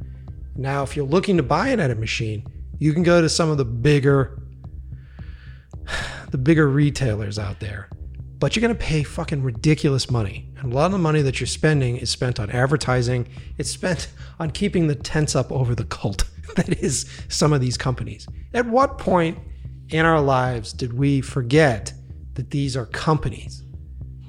Now, 0.55 0.83
if 0.83 0.95
you're 0.95 1.05
looking 1.05 1.35
to 1.35 1.43
buy 1.43 1.67
an 1.67 1.81
edit 1.81 1.99
machine, 1.99 2.45
you 2.79 2.93
can 2.93 3.03
go 3.03 3.19
to 3.21 3.27
some 3.27 3.49
of 3.49 3.57
the 3.57 3.65
bigger 3.65 4.41
the 6.31 6.37
bigger 6.37 6.69
retailers 6.69 7.37
out 7.37 7.59
there 7.59 7.89
but 8.39 8.55
you're 8.55 8.61
going 8.61 8.75
to 8.75 8.83
pay 8.83 9.03
fucking 9.03 9.43
ridiculous 9.43 10.09
money. 10.09 10.49
And 10.57 10.71
a 10.71 10.75
lot 10.75 10.87
of 10.87 10.91
the 10.91 10.97
money 10.97 11.21
that 11.21 11.39
you're 11.39 11.47
spending 11.47 11.97
is 11.97 12.09
spent 12.09 12.39
on 12.39 12.49
advertising. 12.49 13.27
It's 13.57 13.69
spent 13.69 14.09
on 14.39 14.51
keeping 14.51 14.87
the 14.87 14.95
tents 14.95 15.35
up 15.35 15.51
over 15.51 15.75
the 15.75 15.85
cult 15.85 16.25
that 16.55 16.69
is 16.81 17.09
some 17.29 17.53
of 17.53 17.61
these 17.61 17.77
companies. 17.77 18.27
At 18.53 18.65
what 18.65 18.97
point 18.97 19.37
in 19.89 20.05
our 20.05 20.21
lives 20.21 20.73
did 20.73 20.93
we 20.93 21.21
forget 21.21 21.93
that 22.33 22.51
these 22.51 22.75
are 22.75 22.85
companies? 22.87 23.63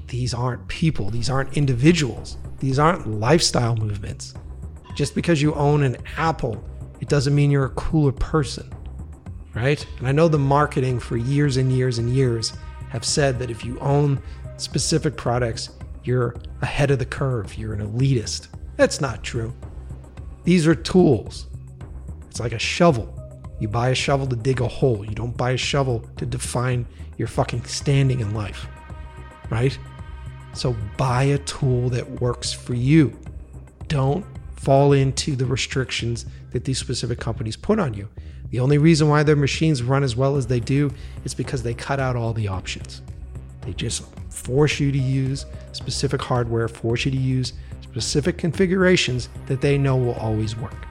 These 0.09 0.35
aren't 0.35 0.69
people, 0.69 1.11
these 1.11 1.29
aren't 1.29 1.57
individuals, 1.57 2.37
these 2.61 2.79
aren't 2.79 3.09
lifestyle 3.09 3.75
movements. 3.75 4.35
Just 4.95 5.15
because 5.15 5.43
you 5.43 5.53
own 5.55 5.83
an 5.83 5.97
Apple, 6.17 6.63
it 7.01 7.09
doesn't 7.09 7.35
mean 7.35 7.51
you're 7.51 7.67
a 7.67 7.71
cooler 7.71 8.13
person, 8.13 8.73
right? 9.55 9.85
And 9.99 10.07
I 10.07 10.13
know 10.13 10.29
the 10.29 10.39
marketing 10.39 11.01
for 11.01 11.17
years 11.17 11.57
and 11.57 11.73
years 11.73 11.99
and 11.99 12.09
years 12.09 12.53
have 12.97 13.05
said 13.05 13.39
that 13.39 13.51
if 13.51 13.63
you 13.63 13.79
own 13.81 14.19
specific 14.57 15.19
products, 15.19 15.69
you're 16.03 16.35
ahead 16.63 16.91
of 16.91 16.99
the 16.99 17.05
curve, 17.05 17.55
you're 17.59 17.75
an 17.75 17.87
elitist. 17.87 18.49
That's 18.77 19.03
not 19.03 19.23
true. 19.23 19.55
These 20.45 20.67
are 20.67 20.75
tools. 20.75 21.47
It's 22.31 22.41
like 22.41 22.53
a 22.53 22.59
shovel. 22.59 23.13
You 23.61 23.69
buy 23.69 23.91
a 23.91 23.95
shovel 23.95 24.27
to 24.29 24.37
dig 24.37 24.63
a 24.63 24.69
hole. 24.69 25.05
You 25.05 25.15
don't 25.15 25.37
buy 25.37 25.51
a 25.51 25.57
shovel 25.59 26.09
to 26.17 26.25
define 26.25 26.87
your 27.19 27.29
fucking 27.29 27.65
standing 27.65 28.21
in 28.21 28.33
life. 28.33 28.67
Right? 29.51 29.79
So 30.55 30.75
buy 30.97 31.25
a 31.25 31.39
tool 31.39 31.91
that 31.91 32.23
works 32.23 32.51
for 32.51 32.73
you. 32.73 33.19
Don't 33.89 34.25
fall 34.55 34.95
into 34.95 35.37
the 35.37 35.45
restrictions 35.45 36.25
that 36.53 36.65
these 36.65 36.79
specific 36.79 37.21
companies 37.21 37.57
put 37.57 37.79
on 37.79 37.93
you. 37.93 38.09
The 38.51 38.61
only 38.61 38.79
reason 38.79 39.09
why 39.09 39.23
their 39.23 39.37
machines 39.37 39.83
run 39.83 40.03
as 40.03 40.17
well 40.17 40.37
as 40.37 40.47
they 40.47 40.61
do 40.61 40.93
is 41.25 41.35
because 41.35 41.63
they 41.63 41.75
cut 41.75 41.99
out 41.99 42.17
all 42.17 42.33
the 42.33 42.49
options. 42.49 43.03
They 43.63 43.73
just 43.73 44.05
force 44.31 44.79
you 44.79 44.93
to 44.93 44.99
use 44.99 45.47
specific 45.73 46.23
hardware, 46.23 46.69
force 46.69 47.05
you 47.05 47.11
to 47.11 47.17
use 47.17 47.55
specific 47.83 48.39
configurations 48.39 49.29
that 49.47 49.61
they 49.61 49.77
know 49.77 49.97
will 49.97 50.15
always 50.15 50.57
work. 50.57 50.87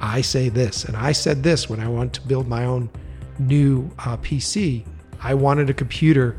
I 0.00 0.20
say 0.20 0.48
this, 0.48 0.84
and 0.84 0.96
I 0.96 1.12
said 1.12 1.42
this 1.42 1.68
when 1.68 1.80
I 1.80 1.88
wanted 1.88 2.14
to 2.14 2.20
build 2.22 2.48
my 2.48 2.64
own 2.64 2.90
new 3.38 3.90
uh, 3.98 4.16
PC. 4.16 4.84
I 5.20 5.34
wanted 5.34 5.70
a 5.70 5.74
computer 5.74 6.38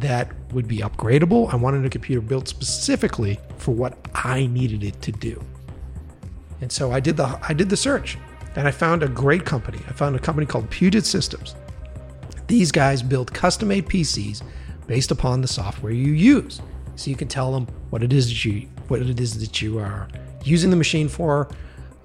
that 0.00 0.32
would 0.52 0.66
be 0.66 0.78
upgradable. 0.78 1.52
I 1.52 1.56
wanted 1.56 1.84
a 1.84 1.90
computer 1.90 2.20
built 2.20 2.48
specifically 2.48 3.38
for 3.58 3.72
what 3.72 3.96
I 4.14 4.46
needed 4.46 4.82
it 4.82 5.00
to 5.02 5.12
do. 5.12 5.42
And 6.60 6.70
so 6.70 6.92
I 6.92 7.00
did 7.00 7.16
the 7.16 7.38
I 7.42 7.52
did 7.52 7.70
the 7.70 7.76
search 7.76 8.18
and 8.56 8.66
I 8.66 8.70
found 8.70 9.02
a 9.02 9.08
great 9.08 9.44
company. 9.44 9.78
I 9.88 9.92
found 9.92 10.16
a 10.16 10.18
company 10.18 10.46
called 10.46 10.68
Puget 10.70 11.06
Systems. 11.06 11.54
These 12.46 12.72
guys 12.72 13.02
build 13.02 13.32
custom 13.32 13.68
made 13.68 13.86
PCs 13.86 14.42
based 14.86 15.10
upon 15.10 15.40
the 15.40 15.48
software 15.48 15.92
you 15.92 16.12
use. 16.12 16.60
So 16.96 17.10
you 17.10 17.16
can 17.16 17.28
tell 17.28 17.52
them 17.52 17.66
what 17.90 18.02
it 18.02 18.12
is 18.12 18.28
that 18.28 18.44
you 18.44 18.68
what 18.88 19.00
it 19.00 19.20
is 19.20 19.38
that 19.38 19.62
you 19.62 19.78
are 19.78 20.08
using 20.44 20.70
the 20.70 20.76
machine 20.76 21.08
for. 21.08 21.48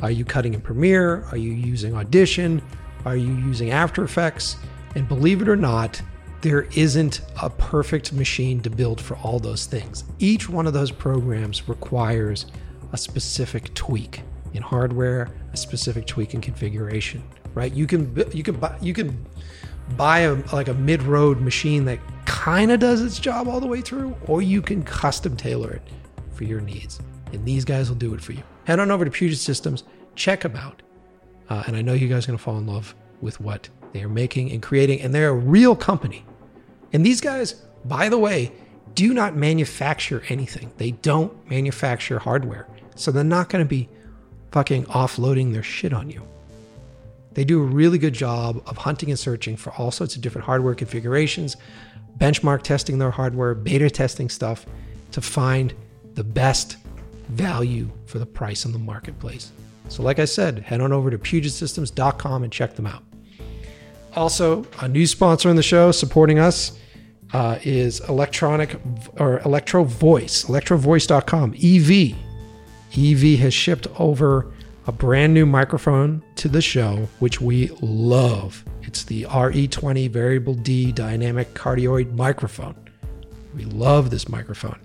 Are 0.01 0.11
you 0.11 0.23
cutting 0.23 0.53
in 0.53 0.61
Premiere? 0.61 1.23
Are 1.31 1.37
you 1.37 1.51
using 1.51 1.95
Audition? 1.95 2.61
Are 3.05 3.15
you 3.15 3.33
using 3.33 3.71
After 3.71 4.03
Effects? 4.03 4.57
And 4.93 5.07
believe 5.07 5.41
it 5.41 5.49
or 5.49 5.55
not, 5.55 6.01
there 6.41 6.67
isn't 6.75 7.21
a 7.41 7.49
perfect 7.49 8.13
machine 8.13 8.61
to 8.61 8.69
build 8.69 9.01
for 9.01 9.17
all 9.17 9.39
those 9.39 9.65
things. 9.65 10.03
Each 10.19 10.47
one 10.47 10.67
of 10.67 10.73
those 10.73 10.91
programs 10.91 11.67
requires 11.67 12.45
a 12.93 12.97
specific 12.97 13.73
tweak 13.73 14.21
in 14.53 14.61
hardware, 14.61 15.31
a 15.55 15.57
specific 15.57 16.05
tweak 16.05 16.33
and 16.33 16.43
configuration, 16.43 17.23
right? 17.53 17.73
You 17.73 17.87
can 17.87 18.13
you 18.33 18.43
can 18.43 18.55
buy 18.55 18.77
you 18.81 18.93
can 18.93 19.25
buy 19.97 20.19
a 20.19 20.33
like 20.53 20.67
a 20.67 20.73
mid-road 20.73 21.39
machine 21.39 21.85
that 21.85 21.99
kind 22.25 22.71
of 22.71 22.79
does 22.79 23.01
its 23.01 23.17
job 23.19 23.47
all 23.47 23.59
the 23.59 23.67
way 23.67 23.81
through, 23.81 24.15
or 24.27 24.41
you 24.41 24.61
can 24.61 24.83
custom 24.83 25.35
tailor 25.37 25.71
it 25.71 25.81
for 26.33 26.43
your 26.43 26.61
needs. 26.61 26.99
And 27.31 27.45
these 27.45 27.65
guys 27.65 27.89
will 27.89 27.97
do 27.97 28.13
it 28.13 28.21
for 28.21 28.33
you. 28.33 28.43
Head 28.65 28.79
on 28.79 28.91
over 28.91 29.05
to 29.05 29.11
Puget 29.11 29.39
Systems, 29.39 29.83
check 30.15 30.41
them 30.41 30.55
out, 30.55 30.81
uh, 31.49 31.63
and 31.67 31.75
I 31.75 31.81
know 31.81 31.93
you 31.93 32.07
guys 32.07 32.25
are 32.25 32.27
gonna 32.27 32.37
fall 32.37 32.57
in 32.57 32.67
love 32.67 32.93
with 33.21 33.39
what 33.39 33.69
they 33.93 34.03
are 34.03 34.09
making 34.09 34.51
and 34.51 34.61
creating, 34.61 35.01
and 35.01 35.15
they're 35.15 35.29
a 35.29 35.33
real 35.33 35.75
company. 35.75 36.25
And 36.91 37.05
these 37.05 37.21
guys, 37.21 37.53
by 37.85 38.09
the 38.09 38.17
way, 38.17 38.51
do 38.93 39.13
not 39.13 39.35
manufacture 39.35 40.23
anything. 40.29 40.71
They 40.77 40.91
don't 40.91 41.49
manufacture 41.49 42.19
hardware. 42.19 42.67
So 42.95 43.11
they're 43.11 43.23
not 43.23 43.49
going 43.49 43.63
to 43.63 43.69
be 43.69 43.89
fucking 44.55 44.85
offloading 44.85 45.51
their 45.51 45.61
shit 45.61 45.91
on 45.91 46.09
you. 46.09 46.25
They 47.33 47.43
do 47.43 47.61
a 47.61 47.65
really 47.65 47.97
good 47.97 48.13
job 48.13 48.63
of 48.67 48.77
hunting 48.77 49.09
and 49.09 49.19
searching 49.19 49.57
for 49.57 49.73
all 49.73 49.91
sorts 49.91 50.15
of 50.15 50.21
different 50.21 50.45
hardware 50.45 50.73
configurations, 50.73 51.57
benchmark 52.17 52.61
testing 52.61 52.97
their 52.97 53.11
hardware, 53.11 53.53
beta 53.53 53.89
testing 53.89 54.29
stuff 54.29 54.65
to 55.11 55.19
find 55.19 55.73
the 56.13 56.23
best 56.23 56.77
value 57.27 57.91
for 58.05 58.17
the 58.17 58.25
price 58.25 58.63
in 58.63 58.71
the 58.71 58.79
marketplace. 58.79 59.51
So, 59.89 60.03
like 60.03 60.19
I 60.19 60.25
said, 60.25 60.59
head 60.59 60.79
on 60.79 60.93
over 60.93 61.11
to 61.11 61.17
PugetSystems.com 61.17 62.43
and 62.43 62.53
check 62.53 62.77
them 62.77 62.87
out. 62.87 63.03
Also, 64.15 64.65
a 64.79 64.87
new 64.87 65.05
sponsor 65.05 65.49
in 65.49 65.57
the 65.57 65.63
show 65.63 65.91
supporting 65.91 66.39
us 66.39 66.79
uh, 67.33 67.59
is 67.63 67.99
electronic 68.07 68.79
or 69.19 69.39
electro 69.39 69.83
voice 69.83 70.45
electrovoice.com 70.45 71.53
ev 71.61 72.24
ev 72.97 73.39
has 73.39 73.53
shipped 73.53 73.87
over 73.99 74.51
a 74.87 74.91
brand 74.91 75.33
new 75.33 75.45
microphone 75.45 76.21
to 76.35 76.47
the 76.47 76.61
show 76.61 77.07
which 77.19 77.41
we 77.41 77.69
love. 77.81 78.63
It's 78.83 79.03
the 79.03 79.23
re20 79.23 80.09
variable 80.09 80.53
d 80.53 80.91
dynamic 80.91 81.53
cardioid 81.53 82.13
microphone. 82.15 82.75
We 83.55 83.65
love 83.65 84.09
this 84.09 84.29
microphone. 84.29 84.79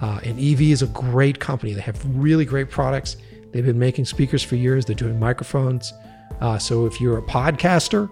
Uh, 0.00 0.20
and 0.24 0.38
ev 0.38 0.60
is 0.60 0.82
a 0.82 0.86
great 0.88 1.40
company. 1.40 1.72
They 1.72 1.80
have 1.80 2.04
really 2.16 2.44
great 2.44 2.70
products. 2.70 3.16
They've 3.52 3.64
been 3.64 3.78
making 3.78 4.04
speakers 4.04 4.42
for 4.42 4.56
years. 4.56 4.84
They're 4.84 4.94
doing 4.94 5.18
microphones. 5.18 5.92
Uh, 6.40 6.58
so 6.58 6.86
if 6.86 7.00
you're 7.00 7.18
a 7.18 7.22
podcaster 7.22 8.08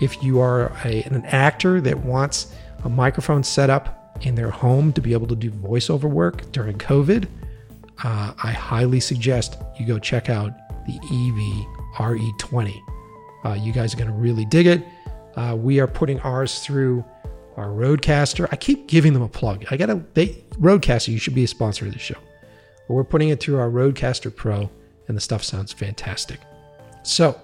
if 0.00 0.22
you 0.22 0.40
are 0.40 0.72
a, 0.84 1.02
an 1.04 1.24
actor 1.26 1.80
that 1.82 1.98
wants 1.98 2.54
a 2.84 2.88
microphone 2.88 3.44
set 3.44 3.70
up 3.70 4.16
in 4.22 4.34
their 4.34 4.50
home 4.50 4.92
to 4.94 5.00
be 5.00 5.12
able 5.12 5.26
to 5.26 5.36
do 5.36 5.50
voiceover 5.50 6.10
work 6.10 6.50
during 6.52 6.76
COVID, 6.78 7.28
uh, 8.04 8.32
I 8.42 8.52
highly 8.52 9.00
suggest 9.00 9.58
you 9.78 9.86
go 9.86 9.98
check 9.98 10.30
out 10.30 10.52
the 10.86 10.94
EV 10.94 11.66
RE20. 11.96 12.80
Uh, 13.44 13.52
you 13.54 13.72
guys 13.72 13.94
are 13.94 13.96
going 13.96 14.10
to 14.10 14.16
really 14.16 14.44
dig 14.44 14.66
it. 14.66 14.84
Uh, 15.36 15.56
we 15.58 15.80
are 15.80 15.86
putting 15.86 16.20
ours 16.20 16.60
through 16.60 17.04
our 17.56 17.68
RodeCaster. 17.68 18.48
I 18.50 18.56
keep 18.56 18.86
giving 18.86 19.12
them 19.12 19.22
a 19.22 19.28
plug. 19.28 19.64
I 19.70 19.76
got 19.76 19.86
to, 19.86 20.04
they, 20.14 20.28
RodeCaster, 20.58 21.08
you 21.08 21.18
should 21.18 21.34
be 21.34 21.44
a 21.44 21.48
sponsor 21.48 21.86
of 21.86 21.92
the 21.92 21.98
show. 21.98 22.18
But 22.88 22.94
we're 22.94 23.04
putting 23.04 23.28
it 23.28 23.40
through 23.40 23.58
our 23.58 23.70
RodeCaster 23.70 24.34
Pro, 24.34 24.70
and 25.08 25.16
the 25.16 25.20
stuff 25.20 25.42
sounds 25.42 25.72
fantastic. 25.72 26.40
So 27.02 27.40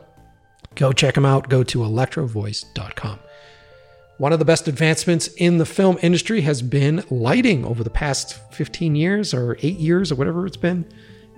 go 0.74 0.92
check 0.92 1.14
them 1.14 1.26
out. 1.26 1.48
Go 1.48 1.62
to 1.64 1.78
electrovoice.com. 1.80 3.18
One 4.18 4.32
of 4.32 4.38
the 4.38 4.46
best 4.46 4.66
advancements 4.66 5.26
in 5.36 5.58
the 5.58 5.66
film 5.66 5.98
industry 6.00 6.40
has 6.40 6.62
been 6.62 7.04
lighting 7.10 7.66
over 7.66 7.84
the 7.84 7.90
past 7.90 8.40
15 8.54 8.94
years 8.94 9.34
or 9.34 9.58
eight 9.60 9.76
years 9.76 10.10
or 10.10 10.14
whatever 10.14 10.46
it's 10.46 10.56
been. 10.56 10.86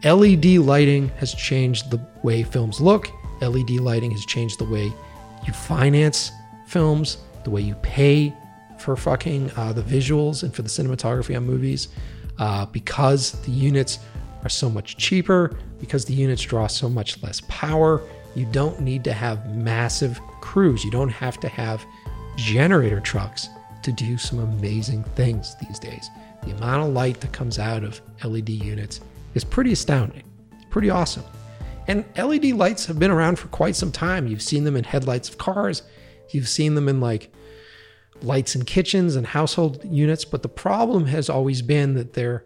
LED 0.05 0.45
lighting 0.45 1.09
has 1.17 1.35
changed 1.35 1.91
the 1.91 2.01
way 2.23 2.45
films 2.45 2.81
look. 2.81 3.11
LED 3.41 3.71
lighting 3.71 4.13
has 4.13 4.25
changed 4.27 4.61
the 4.61 4.65
way 4.65 4.93
you 5.45 5.53
finance 5.53 6.31
films, 6.69 7.19
the 7.43 7.51
way 7.51 7.61
you 7.61 7.75
pay 7.77 8.33
for 8.79 8.95
fucking 8.95 9.51
uh, 9.57 9.73
the 9.73 9.83
visuals 9.83 10.45
and 10.45 10.55
for 10.55 10.63
the 10.63 10.69
cinematography 10.69 11.37
on 11.37 11.45
movies. 11.45 11.89
Uh, 12.39 12.65
because 12.67 13.33
the 13.43 13.51
units 13.51 13.99
are 14.45 14.49
so 14.49 14.71
much 14.71 14.97
cheaper, 14.97 15.59
because 15.81 16.05
the 16.05 16.15
units 16.15 16.43
draw 16.43 16.69
so 16.69 16.89
much 16.89 17.21
less 17.25 17.43
power, 17.49 18.01
you 18.37 18.47
don't 18.53 18.79
need 18.81 19.03
to 19.03 19.13
have 19.13 19.53
massive 19.53 20.21
crews. 20.41 20.85
You 20.85 20.93
don't 20.93 21.09
have 21.09 21.41
to 21.41 21.49
have 21.49 21.85
generator 22.39 23.01
trucks 23.01 23.49
to 23.83 23.93
do 23.93 24.17
some 24.17 24.39
amazing 24.39 25.03
things 25.17 25.57
these 25.57 25.79
days. 25.79 26.09
The 26.45 26.53
amount 26.53 26.85
of 26.89 26.95
light 26.95 27.21
that 27.21 27.33
comes 27.33 27.59
out 27.59 27.83
of 27.83 28.01
LED 28.25 28.49
units 28.49 29.01
is 29.35 29.45
pretty 29.45 29.73
astounding. 29.73 30.23
It's 30.53 30.65
pretty 30.71 30.89
awesome. 30.89 31.25
And 31.89 32.05
LED 32.17 32.53
lights 32.53 32.87
have 32.87 32.99
been 32.99 33.11
around 33.11 33.39
for 33.39 33.49
quite 33.49 33.75
some 33.75 33.91
time. 33.91 34.27
You've 34.27 34.43
seen 34.43 34.65
them 34.65 34.77
in 34.77 34.85
headlights 34.85 35.29
of 35.29 35.39
cars, 35.39 35.83
you've 36.31 36.49
seen 36.49 36.75
them 36.75 36.89
in 36.89 37.01
like 37.01 37.33
lights 38.23 38.55
in 38.55 38.65
kitchens 38.65 39.17
and 39.17 39.27
household 39.27 39.85
units. 39.85 40.25
But 40.25 40.43
the 40.43 40.49
problem 40.49 41.07
has 41.07 41.29
always 41.29 41.61
been 41.61 41.95
that 41.95 42.13
they're, 42.13 42.45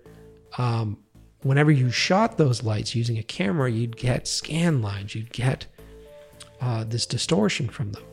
um, 0.59 0.99
whenever 1.43 1.70
you 1.70 1.90
shot 1.90 2.38
those 2.38 2.62
lights 2.62 2.95
using 2.95 3.18
a 3.18 3.22
camera, 3.22 3.70
you'd 3.70 3.97
get 3.97 4.26
scan 4.26 4.80
lines, 4.80 5.14
you'd 5.14 5.32
get 5.32 5.66
uh, 6.61 6.84
this 6.84 7.05
distortion 7.05 7.68
from 7.68 7.93
them. 7.93 8.05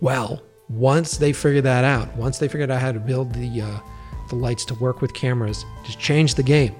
Well, 0.00 0.42
once 0.70 1.16
they 1.16 1.32
figured 1.32 1.64
that 1.64 1.84
out, 1.84 2.14
once 2.16 2.38
they 2.38 2.48
figured 2.48 2.70
out 2.70 2.80
how 2.80 2.92
to 2.92 3.00
build 3.00 3.32
the 3.32 3.62
uh, 3.62 3.80
the 4.28 4.36
lights 4.36 4.64
to 4.64 4.74
work 4.74 5.02
with 5.02 5.12
cameras, 5.12 5.64
just 5.84 5.98
changed 5.98 6.36
the 6.36 6.42
game. 6.42 6.74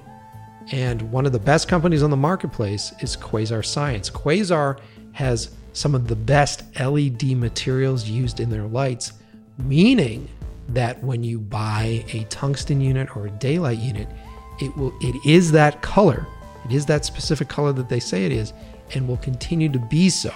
And 0.72 1.02
one 1.10 1.26
of 1.26 1.32
the 1.32 1.38
best 1.38 1.68
companies 1.68 2.02
on 2.02 2.10
the 2.10 2.16
marketplace 2.16 2.92
is 3.00 3.16
Quasar 3.16 3.64
Science. 3.64 4.08
Quasar 4.08 4.78
has 5.12 5.50
some 5.72 5.94
of 5.94 6.06
the 6.06 6.14
best 6.14 6.62
LED 6.78 7.36
materials 7.36 8.08
used 8.08 8.38
in 8.38 8.50
their 8.50 8.66
lights, 8.66 9.14
meaning 9.58 10.28
that 10.68 11.02
when 11.02 11.24
you 11.24 11.40
buy 11.40 12.04
a 12.12 12.24
tungsten 12.30 12.80
unit 12.80 13.16
or 13.16 13.26
a 13.26 13.30
daylight 13.30 13.78
unit, 13.78 14.08
it 14.60 14.76
will 14.76 14.92
it 15.00 15.16
is 15.26 15.50
that 15.52 15.82
color. 15.82 16.26
It 16.66 16.72
is 16.72 16.86
that 16.86 17.04
specific 17.04 17.48
color 17.48 17.72
that 17.72 17.88
they 17.88 18.00
say 18.00 18.24
it 18.26 18.32
is 18.32 18.52
and 18.94 19.08
will 19.08 19.16
continue 19.16 19.68
to 19.70 19.78
be 19.78 20.10
so. 20.10 20.32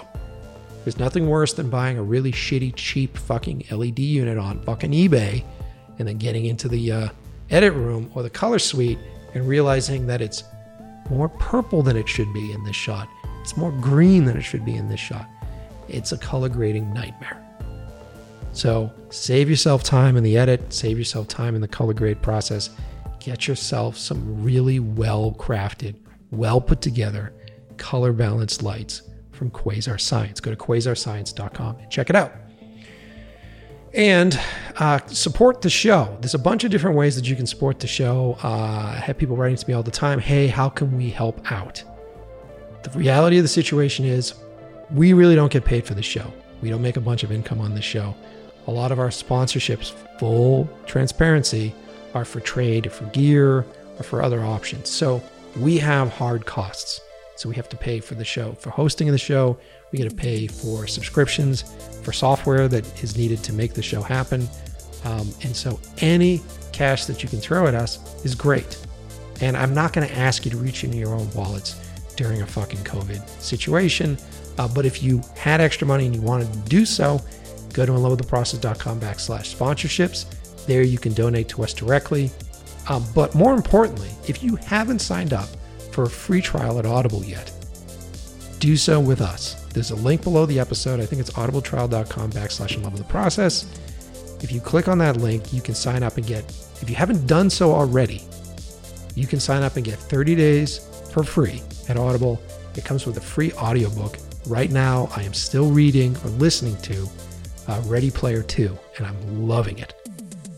There's 0.85 0.99
nothing 0.99 1.28
worse 1.28 1.55
than 1.55 1.70
buying 1.70 1.97
a 1.97 2.03
really 2.03 2.30
shitty, 2.30 2.74
cheap 2.76 3.16
fucking 3.16 3.64
LED 3.70 4.01
unit 4.01 4.37
on 4.37 4.61
fucking 4.64 4.93
eBay 4.93 5.43
and 5.99 6.07
then 6.07 6.18
getting 6.18 6.45
into 6.45 6.68
the 6.68 6.93
uh, 6.93 7.09
edit 7.49 7.72
room 7.72 8.11
or 8.14 8.22
the 8.22 8.28
color 8.28 8.59
suite 8.59 8.99
and 9.32 9.49
realizing 9.49 10.07
that 10.07 10.20
it's 10.20 10.45
more 11.09 11.30
purple 11.30 11.82
than 11.82 11.97
it 11.97 12.07
should 12.07 12.30
be 12.35 12.53
in 12.53 12.62
this 12.64 12.76
shot. 12.76 13.09
It's 13.41 13.57
more 13.57 13.72
green 13.72 14.26
than 14.26 14.37
it 14.37 14.43
should 14.43 14.64
be 14.64 14.74
in 14.74 14.89
this 14.91 15.01
shot. 15.01 15.26
It's 15.89 16.12
a 16.12 16.18
color 16.18 16.51
grading 16.51 16.93
nightmare. 16.93 17.41
So 18.53 18.93
save 19.09 19.49
yourself 19.49 19.85
time 19.85 20.18
in 20.18 20.22
the 20.22 20.37
edit, 20.37 20.70
save 20.70 20.99
yourself 20.99 21.28
time 21.28 21.55
in 21.55 21.62
the 21.62 21.68
color 21.68 21.95
grade 21.95 22.20
process. 22.20 22.68
Get 23.20 23.49
yourself 23.49 23.97
some 23.97 24.45
really 24.45 24.80
well 24.80 25.35
crafted, 25.39 25.95
well 26.30 26.61
put 26.61 26.82
together, 26.82 27.32
color 27.78 28.12
balanced 28.12 28.62
lights 28.62 29.01
from 29.35 29.51
Quasar 29.51 30.01
Science. 30.01 30.41
Go 30.41 30.51
to 30.51 30.57
quasarscience.com 30.57 31.76
and 31.76 31.91
check 31.91 32.11
it 32.11 32.16
out. 32.16 32.32
And 33.93 34.39
uh, 34.78 34.99
support 35.07 35.62
the 35.62 35.70
show. 35.70 36.16
There's 36.20 36.35
a 36.35 36.39
bunch 36.39 36.64
of 36.64 36.70
different 36.70 36.97
ways 36.97 37.14
that 37.16 37.28
you 37.28 37.37
can 37.37 37.47
support 37.47 37.78
the 37.78 37.87
show. 37.87 38.37
Uh, 38.43 38.95
I 38.97 39.03
have 39.05 39.16
people 39.18 39.37
writing 39.37 39.57
to 39.57 39.68
me 39.68 39.74
all 39.74 39.85
the 39.85 39.91
time 39.91 40.18
hey, 40.18 40.49
how 40.49 40.68
can 40.68 40.97
we 40.97 41.11
help 41.11 41.53
out? 41.53 41.82
The 42.82 42.91
reality 42.99 43.39
of 43.39 43.45
the 43.45 43.49
situation 43.49 44.05
is 44.05 44.35
we 44.91 45.12
really 45.12 45.37
don't 45.37 45.53
get 45.53 45.64
paid 45.64 45.87
for 45.87 45.95
the 45.95 46.03
show. 46.03 46.32
We 46.61 46.70
don't 46.70 46.82
make 46.82 46.97
a 46.97 47.01
bunch 47.01 47.22
of 47.22 47.30
income 47.30 47.61
on 47.61 47.74
the 47.74 47.82
show. 47.82 48.14
A 48.66 48.70
lot 48.70 48.91
of 48.91 48.99
our 48.99 49.09
sponsorships, 49.09 49.93
full 50.18 50.68
transparency, 50.87 51.74
are 52.14 52.24
for 52.24 52.41
trade, 52.41 52.91
for 52.91 53.05
gear, 53.07 53.66
or 53.99 54.03
for 54.03 54.22
other 54.22 54.43
options. 54.43 54.89
So 54.89 55.22
we 55.59 55.78
have 55.78 56.11
hard 56.11 56.47
costs. 56.47 57.01
So 57.37 57.49
we 57.49 57.55
have 57.57 57.68
to 57.70 57.76
pay 57.76 58.01
for 58.01 58.14
the 58.14 58.24
show. 58.24 58.53
For 58.53 58.70
hosting 58.70 59.11
the 59.11 59.18
show, 59.18 59.59
we 59.91 59.99
got 59.99 60.09
to 60.09 60.16
pay 60.16 60.47
for 60.47 60.87
subscriptions, 60.87 61.62
for 62.03 62.12
software 62.12 62.68
that 62.68 63.03
is 63.03 63.16
needed 63.16 63.43
to 63.45 63.53
make 63.53 63.74
the 63.74 63.82
show 63.82 64.03
happen. 64.03 64.49
Um, 65.05 65.32
and 65.43 65.55
so 65.55 65.80
any 65.99 66.43
cash 66.72 67.05
that 67.07 67.22
you 67.22 67.28
can 67.28 67.41
throw 67.41 67.66
at 67.66 67.74
us 67.74 67.99
is 68.24 68.35
great. 68.35 68.78
And 69.41 69.57
I'm 69.57 69.74
not 69.74 69.93
going 69.93 70.09
to 70.09 70.14
ask 70.14 70.45
you 70.45 70.51
to 70.53 70.57
reach 70.57 70.85
into 70.85 70.97
your 70.97 71.14
own 71.14 71.30
wallets 71.32 71.80
during 72.16 72.43
a 72.43 72.47
fucking 72.47 72.80
COVID 72.80 73.26
situation. 73.41 74.16
Uh, 74.59 74.68
but 74.68 74.87
if 74.87 75.03
you 75.03 75.20
had 75.37 75.61
extra 75.61 75.87
money 75.87 76.07
and 76.07 76.14
you 76.14 76.22
wanted 76.22 76.53
to 76.53 76.59
do 76.61 76.85
so, 76.85 77.20
go 77.72 77.85
to 77.85 77.93
unloadtheprocess.com 77.93 79.01
backslash 79.01 79.55
sponsorships. 79.55 80.26
There 80.66 80.82
you 80.82 80.99
can 80.99 81.12
donate 81.12 81.49
to 81.49 81.64
us 81.64 81.74
directly. 81.74 82.30
Um, 82.89 83.05
but 83.14 83.35
more 83.35 83.55
importantly, 83.55 84.11
if 84.28 84.43
you 84.43 84.57
haven't 84.57 85.01
signed 85.01 85.32
up 85.32 85.49
for 85.95 86.03
a 86.03 86.11
free 86.11 86.42
trial 86.42 86.78
at 86.78 86.86
Audible 86.86 87.24
yet, 87.24 87.53
do 88.59 88.76
so 88.76 88.99
with 88.99 89.20
us. 89.20 89.55
There's 89.72 89.92
a 89.92 89.97
link 89.97 90.22
below 90.22 90.45
the 90.45 90.59
episode. 90.59 90.99
I 91.01 91.07
think 91.07 91.20
it's 91.20 91.30
audibletrial.com 91.30 92.32
backslash 92.32 92.76
in 92.76 92.82
love 92.82 92.95
of 92.95 92.99
the 92.99 93.05
process. 93.05 93.66
If 94.42 94.51
you 94.51 94.61
click 94.61 94.88
on 94.88 94.99
that 94.99 95.16
link, 95.16 95.53
you 95.53 95.62
can 95.62 95.74
sign 95.74 96.03
up 96.03 96.16
and 96.16 96.26
get, 96.26 96.45
if 96.82 96.90
you 96.90 96.97
haven't 96.97 97.26
done 97.26 97.49
so 97.49 97.72
already, 97.72 98.22
you 99.14 99.26
can 99.26 99.38
sign 99.38 99.62
up 99.62 99.76
and 99.76 99.84
get 99.84 99.99
30 99.99 100.34
days 100.34 100.78
for 101.12 101.22
free 101.22 101.62
at 101.88 101.97
Audible. 101.97 102.42
It 102.76 102.84
comes 102.84 103.07
with 103.07 103.16
a 103.16 103.20
free 103.20 103.53
audiobook. 103.53 104.18
Right 104.47 104.70
now, 104.70 105.09
I 105.16 105.22
am 105.22 105.32
still 105.32 105.70
reading 105.70 106.16
or 106.24 106.30
listening 106.30 106.76
to 106.82 107.09
uh, 107.68 107.80
Ready 107.86 108.11
Player 108.11 108.42
2, 108.42 108.76
and 108.99 109.07
I'm 109.07 109.49
loving 109.49 109.78
it. 109.78 109.95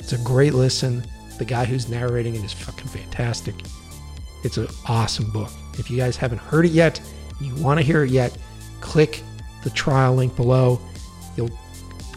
It's 0.00 0.14
a 0.14 0.18
great 0.18 0.54
listen. 0.54 1.04
The 1.38 1.44
guy 1.44 1.66
who's 1.66 1.88
narrating 1.88 2.34
it 2.34 2.42
is 2.42 2.52
fucking 2.52 2.88
fantastic. 2.88 3.54
It's 4.44 4.56
an 4.56 4.68
awesome 4.86 5.30
book. 5.30 5.50
If 5.78 5.90
you 5.90 5.96
guys 5.96 6.16
haven't 6.16 6.38
heard 6.38 6.66
it 6.66 6.72
yet, 6.72 7.00
you 7.40 7.54
want 7.56 7.78
to 7.80 7.84
hear 7.84 8.04
it 8.04 8.10
yet, 8.10 8.36
click 8.80 9.22
the 9.62 9.70
trial 9.70 10.14
link 10.14 10.34
below. 10.36 10.80
You'll 11.36 11.50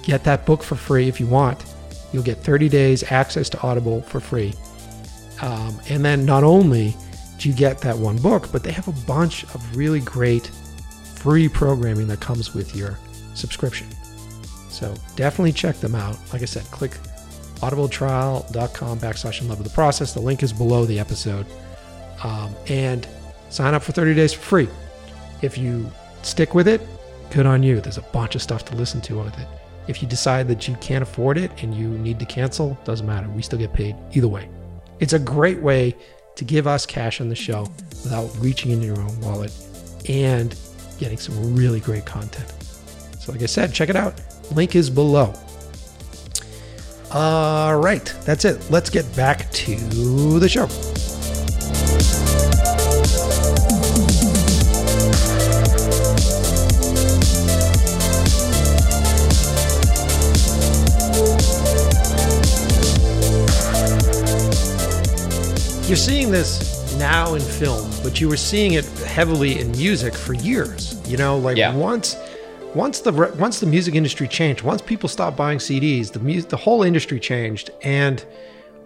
get 0.01 0.24
that 0.24 0.45
book 0.45 0.63
for 0.63 0.76
free 0.76 1.07
if 1.07 1.20
you 1.20 1.26
want. 1.26 1.63
You'll 2.11 2.24
get 2.24 2.43
30 2.43 2.70
days 2.70 3.03
access 3.11 3.49
to 3.49 3.61
Audible 3.61 4.01
for 4.01 4.20
free. 4.20 4.53
Um, 5.41 5.80
and 5.89 6.03
then 6.03 6.26
not 6.26 6.43
only 6.43 6.95
do 7.38 7.49
you 7.49 7.55
get 7.55 7.80
that 7.80 7.97
one 7.97 8.17
book, 8.17 8.51
but 8.51 8.63
they 8.63 8.72
have 8.72 8.88
a 8.88 9.05
bunch 9.05 9.43
of 9.55 9.76
really 9.76 10.01
great 10.01 10.47
free 11.15 11.47
programming 11.47 12.07
that 12.07 12.20
comes 12.20 12.53
with 12.53 12.76
your 12.76 12.97
subscription. 13.34 13.88
So 14.70 14.93
definitely 15.15 15.53
check 15.53 15.78
them 15.78 15.95
out. 15.95 16.17
Like 16.32 16.41
I 16.41 16.45
said, 16.45 16.63
click 16.65 16.91
audibletrial.com 17.61 18.99
backslash 18.99 19.41
in 19.41 19.49
love 19.49 19.59
with 19.59 19.67
the 19.67 19.74
process. 19.74 20.13
The 20.13 20.22
link 20.22 20.43
is 20.43 20.53
below 20.53 20.86
the 20.86 20.99
episode. 20.99 21.45
Um, 22.24 22.55
and 22.67 23.07
sign 23.49 23.74
up 23.74 23.84
for 23.84 23.91
30 23.91 24.13
days 24.13 24.34
for 24.34 24.41
free. 24.41 24.70
If 25.41 25.57
you 25.57 25.89
stick 26.22 26.53
with 26.53 26.67
it, 26.67 26.82
good 27.32 27.45
on 27.45 27.63
you. 27.63 27.82
There's 27.82 27.97
a 27.97 28.01
bunch 28.01 28.36
of 28.36 28.41
stuff 28.41 28.65
to 28.65 28.76
listen 28.76 29.01
to 29.01 29.20
with 29.24 29.38
it. 29.39 29.47
If 29.88 30.01
you 30.01 30.07
decide 30.07 30.47
that 30.49 30.67
you 30.67 30.76
can't 30.76 31.01
afford 31.01 31.38
it 31.38 31.51
and 31.63 31.74
you 31.74 31.89
need 31.89 32.20
to 32.20 32.26
cancel, 32.26 32.78
doesn't 32.84 33.07
matter. 33.07 33.28
We 33.30 33.41
still 33.41 33.57
get 33.57 33.74
paid 33.74 33.95
either 34.13 34.28
way. 34.28 34.49
It's 34.99 35.13
a 35.13 35.20
great 35.20 35.59
way 35.59 35.95
to 36.36 36.45
give 36.45 36.67
us 36.67 36.86
cash 36.86 37.22
on 37.22 37.30
the 37.30 37.36
show 37.36 37.67
without 38.03 38.30
reaching 38.39 38.72
into 38.72 38.86
your 38.86 38.99
own 38.99 39.20
wallet 39.22 39.51
and 40.07 40.55
getting 40.99 41.17
some 41.17 41.55
really 41.55 41.80
great 41.80 42.05
content. 42.05 42.51
So, 43.20 43.32
like 43.32 43.41
I 43.41 43.45
said, 43.45 43.74
check 43.74 43.89
it 43.89 43.95
out. 43.95 44.13
Link 44.51 44.76
is 44.76 44.89
below. 44.89 45.34
All 47.11 47.80
right, 47.80 48.05
that's 48.26 48.45
it. 48.45 48.63
Let's 48.70 48.89
get 48.89 49.13
back 49.15 49.51
to 49.51 49.76
the 50.39 50.47
show. 50.47 50.67
You're 65.89 65.95
seeing 65.95 66.29
this 66.29 66.95
now 66.99 67.33
in 67.33 67.41
film, 67.41 67.89
but 68.03 68.21
you 68.21 68.29
were 68.29 68.37
seeing 68.37 68.73
it 68.73 68.85
heavily 68.85 69.59
in 69.59 69.71
music 69.71 70.13
for 70.13 70.33
years. 70.35 71.01
You 71.09 71.17
know, 71.17 71.39
like 71.39 71.57
Yeah. 71.57 71.73
once 71.73 72.15
once 72.75 72.99
the 72.99 73.11
once 73.11 73.59
the 73.59 73.65
music 73.65 73.95
industry 73.95 74.27
changed, 74.27 74.61
once 74.61 74.83
people 74.83 75.09
stopped 75.09 75.35
buying 75.35 75.57
CDs, 75.57 76.11
the 76.11 76.19
mu- 76.19 76.43
the 76.43 76.57
whole 76.57 76.83
industry 76.83 77.19
changed, 77.19 77.71
and 77.81 78.23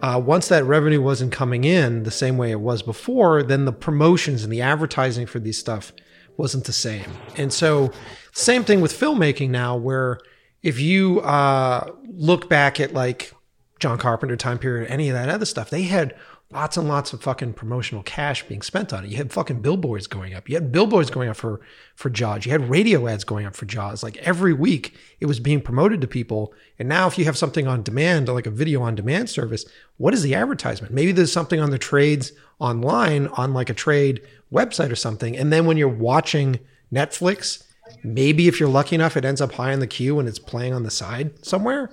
uh, 0.00 0.18
once 0.24 0.48
that 0.48 0.64
revenue 0.64 1.02
wasn't 1.02 1.30
coming 1.30 1.64
in 1.64 2.04
the 2.04 2.10
same 2.10 2.38
way 2.38 2.50
it 2.50 2.60
was 2.60 2.80
before, 2.80 3.42
then 3.42 3.66
the 3.66 3.72
promotions 3.72 4.42
and 4.42 4.50
the 4.50 4.62
advertising 4.62 5.26
for 5.26 5.38
these 5.38 5.58
stuff 5.58 5.92
wasn't 6.38 6.64
the 6.64 6.72
same. 6.72 7.04
And 7.36 7.52
so, 7.52 7.92
same 8.32 8.64
thing 8.64 8.80
with 8.80 8.98
filmmaking 8.98 9.50
now, 9.50 9.76
where 9.76 10.20
if 10.62 10.80
you 10.80 11.20
uh, 11.20 11.86
look 12.14 12.48
back 12.48 12.80
at 12.80 12.94
like 12.94 13.34
John 13.78 13.98
Carpenter 13.98 14.36
time 14.36 14.58
period, 14.58 14.90
any 14.90 15.10
of 15.10 15.14
that 15.14 15.28
other 15.28 15.44
stuff, 15.44 15.68
they 15.68 15.82
had 15.82 16.14
lots 16.54 16.76
and 16.76 16.88
lots 16.88 17.12
of 17.12 17.20
fucking 17.20 17.52
promotional 17.52 18.02
cash 18.04 18.44
being 18.46 18.62
spent 18.62 18.92
on 18.92 19.04
it. 19.04 19.10
You 19.10 19.16
had 19.16 19.32
fucking 19.32 19.60
billboards 19.60 20.06
going 20.06 20.34
up. 20.34 20.48
You 20.48 20.54
had 20.54 20.70
billboards 20.70 21.10
going 21.10 21.28
up 21.28 21.36
for 21.36 21.60
for 21.96 22.08
Jaws. 22.08 22.46
You 22.46 22.52
had 22.52 22.70
radio 22.70 23.08
ads 23.08 23.24
going 23.24 23.44
up 23.44 23.56
for 23.56 23.66
Jaws. 23.66 24.02
Like 24.02 24.16
every 24.18 24.52
week, 24.52 24.96
it 25.20 25.26
was 25.26 25.40
being 25.40 25.60
promoted 25.60 26.00
to 26.00 26.06
people. 26.06 26.54
And 26.78 26.88
now, 26.88 27.06
if 27.06 27.18
you 27.18 27.24
have 27.24 27.36
something 27.36 27.66
on 27.66 27.82
demand, 27.82 28.28
like 28.28 28.46
a 28.46 28.50
video 28.50 28.80
on 28.82 28.94
demand 28.94 29.28
service, 29.28 29.66
what 29.96 30.14
is 30.14 30.22
the 30.22 30.34
advertisement? 30.34 30.94
Maybe 30.94 31.12
there's 31.12 31.32
something 31.32 31.60
on 31.60 31.70
the 31.70 31.78
trades 31.78 32.32
online 32.60 33.26
on 33.28 33.52
like 33.52 33.68
a 33.68 33.74
trade 33.74 34.22
website 34.52 34.90
or 34.92 34.96
something. 34.96 35.36
And 35.36 35.52
then 35.52 35.66
when 35.66 35.76
you're 35.76 35.88
watching 35.88 36.60
Netflix, 36.92 37.64
maybe 38.04 38.46
if 38.46 38.60
you're 38.60 38.68
lucky 38.68 38.94
enough, 38.94 39.16
it 39.16 39.24
ends 39.24 39.40
up 39.40 39.52
high 39.52 39.72
in 39.72 39.80
the 39.80 39.86
queue 39.88 40.20
and 40.20 40.28
it's 40.28 40.38
playing 40.38 40.72
on 40.72 40.84
the 40.84 40.90
side 40.90 41.44
somewhere. 41.44 41.90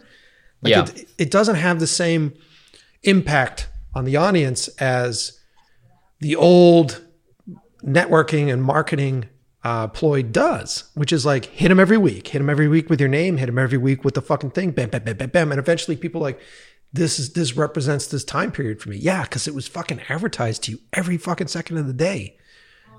Like 0.61 0.71
Yeah. 0.71 0.83
it, 0.83 1.09
it 1.17 1.31
doesn't 1.31 1.55
have 1.55 1.79
the 1.79 1.87
same 1.87 2.33
impact 3.03 3.67
on 3.93 4.05
the 4.05 4.15
audience 4.15 4.67
as 4.79 5.39
the 6.19 6.35
old 6.35 7.01
networking 7.83 8.51
and 8.51 8.63
marketing 8.63 9.27
uh, 9.63 9.87
ploy 9.87 10.23
does, 10.23 10.89
which 10.95 11.13
is 11.13 11.25
like 11.25 11.45
hit 11.45 11.69
them 11.69 11.79
every 11.79 11.97
week, 11.97 12.27
hit 12.27 12.39
them 12.39 12.49
every 12.49 12.67
week 12.67 12.89
with 12.89 12.99
your 12.99 13.09
name, 13.09 13.37
hit 13.37 13.45
them 13.47 13.59
every 13.59 13.77
week 13.77 14.03
with 14.03 14.15
the 14.15 14.21
fucking 14.21 14.51
thing, 14.51 14.71
bam, 14.71 14.89
bam, 14.89 15.03
bam, 15.03 15.17
bam, 15.17 15.29
bam, 15.29 15.51
and 15.51 15.59
eventually 15.59 15.95
people 15.95 16.21
like 16.21 16.39
this 16.93 17.19
is 17.19 17.33
this 17.33 17.55
represents 17.55 18.07
this 18.07 18.23
time 18.23 18.51
period 18.51 18.81
for 18.81 18.89
me. 18.89 18.97
Yeah, 18.97 19.23
because 19.23 19.47
it 19.47 19.55
was 19.55 19.67
fucking 19.67 20.01
advertised 20.09 20.63
to 20.63 20.71
you 20.71 20.79
every 20.93 21.17
fucking 21.17 21.47
second 21.47 21.77
of 21.77 21.87
the 21.87 21.93
day. 21.93 22.37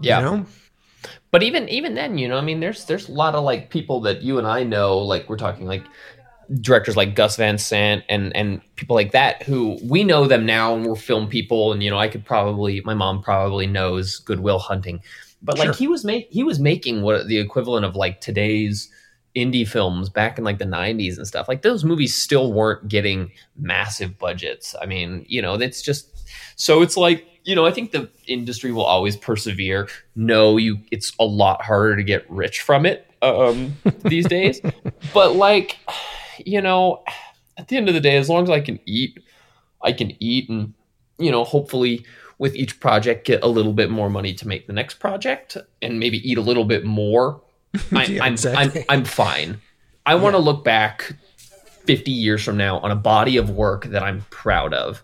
Yeah. 0.01 0.19
You 0.19 0.25
know? 0.25 0.47
But 1.31 1.43
even 1.43 1.69
even 1.69 1.95
then, 1.95 2.17
you 2.17 2.29
know, 2.29 2.39
I 2.39 2.43
mean, 2.43 2.61
there's 2.61 2.85
there's 2.85 3.09
a 3.09 3.13
lot 3.13 3.35
of 3.35 3.45
like 3.45 3.71
people 3.71 4.01
that 4.03 4.23
you 4.23 4.39
and 4.39 4.47
I 4.47 4.63
know, 4.63 4.99
like 4.99 5.29
we're 5.29 5.37
talking 5.37 5.67
like 5.67 5.85
directors 6.61 6.97
like 6.97 7.15
Gus 7.15 7.37
Van 7.37 7.57
Sant 7.59 8.05
and 8.09 8.35
and 8.37 8.61
people 8.77 8.95
like 8.95 9.13
that 9.13 9.43
who 9.43 9.79
we 9.85 10.05
know 10.05 10.27
them 10.27 10.45
now 10.45 10.75
and 10.75 10.85
we're 10.85 10.97
film 10.97 11.29
people 11.29 11.73
and 11.73 11.83
you 11.83 11.91
know 11.91 11.99
I 11.99 12.09
could 12.09 12.25
probably 12.25 12.81
my 12.83 12.95
mom 12.95 13.23
probably 13.23 13.67
knows 13.67 14.19
Good 14.19 14.41
Will 14.41 14.59
Hunting, 14.59 15.01
but 15.43 15.59
like 15.59 15.67
Sure. 15.67 15.75
he 15.75 15.89
was 15.89 16.05
make 16.05 16.29
he 16.31 16.43
was 16.43 16.59
making 16.59 17.03
what 17.03 17.27
the 17.29 17.39
equivalent 17.39 17.85
of 17.85 17.97
like 17.97 18.21
today's 18.21 18.91
indie 19.35 19.67
films 19.67 20.11
back 20.11 20.37
in 20.37 20.45
like 20.45 20.59
the 20.59 20.65
90s 20.67 21.17
and 21.17 21.27
stuff. 21.27 21.49
Like 21.49 21.63
those 21.63 21.85
movies 21.85 22.15
still 22.15 22.53
weren't 22.53 22.87
getting 22.89 23.31
massive 23.57 24.19
budgets. 24.19 24.75
I 24.81 24.87
mean 24.87 25.25
you 25.29 25.41
know 25.41 25.55
it's 25.55 25.81
just 25.81 26.09
so 26.57 26.83
it's 26.83 26.97
like 26.97 27.27
you 27.45 27.57
know 27.57 27.67
i 27.67 27.73
think 27.73 27.91
the 27.91 28.09
industry 28.27 28.73
will 28.73 28.85
always 28.85 29.17
persevere. 29.17 29.89
No 30.17 30.57
you 30.59 30.79
it's 30.91 31.13
a 31.19 31.25
lot 31.25 31.63
harder 31.63 31.97
to 31.97 32.03
get 32.03 32.31
rich 32.31 32.61
from 32.61 32.85
it 32.85 33.07
um 33.23 33.75
these 34.03 34.27
days. 34.27 34.61
But 35.15 35.37
like 35.37 35.79
you 36.47 36.61
know 36.61 37.03
at 37.57 37.69
the 37.69 37.77
end 37.77 37.89
of 37.89 37.95
the 37.95 38.01
day 38.01 38.17
as 38.17 38.29
long 38.29 38.43
as 38.43 38.51
i 38.51 38.61
can 38.61 38.79
eat 38.87 39.19
i 39.83 39.93
can 39.93 40.13
eat 40.23 40.49
and 40.49 40.75
you 41.19 41.31
know 41.31 41.45
hopefully 41.45 42.05
with 42.39 42.55
each 42.57 42.81
project 42.81 43.27
get 43.27 43.43
a 43.43 43.47
little 43.47 43.73
bit 43.73 43.91
more 43.91 44.11
money 44.11 44.35
to 44.35 44.49
make 44.49 44.67
the 44.67 44.73
next 44.73 44.95
project 44.95 45.57
and 45.81 46.01
maybe 46.01 46.19
eat 46.29 46.39
a 46.39 46.43
little 46.43 46.65
bit 46.65 46.85
more 46.85 47.41
I, 47.93 48.05
Yeah, 48.05 48.25
I'm, 48.25 48.33
exactly. 48.33 48.85
I'm 48.89 49.01
I'm 49.01 49.05
fine. 49.05 49.61
I 50.05 50.17
want 50.17 50.35
to 50.35 50.39
look 50.39 50.65
back 50.65 51.15
50 51.87 52.11
years 52.11 52.45
from 52.45 52.57
now 52.57 52.79
on 52.79 52.91
a 52.91 52.97
body 52.97 53.37
of 53.37 53.51
work 53.51 53.87
that 53.87 54.03
I'm 54.03 54.23
proud 54.31 54.75
of. 54.75 55.03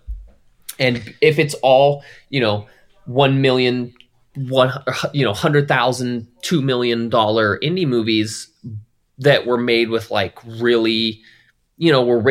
And 0.79 1.15
if 1.21 1.39
it's 1.39 1.55
all, 1.55 2.05
you 2.31 2.41
know, 2.41 2.67
1 3.07 3.41
million, 3.41 3.95
one, 4.35 4.73
you 5.13 5.25
know, 5.25 5.31
100,000, 5.31 6.29
2 6.43 6.63
million 6.63 7.09
dollar 7.09 7.59
indie 7.59 7.87
movies 7.87 8.51
that 9.19 9.47
were 9.47 9.59
made 9.59 9.91
with 9.91 10.11
like 10.11 10.39
really, 10.45 11.23
you 11.77 11.93
know, 11.93 12.03
were, 12.05 12.23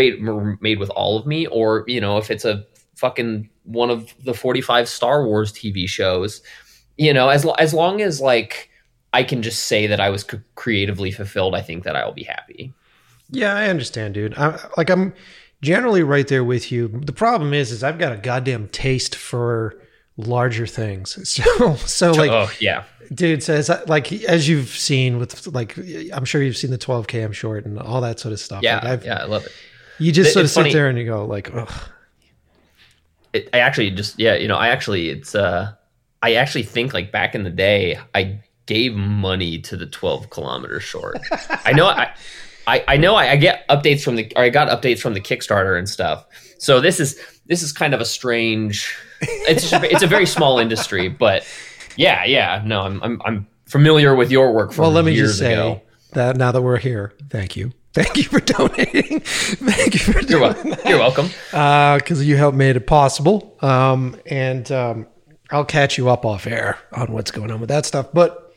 made 0.61 0.79
with 0.79 0.89
all 0.91 1.17
of 1.17 1.25
me 1.25 1.47
or, 1.47 1.83
you 1.87 2.01
know, 2.01 2.17
if 2.17 2.31
it's 2.31 2.45
a 2.45 2.65
fucking 2.95 3.49
one 3.63 3.89
of 3.89 4.13
the 4.23 4.33
45 4.33 4.87
Star 4.87 5.25
Wars 5.25 5.51
TV 5.51 5.87
shows, 5.87 6.41
you 6.97 7.13
know, 7.13 7.29
as 7.29 7.45
lo- 7.45 7.55
as 7.59 7.73
long 7.73 8.01
as 8.01 8.21
like 8.21 8.69
I 9.13 9.23
can 9.23 9.41
just 9.41 9.65
say 9.65 9.87
that 9.87 9.99
I 9.99 10.09
was 10.09 10.23
c- 10.23 10.39
creatively 10.55 11.11
fulfilled, 11.11 11.55
I 11.55 11.61
think 11.61 11.83
that 11.83 11.95
I 11.95 12.05
will 12.05 12.13
be 12.13 12.23
happy. 12.23 12.73
Yeah, 13.29 13.55
I 13.55 13.69
understand, 13.69 14.13
dude. 14.13 14.37
I, 14.37 14.59
like 14.77 14.89
I'm 14.89 15.13
generally 15.61 16.03
right 16.03 16.27
there 16.27 16.43
with 16.43 16.71
you. 16.71 16.87
The 16.87 17.13
problem 17.13 17.53
is, 17.53 17.71
is 17.71 17.83
I've 17.83 17.99
got 17.99 18.13
a 18.13 18.17
goddamn 18.17 18.69
taste 18.69 19.15
for 19.15 19.75
larger 20.17 20.67
things. 20.67 21.17
So, 21.57 21.75
so 21.75 22.11
like, 22.11 22.31
oh 22.31 22.49
yeah, 22.59 22.83
dude 23.13 23.43
says, 23.43 23.69
like 23.87 24.11
as 24.11 24.47
you've 24.49 24.69
seen 24.69 25.17
with 25.19 25.47
like, 25.47 25.77
I'm 26.13 26.25
sure 26.25 26.41
you've 26.41 26.57
seen 26.57 26.71
the 26.71 26.77
12 26.77 27.07
km 27.07 27.33
short 27.33 27.65
and 27.65 27.79
all 27.79 28.01
that 28.01 28.19
sort 28.19 28.31
of 28.33 28.39
stuff. 28.39 28.63
yeah, 28.63 28.75
like 28.75 28.83
I've, 28.85 29.05
yeah. 29.05 29.15
I 29.21 29.25
love 29.25 29.45
it. 29.45 29.51
You 29.99 30.11
just 30.11 30.29
It- 30.29 30.33
sort 30.33 30.43
of 30.45 30.49
sit 30.51 30.61
funny. 30.61 30.73
there 30.73 30.89
and 30.89 30.97
you 30.97 31.05
go 31.05 31.25
like, 31.25 31.53
Ugh. 31.53 31.71
it. 33.33 33.49
I 33.53 33.59
actually 33.59 33.91
just 33.91 34.19
yeah, 34.19 34.35
you 34.35 34.47
know, 34.47 34.57
I 34.57 34.69
actually 34.69 35.09
it's 35.09 35.35
uh, 35.35 35.73
I 36.21 36.35
actually 36.35 36.63
think 36.63 36.93
like 36.93 37.11
back 37.11 37.35
in 37.35 37.43
the 37.43 37.49
day, 37.49 37.99
I 38.15 38.39
gave 38.65 38.93
money 38.93 39.59
to 39.61 39.77
the 39.77 39.85
twelve 39.85 40.29
kilometer 40.29 40.79
short. 40.79 41.19
I 41.65 41.73
know 41.73 41.87
I. 41.87 42.13
I, 42.69 42.83
I 42.85 42.97
know 42.97 43.15
I, 43.15 43.29
I 43.31 43.35
get 43.37 43.65
updates 43.69 44.01
from 44.03 44.17
the 44.17 44.29
or 44.35 44.43
I 44.43 44.49
got 44.49 44.67
updates 44.67 44.99
from 44.99 45.13
the 45.13 45.21
Kickstarter 45.21 45.77
and 45.79 45.87
stuff. 45.87 46.25
So 46.59 46.81
this 46.81 46.99
is 46.99 47.17
this 47.45 47.63
is 47.63 47.71
kind 47.71 47.93
of 47.93 48.01
a 48.01 48.05
strange. 48.05 48.93
It's 49.21 49.69
just, 49.69 49.83
it's 49.85 50.03
a 50.03 50.07
very 50.07 50.25
small 50.25 50.59
industry, 50.59 51.07
but 51.07 51.47
yeah, 51.97 52.23
yeah. 52.25 52.61
No, 52.65 52.81
I'm 52.81 53.01
I'm, 53.03 53.21
I'm 53.25 53.47
familiar 53.65 54.15
with 54.15 54.31
your 54.31 54.53
work 54.53 54.71
from 54.71 54.83
well, 54.83 54.91
let 54.91 55.03
me 55.05 55.15
just 55.15 55.37
say 55.37 55.53
ago. 55.53 55.81
that 56.13 56.37
now 56.37 56.51
that 56.51 56.61
we're 56.61 56.77
here, 56.77 57.13
thank 57.29 57.55
you. 57.55 57.71
Thank 57.97 58.15
you 58.17 58.23
for 58.25 58.39
donating. 58.39 59.21
Thank 59.23 59.95
you 59.95 59.99
for 59.99 60.11
You're, 60.21 60.51
doing 60.53 60.69
wel- 60.69 60.77
you're 60.85 60.99
welcome. 60.99 61.29
because 61.49 62.23
you 62.23 62.37
helped 62.37 62.55
made 62.55 62.75
it 62.75 62.85
possible. 62.85 63.57
Um, 63.61 64.21
and 64.27 64.71
um, 64.71 65.07
I'll 65.49 65.65
catch 65.65 65.97
you 65.97 66.07
up 66.07 66.23
off 66.23 66.45
air 66.45 66.77
on 66.93 67.11
what's 67.11 67.31
going 67.31 67.49
on 67.49 67.59
with 67.59 67.69
that 67.69 67.87
stuff. 67.87 68.09
But 68.13 68.53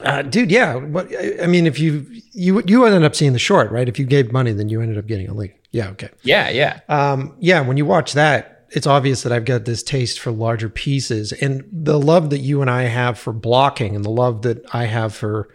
uh, 0.00 0.20
dude, 0.22 0.50
yeah, 0.50 0.78
but 0.78 1.10
I 1.16 1.44
I 1.44 1.46
mean, 1.46 1.66
if 1.66 1.78
you 1.78 2.04
you 2.32 2.62
you 2.66 2.84
ended 2.84 3.02
up 3.02 3.14
seeing 3.14 3.32
the 3.32 3.38
short, 3.38 3.70
right? 3.70 3.88
If 3.88 3.98
you 3.98 4.04
gave 4.04 4.30
money, 4.30 4.52
then 4.52 4.68
you 4.68 4.82
ended 4.82 4.98
up 4.98 5.06
getting 5.06 5.28
a 5.30 5.32
link. 5.32 5.54
Yeah, 5.70 5.88
okay. 5.90 6.10
Yeah, 6.22 6.50
yeah. 6.50 6.80
Um, 6.90 7.36
yeah, 7.38 7.62
when 7.62 7.78
you 7.78 7.86
watch 7.86 8.12
that, 8.12 8.53
it's 8.74 8.86
obvious 8.86 9.22
that 9.22 9.32
I've 9.32 9.44
got 9.44 9.64
this 9.64 9.82
taste 9.82 10.20
for 10.20 10.30
larger 10.32 10.68
pieces, 10.68 11.32
and 11.32 11.64
the 11.72 11.98
love 11.98 12.30
that 12.30 12.40
you 12.40 12.60
and 12.60 12.68
I 12.70 12.82
have 12.82 13.18
for 13.18 13.32
blocking, 13.32 13.94
and 13.96 14.04
the 14.04 14.10
love 14.10 14.42
that 14.42 14.64
I 14.72 14.84
have 14.84 15.14
for 15.14 15.48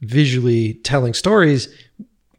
visually 0.00 0.74
telling 0.74 1.14
stories 1.14 1.68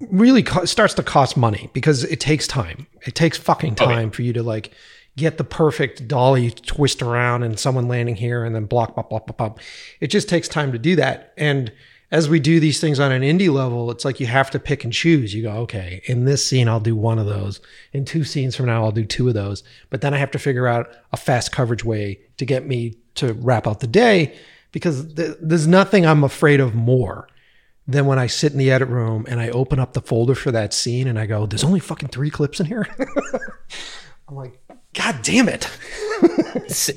really 0.09 0.43
co- 0.43 0.65
starts 0.65 0.93
to 0.95 1.03
cost 1.03 1.37
money 1.37 1.69
because 1.73 2.03
it 2.03 2.19
takes 2.19 2.47
time. 2.47 2.87
It 3.05 3.15
takes 3.15 3.37
fucking 3.37 3.77
Oh, 3.79 3.85
time 3.85 4.11
for 4.11 4.21
you 4.21 4.33
to 4.33 4.43
like 4.43 4.71
get 5.15 5.37
the 5.37 5.43
perfect 5.43 6.07
dolly 6.07 6.51
twist 6.51 7.01
around 7.01 7.43
and 7.43 7.59
someone 7.59 7.87
landing 7.87 8.15
here 8.15 8.43
and 8.43 8.53
then 8.55 8.65
block, 8.65 8.95
blah, 8.95 9.03
blah, 9.03 9.19
blah, 9.19 9.47
blah. 9.49 9.55
It 10.01 10.07
just 10.07 10.27
takes 10.27 10.47
time 10.47 10.71
to 10.71 10.79
do 10.79 10.95
that. 10.97 11.33
And 11.37 11.71
as 12.13 12.29
we 12.29 12.39
do 12.39 12.59
these 12.59 12.79
things 12.79 12.99
on 12.99 13.11
an 13.11 13.23
indie 13.23 13.51
level, 13.51 13.89
it's 13.89 14.05
like 14.05 14.19
you 14.19 14.27
have 14.27 14.51
to 14.51 14.59
pick 14.59 14.83
and 14.83 14.93
choose. 14.93 15.33
You 15.33 15.41
go, 15.41 15.51
okay, 15.61 15.99
in 16.05 16.25
this 16.25 16.45
scene, 16.45 16.69
I'll 16.69 16.79
do 16.79 16.95
one 16.95 17.17
of 17.17 17.25
those. 17.25 17.59
In 17.91 18.05
two 18.05 18.23
scenes 18.23 18.55
from 18.55 18.67
now, 18.67 18.83
I'll 18.83 18.91
do 18.91 19.03
two 19.03 19.27
of 19.27 19.33
those. 19.33 19.63
But 19.89 20.01
then 20.01 20.13
I 20.13 20.17
have 20.17 20.29
to 20.31 20.39
figure 20.39 20.67
out 20.67 20.95
a 21.11 21.17
fast 21.17 21.51
coverage 21.51 21.83
way 21.83 22.19
to 22.37 22.45
get 22.45 22.67
me 22.67 22.99
to 23.15 23.33
wrap 23.33 23.65
out 23.65 23.79
the 23.79 23.87
day 23.87 24.37
because 24.71 25.11
th- 25.15 25.37
there's 25.41 25.65
nothing 25.65 26.05
I'm 26.05 26.23
afraid 26.23 26.59
of 26.59 26.75
more 26.75 27.27
than 27.87 28.05
when 28.05 28.19
I 28.19 28.27
sit 28.27 28.51
in 28.51 28.59
the 28.59 28.69
edit 28.69 28.89
room 28.89 29.25
and 29.27 29.39
I 29.39 29.49
open 29.49 29.79
up 29.79 29.93
the 29.93 30.01
folder 30.01 30.35
for 30.35 30.51
that 30.51 30.71
scene 30.71 31.07
and 31.07 31.17
I 31.17 31.25
go, 31.25 31.47
there's 31.47 31.63
only 31.63 31.79
fucking 31.79 32.09
three 32.09 32.29
clips 32.29 32.59
in 32.59 32.67
here. 32.67 32.87
I'm 34.29 34.35
like, 34.35 34.61
God 34.93 35.17
damn 35.23 35.49
it. 35.49 35.67
it's, 36.21 36.89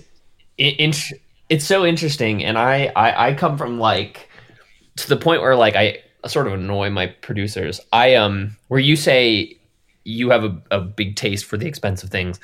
it, 0.59 1.15
it's 1.49 1.65
so 1.65 1.87
interesting. 1.87 2.45
And 2.45 2.59
I, 2.59 2.93
I, 2.95 3.29
I 3.29 3.35
come 3.35 3.57
from 3.57 3.81
like, 3.81 4.29
to 4.97 5.09
the 5.09 5.17
point 5.17 5.43
where 5.43 5.57
like 5.57 5.77
I 5.77 6.03
sort 6.27 6.47
of 6.47 6.55
annoy 6.55 6.91
my 6.91 7.07
producers. 7.07 7.81
I 7.93 8.15
um 8.15 8.57
where 8.69 8.81
you 8.81 8.97
say 8.97 9.59
you 10.05 10.31
have 10.31 10.45
a, 10.45 10.63
a 10.71 10.81
big 10.81 11.17
taste 11.17 11.45
for 11.45 11.57
the 11.57 11.67
expensive 11.67 12.11
things. 12.11 12.41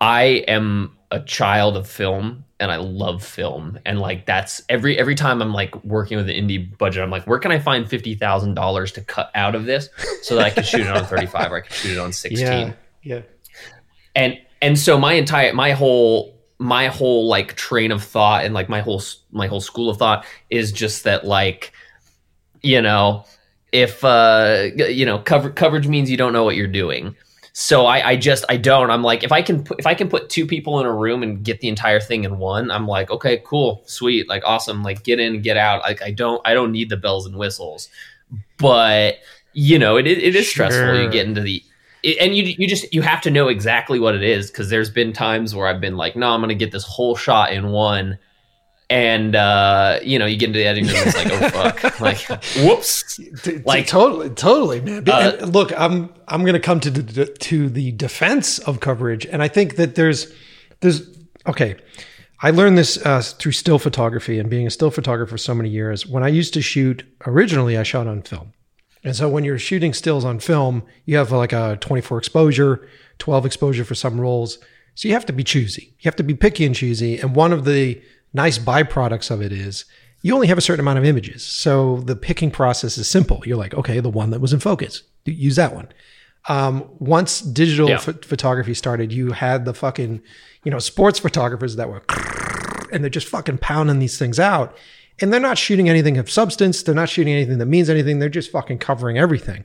I 0.00 0.44
am 0.48 0.96
a 1.10 1.20
child 1.20 1.76
of 1.76 1.88
film 1.88 2.44
and 2.60 2.70
I 2.70 2.76
love 2.76 3.24
film. 3.24 3.78
And 3.84 4.00
like 4.00 4.26
that's 4.26 4.62
every 4.68 4.98
every 4.98 5.14
time 5.14 5.40
I'm 5.40 5.52
like 5.52 5.82
working 5.84 6.16
with 6.16 6.28
an 6.28 6.36
indie 6.36 6.76
budget, 6.78 7.02
I'm 7.02 7.10
like, 7.10 7.26
where 7.26 7.38
can 7.38 7.52
I 7.52 7.58
find 7.58 7.88
fifty 7.88 8.14
thousand 8.14 8.54
dollars 8.54 8.92
to 8.92 9.00
cut 9.00 9.30
out 9.34 9.54
of 9.54 9.64
this 9.64 9.88
so 10.22 10.36
that 10.36 10.44
I 10.44 10.50
can 10.50 10.64
shoot 10.64 10.80
it 10.80 10.88
on 10.88 11.04
35 11.04 11.52
or 11.52 11.56
I 11.56 11.60
can 11.60 11.72
shoot 11.72 11.92
it 11.92 12.00
on 12.00 12.12
16. 12.12 12.46
Yeah. 12.46 12.72
Yeah. 13.02 13.22
And 14.14 14.38
and 14.60 14.78
so 14.78 14.98
my 14.98 15.14
entire 15.14 15.52
my 15.52 15.72
whole 15.72 16.37
my 16.58 16.88
whole 16.88 17.28
like 17.28 17.54
train 17.54 17.92
of 17.92 18.02
thought 18.02 18.44
and 18.44 18.52
like 18.52 18.68
my 18.68 18.80
whole 18.80 19.02
my 19.30 19.46
whole 19.46 19.60
school 19.60 19.88
of 19.88 19.96
thought 19.96 20.26
is 20.50 20.72
just 20.72 21.04
that 21.04 21.24
like 21.24 21.72
you 22.62 22.82
know 22.82 23.24
if 23.72 24.02
uh 24.04 24.68
you 24.76 25.06
know 25.06 25.18
cover, 25.20 25.50
coverage 25.50 25.86
means 25.86 26.10
you 26.10 26.16
don't 26.16 26.32
know 26.32 26.44
what 26.44 26.56
you're 26.56 26.66
doing. 26.66 27.14
So 27.52 27.86
I, 27.86 28.10
I 28.10 28.16
just 28.16 28.44
I 28.48 28.56
don't. 28.56 28.90
I'm 28.90 29.02
like 29.02 29.24
if 29.24 29.32
I 29.32 29.42
can 29.42 29.64
put, 29.64 29.80
if 29.80 29.86
I 29.86 29.94
can 29.94 30.08
put 30.08 30.30
two 30.30 30.46
people 30.46 30.78
in 30.78 30.86
a 30.86 30.92
room 30.92 31.22
and 31.22 31.42
get 31.42 31.60
the 31.60 31.68
entire 31.68 32.00
thing 32.00 32.24
in 32.24 32.38
one 32.38 32.70
I'm 32.70 32.86
like 32.86 33.10
okay 33.10 33.42
cool 33.44 33.82
sweet 33.86 34.28
like 34.28 34.42
awesome 34.44 34.82
like 34.82 35.02
get 35.02 35.20
in 35.20 35.42
get 35.42 35.56
out. 35.56 35.82
Like 35.82 36.02
I 36.02 36.10
don't 36.12 36.40
I 36.44 36.54
don't 36.54 36.72
need 36.72 36.88
the 36.88 36.96
bells 36.96 37.26
and 37.26 37.36
whistles. 37.36 37.88
But 38.58 39.16
you 39.52 39.78
know 39.78 39.96
it, 39.96 40.06
it 40.06 40.34
is 40.34 40.46
sure. 40.46 40.70
stressful. 40.70 41.02
You 41.02 41.10
get 41.10 41.26
into 41.26 41.40
the 41.40 41.62
and 42.04 42.36
you 42.36 42.44
you 42.58 42.68
just 42.68 42.92
you 42.92 43.02
have 43.02 43.20
to 43.22 43.30
know 43.30 43.48
exactly 43.48 43.98
what 43.98 44.14
it 44.14 44.22
is 44.22 44.50
because 44.50 44.70
there's 44.70 44.90
been 44.90 45.12
times 45.12 45.54
where 45.54 45.66
I've 45.66 45.80
been 45.80 45.96
like, 45.96 46.16
no, 46.16 46.30
I'm 46.30 46.40
gonna 46.40 46.54
get 46.54 46.72
this 46.72 46.84
whole 46.84 47.16
shot 47.16 47.52
in 47.52 47.70
one, 47.70 48.18
and 48.90 49.34
uh, 49.34 49.98
you 50.02 50.18
know, 50.18 50.26
you 50.26 50.36
get 50.36 50.46
into 50.48 50.58
the 50.58 50.66
editing 50.66 50.88
room, 50.88 51.02
it's 51.06 51.16
like, 51.16 51.32
oh 51.32 51.48
fuck, 51.48 52.00
like, 52.00 52.18
whoops, 52.56 53.20
like 53.64 53.86
totally, 53.86 54.30
totally, 54.30 54.80
man. 54.80 55.08
Uh, 55.08 55.46
look, 55.46 55.78
I'm 55.78 56.12
I'm 56.28 56.44
gonna 56.44 56.60
come 56.60 56.80
to 56.80 56.90
the, 56.90 57.26
to 57.26 57.68
the 57.68 57.92
defense 57.92 58.58
of 58.60 58.80
coverage, 58.80 59.26
and 59.26 59.42
I 59.42 59.48
think 59.48 59.76
that 59.76 59.94
there's 59.94 60.32
there's 60.80 61.02
okay. 61.46 61.76
I 62.40 62.50
learned 62.50 62.78
this 62.78 63.04
uh, 63.04 63.20
through 63.20 63.50
still 63.50 63.80
photography 63.80 64.38
and 64.38 64.48
being 64.48 64.64
a 64.64 64.70
still 64.70 64.92
photographer 64.92 65.30
for 65.30 65.38
so 65.38 65.54
many 65.54 65.70
years. 65.70 66.06
When 66.06 66.22
I 66.22 66.28
used 66.28 66.54
to 66.54 66.62
shoot, 66.62 67.02
originally 67.26 67.76
I 67.76 67.82
shot 67.82 68.06
on 68.06 68.22
film. 68.22 68.52
And 69.04 69.14
so 69.14 69.28
when 69.28 69.44
you're 69.44 69.58
shooting 69.58 69.92
stills 69.92 70.24
on 70.24 70.38
film, 70.38 70.82
you 71.04 71.16
have 71.16 71.30
like 71.32 71.52
a 71.52 71.78
24 71.80 72.18
exposure, 72.18 72.88
12 73.18 73.46
exposure 73.46 73.84
for 73.84 73.94
some 73.94 74.20
rolls. 74.20 74.58
So 74.94 75.08
you 75.08 75.14
have 75.14 75.26
to 75.26 75.32
be 75.32 75.44
choosy. 75.44 75.94
You 76.00 76.08
have 76.08 76.16
to 76.16 76.22
be 76.22 76.34
picky 76.34 76.66
and 76.66 76.74
choosy. 76.74 77.18
And 77.18 77.36
one 77.36 77.52
of 77.52 77.64
the 77.64 78.02
nice 78.32 78.58
byproducts 78.58 79.30
of 79.30 79.40
it 79.40 79.52
is 79.52 79.84
you 80.22 80.34
only 80.34 80.48
have 80.48 80.58
a 80.58 80.62
certain 80.62 80.80
amount 80.80 80.98
of 80.98 81.04
images. 81.04 81.44
So 81.44 81.98
the 81.98 82.16
picking 82.16 82.50
process 82.50 82.98
is 82.98 83.08
simple. 83.08 83.42
You're 83.46 83.56
like, 83.56 83.74
okay, 83.74 84.00
the 84.00 84.10
one 84.10 84.30
that 84.30 84.40
was 84.40 84.52
in 84.52 84.60
focus, 84.60 85.02
use 85.24 85.56
that 85.56 85.74
one. 85.74 85.88
Um, 86.48 86.88
once 86.98 87.40
digital 87.40 87.88
yeah. 87.90 87.98
photography 87.98 88.74
started, 88.74 89.12
you 89.12 89.32
had 89.32 89.64
the 89.64 89.74
fucking, 89.74 90.22
you 90.64 90.70
know, 90.70 90.78
sports 90.78 91.18
photographers 91.18 91.76
that 91.76 91.88
were, 91.88 92.02
and 92.90 93.04
they're 93.04 93.10
just 93.10 93.28
fucking 93.28 93.58
pounding 93.58 93.98
these 93.98 94.18
things 94.18 94.40
out 94.40 94.76
and 95.20 95.32
they're 95.32 95.40
not 95.40 95.58
shooting 95.58 95.88
anything 95.88 96.18
of 96.18 96.30
substance. 96.30 96.82
They're 96.82 96.94
not 96.94 97.08
shooting 97.08 97.32
anything 97.32 97.58
that 97.58 97.66
means 97.66 97.90
anything. 97.90 98.18
They're 98.18 98.28
just 98.28 98.50
fucking 98.50 98.78
covering 98.78 99.18
everything. 99.18 99.64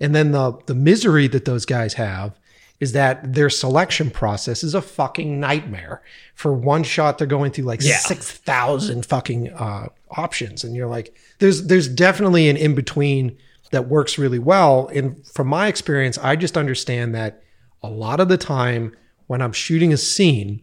And 0.00 0.14
then 0.14 0.32
the 0.32 0.58
the 0.66 0.74
misery 0.74 1.28
that 1.28 1.44
those 1.44 1.64
guys 1.64 1.94
have 1.94 2.38
is 2.80 2.92
that 2.92 3.34
their 3.34 3.48
selection 3.48 4.10
process 4.10 4.64
is 4.64 4.74
a 4.74 4.82
fucking 4.82 5.38
nightmare. 5.38 6.02
For 6.34 6.52
one 6.52 6.82
shot, 6.82 7.16
they're 7.16 7.28
going 7.28 7.52
through 7.52 7.64
like 7.64 7.80
yeah. 7.80 7.98
six 7.98 8.30
thousand 8.30 9.06
fucking 9.06 9.52
uh, 9.52 9.88
options, 10.10 10.64
and 10.64 10.74
you're 10.74 10.88
like, 10.88 11.16
there's 11.38 11.66
there's 11.68 11.86
definitely 11.86 12.48
an 12.48 12.56
in 12.56 12.74
between 12.74 13.38
that 13.70 13.88
works 13.88 14.18
really 14.18 14.40
well. 14.40 14.88
And 14.88 15.24
from 15.26 15.46
my 15.46 15.68
experience, 15.68 16.18
I 16.18 16.34
just 16.34 16.58
understand 16.58 17.14
that 17.14 17.42
a 17.82 17.88
lot 17.88 18.18
of 18.18 18.28
the 18.28 18.36
time 18.36 18.96
when 19.28 19.40
I'm 19.40 19.52
shooting 19.52 19.92
a 19.92 19.96
scene, 19.96 20.60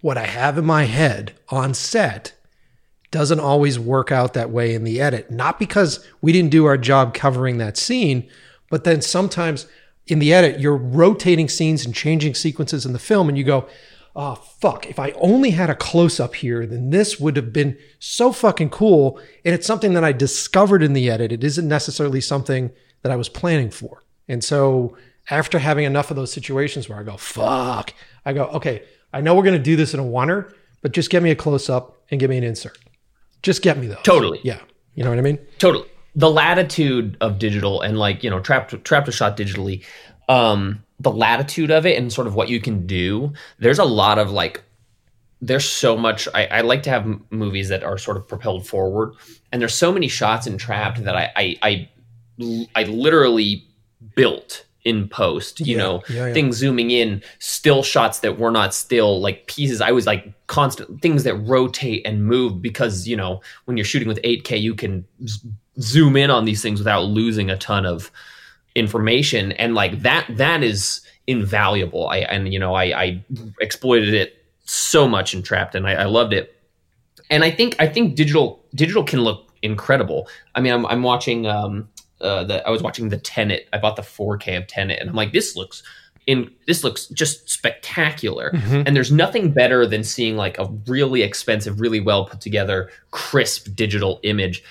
what 0.00 0.16
I 0.16 0.26
have 0.26 0.56
in 0.56 0.64
my 0.64 0.84
head 0.84 1.34
on 1.48 1.74
set 1.74 2.34
doesn't 3.16 3.40
always 3.40 3.78
work 3.78 4.12
out 4.12 4.34
that 4.34 4.50
way 4.50 4.74
in 4.74 4.84
the 4.84 5.00
edit. 5.00 5.30
Not 5.30 5.58
because 5.58 6.06
we 6.20 6.32
didn't 6.32 6.50
do 6.50 6.66
our 6.66 6.76
job 6.76 7.14
covering 7.14 7.56
that 7.56 7.78
scene, 7.78 8.28
but 8.68 8.84
then 8.84 9.00
sometimes 9.00 9.66
in 10.06 10.18
the 10.18 10.34
edit, 10.34 10.60
you're 10.60 10.76
rotating 10.76 11.48
scenes 11.48 11.86
and 11.86 11.94
changing 11.94 12.34
sequences 12.34 12.84
in 12.84 12.92
the 12.92 12.98
film, 12.98 13.30
and 13.30 13.38
you 13.38 13.42
go, 13.42 13.66
oh, 14.14 14.34
fuck, 14.34 14.84
if 14.84 14.98
I 14.98 15.12
only 15.12 15.52
had 15.52 15.70
a 15.70 15.74
close 15.74 16.20
up 16.20 16.34
here, 16.34 16.66
then 16.66 16.90
this 16.90 17.18
would 17.18 17.36
have 17.36 17.54
been 17.54 17.78
so 17.98 18.32
fucking 18.32 18.68
cool. 18.68 19.18
And 19.46 19.54
it's 19.54 19.66
something 19.66 19.94
that 19.94 20.04
I 20.04 20.12
discovered 20.12 20.82
in 20.82 20.92
the 20.92 21.08
edit. 21.08 21.32
It 21.32 21.42
isn't 21.42 21.66
necessarily 21.66 22.20
something 22.20 22.70
that 23.00 23.10
I 23.10 23.16
was 23.16 23.30
planning 23.30 23.70
for. 23.70 24.02
And 24.28 24.44
so 24.44 24.94
after 25.30 25.58
having 25.58 25.86
enough 25.86 26.10
of 26.10 26.16
those 26.18 26.34
situations 26.34 26.86
where 26.86 26.98
I 26.98 27.02
go, 27.02 27.16
fuck, 27.16 27.94
I 28.26 28.34
go, 28.34 28.44
okay, 28.48 28.82
I 29.10 29.22
know 29.22 29.34
we're 29.34 29.42
going 29.42 29.56
to 29.56 29.62
do 29.62 29.76
this 29.76 29.94
in 29.94 30.00
a 30.00 30.04
oneer, 30.04 30.52
but 30.82 30.92
just 30.92 31.08
get 31.08 31.22
me 31.22 31.30
a 31.30 31.34
close 31.34 31.70
up 31.70 31.96
and 32.10 32.20
give 32.20 32.28
me 32.28 32.36
an 32.36 32.44
insert. 32.44 32.76
Just 33.46 33.62
get 33.62 33.78
me 33.78 33.86
those. 33.86 34.02
Totally. 34.02 34.40
Yeah. 34.42 34.58
You 34.96 35.04
know 35.04 35.10
what 35.10 35.20
I 35.20 35.22
mean? 35.22 35.38
Totally. 35.58 35.86
The 36.16 36.28
latitude 36.28 37.16
of 37.20 37.38
digital 37.38 37.80
and 37.80 37.96
like, 37.96 38.24
you 38.24 38.28
know, 38.28 38.40
trapped 38.40 38.84
trapped 38.84 39.06
a 39.06 39.12
shot 39.12 39.36
digitally, 39.36 39.84
um, 40.28 40.82
the 40.98 41.12
latitude 41.12 41.70
of 41.70 41.86
it 41.86 41.96
and 41.96 42.12
sort 42.12 42.26
of 42.26 42.34
what 42.34 42.48
you 42.48 42.60
can 42.60 42.88
do, 42.88 43.32
there's 43.60 43.78
a 43.78 43.84
lot 43.84 44.18
of 44.18 44.32
like 44.32 44.64
there's 45.40 45.64
so 45.64 45.96
much 45.96 46.26
I, 46.34 46.46
I 46.46 46.60
like 46.62 46.82
to 46.82 46.90
have 46.90 47.02
m- 47.02 47.24
movies 47.30 47.68
that 47.68 47.84
are 47.84 47.98
sort 47.98 48.16
of 48.16 48.26
propelled 48.26 48.66
forward 48.66 49.12
and 49.52 49.62
there's 49.62 49.76
so 49.76 49.92
many 49.92 50.08
shots 50.08 50.48
in 50.48 50.58
trapped 50.58 51.04
that 51.04 51.14
I 51.14 51.30
I 51.36 51.56
I, 51.62 52.68
I 52.74 52.82
literally 52.82 53.64
built 54.16 54.65
in 54.86 55.08
post 55.08 55.58
you 55.58 55.76
yeah, 55.76 55.82
know 55.82 56.02
yeah, 56.08 56.28
yeah. 56.28 56.32
things 56.32 56.56
zooming 56.56 56.92
in 56.92 57.20
still 57.40 57.82
shots 57.82 58.20
that 58.20 58.38
were 58.38 58.52
not 58.52 58.72
still 58.72 59.20
like 59.20 59.48
pieces. 59.48 59.80
I 59.80 59.90
was 59.90 60.06
like 60.06 60.32
constant 60.46 61.02
things 61.02 61.24
that 61.24 61.34
rotate 61.34 62.06
and 62.06 62.24
move 62.24 62.62
because 62.62 63.08
you 63.08 63.16
know 63.16 63.42
when 63.64 63.76
you're 63.76 63.84
shooting 63.84 64.06
with 64.06 64.22
8k 64.22 64.60
you 64.60 64.76
can 64.76 65.04
z- 65.26 65.40
zoom 65.80 66.16
in 66.16 66.30
on 66.30 66.44
these 66.44 66.62
things 66.62 66.78
without 66.78 67.02
losing 67.02 67.50
a 67.50 67.58
ton 67.58 67.84
of 67.84 68.12
information. 68.76 69.50
And 69.52 69.74
like 69.74 70.02
that 70.02 70.28
that 70.36 70.62
is 70.62 71.00
invaluable. 71.26 72.06
I 72.08 72.18
and 72.18 72.52
you 72.52 72.60
know 72.60 72.74
i 72.74 72.84
i 72.84 73.24
exploited 73.60 74.14
it 74.14 74.44
so 74.66 75.08
much 75.08 75.34
in 75.34 75.42
trapped 75.42 75.74
and 75.74 75.88
i, 75.88 75.94
I 75.94 76.04
loved 76.04 76.32
it. 76.32 76.54
And 77.28 77.42
i 77.42 77.50
think 77.50 77.74
i 77.80 77.88
think 77.88 78.14
digital 78.14 78.64
digital 78.72 79.02
can 79.02 79.22
look 79.22 79.52
incredible. 79.62 80.28
I 80.54 80.60
mean 80.60 80.72
i'm, 80.72 80.86
I'm 80.86 81.02
watching 81.02 81.48
um 81.48 81.88
uh, 82.20 82.44
the 82.44 82.66
I 82.66 82.70
was 82.70 82.82
watching 82.82 83.08
the 83.08 83.18
Tenet. 83.18 83.68
I 83.72 83.78
bought 83.78 83.96
the 83.96 84.02
4K 84.02 84.56
of 84.56 84.66
Tenet, 84.66 84.98
and 85.00 85.10
I'm 85.10 85.16
like, 85.16 85.32
this 85.32 85.56
looks 85.56 85.82
in 86.26 86.50
this 86.66 86.82
looks 86.82 87.06
just 87.06 87.48
spectacular. 87.48 88.50
Mm-hmm. 88.50 88.82
And 88.86 88.96
there's 88.96 89.12
nothing 89.12 89.52
better 89.52 89.86
than 89.86 90.02
seeing 90.02 90.36
like 90.36 90.58
a 90.58 90.66
really 90.86 91.22
expensive, 91.22 91.80
really 91.80 92.00
well 92.00 92.26
put 92.26 92.40
together, 92.40 92.90
crisp 93.10 93.74
digital 93.74 94.20
image. 94.22 94.62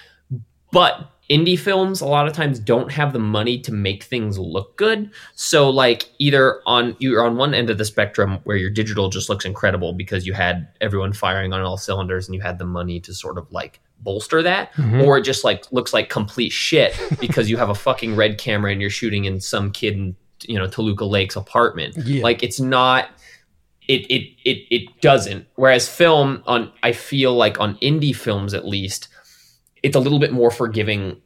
But 0.72 1.10
indie 1.30 1.58
films 1.58 2.02
a 2.02 2.06
lot 2.06 2.28
of 2.28 2.34
times 2.34 2.60
don't 2.60 2.92
have 2.92 3.12
the 3.12 3.20
money 3.20 3.60
to 3.60 3.72
make 3.72 4.04
things 4.04 4.38
look 4.38 4.78
good. 4.78 5.10
So 5.34 5.70
like 5.70 6.10
either 6.20 6.62
on 6.66 6.96
you're 7.00 7.24
on 7.24 7.38
one 7.38 7.54
end 7.54 7.70
of 7.70 7.78
the 7.78 7.86
spectrum 7.86 8.40
where 8.44 8.58
your 8.58 8.70
digital 8.70 9.10
just 9.10 9.30
looks 9.30 9.46
incredible 9.46 9.94
because 9.94 10.28
you 10.28 10.34
had 10.34 10.68
everyone 10.82 11.14
firing 11.14 11.54
on 11.54 11.62
all 11.62 11.78
cylinders 11.78 12.28
and 12.28 12.36
you 12.36 12.42
had 12.42 12.60
the 12.60 12.66
money 12.66 13.00
to 13.02 13.14
sort 13.14 13.38
of 13.38 13.52
like 13.52 13.80
bolster 14.02 14.44
that 14.44 14.72
mm-hmm. 14.74 15.02
or 15.02 15.18
it 15.18 15.24
just 15.24 15.44
like 15.44 15.66
looks 15.72 15.94
like 15.94 16.10
complete 16.10 16.52
shit 16.52 17.00
because 17.20 17.50
you 17.50 17.58
have 17.58 17.70
a 17.70 17.76
fucking 17.76 18.16
red 18.16 18.38
camera 18.38 18.72
and 18.72 18.82
you're 18.82 18.90
shooting 18.90 19.26
in 19.26 19.40
some 19.40 19.72
kid 19.72 19.96
in 19.96 20.16
you 20.48 20.60
know 20.60 20.68
Toluca 20.68 21.06
Lake's 21.06 21.36
apartment. 21.36 21.96
Yeah. 21.98 22.22
Like 22.22 22.44
it's 22.44 22.60
not 22.60 23.10
it 23.88 24.06
it 24.12 24.32
it 24.44 24.68
it 24.70 25.02
doesn't. 25.02 25.48
Whereas 25.56 25.90
film 25.90 26.44
on 26.46 26.72
I 26.84 26.92
feel 26.92 27.34
like 27.34 27.60
on 27.60 27.78
indie 27.78 28.16
films 28.16 28.54
at 28.54 28.68
least 28.68 29.08
it's 29.86 29.96
a 29.96 30.00
little 30.00 30.18
bit 30.18 30.34
more 30.34 30.50
forgiving 30.50 31.22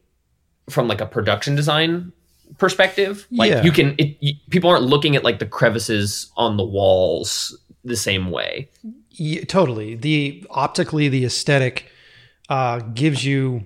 from 0.69 0.89
like 0.89 0.99
a 0.99 1.05
production 1.05 1.55
design 1.55 2.11
perspective. 2.57 3.25
Like 3.31 3.51
yeah. 3.51 3.63
you 3.63 3.71
can 3.71 3.95
it, 3.97 4.17
you, 4.19 4.33
people 4.49 4.69
aren't 4.69 4.83
looking 4.83 5.15
at 5.15 5.23
like 5.23 5.39
the 5.39 5.45
crevices 5.45 6.29
on 6.35 6.57
the 6.57 6.65
walls 6.65 7.57
the 7.85 7.95
same 7.95 8.29
way. 8.31 8.69
Yeah, 9.11 9.45
totally. 9.45 9.95
The 9.95 10.45
optically 10.49 11.07
the 11.07 11.23
aesthetic 11.23 11.85
uh, 12.49 12.79
gives 12.93 13.23
you 13.23 13.65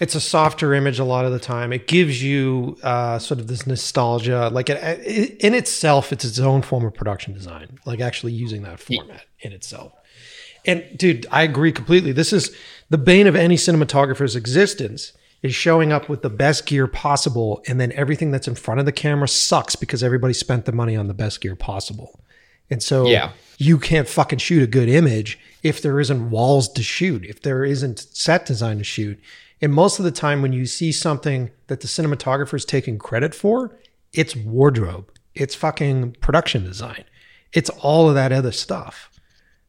It's 0.00 0.14
a 0.14 0.20
softer 0.20 0.74
image 0.74 0.98
a 0.98 1.04
lot 1.04 1.24
of 1.24 1.32
the 1.32 1.38
time. 1.38 1.72
It 1.72 1.86
gives 1.86 2.22
you 2.22 2.76
uh, 2.82 3.18
sort 3.18 3.40
of 3.40 3.46
this 3.46 3.66
nostalgia. 3.66 4.50
Like 4.52 4.68
it, 4.68 4.82
it, 5.06 5.36
in 5.40 5.54
itself, 5.54 6.12
it's 6.12 6.24
its 6.24 6.38
own 6.38 6.62
form 6.62 6.84
of 6.84 6.92
production 6.92 7.32
design. 7.32 7.78
Like 7.86 8.00
actually 8.00 8.32
using 8.32 8.62
that 8.62 8.80
format 8.80 9.24
in 9.40 9.52
itself. 9.52 9.92
And 10.64 10.84
dude, 10.96 11.26
I 11.30 11.42
agree 11.42 11.72
completely. 11.72 12.12
This 12.12 12.32
is 12.32 12.54
the 12.92 12.98
bane 12.98 13.26
of 13.26 13.34
any 13.34 13.56
cinematographer's 13.56 14.36
existence 14.36 15.14
is 15.40 15.54
showing 15.54 15.92
up 15.92 16.10
with 16.10 16.20
the 16.20 16.28
best 16.28 16.66
gear 16.66 16.86
possible, 16.86 17.62
and 17.66 17.80
then 17.80 17.90
everything 17.92 18.30
that's 18.30 18.46
in 18.46 18.54
front 18.54 18.80
of 18.80 18.86
the 18.86 18.92
camera 18.92 19.26
sucks 19.26 19.74
because 19.74 20.02
everybody 20.02 20.34
spent 20.34 20.66
the 20.66 20.72
money 20.72 20.94
on 20.94 21.08
the 21.08 21.14
best 21.14 21.40
gear 21.40 21.56
possible. 21.56 22.20
And 22.70 22.82
so 22.82 23.06
Yeah. 23.06 23.30
you 23.56 23.78
can't 23.78 24.06
fucking 24.06 24.40
shoot 24.40 24.62
a 24.62 24.66
good 24.66 24.90
image 24.90 25.38
if 25.62 25.80
there 25.80 26.00
isn't 26.00 26.28
walls 26.28 26.68
to 26.74 26.82
shoot, 26.82 27.24
if 27.24 27.40
there 27.40 27.64
isn't 27.64 27.98
set 28.12 28.44
design 28.44 28.76
to 28.76 28.84
shoot. 28.84 29.18
And 29.62 29.72
most 29.72 29.98
of 29.98 30.04
the 30.04 30.10
time, 30.10 30.42
when 30.42 30.52
you 30.52 30.66
see 30.66 30.92
something 30.92 31.50
that 31.68 31.80
the 31.80 31.88
cinematographer 31.88 32.54
is 32.54 32.66
taking 32.66 32.98
credit 32.98 33.34
for, 33.34 33.74
it's 34.12 34.36
wardrobe, 34.36 35.10
it's 35.34 35.54
fucking 35.54 36.16
production 36.20 36.62
design, 36.62 37.04
it's 37.54 37.70
all 37.70 38.10
of 38.10 38.14
that 38.16 38.32
other 38.32 38.52
stuff. 38.52 39.08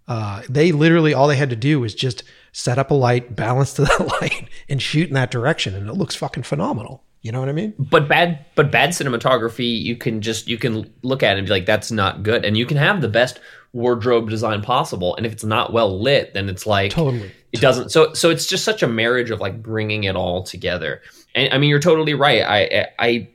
Uh, 0.09 0.41
they 0.49 0.73
literally 0.73 1.13
all 1.13 1.29
they 1.29 1.37
had 1.37 1.49
to 1.49 1.55
do 1.55 1.79
was 1.79 1.95
just 1.95 2.23
set 2.53 2.77
up 2.77 2.91
a 2.91 2.93
light, 2.93 3.35
balance 3.35 3.73
to 3.75 3.81
that 3.81 4.07
light, 4.21 4.47
and 4.69 4.81
shoot 4.81 5.09
in 5.09 5.13
that 5.15 5.31
direction, 5.31 5.75
and 5.75 5.89
it 5.89 5.93
looks 5.93 6.15
fucking 6.15 6.43
phenomenal. 6.43 7.03
You 7.21 7.31
know 7.31 7.39
what 7.39 7.47
I 7.47 7.53
mean? 7.53 7.73
but 7.79 8.09
bad 8.09 8.45
but 8.53 8.69
bad 8.69 8.89
cinematography 8.89 9.81
you 9.81 9.95
can 9.95 10.19
just 10.19 10.49
you 10.49 10.57
can 10.57 10.93
look 11.03 11.23
at 11.23 11.35
it 11.35 11.39
and 11.39 11.47
be 11.47 11.53
like 11.53 11.65
that's 11.65 11.89
not 11.89 12.21
good 12.21 12.43
and 12.43 12.57
you 12.57 12.65
can 12.65 12.75
have 12.75 12.99
the 12.99 13.07
best 13.07 13.39
wardrobe 13.71 14.29
design 14.29 14.61
possible 14.61 15.15
and 15.15 15.25
if 15.25 15.31
it's 15.31 15.45
not 15.45 15.71
well 15.71 15.97
lit 16.01 16.33
then 16.33 16.49
it's 16.49 16.67
like 16.67 16.91
Totally. 16.91 17.31
it 17.53 17.61
doesn't 17.61 17.91
so 17.93 18.13
so 18.13 18.29
it's 18.29 18.45
just 18.45 18.65
such 18.65 18.83
a 18.83 18.87
marriage 18.87 19.31
of 19.31 19.39
like 19.39 19.63
bringing 19.63 20.03
it 20.03 20.17
all 20.17 20.43
together 20.43 21.01
and 21.33 21.53
i 21.53 21.57
mean 21.57 21.69
you're 21.69 21.79
totally 21.79 22.13
right 22.13 22.41
i 22.41 22.87
i 22.99 23.29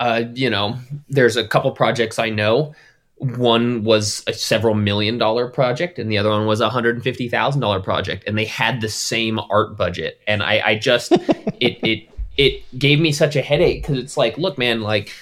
uh 0.00 0.22
you 0.32 0.48
know 0.48 0.74
there's 1.10 1.36
a 1.36 1.46
couple 1.46 1.70
projects 1.72 2.18
i 2.18 2.30
know 2.30 2.74
one 3.16 3.84
was 3.84 4.22
a 4.26 4.32
several 4.32 4.74
million 4.74 5.18
dollar 5.18 5.48
project 5.48 5.98
and 5.98 6.10
the 6.10 6.18
other 6.18 6.30
one 6.30 6.46
was 6.46 6.60
a 6.60 6.68
hundred 6.68 6.96
and 6.96 7.04
fifty 7.04 7.28
thousand 7.28 7.60
dollar 7.60 7.80
project. 7.80 8.24
And 8.26 8.36
they 8.36 8.44
had 8.44 8.80
the 8.80 8.88
same 8.88 9.38
art 9.50 9.76
budget. 9.76 10.20
And 10.26 10.42
i 10.42 10.60
i 10.64 10.74
just 10.78 11.12
it 11.12 11.78
it 11.82 12.08
it 12.36 12.78
gave 12.78 12.98
me 13.00 13.12
such 13.12 13.36
a 13.36 13.42
headache 13.42 13.82
because 13.82 13.98
it's 13.98 14.16
like 14.16 14.36
look 14.36 14.58
man 14.58 14.80
like 14.80 15.12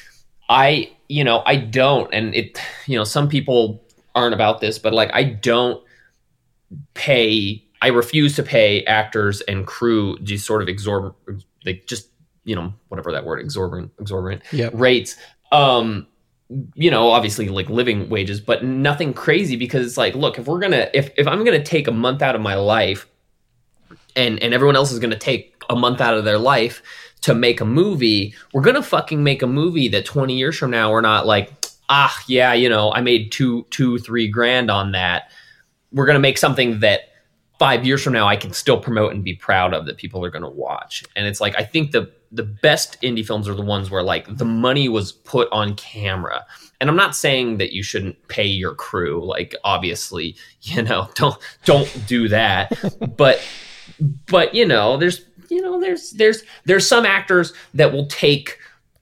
i 0.49 0.91
you 1.09 1.23
know 1.23 1.43
i 1.45 1.55
don't 1.57 2.13
and 2.15 2.35
it 2.35 2.59
you 2.87 2.97
know 2.97 3.05
some 3.05 3.29
people 3.29 3.85
aren't 4.15 4.33
about 4.35 4.61
this 4.63 4.79
but 4.79 4.95
like 4.95 5.11
i 5.13 5.23
don't 5.23 5.83
pay 6.95 7.63
i 7.83 7.89
refuse 7.89 8.35
to 8.37 8.43
pay 8.43 8.83
actors 8.85 9.41
and 9.43 9.67
crew 9.67 10.17
these 10.21 10.45
sort 10.45 10.63
of 10.63 10.69
exorbitant 10.69 11.45
like 11.67 11.87
just 11.87 12.09
you 12.45 12.57
know 12.57 12.73
whatever 12.89 13.13
that 13.13 13.25
word 13.25 13.41
exorbitant 13.41 13.93
exorbitant 14.01 14.43
Yep. 14.53 14.73
rates. 14.75 15.17
Um 15.53 16.07
you 16.75 16.91
know 16.91 17.11
obviously 17.11 17.49
like 17.49 17.69
living 17.69 18.09
wages 18.09 18.41
but 18.41 18.65
nothing 18.65 19.13
crazy 19.13 19.57
because 19.57 19.87
it's 19.87 19.97
like 19.97 20.15
look 20.15 20.39
if 20.39 20.47
we're 20.47 20.59
gonna 20.59 20.89
if, 20.93 21.11
if 21.17 21.27
i'm 21.27 21.45
gonna 21.45 21.63
take 21.63 21.89
a 21.89 21.93
month 21.93 22.23
out 22.23 22.35
of 22.35 22.41
my 22.41 22.55
life 22.55 23.07
and 24.17 24.43
and 24.43 24.53
everyone 24.53 24.77
else 24.77 24.93
is 24.93 24.99
gonna 24.99 25.17
take 25.17 25.63
a 25.71 25.77
month 25.77 26.01
out 26.01 26.15
of 26.15 26.25
their 26.25 26.39
life 26.39 26.83
to 27.21 27.35
make 27.35 27.61
a 27.61 27.65
movie 27.65 28.35
we're 28.53 28.63
gonna 28.63 28.83
fucking 28.83 29.23
make 29.23 29.43
a 29.43 29.47
movie 29.47 29.89
that 29.89 30.05
20 30.05 30.37
years 30.37 30.59
from 30.59 30.71
now 30.71 30.91
we're 30.91 31.01
not 31.01 31.27
like 31.27 31.53
ah 31.89 32.17
yeah 32.27 32.53
you 32.53 32.69
know 32.69 32.93
i 32.93 33.01
made 33.01 33.31
two 33.31 33.67
two 33.71 33.99
three 33.99 34.29
grand 34.29 34.71
on 34.71 34.93
that. 34.93 35.31
We're 35.93 36.07
gonna 36.07 36.21
make 36.21 36.39
something 36.39 36.81
that 36.81 37.12
five 37.63 37.87
years 37.87 38.03
from 38.03 38.13
now 38.13 38.27
I 38.27 38.35
can 38.35 38.53
still 38.53 38.77
promote 38.77 39.13
and 39.13 39.23
be 39.23 39.35
proud 39.35 39.73
of 39.73 39.87
that 39.87 39.97
people 39.97 40.25
are 40.25 40.31
going 40.31 40.43
to 40.43 40.49
watch. 40.49 41.05
And 41.15 41.29
it's 41.29 41.41
like 41.41 41.57
I 41.57 41.63
think 41.63 41.93
the 41.93 42.11
the 42.33 42.43
best 42.43 43.01
indie 43.03 43.25
films 43.25 43.49
are 43.49 43.55
the 43.55 43.63
ones 43.63 43.89
where 43.89 44.03
like 44.03 44.37
the 44.37 44.45
money 44.45 44.89
was 44.89 45.13
put 45.13 45.47
on 45.53 45.77
camera. 45.77 46.45
And 46.81 46.91
I'm 46.91 46.97
not 46.97 47.15
saying 47.15 47.59
that 47.59 47.73
you 47.73 47.85
shouldn't 47.85 48.27
pay 48.27 48.47
your 48.47 48.75
crew. 48.75 49.25
Like 49.25 49.55
obviously, 49.63 50.35
you 50.63 50.83
know, 50.83 51.09
don't 51.15 51.37
don't 51.65 51.89
do 52.09 52.27
that. 52.31 52.73
but 53.17 53.41
but 54.27 54.57
you 54.57 54.67
know, 54.67 54.97
there's 54.97 55.25
you 55.49 55.61
know, 55.61 55.81
there's 55.81 56.11
there's 56.11 56.43
there's 56.65 56.85
some 56.85 57.07
actors 57.07 57.53
that 57.75 57.93
will 57.93 58.07
take 58.07 58.59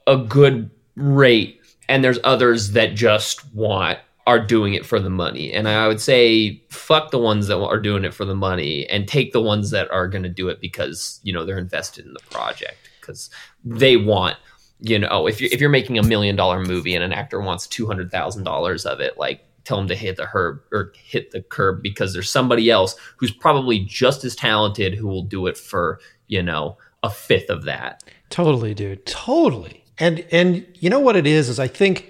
a 0.07 0.19
good 0.19 0.69
rate 0.97 1.63
and 1.89 2.05
there's 2.05 2.19
others 2.25 2.73
that 2.73 2.95
just 2.95 3.55
want 3.55 4.01
are 4.27 4.45
doing 4.45 4.75
it 4.75 4.87
for 4.87 5.01
the 5.01 5.11
money. 5.11 5.53
And 5.53 5.68
I 5.68 5.89
would 5.89 6.01
say 6.01 6.62
fuck 6.68 7.11
the 7.11 7.18
ones 7.18 7.47
that 7.49 7.59
are 7.59 7.81
doing 7.81 8.05
it 8.05 8.14
for 8.14 8.25
the 8.25 8.35
money 8.35 8.87
and 8.89 9.09
take 9.09 9.33
the 9.33 9.41
ones 9.41 9.71
that 9.71 9.91
are 9.91 10.09
going 10.09 10.23
to 10.23 10.29
do 10.29 10.49
it 10.49 10.61
because, 10.61 11.21
you 11.23 11.33
know, 11.33 11.45
they're 11.45 11.59
invested 11.59 12.07
in 12.07 12.12
the 12.12 12.21
project 12.31 12.91
cuz 13.01 13.31
they 13.64 13.97
want, 13.97 14.37
you 14.81 14.99
know, 14.99 15.27
if 15.27 15.41
you 15.41 15.49
if 15.51 15.61
you're 15.61 15.71
making 15.71 15.99
a 15.99 16.03
million 16.03 16.37
dollar 16.37 16.61
movie 16.61 16.95
and 16.95 17.03
an 17.03 17.12
actor 17.12 17.41
wants 17.41 17.66
$200,000 17.66 18.87
of 18.87 19.01
it, 19.01 19.18
like 19.18 19.45
tell 19.64 19.79
them 19.79 19.89
to 19.89 19.95
hit 19.95 20.16
the 20.16 20.27
herb 20.27 20.61
or 20.73 20.93
hit 20.97 21.31
the 21.31 21.43
curb 21.43 21.83
because 21.83 22.12
there's 22.12 22.31
somebody 22.31 22.71
else 22.71 22.97
who's 23.16 23.31
probably 23.33 23.81
just 23.81 24.25
as 24.25 24.37
talented 24.37 24.95
who 24.95 25.07
will 25.07 25.25
do 25.25 25.47
it 25.47 25.57
for, 25.57 25.99
you 26.29 26.43
know, 26.43 26.77
a 27.03 27.11
fifth 27.11 27.51
of 27.51 27.64
that. 27.64 28.03
Totally, 28.29 28.75
dude. 28.75 29.05
Totally. 29.07 29.85
And 29.99 30.25
and 30.31 30.66
you 30.75 30.89
know 30.89 31.01
what 31.01 31.16
it 31.16 31.27
is 31.27 31.49
is 31.49 31.59
I 31.59 31.68
think 31.68 32.10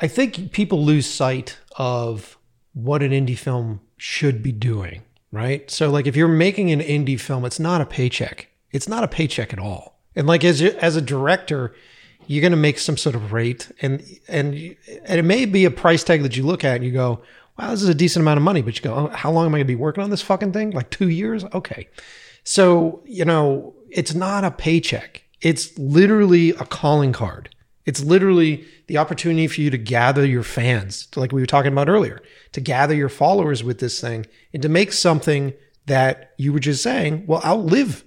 I 0.00 0.08
think 0.08 0.52
people 0.52 0.84
lose 0.84 1.06
sight 1.06 1.58
of 1.76 2.38
what 2.72 3.02
an 3.02 3.12
indie 3.12 3.38
film 3.38 3.80
should 3.96 4.42
be 4.42 4.52
doing, 4.52 5.02
right? 5.30 5.70
So 5.70 5.90
like 5.90 6.06
if 6.06 6.16
you're 6.16 6.28
making 6.28 6.70
an 6.70 6.80
indie 6.80 7.20
film, 7.20 7.44
it's 7.44 7.60
not 7.60 7.80
a 7.80 7.86
paycheck. 7.86 8.48
It's 8.72 8.88
not 8.88 9.04
a 9.04 9.08
paycheck 9.08 9.52
at 9.52 9.58
all. 9.58 9.98
And 10.16 10.26
like 10.26 10.44
as 10.44 10.62
as 10.62 10.96
a 10.96 11.02
director, 11.02 11.74
you're 12.26 12.40
going 12.40 12.52
to 12.52 12.56
make 12.56 12.78
some 12.78 12.96
sort 12.96 13.14
of 13.14 13.32
rate 13.32 13.70
and 13.82 14.02
and 14.28 14.54
and 15.04 15.18
it 15.18 15.24
may 15.24 15.44
be 15.44 15.64
a 15.64 15.70
price 15.70 16.04
tag 16.04 16.22
that 16.22 16.36
you 16.36 16.44
look 16.44 16.64
at 16.64 16.76
and 16.76 16.84
you 16.84 16.92
go, 16.92 17.22
"Wow, 17.58 17.70
this 17.70 17.82
is 17.82 17.88
a 17.88 17.94
decent 17.94 18.22
amount 18.22 18.38
of 18.38 18.42
money." 18.42 18.62
But 18.62 18.76
you 18.76 18.82
go, 18.82 18.94
oh, 18.94 19.06
"How 19.08 19.30
long 19.30 19.46
am 19.46 19.54
I 19.54 19.58
going 19.58 19.66
to 19.66 19.72
be 19.72 19.76
working 19.76 20.02
on 20.02 20.10
this 20.10 20.22
fucking 20.22 20.52
thing? 20.52 20.70
Like 20.70 20.90
2 20.90 21.08
years?" 21.08 21.44
Okay. 21.44 21.88
So, 22.42 23.02
you 23.04 23.24
know, 23.24 23.74
it's 23.90 24.14
not 24.14 24.44
a 24.44 24.50
paycheck. 24.50 25.22
It's 25.42 25.76
literally 25.78 26.50
a 26.50 26.64
calling 26.64 27.12
card. 27.12 27.54
It's 27.86 28.02
literally 28.02 28.64
the 28.86 28.98
opportunity 28.98 29.46
for 29.46 29.60
you 29.60 29.70
to 29.70 29.78
gather 29.78 30.24
your 30.24 30.42
fans, 30.42 31.08
like 31.16 31.32
we 31.32 31.40
were 31.40 31.46
talking 31.46 31.72
about 31.72 31.88
earlier, 31.88 32.22
to 32.52 32.60
gather 32.60 32.94
your 32.94 33.08
followers 33.08 33.64
with 33.64 33.80
this 33.80 34.00
thing 34.00 34.26
and 34.52 34.62
to 34.62 34.68
make 34.68 34.92
something 34.92 35.54
that 35.86 36.32
you 36.36 36.52
were 36.52 36.60
just 36.60 36.82
saying 36.82 37.26
will 37.26 37.42
outlive 37.44 38.04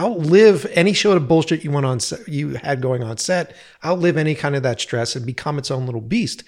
outlive 0.00 0.64
any 0.72 0.92
show 0.92 1.12
of 1.12 1.26
bullshit 1.26 1.64
you 1.64 1.72
went 1.72 1.84
on 1.84 1.98
set, 1.98 2.28
you 2.28 2.50
had 2.50 2.80
going 2.80 3.02
on 3.02 3.16
set, 3.16 3.54
outlive 3.84 4.16
any 4.16 4.34
kind 4.34 4.54
of 4.54 4.62
that 4.62 4.80
stress 4.80 5.16
and 5.16 5.26
become 5.26 5.58
its 5.58 5.72
own 5.72 5.86
little 5.86 6.00
beast. 6.00 6.44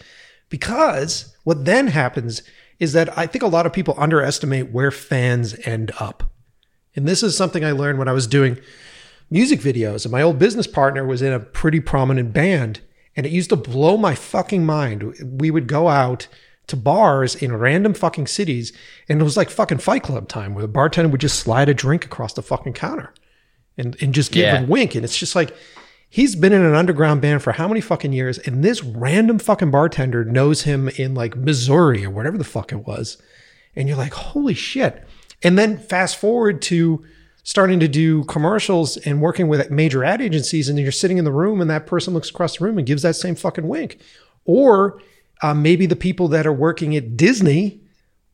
Because 0.49 1.35
what 1.43 1.65
then 1.65 1.89
happens 1.89 2.43
is 2.79 2.93
that 2.93 3.17
I 3.19 3.27
think 3.27 3.43
a 3.43 3.49
lot 3.49 3.67
of 3.67 3.73
people 3.73 3.95
underestimate 3.99 4.71
where 4.71 4.93
fans 4.93 5.57
end 5.65 5.91
up. 5.99 6.31
And 6.95 7.07
this 7.07 7.23
is 7.23 7.37
something 7.37 7.65
I 7.65 7.73
learned 7.73 7.99
when 7.99 8.09
I 8.09 8.13
was 8.13 8.27
doing 8.27 8.59
music 9.31 9.61
videos. 9.61 10.05
And 10.05 10.13
my 10.13 10.23
old 10.23 10.39
business 10.39 10.67
partner 10.67 11.05
was 11.07 11.23
in 11.23 11.33
a 11.33 11.41
pretty 11.41 11.81
prominent 11.81 12.33
band. 12.33 12.81
And 13.17 13.27
it 13.27 13.33
used 13.33 13.51
to 13.51 13.57
blow 13.57 13.97
my 13.97 14.15
fucking 14.15 14.65
mind. 14.65 15.15
We 15.41 15.51
would 15.51 15.67
go 15.67 15.89
out 15.89 16.29
to 16.69 16.77
bars 16.77 17.35
in 17.35 17.57
random 17.57 17.95
fucking 17.95 18.29
cities. 18.29 18.73
And 19.09 19.21
it 19.21 19.25
was 19.25 19.37
like 19.37 19.51
fucking 19.51 19.79
fight 19.79 20.03
club 20.05 20.29
time 20.29 20.55
where 20.55 20.63
the 20.63 20.69
bartender 20.69 21.11
would 21.11 21.21
just 21.21 21.41
slide 21.41 21.69
a 21.69 21.75
drink 21.75 22.05
across 22.05 22.33
the 22.35 22.43
fucking 22.43 22.75
counter 22.75 23.13
and, 23.77 23.97
and 24.01 24.15
just 24.15 24.31
give 24.33 24.43
Yeah. 24.45 24.63
a 24.63 24.67
wink. 24.67 24.95
And 24.95 25.05
it's 25.05 25.19
just 25.19 25.35
like, 25.35 25.55
he's 26.09 26.37
been 26.37 26.53
in 26.53 26.63
an 26.63 26.75
underground 26.75 27.21
band 27.21 27.43
for 27.43 27.53
how 27.53 27.67
many 27.67 27.81
fucking 27.81 28.13
years? 28.13 28.39
And 28.39 28.63
this 28.63 28.83
random 28.85 29.39
fucking 29.41 29.71
bartender 29.73 30.25
knows 30.25 30.63
him 30.63 30.89
in 30.91 31.15
like 31.15 31.37
Missouri 31.37 32.05
or 32.05 32.11
whatever 32.11 32.39
the 32.39 32.45
fuck 32.45 32.71
it 32.73 32.87
was. 32.87 33.21
And 33.75 33.89
you're 33.89 33.99
like, 33.99 34.15
holy 34.15 34.55
shit. 34.55 35.05
And 35.43 35.59
then 35.59 35.79
fast 35.79 36.17
forward 36.17 36.63
to 36.63 37.05
starting 37.43 37.81
to 37.81 37.89
do 37.89 38.25
commercials 38.25 38.97
and 38.99 39.21
working 39.21 39.49
with 39.49 39.71
major 39.71 40.05
ad 40.05 40.21
agencies, 40.21 40.69
and 40.69 40.79
you're 40.79 40.93
sitting 40.93 41.19
in 41.19 41.25
the 41.25 41.33
room 41.33 41.61
and 41.61 41.71
that 41.71 41.87
person 41.87 42.15
looks 42.15 42.31
across 42.31 42.59
the 42.59 42.65
room 42.65 42.79
and 42.79 42.87
gives 42.87 43.03
that 43.03 43.17
same 43.17 43.35
fucking 43.35 43.67
wink. 43.67 43.99
Or 44.45 45.01
uh, 45.43 45.55
maybe 45.55 45.87
the 45.87 45.97
people 45.97 46.29
that 46.29 46.47
are 46.47 46.53
working 46.53 46.97
at 46.97 47.17
Disney 47.17 47.81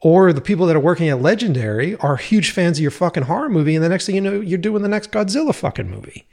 or 0.01 0.33
the 0.33 0.41
people 0.41 0.67
that 0.67 0.77
are 0.77 0.81
working 0.81 1.09
at 1.09 1.23
Legendary 1.23 1.97
are 1.97 2.17
huge 2.17 2.51
fans 2.51 2.79
of 2.79 2.83
your 2.83 2.91
fucking 2.91 3.25
horror 3.25 3.49
movie, 3.49 3.75
and 3.75 3.85
the 3.85 3.89
next 3.89 4.07
thing 4.07 4.15
you 4.15 4.21
know, 4.21 4.41
you're 4.41 4.59
doing 4.59 4.83
the 4.83 4.89
next 4.89 5.11
Godzilla 5.11 5.55
fucking 5.55 5.91
movie. 5.91 6.27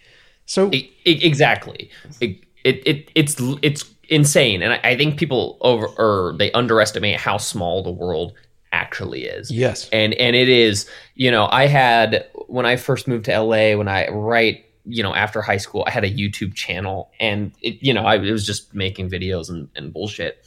So 0.46 0.70
e- 0.74 0.92
exactly. 1.06 1.90
It, 2.20 2.40
it, 2.64 2.86
it 2.86 3.12
it's 3.16 3.36
it's 3.62 3.86
insane, 4.10 4.62
and 4.62 4.74
I, 4.74 4.80
I 4.84 4.98
think 4.98 5.18
people 5.18 5.58
over 5.62 5.88
or 5.88 6.36
they 6.38 6.52
underestimate 6.52 7.18
how 7.18 7.38
small 7.38 7.82
the 7.84 7.92
world 7.92 8.34
actually 8.74 9.26
is. 9.26 9.52
yes, 9.52 9.88
and 9.92 10.14
and 10.16 10.36
it 10.36 10.50
is 10.50 10.90
you 11.16 11.30
know 11.30 11.48
i 11.52 11.68
had 11.68 12.28
when 12.54 12.66
i 12.66 12.76
first 12.76 13.08
moved 13.08 13.26
to 13.26 13.40
la 13.40 13.76
when 13.78 13.88
i 13.88 14.08
right 14.10 14.66
you 14.86 15.02
know 15.04 15.14
after 15.14 15.42
high 15.42 15.58
school 15.58 15.84
i 15.88 15.92
had 15.92 16.04
a 16.04 16.12
youtube 16.12 16.54
channel 16.54 17.12
and 17.20 17.52
it 17.62 17.78
you 17.82 17.94
know 17.94 18.06
i 18.06 18.16
it 18.16 18.32
was 18.32 18.46
just 18.46 18.74
making 18.74 19.10
videos 19.10 19.50
and, 19.50 19.70
and 19.76 19.94
bullshit 19.94 20.46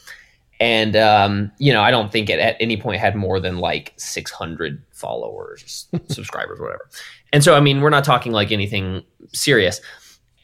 and 0.60 0.96
um 0.96 1.50
you 1.58 1.72
know 1.72 1.80
i 1.82 1.90
don't 1.90 2.12
think 2.12 2.28
it 2.28 2.38
at 2.38 2.56
any 2.60 2.76
point 2.76 3.00
had 3.00 3.16
more 3.16 3.40
than 3.40 3.58
like 3.58 3.92
600 3.96 4.82
followers 4.92 5.88
subscribers 6.08 6.60
whatever 6.60 6.88
and 7.32 7.42
so 7.42 7.54
I 7.54 7.60
mean, 7.60 7.80
we're 7.80 7.90
not 7.90 8.04
talking 8.04 8.32
like 8.32 8.52
anything 8.52 9.04
serious. 9.32 9.80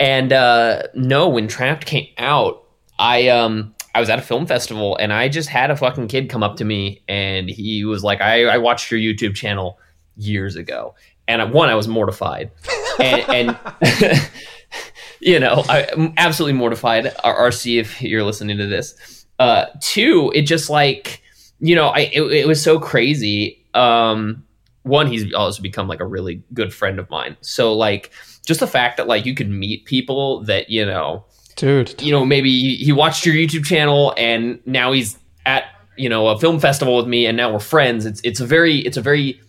And 0.01 0.33
uh, 0.33 0.83
no, 0.95 1.29
when 1.29 1.49
Trapped 1.49 1.87
came 1.87 2.09
out, 2.19 2.65
I 2.99 3.29
um 3.29 3.75
I 3.95 4.01
was 4.01 4.11
at 4.11 4.19
a 4.19 4.23
film 4.23 4.47
festival 4.47 4.97
and 4.97 5.13
I 5.13 5.29
just 5.29 5.49
had 5.49 5.71
a 5.71 5.77
fucking 5.77 6.09
kid 6.09 6.29
come 6.29 6.43
up 6.43 6.57
to 6.57 6.65
me 6.65 7.03
and 7.09 7.49
he 7.49 7.85
was 7.85 8.03
like, 8.03 8.21
I, 8.21 8.45
I 8.45 8.59
watched 8.59 8.91
your 8.91 9.01
YouTube 9.01 9.35
channel 9.35 9.79
years 10.17 10.57
ago. 10.57 10.95
And 11.41 11.53
one, 11.53 11.69
I 11.69 11.75
was 11.75 11.89
mortified. 11.89 12.51
And, 12.99 13.57
and 13.61 14.31
you 15.21 15.39
know, 15.39 15.65
I, 15.69 15.83
am 15.93 16.15
absolutely 16.17 16.59
mortified. 16.59 17.07
RC, 17.25 17.81
if 17.81 18.03
you're 18.03 18.25
listening 18.25 18.59
to 18.59 18.67
this. 18.67 19.27
Uh, 19.39 19.67
two, 19.81 20.31
it 20.35 20.43
just 20.43 20.71
like, 20.71 21.23
you 21.59 21.75
know, 21.75 21.89
I 21.89 22.11
it, 22.13 22.23
it 22.23 22.47
was 22.47 22.63
so 22.63 22.79
crazy. 22.79 23.65
Um, 23.75 24.45
one, 24.83 25.07
he's 25.07 25.33
also 25.33 25.63
become 25.63 25.89
like 25.89 26.01
a 26.01 26.07
really 26.07 26.43
good 26.53 26.73
friend 26.75 26.99
of 26.99 27.09
mine. 27.11 27.37
So 27.41 27.73
like, 27.73 28.13
just 28.45 28.61
the 28.61 28.67
fact 28.67 28.97
that 28.97 29.07
like 29.07 29.25
you 29.25 29.35
could 29.35 29.49
meet 29.49 29.85
people 29.85 30.43
that 30.45 30.71
you 30.71 30.85
know 30.85 31.25
dude. 31.57 32.01
You 32.03 32.13
know, 32.13 32.25
maybe 32.25 32.77
he 32.77 32.93
watched 32.93 33.25
your 33.25 33.35
YouTube 33.35 33.65
channel 33.65 34.15
and 34.17 34.61
now 34.67 34.93
he's 34.93 35.19
at 35.47 35.65
you 35.97 36.09
know 36.09 36.29
a 36.29 36.39
film 36.39 36.59
festival 36.59 36.97
with 36.97 37.07
me, 37.07 37.27
and 37.27 37.37
now 37.37 37.53
we're 37.53 37.61
friends. 37.61 38.07
It's 38.07 38.21
it's 38.25 38.41
a 38.41 38.47
very 38.47 38.79
it's 38.79 38.97
a 38.97 39.03
very 39.03 39.41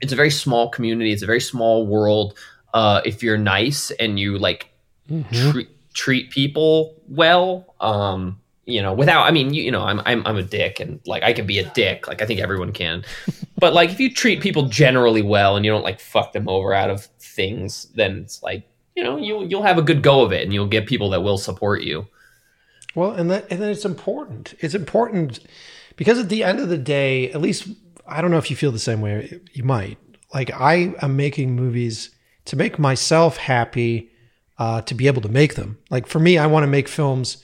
it's 0.00 0.12
a 0.12 0.16
very 0.16 0.30
small 0.30 0.68
community. 0.68 1.12
It's 1.12 1.22
a 1.22 1.26
very 1.26 1.40
small 1.40 1.86
world. 1.86 2.38
Uh, 2.74 3.00
if 3.04 3.22
you're 3.22 3.38
nice 3.38 3.90
and 3.92 4.18
you 4.18 4.38
like 4.38 4.70
mm-hmm. 5.10 5.50
treat 5.50 5.68
treat 5.94 6.30
people 6.30 6.94
well, 7.08 7.74
um, 7.80 8.40
you 8.66 8.82
know, 8.82 8.92
without 8.92 9.24
I 9.24 9.30
mean, 9.30 9.54
you, 9.54 9.62
you 9.62 9.70
know, 9.70 9.82
I'm 9.82 10.00
I'm 10.04 10.26
I'm 10.26 10.36
a 10.36 10.42
dick 10.42 10.80
and 10.80 11.00
like 11.06 11.22
I 11.22 11.32
can 11.32 11.46
be 11.46 11.58
a 11.58 11.68
dick. 11.70 12.06
Like 12.06 12.22
I 12.22 12.26
think 12.26 12.40
everyone 12.40 12.72
can. 12.72 13.04
but 13.58 13.72
like 13.72 13.90
if 13.90 14.00
you 14.00 14.12
treat 14.12 14.40
people 14.40 14.68
generally 14.68 15.22
well 15.22 15.56
and 15.56 15.64
you 15.64 15.70
don't 15.72 15.84
like 15.84 16.00
fuck 16.00 16.32
them 16.32 16.48
over 16.48 16.72
out 16.74 16.90
of 16.90 17.04
things, 17.18 17.86
then 17.94 18.18
it's 18.18 18.42
like 18.42 18.68
you 18.98 19.04
know 19.04 19.16
you 19.16 19.44
you'll 19.44 19.62
have 19.62 19.78
a 19.78 19.82
good 19.82 20.02
go 20.02 20.22
of 20.22 20.32
it 20.32 20.42
and 20.42 20.52
you'll 20.52 20.66
get 20.66 20.86
people 20.86 21.10
that 21.10 21.22
will 21.22 21.38
support 21.38 21.82
you 21.82 22.04
well 22.96 23.12
and 23.12 23.30
that 23.30 23.46
and 23.48 23.62
then 23.62 23.70
it's 23.70 23.84
important 23.84 24.54
it's 24.58 24.74
important 24.74 25.38
because 25.94 26.18
at 26.18 26.28
the 26.28 26.42
end 26.42 26.58
of 26.58 26.68
the 26.68 26.76
day 26.76 27.30
at 27.30 27.40
least 27.40 27.68
i 28.08 28.20
don't 28.20 28.30
know 28.30 28.38
if 28.38 28.50
you 28.50 28.56
feel 28.56 28.72
the 28.72 28.78
same 28.78 29.00
way 29.00 29.40
you 29.52 29.62
might 29.62 29.98
like 30.34 30.50
i 30.52 30.94
am 31.02 31.16
making 31.16 31.54
movies 31.54 32.10
to 32.44 32.56
make 32.56 32.78
myself 32.78 33.36
happy 33.36 34.10
uh, 34.58 34.80
to 34.82 34.94
be 34.94 35.06
able 35.06 35.22
to 35.22 35.28
make 35.28 35.54
them 35.54 35.78
like 35.90 36.06
for 36.06 36.18
me 36.18 36.36
i 36.36 36.46
want 36.46 36.64
to 36.64 36.68
make 36.68 36.88
films 36.88 37.42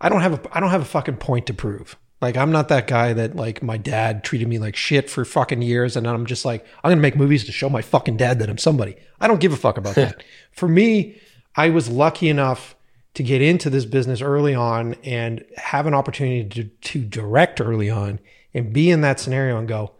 i 0.00 0.08
don't 0.08 0.22
have 0.22 0.34
a 0.34 0.56
i 0.56 0.60
don't 0.60 0.70
have 0.70 0.82
a 0.82 0.86
fucking 0.86 1.16
point 1.16 1.46
to 1.46 1.54
prove 1.54 1.96
like 2.20 2.36
I'm 2.36 2.50
not 2.50 2.68
that 2.68 2.86
guy 2.86 3.12
that 3.12 3.36
like 3.36 3.62
my 3.62 3.76
dad 3.76 4.24
treated 4.24 4.48
me 4.48 4.58
like 4.58 4.74
shit 4.74 5.10
for 5.10 5.24
fucking 5.24 5.62
years 5.62 5.96
and 5.96 6.06
I'm 6.06 6.26
just 6.26 6.44
like 6.44 6.64
I'm 6.82 6.88
going 6.88 6.98
to 6.98 7.02
make 7.02 7.16
movies 7.16 7.44
to 7.44 7.52
show 7.52 7.68
my 7.68 7.82
fucking 7.82 8.16
dad 8.16 8.38
that 8.38 8.48
I'm 8.48 8.58
somebody. 8.58 8.96
I 9.20 9.28
don't 9.28 9.40
give 9.40 9.52
a 9.52 9.56
fuck 9.56 9.76
about 9.76 9.94
that. 9.96 10.22
for 10.52 10.68
me, 10.68 11.20
I 11.54 11.70
was 11.70 11.88
lucky 11.88 12.28
enough 12.28 12.74
to 13.14 13.22
get 13.22 13.40
into 13.42 13.70
this 13.70 13.84
business 13.84 14.20
early 14.20 14.54
on 14.54 14.94
and 15.02 15.44
have 15.56 15.86
an 15.86 15.94
opportunity 15.94 16.46
to, 16.48 16.64
to 16.64 17.04
direct 17.04 17.60
early 17.60 17.88
on 17.88 18.20
and 18.52 18.72
be 18.72 18.90
in 18.90 19.00
that 19.02 19.18
scenario 19.20 19.58
and 19.58 19.66
go, 19.66 19.92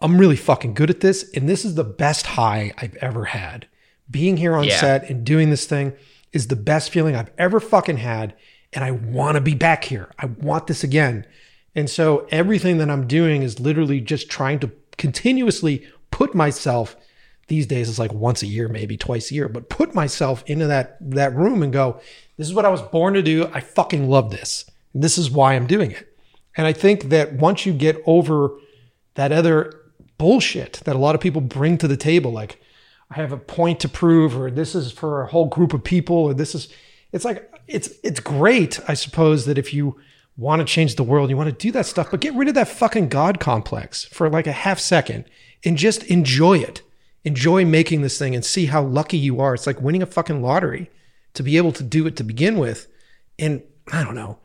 I'm 0.00 0.18
really 0.18 0.36
fucking 0.36 0.74
good 0.74 0.90
at 0.90 1.00
this 1.00 1.30
and 1.32 1.48
this 1.48 1.64
is 1.64 1.74
the 1.74 1.84
best 1.84 2.26
high 2.26 2.72
I've 2.78 2.96
ever 2.96 3.26
had. 3.26 3.66
Being 4.10 4.36
here 4.36 4.54
on 4.54 4.64
yeah. 4.64 4.80
set 4.80 5.08
and 5.08 5.24
doing 5.24 5.50
this 5.50 5.66
thing 5.66 5.94
is 6.32 6.48
the 6.48 6.56
best 6.56 6.90
feeling 6.90 7.14
I've 7.16 7.32
ever 7.38 7.60
fucking 7.60 7.98
had 7.98 8.34
and 8.72 8.84
I 8.84 8.90
want 8.90 9.36
to 9.36 9.40
be 9.40 9.54
back 9.54 9.84
here. 9.84 10.10
I 10.18 10.26
want 10.26 10.66
this 10.66 10.84
again. 10.84 11.26
And 11.74 11.88
so 11.88 12.26
everything 12.30 12.78
that 12.78 12.90
I'm 12.90 13.06
doing 13.06 13.42
is 13.42 13.60
literally 13.60 14.00
just 14.00 14.28
trying 14.28 14.58
to 14.60 14.70
continuously 14.96 15.86
put 16.10 16.34
myself 16.34 16.96
these 17.48 17.66
days 17.66 17.88
it's 17.88 17.98
like 17.98 18.12
once 18.12 18.42
a 18.42 18.46
year 18.46 18.68
maybe 18.68 18.96
twice 18.96 19.30
a 19.30 19.34
year 19.34 19.48
but 19.48 19.68
put 19.68 19.94
myself 19.94 20.42
into 20.46 20.66
that 20.66 20.96
that 21.00 21.34
room 21.34 21.62
and 21.62 21.72
go 21.72 22.00
this 22.36 22.46
is 22.46 22.54
what 22.54 22.64
I 22.64 22.70
was 22.70 22.80
born 22.80 23.14
to 23.14 23.22
do 23.22 23.50
I 23.52 23.60
fucking 23.60 24.08
love 24.08 24.30
this 24.30 24.64
this 24.94 25.18
is 25.18 25.30
why 25.30 25.54
I'm 25.54 25.66
doing 25.66 25.90
it 25.90 26.16
and 26.56 26.66
I 26.66 26.72
think 26.72 27.10
that 27.10 27.34
once 27.34 27.66
you 27.66 27.72
get 27.72 28.00
over 28.06 28.56
that 29.14 29.32
other 29.32 29.72
bullshit 30.18 30.80
that 30.84 30.96
a 30.96 30.98
lot 30.98 31.14
of 31.14 31.20
people 31.20 31.40
bring 31.40 31.78
to 31.78 31.88
the 31.88 31.96
table 31.96 32.30
like 32.30 32.60
I 33.10 33.14
have 33.14 33.32
a 33.32 33.36
point 33.36 33.80
to 33.80 33.88
prove 33.88 34.36
or 34.36 34.50
this 34.50 34.74
is 34.74 34.92
for 34.92 35.22
a 35.22 35.26
whole 35.26 35.46
group 35.46 35.72
of 35.72 35.84
people 35.84 36.16
or 36.16 36.34
this 36.34 36.54
is 36.54 36.68
it's 37.12 37.24
like 37.24 37.50
it's 37.66 37.90
it's 38.02 38.20
great 38.20 38.80
I 38.88 38.94
suppose 38.94 39.46
that 39.46 39.58
if 39.58 39.74
you 39.74 39.96
want 40.36 40.60
to 40.60 40.64
change 40.64 40.96
the 40.96 41.04
world, 41.04 41.30
you 41.30 41.36
want 41.36 41.48
to 41.48 41.56
do 41.56 41.70
that 41.72 41.86
stuff, 41.86 42.10
but 42.10 42.20
get 42.20 42.34
rid 42.34 42.48
of 42.48 42.54
that 42.54 42.68
fucking 42.68 43.08
God 43.08 43.38
complex 43.38 44.04
for 44.04 44.28
like 44.28 44.46
a 44.46 44.52
half 44.52 44.78
second 44.78 45.24
and 45.64 45.76
just 45.76 46.02
enjoy 46.04 46.58
it. 46.58 46.82
Enjoy 47.24 47.64
making 47.64 48.02
this 48.02 48.18
thing 48.18 48.34
and 48.34 48.44
see 48.44 48.66
how 48.66 48.82
lucky 48.82 49.16
you 49.16 49.40
are. 49.40 49.54
It's 49.54 49.66
like 49.66 49.80
winning 49.80 50.02
a 50.02 50.06
fucking 50.06 50.42
lottery 50.42 50.90
to 51.34 51.42
be 51.42 51.56
able 51.56 51.72
to 51.72 51.82
do 51.82 52.06
it 52.06 52.16
to 52.16 52.24
begin 52.24 52.58
with. 52.58 52.86
And 53.38 53.62
I 53.92 54.04
don't 54.04 54.14
know. 54.14 54.38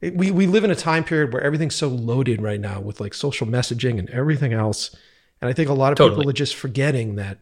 We, 0.00 0.30
we 0.30 0.46
live 0.46 0.64
in 0.64 0.70
a 0.70 0.76
time 0.76 1.04
period 1.04 1.32
where 1.32 1.42
everything's 1.42 1.74
so 1.74 1.88
loaded 1.88 2.40
right 2.40 2.60
now 2.60 2.80
with 2.80 3.00
like 3.00 3.12
social 3.12 3.46
messaging 3.46 3.98
and 3.98 4.08
everything 4.10 4.52
else. 4.52 4.96
And 5.40 5.50
I 5.50 5.52
think 5.52 5.68
a 5.68 5.74
lot 5.74 5.92
of 5.92 5.98
totally. 5.98 6.20
people 6.20 6.30
are 6.30 6.34
just 6.34 6.54
forgetting 6.54 7.16
that 7.16 7.38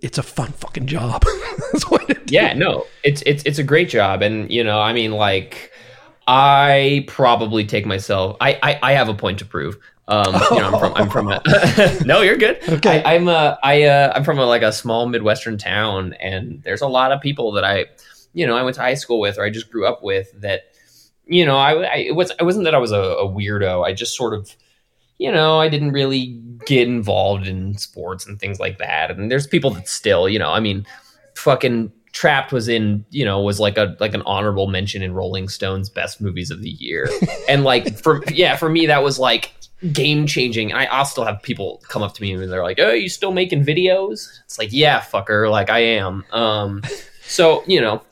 it's 0.00 0.18
a 0.18 0.22
fun 0.22 0.52
fucking 0.52 0.86
job. 0.86 1.24
yeah, 2.26 2.52
no, 2.54 2.86
it's 3.02 3.22
it's 3.26 3.42
it's 3.44 3.58
a 3.58 3.64
great 3.64 3.88
job, 3.88 4.22
and 4.22 4.50
you 4.50 4.62
know, 4.62 4.80
I 4.80 4.92
mean, 4.92 5.12
like 5.12 5.72
I 6.28 7.04
probably 7.08 7.64
take 7.64 7.86
myself. 7.86 8.36
I, 8.40 8.58
I, 8.62 8.78
I 8.82 8.92
have 8.92 9.08
a 9.08 9.14
point 9.14 9.38
to 9.38 9.46
prove. 9.46 9.78
Um, 10.08 10.34
you 10.50 10.58
know, 10.58 10.70
I'm 10.70 10.78
from 10.78 10.94
I'm 10.94 11.10
from 11.10 11.28
a. 11.28 11.42
no, 12.04 12.20
you're 12.20 12.36
good. 12.36 12.60
Okay. 12.68 13.02
I, 13.02 13.14
am 13.14 13.28
a 13.28 13.58
I 13.62 13.84
uh, 13.84 14.12
I'm 14.14 14.24
from 14.24 14.38
a, 14.38 14.44
like 14.44 14.62
a 14.62 14.72
small 14.72 15.06
midwestern 15.08 15.58
town, 15.58 16.12
and 16.14 16.62
there's 16.62 16.82
a 16.82 16.86
lot 16.86 17.12
of 17.12 17.20
people 17.20 17.52
that 17.52 17.64
I, 17.64 17.86
you 18.34 18.46
know, 18.46 18.56
I 18.56 18.62
went 18.62 18.76
to 18.76 18.82
high 18.82 18.94
school 18.94 19.20
with 19.20 19.38
or 19.38 19.44
I 19.44 19.50
just 19.50 19.70
grew 19.70 19.86
up 19.86 20.02
with 20.02 20.32
that, 20.40 20.72
you 21.28 21.44
know, 21.44 21.56
I, 21.56 21.72
I 21.82 21.96
it 21.96 22.14
was 22.16 22.32
it 22.38 22.42
wasn't 22.42 22.64
that 22.64 22.74
I 22.74 22.78
was 22.78 22.92
a, 22.92 23.00
a 23.00 23.28
weirdo. 23.28 23.86
I 23.86 23.92
just 23.92 24.16
sort 24.16 24.34
of, 24.34 24.54
you 25.18 25.30
know, 25.30 25.60
I 25.60 25.68
didn't 25.68 25.92
really 25.92 26.40
get 26.66 26.88
involved 26.88 27.46
in 27.46 27.76
sports 27.76 28.26
and 28.26 28.40
things 28.40 28.58
like 28.58 28.78
that. 28.78 29.10
And 29.10 29.30
there's 29.30 29.46
people 29.46 29.70
that 29.72 29.88
still, 29.88 30.28
you 30.28 30.38
know, 30.38 30.50
I 30.50 30.60
mean, 30.60 30.86
fucking 31.34 31.92
Trapped 32.12 32.52
was 32.52 32.68
in, 32.68 33.04
you 33.10 33.24
know, 33.24 33.40
was 33.42 33.60
like 33.60 33.76
a 33.76 33.94
like 34.00 34.14
an 34.14 34.22
honorable 34.22 34.66
mention 34.66 35.02
in 35.02 35.12
Rolling 35.12 35.48
Stone's 35.48 35.90
best 35.90 36.20
movies 36.20 36.50
of 36.50 36.62
the 36.62 36.70
year. 36.70 37.08
and 37.48 37.62
like 37.62 37.98
for 37.98 38.22
yeah, 38.32 38.56
for 38.56 38.70
me 38.70 38.86
that 38.86 39.02
was 39.02 39.18
like 39.18 39.52
game 39.92 40.26
changing. 40.26 40.72
I 40.72 40.86
I'll 40.86 41.04
still 41.04 41.24
have 41.24 41.42
people 41.42 41.82
come 41.88 42.02
up 42.02 42.14
to 42.14 42.22
me 42.22 42.32
and 42.32 42.50
they're 42.50 42.62
like, 42.62 42.80
"Oh, 42.80 42.90
you 42.90 43.10
still 43.10 43.32
making 43.32 43.64
videos?" 43.64 44.40
It's 44.46 44.58
like, 44.58 44.70
"Yeah, 44.72 45.00
fucker, 45.00 45.50
like 45.50 45.68
I 45.68 45.80
am." 45.80 46.24
Um 46.32 46.82
so, 47.22 47.62
you 47.66 47.80
know, 47.80 48.02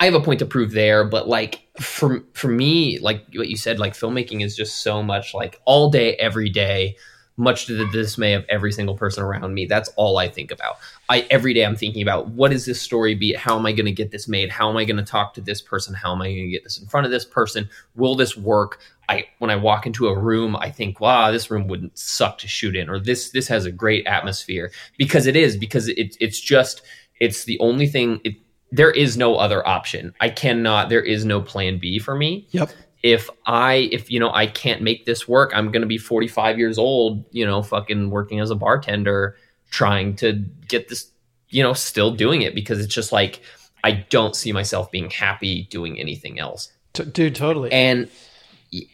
I 0.00 0.04
have 0.04 0.14
a 0.14 0.20
point 0.20 0.38
to 0.38 0.46
prove 0.46 0.72
there, 0.72 1.04
but 1.04 1.28
like 1.28 1.66
for 1.80 2.22
for 2.32 2.48
me, 2.48 2.98
like 3.00 3.24
what 3.34 3.48
you 3.48 3.56
said, 3.56 3.78
like 3.78 3.94
filmmaking 3.94 4.44
is 4.44 4.56
just 4.56 4.82
so 4.82 5.02
much 5.02 5.34
like 5.34 5.60
all 5.64 5.90
day 5.90 6.14
every 6.14 6.50
day 6.50 6.96
much 7.38 7.66
to 7.66 7.74
the 7.74 7.86
dismay 7.92 8.34
of 8.34 8.44
every 8.48 8.72
single 8.72 8.96
person 8.96 9.22
around 9.22 9.54
me. 9.54 9.64
That's 9.64 9.88
all 9.94 10.18
I 10.18 10.28
think 10.28 10.50
about. 10.50 10.78
I 11.08 11.20
every 11.30 11.54
day 11.54 11.64
I'm 11.64 11.76
thinking 11.76 12.02
about 12.02 12.28
what 12.28 12.52
is 12.52 12.66
this 12.66 12.82
story 12.82 13.14
be? 13.14 13.32
How 13.32 13.56
am 13.56 13.64
I 13.64 13.72
going 13.72 13.86
to 13.86 13.92
get 13.92 14.10
this 14.10 14.28
made? 14.28 14.50
How 14.50 14.68
am 14.68 14.76
I 14.76 14.84
going 14.84 14.96
to 14.96 15.04
talk 15.04 15.34
to 15.34 15.40
this 15.40 15.62
person? 15.62 15.94
How 15.94 16.12
am 16.12 16.20
I 16.20 16.26
going 16.26 16.46
to 16.46 16.50
get 16.50 16.64
this 16.64 16.78
in 16.78 16.88
front 16.88 17.06
of 17.06 17.12
this 17.12 17.24
person? 17.24 17.70
Will 17.94 18.16
this 18.16 18.36
work? 18.36 18.80
I 19.08 19.26
when 19.38 19.50
I 19.50 19.56
walk 19.56 19.86
into 19.86 20.08
a 20.08 20.18
room, 20.18 20.56
I 20.56 20.70
think, 20.70 21.00
wow, 21.00 21.30
this 21.30 21.50
room 21.50 21.68
wouldn't 21.68 21.96
suck 21.96 22.38
to 22.38 22.48
shoot 22.48 22.76
in, 22.76 22.90
or 22.90 22.98
this 22.98 23.30
this 23.30 23.48
has 23.48 23.64
a 23.64 23.72
great 23.72 24.06
atmosphere 24.06 24.70
because 24.98 25.26
it 25.26 25.36
is 25.36 25.56
because 25.56 25.88
it, 25.88 26.16
it's 26.20 26.40
just 26.40 26.82
it's 27.20 27.44
the 27.44 27.58
only 27.60 27.86
thing. 27.86 28.20
It, 28.24 28.34
there 28.70 28.90
is 28.90 29.16
no 29.16 29.36
other 29.36 29.66
option. 29.66 30.14
I 30.20 30.28
cannot. 30.28 30.88
There 30.88 31.02
is 31.02 31.24
no 31.24 31.40
plan 31.40 31.78
B 31.78 31.98
for 31.98 32.14
me. 32.14 32.46
Yep 32.50 32.70
if 33.02 33.30
I 33.46 33.88
if 33.92 34.10
you 34.10 34.18
know 34.18 34.32
I 34.32 34.46
can't 34.46 34.82
make 34.82 35.06
this 35.06 35.28
work, 35.28 35.52
I'm 35.54 35.70
going 35.70 35.82
to 35.82 35.88
be 35.88 35.98
45 35.98 36.58
years 36.58 36.78
old, 36.78 37.24
you 37.30 37.46
know, 37.46 37.62
fucking 37.62 38.10
working 38.10 38.40
as 38.40 38.50
a 38.50 38.54
bartender 38.54 39.36
trying 39.70 40.16
to 40.16 40.32
get 40.66 40.88
this, 40.88 41.10
you 41.48 41.62
know, 41.62 41.72
still 41.72 42.10
doing 42.10 42.42
it 42.42 42.54
because 42.54 42.80
it's 42.80 42.94
just 42.94 43.12
like 43.12 43.40
I 43.84 43.92
don't 43.92 44.34
see 44.34 44.52
myself 44.52 44.90
being 44.90 45.10
happy 45.10 45.64
doing 45.64 45.98
anything 45.98 46.38
else. 46.38 46.72
T- 46.94 47.04
dude, 47.04 47.36
totally. 47.36 47.70
And, 47.70 48.08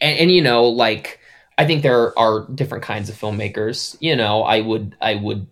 and 0.01 0.19
and 0.19 0.31
you 0.31 0.43
know, 0.43 0.65
like 0.65 1.21
I 1.57 1.67
think 1.67 1.83
there 1.83 2.17
are 2.19 2.47
different 2.55 2.85
kinds 2.85 3.09
of 3.09 3.17
filmmakers. 3.17 3.97
You 4.01 4.17
know, 4.17 4.43
I 4.43 4.61
would 4.61 4.97
I 5.01 5.15
would 5.15 5.47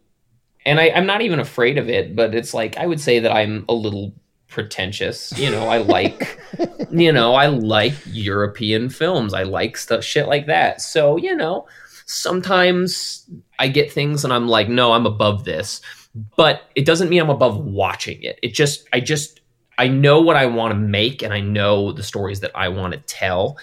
and 0.64 0.80
I, 0.80 0.90
I'm 0.90 1.06
not 1.06 1.22
even 1.22 1.40
afraid 1.40 1.78
of 1.78 1.88
it, 1.88 2.14
but 2.14 2.34
it's 2.34 2.54
like 2.54 2.76
I 2.76 2.86
would 2.86 3.00
say 3.00 3.18
that 3.20 3.32
I'm 3.32 3.64
a 3.68 3.74
little 3.74 4.12
pretentious. 4.52 5.36
You 5.36 5.50
know, 5.50 5.66
I 5.68 5.78
like, 5.78 6.38
you 6.90 7.10
know, 7.10 7.34
I 7.34 7.46
like 7.46 7.94
European 8.06 8.90
films. 8.90 9.34
I 9.34 9.42
like 9.42 9.76
stuff, 9.76 10.04
shit 10.04 10.28
like 10.28 10.46
that. 10.46 10.80
So, 10.80 11.16
you 11.16 11.34
know, 11.34 11.66
sometimes 12.06 13.28
I 13.58 13.68
get 13.68 13.90
things 13.90 14.24
and 14.24 14.32
I'm 14.32 14.46
like, 14.46 14.68
no, 14.68 14.92
I'm 14.92 15.06
above 15.06 15.44
this. 15.44 15.80
But 16.36 16.62
it 16.74 16.84
doesn't 16.84 17.08
mean 17.08 17.22
I'm 17.22 17.30
above 17.30 17.56
watching 17.56 18.22
it. 18.22 18.38
It 18.42 18.52
just, 18.52 18.86
I 18.92 19.00
just, 19.00 19.40
I 19.78 19.88
know 19.88 20.20
what 20.20 20.36
I 20.36 20.44
want 20.46 20.72
to 20.72 20.78
make 20.78 21.22
and 21.22 21.32
I 21.32 21.40
know 21.40 21.90
the 21.90 22.02
stories 22.02 22.40
that 22.40 22.52
I 22.54 22.68
want 22.68 22.92
to 22.92 23.00
tell. 23.00 23.56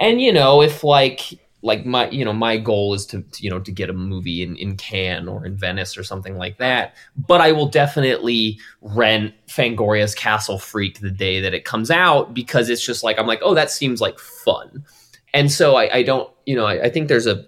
And, 0.00 0.20
you 0.20 0.32
know, 0.32 0.60
if 0.60 0.82
like, 0.82 1.38
like 1.62 1.86
my 1.86 2.10
you 2.10 2.24
know 2.24 2.32
my 2.32 2.56
goal 2.58 2.92
is 2.92 3.06
to, 3.06 3.22
to, 3.22 3.42
you 3.42 3.48
know 3.48 3.60
to 3.60 3.70
get 3.70 3.88
a 3.88 3.92
movie 3.92 4.42
in 4.42 4.56
in 4.56 4.76
Cannes 4.76 5.28
or 5.28 5.46
in 5.46 5.56
Venice 5.56 5.96
or 5.96 6.02
something 6.02 6.36
like 6.36 6.58
that. 6.58 6.94
But 7.16 7.40
I 7.40 7.52
will 7.52 7.66
definitely 7.66 8.58
rent 8.80 9.32
Fangoria's 9.46 10.14
Castle 10.14 10.58
Freak 10.58 11.00
the 11.00 11.10
day 11.10 11.40
that 11.40 11.54
it 11.54 11.64
comes 11.64 11.90
out 11.90 12.34
because 12.34 12.68
it's 12.68 12.84
just 12.84 13.04
like 13.04 13.18
I'm 13.18 13.26
like 13.26 13.40
oh 13.42 13.54
that 13.54 13.70
seems 13.70 14.00
like 14.00 14.18
fun, 14.18 14.84
and 15.32 15.50
so 15.50 15.76
I, 15.76 15.98
I 15.98 16.02
don't 16.02 16.30
you 16.46 16.56
know 16.56 16.66
I, 16.66 16.84
I 16.84 16.90
think 16.90 17.08
there's 17.08 17.26
a 17.26 17.44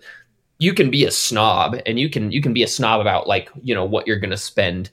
you 0.58 0.72
can 0.72 0.90
be 0.90 1.04
a 1.04 1.10
snob 1.10 1.76
and 1.84 1.98
you 1.98 2.08
can 2.08 2.30
you 2.30 2.40
can 2.40 2.52
be 2.52 2.62
a 2.62 2.68
snob 2.68 3.00
about 3.00 3.26
like 3.26 3.50
you 3.62 3.74
know 3.74 3.84
what 3.84 4.06
you're 4.06 4.20
to 4.30 4.36
spend 4.36 4.90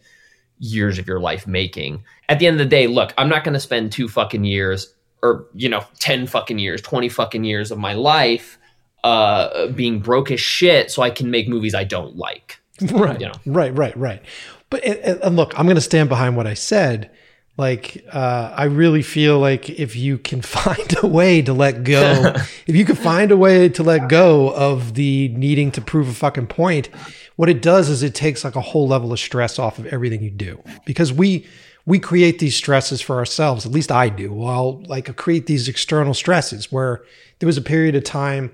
years 0.58 1.00
of 1.00 1.08
your 1.08 1.20
life 1.20 1.46
making. 1.48 2.04
At 2.30 2.40
the 2.40 2.48
end 2.48 2.56
of 2.56 2.60
the 2.60 2.70
day, 2.70 2.88
look, 2.88 3.14
I'm 3.18 3.30
not 3.30 3.44
to 3.56 3.60
spend 3.60 3.92
two 3.92 4.08
fucking 4.08 4.46
years 4.46 4.94
or 5.22 5.46
you 5.54 5.70
know 5.70 5.86
10 6.00 6.26
fucking 6.26 6.58
years, 6.58 6.82
20 6.82 7.08
fucking 7.10 7.44
years 7.44 7.70
of 7.70 7.78
my 7.78 7.94
life 7.94 8.58
uh, 9.04 9.68
being 9.68 10.00
broke 10.00 10.32
as 10.32 10.40
shit 10.40 10.92
so 10.92 11.02
I 11.02 11.10
can 11.10 11.32
make 11.32 11.48
movies 11.48 11.74
I 11.74 11.84
don't 11.84 12.16
like. 12.16 12.60
Right. 12.92 13.22
You 13.22 13.28
know? 13.28 13.34
Right, 13.46 13.76
right, 13.76 13.96
right. 13.96 14.24
But 14.72 14.84
and, 14.84 15.22
and 15.22 15.36
look, 15.36 15.58
I'm 15.58 15.66
going 15.66 15.76
to 15.76 15.82
stand 15.82 16.10
behind 16.10 16.36
what 16.36 16.48
I 16.48 16.56
said. 16.56 17.12
Like, 17.58 18.04
uh, 18.12 18.54
I 18.56 18.64
really 18.64 19.04
feel 19.04 19.38
like 19.38 19.70
if 19.70 19.96
you 19.96 20.18
can 20.18 20.42
find 20.42 20.96
a 21.04 21.06
way 21.06 21.42
to 21.44 21.54
let 21.54 21.84
go, 21.84 22.34
if 22.66 22.76
you 22.76 22.86
can 22.86 22.96
find 22.96 23.32
a 23.32 23.38
way 23.38 23.70
to 23.70 23.84
let 23.84 24.10
go 24.10 24.52
of 24.56 24.96
the 24.96 25.28
needing 25.30 25.72
to 25.74 25.82
prove 25.82 26.08
a 26.08 26.14
fucking 26.14 26.48
point, 26.48 26.90
what 27.36 27.50
it 27.50 27.62
does 27.62 27.90
is 27.90 28.02
it 28.02 28.16
takes 28.16 28.44
like 28.44 28.56
a 28.56 28.62
whole 28.62 28.88
level 28.88 29.14
of 29.14 29.20
stress 29.20 29.60
off 29.60 29.78
of 29.78 29.86
everything 29.88 30.24
you 30.24 30.32
do. 30.32 30.64
Because 30.86 31.14
we, 31.14 31.46
we 31.86 32.00
create 32.00 32.40
these 32.40 32.56
stresses 32.56 33.02
for 33.02 33.18
ourselves. 33.18 33.66
At 33.66 33.72
least 33.72 33.92
I 33.92 34.10
do. 34.10 34.34
Well, 34.34 34.82
like 34.88 35.16
create 35.18 35.48
these 35.48 35.68
external 35.68 36.14
stresses 36.14 36.72
where 36.72 37.04
there 37.40 37.48
was 37.48 37.58
a 37.58 37.62
period 37.62 37.96
of 37.96 38.04
time 38.04 38.52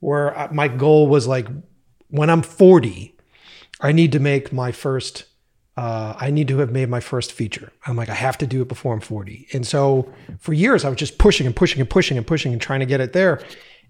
where 0.00 0.48
my 0.52 0.68
goal 0.68 1.06
was 1.08 1.26
like 1.26 1.46
when 2.08 2.28
I'm 2.28 2.42
40, 2.42 3.14
I 3.80 3.92
need 3.92 4.12
to 4.12 4.20
make 4.20 4.52
my 4.52 4.72
first 4.72 5.24
uh, 5.76 6.14
I 6.18 6.30
need 6.30 6.48
to 6.48 6.58
have 6.58 6.70
made 6.72 6.90
my 6.90 7.00
first 7.00 7.32
feature. 7.32 7.72
I'm 7.86 7.96
like, 7.96 8.10
I 8.10 8.14
have 8.14 8.36
to 8.38 8.46
do 8.46 8.60
it 8.60 8.68
before 8.68 8.92
I'm 8.92 9.00
40. 9.00 9.46
And 9.54 9.66
so 9.66 10.12
for 10.38 10.52
years, 10.52 10.84
I 10.84 10.90
was 10.90 10.98
just 10.98 11.16
pushing 11.16 11.46
and 11.46 11.56
pushing 11.56 11.80
and 11.80 11.88
pushing 11.88 12.18
and 12.18 12.26
pushing 12.26 12.52
and 12.52 12.60
trying 12.60 12.80
to 12.80 12.86
get 12.86 13.00
it 13.00 13.14
there. 13.14 13.40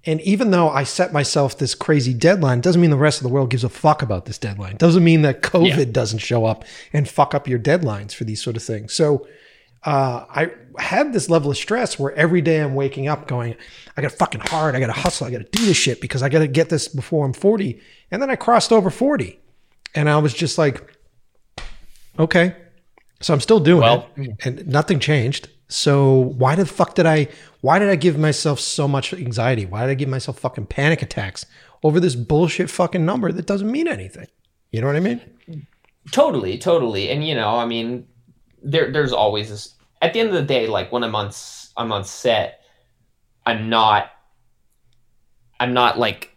And 0.04 0.20
even 0.20 0.50
though 0.50 0.70
I 0.70 0.84
set 0.84 1.12
myself 1.12 1.58
this 1.58 1.74
crazy 1.74 2.14
deadline, 2.14 2.60
doesn't 2.60 2.80
mean 2.80 2.90
the 2.90 2.96
rest 2.96 3.18
of 3.18 3.24
the 3.24 3.28
world 3.28 3.50
gives 3.50 3.64
a 3.64 3.68
fuck 3.68 4.02
about 4.02 4.26
this 4.26 4.38
deadline. 4.38 4.76
Doesn't 4.76 5.02
mean 5.02 5.22
that 5.22 5.42
COVID 5.42 5.78
yeah. 5.78 5.84
doesn't 5.90 6.20
show 6.20 6.44
up 6.44 6.64
and 6.92 7.08
fuck 7.08 7.34
up 7.34 7.48
your 7.48 7.58
deadlines 7.58 8.14
for 8.14 8.24
these 8.24 8.40
sort 8.40 8.56
of 8.56 8.62
things. 8.62 8.94
So 8.94 9.26
uh, 9.84 10.26
I 10.28 10.50
had 10.78 11.12
this 11.12 11.30
level 11.30 11.50
of 11.50 11.56
stress 11.56 11.98
where 11.98 12.12
every 12.14 12.42
day 12.42 12.60
I'm 12.60 12.74
waking 12.74 13.08
up 13.08 13.26
going, 13.26 13.56
I 13.96 14.02
got 14.02 14.12
fucking 14.12 14.42
hard. 14.42 14.74
I 14.74 14.80
got 14.80 14.86
to 14.86 14.92
hustle. 14.92 15.26
I 15.26 15.30
got 15.30 15.38
to 15.38 15.58
do 15.58 15.64
this 15.64 15.76
shit 15.76 16.00
because 16.00 16.22
I 16.22 16.28
got 16.28 16.40
to 16.40 16.48
get 16.48 16.68
this 16.68 16.88
before 16.88 17.24
I'm 17.24 17.32
40. 17.32 17.80
And 18.10 18.20
then 18.20 18.30
I 18.30 18.36
crossed 18.36 18.72
over 18.72 18.90
40 18.90 19.38
and 19.94 20.08
I 20.10 20.18
was 20.18 20.34
just 20.34 20.58
like, 20.58 20.86
okay, 22.18 22.56
so 23.20 23.32
I'm 23.32 23.40
still 23.40 23.60
doing 23.60 23.82
well, 23.82 24.08
it 24.16 24.36
and 24.44 24.66
nothing 24.66 24.98
changed. 24.98 25.48
So 25.68 26.16
why 26.18 26.56
the 26.56 26.66
fuck 26.66 26.94
did 26.94 27.06
I, 27.06 27.28
why 27.60 27.78
did 27.78 27.88
I 27.88 27.96
give 27.96 28.18
myself 28.18 28.60
so 28.60 28.86
much 28.86 29.14
anxiety? 29.14 29.64
Why 29.64 29.82
did 29.82 29.90
I 29.90 29.94
give 29.94 30.08
myself 30.08 30.38
fucking 30.38 30.66
panic 30.66 31.00
attacks 31.00 31.46
over 31.82 32.00
this 32.00 32.16
bullshit 32.16 32.68
fucking 32.68 33.06
number 33.06 33.32
that 33.32 33.46
doesn't 33.46 33.70
mean 33.70 33.88
anything? 33.88 34.26
You 34.72 34.80
know 34.80 34.88
what 34.88 34.96
I 34.96 35.00
mean? 35.00 35.20
Totally, 36.10 36.58
totally. 36.58 37.08
And 37.10 37.26
you 37.26 37.34
know, 37.34 37.56
I 37.56 37.66
mean, 37.66 38.06
there 38.62 38.92
there's 38.92 39.12
always 39.12 39.50
this 39.50 39.74
at 40.02 40.12
the 40.12 40.20
end 40.20 40.28
of 40.28 40.34
the 40.34 40.42
day 40.42 40.66
like 40.66 40.92
when 40.92 41.04
i'm 41.04 41.14
on 41.14 41.30
i'm 41.76 41.92
on 41.92 42.04
set 42.04 42.62
i'm 43.46 43.68
not 43.68 44.10
i'm 45.58 45.72
not 45.72 45.98
like 45.98 46.36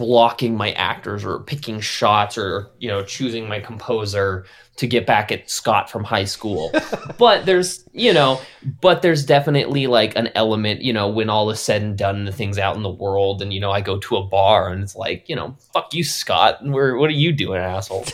blocking 0.00 0.56
my 0.56 0.72
actors 0.72 1.26
or 1.26 1.40
picking 1.40 1.78
shots 1.78 2.38
or 2.38 2.70
you 2.78 2.88
know 2.88 3.02
choosing 3.02 3.46
my 3.46 3.60
composer 3.60 4.46
to 4.76 4.86
get 4.86 5.06
back 5.06 5.30
at 5.30 5.50
Scott 5.50 5.90
from 5.90 6.04
high 6.04 6.24
school. 6.24 6.72
but 7.18 7.44
there's 7.44 7.84
you 7.92 8.14
know, 8.14 8.40
but 8.80 9.02
there's 9.02 9.26
definitely 9.26 9.86
like 9.86 10.16
an 10.16 10.30
element, 10.34 10.80
you 10.80 10.90
know, 10.90 11.06
when 11.06 11.28
all 11.28 11.50
is 11.50 11.60
said 11.60 11.82
and 11.82 11.98
done, 11.98 12.24
the 12.24 12.32
things 12.32 12.56
out 12.56 12.76
in 12.76 12.82
the 12.82 12.88
world, 12.88 13.42
and 13.42 13.52
you 13.52 13.60
know, 13.60 13.70
I 13.70 13.82
go 13.82 13.98
to 13.98 14.16
a 14.16 14.24
bar 14.24 14.72
and 14.72 14.82
it's 14.82 14.96
like, 14.96 15.28
you 15.28 15.36
know, 15.36 15.54
fuck 15.74 15.92
you, 15.92 16.02
Scott. 16.02 16.64
Where 16.64 16.96
what 16.96 17.10
are 17.10 17.12
you 17.12 17.30
doing, 17.30 17.60
asshole? 17.60 18.06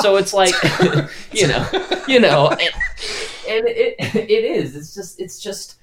so 0.00 0.14
it's 0.14 0.32
like, 0.32 0.54
you 1.32 1.48
know, 1.48 1.68
you 2.06 2.20
know, 2.20 2.50
and, 2.50 2.70
and 3.48 3.66
it 3.66 3.96
it 3.98 4.44
is. 4.44 4.76
It's 4.76 4.94
just 4.94 5.20
it's 5.20 5.40
just. 5.40 5.78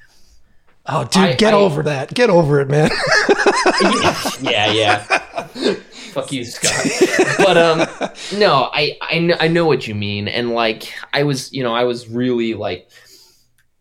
Oh, 0.91 1.03
dude, 1.03 1.23
I, 1.23 1.35
get 1.35 1.53
I, 1.53 1.57
over 1.57 1.83
that. 1.83 2.13
Get 2.13 2.29
over 2.29 2.59
it, 2.59 2.67
man. 2.67 2.89
yeah, 4.41 4.71
yeah. 4.71 4.97
Fuck 6.13 6.31
you, 6.31 6.43
Scott. 6.43 7.37
but 7.37 7.57
um, 7.57 7.79
no, 8.39 8.69
I 8.73 8.97
I 9.01 9.19
know, 9.19 9.35
I 9.39 9.47
know 9.47 9.65
what 9.65 9.87
you 9.87 9.93
mean, 9.93 10.27
and 10.27 10.51
like 10.51 10.91
I 11.13 11.23
was, 11.23 11.53
you 11.53 11.63
know, 11.63 11.73
I 11.73 11.83
was 11.83 12.07
really 12.07 12.53
like. 12.53 12.89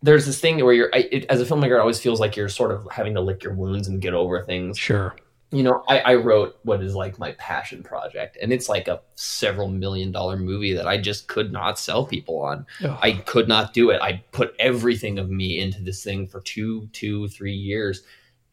There's 0.01 0.25
this 0.25 0.39
thing 0.39 0.63
where 0.63 0.73
you're, 0.73 0.89
I, 0.93 1.09
it, 1.11 1.25
as 1.25 1.41
a 1.41 1.45
filmmaker, 1.45 1.75
it 1.75 1.79
always 1.81 1.99
feels 1.99 2.21
like 2.21 2.37
you're 2.37 2.47
sort 2.47 2.71
of 2.71 2.87
having 2.89 3.15
to 3.15 3.21
lick 3.21 3.43
your 3.43 3.53
wounds 3.53 3.89
and 3.89 3.99
get 3.99 4.13
over 4.13 4.41
things. 4.43 4.77
Sure 4.77 5.13
you 5.51 5.63
know, 5.63 5.83
I, 5.87 5.99
I, 5.99 6.15
wrote 6.15 6.59
what 6.63 6.83
is 6.83 6.93
like 6.93 7.17
my 7.17 7.31
passion 7.33 7.81
project, 7.81 8.37
and 8.39 8.53
it's 8.53 8.69
like 8.69 8.87
a 8.87 9.01
several 9.15 9.67
million 9.67 10.11
dollar 10.11 10.37
movie 10.37 10.73
that 10.73 10.87
I 10.87 10.97
just 10.97 11.27
could 11.27 11.51
not 11.51 11.79
sell 11.79 12.05
people 12.05 12.39
on. 12.39 12.67
Ugh. 12.83 12.97
I 13.01 13.13
could 13.13 13.47
not 13.47 13.73
do 13.73 13.89
it. 13.89 13.99
I 14.01 14.23
put 14.31 14.53
everything 14.59 15.17
of 15.17 15.29
me 15.29 15.59
into 15.59 15.81
this 15.81 16.03
thing 16.03 16.27
for 16.27 16.41
two, 16.41 16.87
two, 16.93 17.27
three 17.29 17.55
years, 17.55 18.03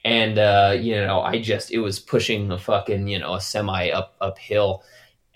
and 0.05 0.39
uh, 0.39 0.75
you 0.79 0.95
know, 0.95 1.21
I 1.21 1.41
just 1.41 1.71
it 1.71 1.81
was 1.81 1.99
pushing 1.99 2.51
a 2.51 2.59
fucking 2.59 3.09
you 3.09 3.19
know 3.19 3.35
a 3.35 3.43
semi 3.43 3.91
up 3.91 4.15
uphill, 4.23 4.83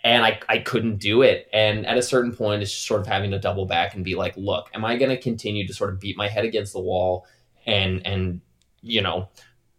and 0.03 0.25
I 0.25 0.41
I 0.49 0.59
couldn't 0.59 0.97
do 0.97 1.21
it. 1.21 1.47
And 1.53 1.85
at 1.85 1.99
a 1.99 2.03
certain 2.03 2.35
point, 2.35 2.63
it's 2.63 2.73
just 2.73 2.87
sort 2.87 3.03
of 3.03 3.07
having 3.07 3.33
to 3.33 3.39
double 3.39 3.67
back 3.67 3.95
and 3.95 4.03
be 4.03 4.15
like, 4.15 4.35
look, 4.39 4.71
am 4.73 4.87
I 4.87 4.97
going 4.97 5.11
to 5.11 5.21
continue 5.21 5.67
to 5.67 5.75
sort 5.75 5.91
of 5.91 6.01
beat 6.01 6.17
my 6.17 6.29
head 6.29 6.47
against 6.47 6.73
the 6.73 6.81
wall 6.81 7.27
and 7.67 8.07
and 8.07 8.41
you 8.83 9.03
know 9.03 9.29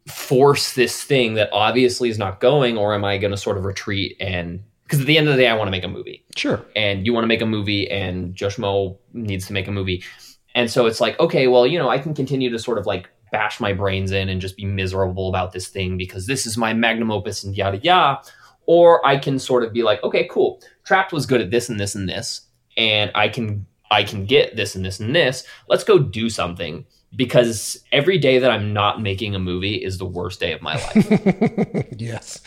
force 0.07 0.73
this 0.73 1.03
thing 1.03 1.35
that 1.35 1.49
obviously 1.51 2.09
is 2.09 2.17
not 2.17 2.39
going, 2.39 2.77
or 2.77 2.93
am 2.93 3.05
I 3.05 3.17
going 3.17 3.31
to 3.31 3.37
sort 3.37 3.57
of 3.57 3.65
retreat 3.65 4.17
and 4.19 4.63
because 4.91 4.99
at 4.99 5.07
the 5.07 5.17
end 5.17 5.29
of 5.29 5.37
the 5.37 5.41
day, 5.41 5.47
I 5.47 5.53
want 5.53 5.67
to 5.67 5.71
make 5.71 5.85
a 5.85 5.87
movie. 5.87 6.25
Sure. 6.35 6.65
And 6.75 7.05
you 7.05 7.13
want 7.13 7.23
to 7.23 7.27
make 7.29 7.39
a 7.39 7.45
movie, 7.45 7.89
and 7.89 8.35
josh 8.35 8.57
Schmo 8.57 8.97
needs 9.13 9.47
to 9.47 9.53
make 9.53 9.69
a 9.69 9.71
movie. 9.71 10.03
And 10.53 10.69
so 10.69 10.85
it's 10.85 10.99
like, 10.99 11.17
okay, 11.17 11.47
well, 11.47 11.65
you 11.65 11.79
know, 11.79 11.87
I 11.87 11.97
can 11.97 12.13
continue 12.13 12.49
to 12.49 12.59
sort 12.59 12.77
of 12.77 12.85
like 12.85 13.09
bash 13.31 13.61
my 13.61 13.71
brains 13.71 14.11
in 14.11 14.27
and 14.27 14.41
just 14.41 14.57
be 14.57 14.65
miserable 14.65 15.29
about 15.29 15.53
this 15.53 15.69
thing 15.69 15.97
because 15.97 16.27
this 16.27 16.45
is 16.45 16.57
my 16.57 16.73
magnum 16.73 17.09
opus 17.09 17.45
and 17.45 17.55
yada 17.55 17.77
yada. 17.77 18.21
Or 18.65 19.05
I 19.07 19.15
can 19.15 19.39
sort 19.39 19.63
of 19.63 19.71
be 19.71 19.81
like, 19.81 20.03
okay, 20.03 20.27
cool. 20.29 20.61
Trapped 20.83 21.13
was 21.13 21.25
good 21.25 21.39
at 21.39 21.51
this 21.51 21.69
and 21.69 21.79
this 21.79 21.95
and 21.95 22.09
this, 22.09 22.41
and 22.75 23.11
I 23.15 23.29
can 23.29 23.65
I 23.91 24.03
can 24.03 24.25
get 24.25 24.57
this 24.57 24.75
and 24.75 24.83
this 24.83 24.99
and 24.99 25.15
this. 25.15 25.45
Let's 25.69 25.85
go 25.85 25.99
do 25.99 26.29
something 26.29 26.85
because 27.15 27.83
every 27.91 28.17
day 28.17 28.39
that 28.39 28.51
I'm 28.51 28.73
not 28.73 29.01
making 29.01 29.35
a 29.35 29.39
movie 29.39 29.75
is 29.75 29.97
the 29.97 30.05
worst 30.05 30.39
day 30.39 30.53
of 30.53 30.61
my 30.61 30.75
life. 30.75 31.85
yes. 31.97 32.41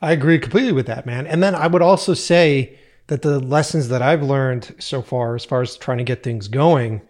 I 0.00 0.12
agree 0.12 0.38
completely 0.38 0.72
with 0.72 0.86
that, 0.86 1.06
man. 1.06 1.26
And 1.26 1.42
then 1.42 1.54
I 1.54 1.66
would 1.66 1.82
also 1.82 2.14
say 2.14 2.78
that 3.08 3.22
the 3.22 3.40
lessons 3.40 3.88
that 3.88 4.02
I've 4.02 4.22
learned 4.22 4.74
so 4.78 5.02
far, 5.02 5.34
as 5.34 5.44
far 5.44 5.62
as 5.62 5.76
trying 5.76 5.98
to 5.98 6.04
get 6.04 6.22
things 6.22 6.48
going, 6.48 7.02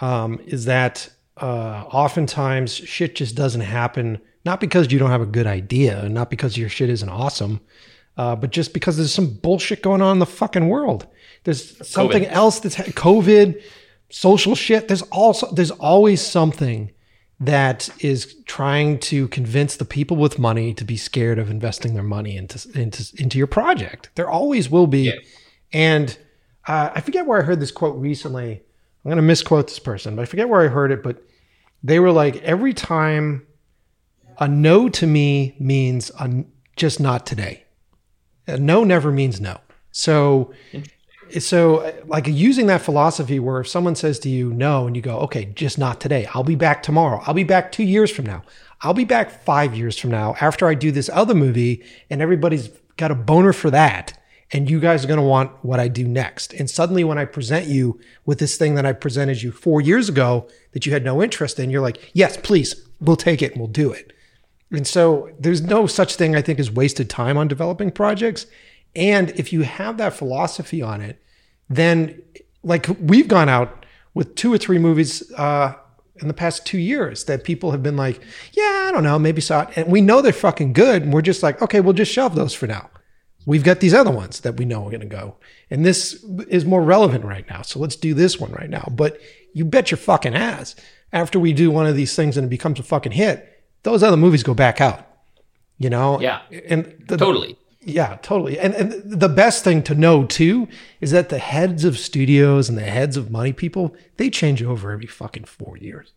um, 0.00 0.40
is 0.46 0.64
that 0.66 1.10
uh, 1.36 1.84
oftentimes 1.90 2.74
shit 2.74 3.16
just 3.16 3.34
doesn't 3.34 3.62
happen, 3.62 4.20
not 4.44 4.60
because 4.60 4.92
you 4.92 4.98
don't 4.98 5.10
have 5.10 5.22
a 5.22 5.26
good 5.26 5.46
idea, 5.46 6.08
not 6.08 6.30
because 6.30 6.56
your 6.56 6.68
shit 6.68 6.90
isn't 6.90 7.08
awesome, 7.08 7.60
uh, 8.16 8.36
but 8.36 8.50
just 8.50 8.72
because 8.74 8.96
there's 8.96 9.12
some 9.12 9.32
bullshit 9.34 9.82
going 9.82 10.02
on 10.02 10.12
in 10.12 10.18
the 10.18 10.26
fucking 10.26 10.68
world. 10.68 11.06
There's 11.44 11.86
something 11.86 12.24
COVID. 12.24 12.32
else 12.32 12.60
that's 12.60 12.76
COVID 12.76 13.62
social 14.10 14.54
shit. 14.54 14.88
There's 14.88 15.02
also 15.02 15.50
there's 15.52 15.70
always 15.70 16.20
something 16.20 16.90
that 17.38 17.88
is 18.00 18.34
trying 18.44 18.98
to 18.98 19.26
convince 19.28 19.76
the 19.76 19.84
people 19.84 20.16
with 20.16 20.38
money 20.38 20.74
to 20.74 20.84
be 20.84 20.96
scared 20.96 21.38
of 21.38 21.50
investing 21.50 21.94
their 21.94 22.02
money 22.02 22.36
into 22.36 22.68
into 22.78 23.10
into 23.16 23.38
your 23.38 23.46
project. 23.46 24.10
There 24.14 24.28
always 24.28 24.68
will 24.68 24.86
be, 24.86 25.04
yeah. 25.04 25.12
and 25.72 26.18
uh, 26.66 26.90
I 26.94 27.00
forget 27.00 27.26
where 27.26 27.40
I 27.40 27.44
heard 27.44 27.60
this 27.60 27.70
quote 27.70 27.96
recently. 27.96 28.62
I'm 29.02 29.08
going 29.08 29.16
to 29.16 29.22
misquote 29.22 29.68
this 29.68 29.78
person, 29.78 30.14
but 30.14 30.22
I 30.22 30.24
forget 30.26 30.50
where 30.50 30.60
I 30.60 30.68
heard 30.68 30.92
it. 30.92 31.02
But 31.02 31.22
they 31.82 31.98
were 31.98 32.12
like, 32.12 32.36
every 32.42 32.74
time 32.74 33.46
a 34.38 34.46
no 34.46 34.90
to 34.90 35.06
me 35.06 35.56
means 35.58 36.10
a, 36.20 36.44
just 36.76 37.00
not 37.00 37.24
today. 37.24 37.64
A 38.46 38.58
no 38.58 38.84
never 38.84 39.10
means 39.10 39.40
no. 39.40 39.58
So 39.90 40.52
so 41.38 41.94
like 42.06 42.26
using 42.26 42.66
that 42.66 42.82
philosophy 42.82 43.38
where 43.38 43.60
if 43.60 43.68
someone 43.68 43.94
says 43.94 44.18
to 44.20 44.28
you 44.28 44.52
no 44.52 44.86
and 44.86 44.96
you 44.96 45.02
go 45.02 45.18
okay 45.20 45.46
just 45.54 45.78
not 45.78 46.00
today. 46.00 46.26
I'll 46.34 46.44
be 46.44 46.54
back 46.54 46.82
tomorrow. 46.82 47.22
I'll 47.26 47.34
be 47.34 47.44
back 47.44 47.72
two 47.72 47.84
years 47.84 48.10
from 48.10 48.26
now. 48.26 48.42
I'll 48.82 48.94
be 48.94 49.04
back 49.04 49.30
five 49.44 49.76
years 49.76 49.98
from 49.98 50.10
now 50.10 50.34
after 50.40 50.66
i 50.66 50.74
do 50.74 50.90
this 50.90 51.10
other 51.12 51.34
movie 51.34 51.84
and 52.08 52.22
everybody's 52.22 52.68
got 52.96 53.10
a 53.10 53.14
boner 53.14 53.52
for 53.52 53.70
that 53.70 54.18
and 54.52 54.68
you 54.68 54.80
guys 54.80 55.04
are 55.04 55.08
going 55.08 55.20
to 55.20 55.26
want 55.26 55.52
what 55.62 55.78
i 55.78 55.88
do 55.88 56.08
next. 56.08 56.52
And 56.54 56.68
suddenly 56.68 57.04
when 57.04 57.18
i 57.18 57.24
present 57.24 57.66
you 57.66 58.00
with 58.24 58.38
this 58.38 58.56
thing 58.56 58.74
that 58.74 58.86
i 58.86 58.92
presented 58.92 59.42
you 59.42 59.52
four 59.52 59.80
years 59.80 60.08
ago 60.08 60.48
that 60.72 60.86
you 60.86 60.92
had 60.92 61.04
no 61.04 61.22
interest 61.22 61.58
in 61.58 61.70
you're 61.70 61.82
like 61.82 62.10
yes 62.14 62.36
please 62.36 62.86
we'll 63.00 63.16
take 63.16 63.42
it 63.42 63.52
and 63.52 63.60
we'll 63.60 63.68
do 63.68 63.92
it. 63.92 64.12
And 64.70 64.86
so 64.86 65.30
there's 65.38 65.62
no 65.62 65.86
such 65.86 66.14
thing, 66.14 66.36
I 66.36 66.42
think, 66.42 66.60
as 66.60 66.70
wasted 66.70 67.10
time 67.10 67.36
on 67.36 67.48
developing 67.48 67.90
projects. 67.90 68.46
And 68.94 69.30
if 69.30 69.52
you 69.52 69.62
have 69.62 69.98
that 69.98 70.14
philosophy 70.14 70.82
on 70.82 71.00
it, 71.00 71.22
then 71.68 72.22
like 72.62 72.86
we've 73.00 73.28
gone 73.28 73.48
out 73.48 73.86
with 74.14 74.34
two 74.34 74.52
or 74.52 74.58
three 74.58 74.78
movies 74.78 75.30
uh, 75.32 75.74
in 76.16 76.28
the 76.28 76.34
past 76.34 76.66
two 76.66 76.78
years 76.78 77.24
that 77.24 77.44
people 77.44 77.70
have 77.70 77.82
been 77.82 77.96
like, 77.96 78.20
yeah, 78.52 78.86
I 78.88 78.92
don't 78.92 79.04
know, 79.04 79.18
maybe 79.18 79.40
saw 79.40 79.62
it. 79.62 79.76
And 79.76 79.88
we 79.88 80.00
know 80.00 80.20
they're 80.20 80.32
fucking 80.32 80.72
good. 80.72 81.02
And 81.02 81.12
we're 81.12 81.22
just 81.22 81.42
like, 81.42 81.62
okay, 81.62 81.80
we'll 81.80 81.94
just 81.94 82.12
shelve 82.12 82.34
those 82.34 82.54
for 82.54 82.66
now. 82.66 82.90
We've 83.46 83.64
got 83.64 83.80
these 83.80 83.94
other 83.94 84.10
ones 84.10 84.40
that 84.40 84.56
we 84.58 84.64
know 84.64 84.84
are 84.84 84.90
going 84.90 85.00
to 85.00 85.06
go. 85.06 85.36
And 85.70 85.84
this 85.84 86.22
is 86.48 86.64
more 86.64 86.82
relevant 86.82 87.24
right 87.24 87.48
now. 87.48 87.62
So 87.62 87.78
let's 87.78 87.96
do 87.96 88.12
this 88.12 88.38
one 88.38 88.52
right 88.52 88.68
now. 88.68 88.86
But 88.90 89.18
you 89.54 89.64
bet 89.64 89.90
your 89.90 89.98
fucking 89.98 90.34
ass 90.34 90.76
after 91.12 91.40
we 91.40 91.52
do 91.52 91.70
one 91.70 91.86
of 91.86 91.96
these 91.96 92.14
things 92.14 92.36
and 92.36 92.46
it 92.46 92.50
becomes 92.50 92.78
a 92.78 92.82
fucking 92.82 93.12
hit, 93.12 93.62
those 93.82 94.02
other 94.02 94.16
movies 94.16 94.42
go 94.42 94.54
back 94.54 94.80
out. 94.80 95.06
You 95.78 95.88
know? 95.88 96.20
Yeah. 96.20 96.42
And 96.68 97.02
the, 97.08 97.16
totally. 97.16 97.56
Yeah, 97.82 98.18
totally. 98.22 98.58
And, 98.58 98.74
and 98.74 98.92
the 99.04 99.28
best 99.28 99.64
thing 99.64 99.82
to 99.84 99.94
know 99.94 100.24
too 100.24 100.68
is 101.00 101.12
that 101.12 101.30
the 101.30 101.38
heads 101.38 101.84
of 101.84 101.98
studios 101.98 102.68
and 102.68 102.76
the 102.76 102.82
heads 102.82 103.16
of 103.16 103.30
money 103.30 103.52
people, 103.54 103.94
they 104.18 104.28
change 104.28 104.62
over 104.62 104.90
every 104.90 105.06
fucking 105.06 105.44
four 105.44 105.78
years. 105.78 106.12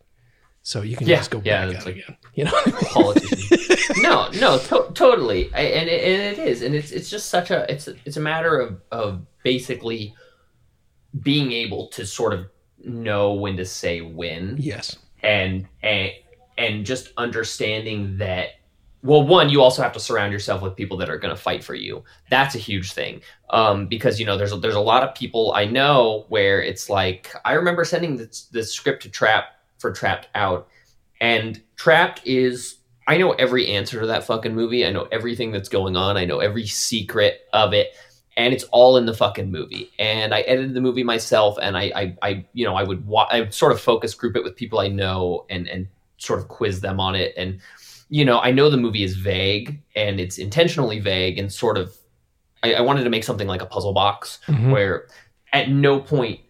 So 0.62 0.82
you 0.82 0.96
can 0.96 1.06
Yeah, 1.06 1.16
just 1.16 1.30
go 1.30 1.40
yeah, 1.44 1.66
back 1.66 1.76
out 1.76 1.86
like- 1.86 1.96
again. 1.96 2.16
You 2.34 2.44
know? 2.44 2.62
politician. 2.88 3.58
no, 4.02 4.28
no, 4.40 4.58
to- 4.58 4.90
totally, 4.94 5.52
I, 5.54 5.60
and, 5.60 5.88
it, 5.88 6.04
and 6.04 6.38
it 6.38 6.48
is, 6.48 6.62
and 6.62 6.74
it's 6.74 6.90
it's 6.90 7.08
just 7.10 7.28
such 7.28 7.50
a 7.50 7.70
it's 7.70 7.86
a, 7.86 7.94
it's 8.04 8.16
a 8.16 8.20
matter 8.20 8.58
of 8.58 8.80
of 8.90 9.26
basically 9.42 10.14
being 11.22 11.52
able 11.52 11.88
to 11.88 12.04
sort 12.06 12.32
of 12.32 12.46
know 12.82 13.34
when 13.34 13.56
to 13.58 13.64
say 13.64 14.00
when, 14.00 14.56
yes. 14.58 14.96
and 15.22 15.66
and 15.82 16.10
and 16.58 16.84
just 16.86 17.10
understanding 17.16 18.16
that. 18.18 18.48
Well, 19.04 19.22
one, 19.22 19.50
you 19.50 19.60
also 19.60 19.82
have 19.82 19.92
to 19.92 20.00
surround 20.00 20.32
yourself 20.32 20.62
with 20.62 20.76
people 20.76 20.96
that 20.96 21.10
are 21.10 21.18
going 21.18 21.34
to 21.34 21.40
fight 21.40 21.62
for 21.62 21.74
you. 21.74 22.02
That's 22.30 22.54
a 22.54 22.58
huge 22.58 22.94
thing, 22.94 23.20
um, 23.50 23.86
because 23.86 24.18
you 24.18 24.24
know 24.24 24.38
there's 24.38 24.52
a, 24.52 24.56
there's 24.56 24.74
a 24.74 24.80
lot 24.80 25.02
of 25.02 25.14
people 25.14 25.52
I 25.54 25.66
know 25.66 26.24
where 26.30 26.62
it's 26.62 26.88
like 26.88 27.30
I 27.44 27.52
remember 27.52 27.84
sending 27.84 28.16
this, 28.16 28.72
script 28.72 29.02
to 29.02 29.10
Trap 29.10 29.44
for 29.76 29.92
Trapped 29.92 30.28
Out, 30.34 30.68
and 31.20 31.60
Trapped 31.76 32.22
is 32.24 32.78
I 33.06 33.18
know 33.18 33.32
every 33.32 33.68
answer 33.68 34.00
to 34.00 34.06
that 34.06 34.24
fucking 34.24 34.54
movie. 34.54 34.86
I 34.86 34.90
know 34.90 35.06
everything 35.12 35.52
that's 35.52 35.68
going 35.68 35.96
on. 35.96 36.16
I 36.16 36.24
know 36.24 36.38
every 36.38 36.66
secret 36.66 37.42
of 37.52 37.74
it. 37.74 37.94
And 38.36 38.52
it's 38.52 38.64
all 38.72 38.96
in 38.96 39.06
the 39.06 39.14
fucking 39.14 39.50
movie. 39.50 39.90
And 39.98 40.34
I 40.34 40.40
edited 40.40 40.74
the 40.74 40.80
movie 40.80 41.04
myself 41.04 41.56
and 41.60 41.76
I 41.76 41.92
I, 41.94 42.16
I 42.22 42.44
you 42.54 42.64
know, 42.64 42.74
I 42.74 42.82
would 42.82 43.06
wa- 43.06 43.28
I 43.30 43.40
would 43.40 43.54
sort 43.54 43.70
of 43.70 43.80
focus 43.80 44.14
group 44.14 44.34
it 44.34 44.42
with 44.42 44.56
people 44.56 44.80
I 44.80 44.88
know 44.88 45.44
and 45.50 45.68
and 45.68 45.88
sort 46.16 46.40
of 46.40 46.48
quiz 46.48 46.80
them 46.80 46.98
on 47.00 47.14
it. 47.14 47.34
And 47.36 47.60
you 48.08 48.24
know, 48.24 48.38
I 48.40 48.50
know 48.50 48.70
the 48.70 48.76
movie 48.76 49.02
is 49.02 49.16
vague 49.16 49.80
and 49.96 50.20
it's 50.20 50.38
intentionally 50.38 51.00
vague 51.00 51.38
and 51.38 51.52
sort 51.52 51.78
of 51.78 51.94
I, 52.62 52.74
I 52.74 52.80
wanted 52.80 53.04
to 53.04 53.10
make 53.10 53.24
something 53.24 53.46
like 53.48 53.62
a 53.62 53.66
puzzle 53.66 53.92
box 53.92 54.38
Mhm. 54.46 54.70
where 54.72 55.08
at 55.52 55.68
no 55.70 56.00
point 56.00 56.40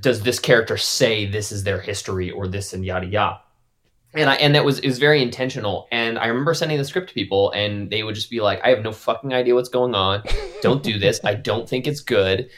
does 0.00 0.22
this 0.22 0.38
character 0.38 0.76
say 0.76 1.24
this 1.26 1.52
is 1.52 1.64
their 1.64 1.80
history 1.80 2.30
or 2.30 2.46
this 2.48 2.72
and 2.72 2.84
yada 2.84 3.06
yada 3.06 3.40
and 4.14 4.30
I 4.30 4.34
and 4.36 4.54
that 4.54 4.64
was 4.64 4.78
it 4.78 4.86
was 4.86 4.98
very 4.98 5.22
intentional. 5.22 5.88
And 5.90 6.18
I 6.18 6.26
remember 6.26 6.54
sending 6.54 6.78
the 6.78 6.84
script 6.84 7.08
to 7.08 7.14
people, 7.14 7.50
and 7.50 7.90
they 7.90 8.04
would 8.04 8.14
just 8.14 8.30
be 8.30 8.40
like, 8.40 8.60
"I 8.64 8.68
have 8.68 8.80
no 8.82 8.92
fucking 8.92 9.32
idea 9.34 9.56
what's 9.56 9.68
going 9.68 9.96
on. 9.96 10.22
Don't 10.62 10.84
do 10.84 11.00
this. 11.00 11.18
I 11.24 11.34
don't 11.34 11.68
think 11.68 11.88
it's 11.88 12.00
good." 12.00 12.48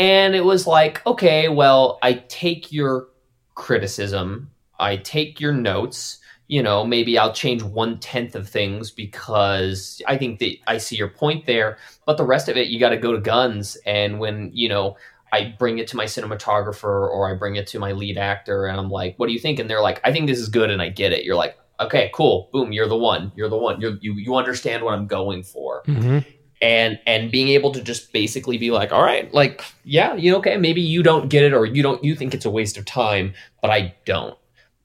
And 0.00 0.34
it 0.34 0.44
was 0.44 0.66
like, 0.66 1.06
okay, 1.06 1.48
well, 1.48 1.98
I 2.02 2.14
take 2.14 2.72
your 2.72 3.06
criticism, 3.54 4.50
I 4.78 4.96
take 4.96 5.40
your 5.40 5.52
notes. 5.52 6.18
You 6.50 6.62
know, 6.62 6.84
maybe 6.84 7.16
I'll 7.16 7.32
change 7.32 7.62
one 7.62 8.00
tenth 8.00 8.34
of 8.34 8.48
things 8.48 8.90
because 8.90 10.02
I 10.08 10.18
think 10.18 10.40
that 10.40 10.56
I 10.66 10.78
see 10.78 10.96
your 10.96 11.08
point 11.08 11.46
there. 11.46 11.78
But 12.06 12.16
the 12.16 12.24
rest 12.24 12.48
of 12.48 12.56
it, 12.56 12.66
you 12.68 12.80
got 12.80 12.88
to 12.90 12.96
go 12.96 13.12
to 13.12 13.20
guns. 13.20 13.76
And 13.86 14.18
when 14.18 14.50
you 14.52 14.68
know 14.68 14.96
I 15.32 15.54
bring 15.58 15.78
it 15.78 15.86
to 15.88 15.96
my 15.96 16.06
cinematographer 16.06 16.84
or 16.84 17.30
I 17.30 17.34
bring 17.34 17.54
it 17.56 17.66
to 17.68 17.78
my 17.78 17.92
lead 17.92 18.18
actor 18.18 18.66
and 18.66 18.80
I'm 18.80 18.90
like, 18.90 19.14
what 19.16 19.28
do 19.28 19.32
you 19.32 19.38
think? 19.38 19.60
And 19.60 19.70
they're 19.70 19.80
like, 19.80 20.00
I 20.02 20.12
think 20.12 20.26
this 20.26 20.38
is 20.38 20.48
good 20.48 20.70
and 20.70 20.82
I 20.82 20.88
get 20.88 21.12
it. 21.12 21.24
You're 21.24 21.36
like, 21.36 21.56
okay, 21.78 22.10
cool. 22.14 22.48
Boom. 22.52 22.72
You're 22.72 22.88
the 22.88 22.96
one. 22.96 23.30
You're 23.36 23.48
the 23.48 23.56
one. 23.56 23.80
You're, 23.80 23.96
you, 24.00 24.14
you 24.14 24.34
understand 24.34 24.82
what 24.82 24.92
I'm 24.92 25.06
going 25.06 25.44
for. 25.44 25.82
Mhm. 25.86 26.26
And, 26.60 26.98
and 27.06 27.30
being 27.30 27.48
able 27.48 27.70
to 27.72 27.80
just 27.80 28.12
basically 28.12 28.58
be 28.58 28.70
like, 28.70 28.92
all 28.92 29.02
right, 29.02 29.32
like, 29.32 29.64
yeah, 29.84 30.14
you 30.14 30.30
know, 30.30 30.38
okay, 30.38 30.58
maybe 30.58 30.82
you 30.82 31.02
don't 31.02 31.30
get 31.30 31.42
it 31.42 31.54
or 31.54 31.64
you 31.64 31.82
don't, 31.82 32.04
you 32.04 32.14
think 32.14 32.34
it's 32.34 32.44
a 32.44 32.50
waste 32.50 32.76
of 32.76 32.84
time, 32.84 33.32
but 33.62 33.70
I 33.70 33.94
don't, 34.04 34.36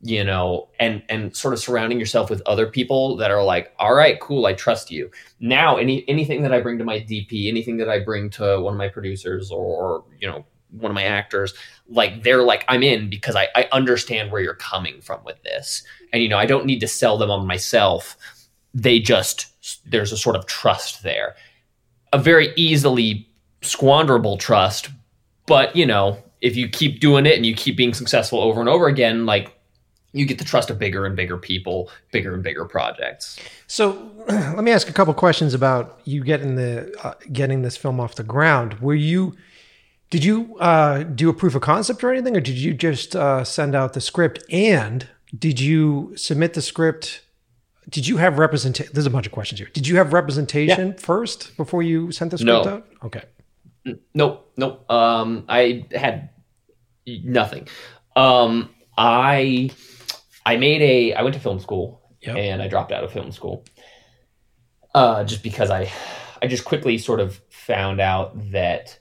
you 0.06 0.24
know, 0.24 0.70
and, 0.80 1.02
and 1.10 1.36
sort 1.36 1.56
of 1.56 1.60
surrounding 1.60 2.00
yourself 2.00 2.30
with 2.30 2.40
other 2.46 2.68
people 2.68 3.16
that 3.16 3.32
are 3.32 3.44
like, 3.44 3.74
all 3.80 3.96
right, 3.96 4.20
cool. 4.20 4.46
I 4.46 4.54
trust 4.54 4.92
you 4.92 5.10
now 5.40 5.78
any 5.78 6.08
anything 6.08 6.44
that 6.44 6.54
I 6.54 6.62
bring 6.62 6.78
to 6.78 6.84
my 6.84 7.00
DP, 7.00 7.48
anything 7.48 7.78
that 7.78 7.90
I 7.90 8.00
bring 8.00 8.30
to 8.32 8.62
one 8.62 8.74
of 8.74 8.78
my 8.78 8.88
producers 8.88 9.50
or, 9.52 10.04
you 10.20 10.28
know 10.28 10.46
one 10.72 10.92
of 10.92 10.96
my 10.96 11.04
actors, 11.04 11.54
like 11.88 12.24
they're 12.24 12.44
like 12.44 12.66
I'm 12.68 12.84
in 12.84 13.10
because 13.10 13.36
I, 13.36 13.48
I 13.56 13.68
understand 13.72 14.32
where 14.32 14.42
you're 14.42 14.56
coming 14.56 15.00
from 15.02 15.24
with 15.24 15.42
this, 15.44 15.84
and 16.12 16.22
you 16.22 16.30
know 16.30 16.38
I 16.38 16.46
don't 16.46 16.66
need 16.66 16.80
to 16.82 16.88
sell 16.88 17.18
them 17.18 17.32
on 17.32 17.48
myself. 17.48 18.18
They 18.74 19.00
just 19.00 19.48
there's 19.90 20.12
a 20.12 20.18
sort 20.18 20.36
of 20.36 20.46
trust 20.46 21.02
there, 21.04 21.36
a 22.14 22.20
very 22.20 22.54
easily 22.56 23.28
squanderable 23.62 24.38
trust, 24.38 24.90
but 25.48 25.76
you 25.76 25.86
know 25.86 26.18
if 26.42 26.56
you 26.56 26.68
keep 26.68 27.00
doing 27.00 27.26
it 27.26 27.36
and 27.36 27.46
you 27.46 27.56
keep 27.56 27.78
being 27.78 27.94
successful 27.94 28.40
over 28.40 28.60
and 28.60 28.70
over 28.70 28.88
again, 28.88 29.26
like 29.26 29.55
you 30.16 30.26
get 30.26 30.38
the 30.40 30.46
trust 30.46 30.70
of 30.70 30.80
bigger 30.80 31.06
and 31.06 31.16
bigger 31.16 31.38
people, 31.38 31.90
bigger 32.12 32.34
and 32.34 32.42
bigger 32.42 32.64
projects. 32.66 33.38
So 33.68 34.12
let 34.28 34.64
me 34.64 34.72
ask 34.72 34.90
a 34.90 34.94
couple 34.94 35.14
questions 35.14 35.54
about 35.54 36.00
you 36.06 36.24
getting 36.24 36.56
the 36.56 36.96
uh, 37.04 37.14
getting 37.34 37.62
this 37.62 37.76
film 37.76 38.00
off 38.00 38.16
the 38.16 38.24
ground. 38.24 38.76
Were 38.80 38.96
you 38.96 39.36
did 40.10 40.24
you 40.24 40.56
uh, 40.60 41.04
do 41.04 41.30
a 41.30 41.34
proof 41.34 41.54
of 41.56 41.62
concept 41.62 42.04
or 42.04 42.12
anything, 42.12 42.38
or 42.38 42.40
did 42.40 42.56
you 42.58 42.74
just 42.74 43.16
uh, 43.16 43.44
send 43.44 43.76
out 43.76 43.94
the 43.94 44.02
script? 44.02 44.44
And 44.50 45.08
did 45.38 45.60
you 45.60 46.14
submit 46.16 46.54
the 46.54 46.62
script? 46.62 47.22
Did 47.90 48.08
you 48.08 48.18
have 48.18 48.40
representation? 48.40 48.94
There's 48.94 49.06
a 49.06 49.10
bunch 49.12 49.26
of 49.26 49.34
questions 49.34 49.60
here. 49.60 49.70
Did 49.74 49.86
you 49.86 49.98
have 49.98 50.14
representation 50.14 50.94
first 50.94 51.58
before 51.58 51.84
you 51.84 52.12
sent 52.12 52.32
the 52.32 52.38
script 52.38 52.66
No. 52.66 52.72
out? 52.72 52.88
Okay. 53.04 53.24
Nope, 54.14 54.52
nope. 54.58 54.90
Um, 54.90 55.46
I 55.50 55.86
had 55.94 56.30
nothing. 57.06 57.68
Um, 58.16 58.70
I 58.98 59.70
I 60.46 60.58
made 60.58 60.82
a. 60.82 61.14
I 61.14 61.24
went 61.24 61.34
to 61.36 61.42
film 61.42 61.60
school 61.60 62.02
Yep. 62.22 62.38
and 62.38 62.62
I 62.62 62.68
dropped 62.68 62.92
out 62.92 63.04
of 63.04 63.12
film 63.12 63.32
school. 63.32 63.66
Uh, 64.94 65.24
just 65.24 65.44
because 65.44 65.70
I, 65.70 65.92
I 66.42 66.48
just 66.48 66.66
quickly 66.66 66.98
sort 66.98 67.20
of 67.20 67.42
found 67.50 68.00
out 68.00 68.52
that 68.52 68.98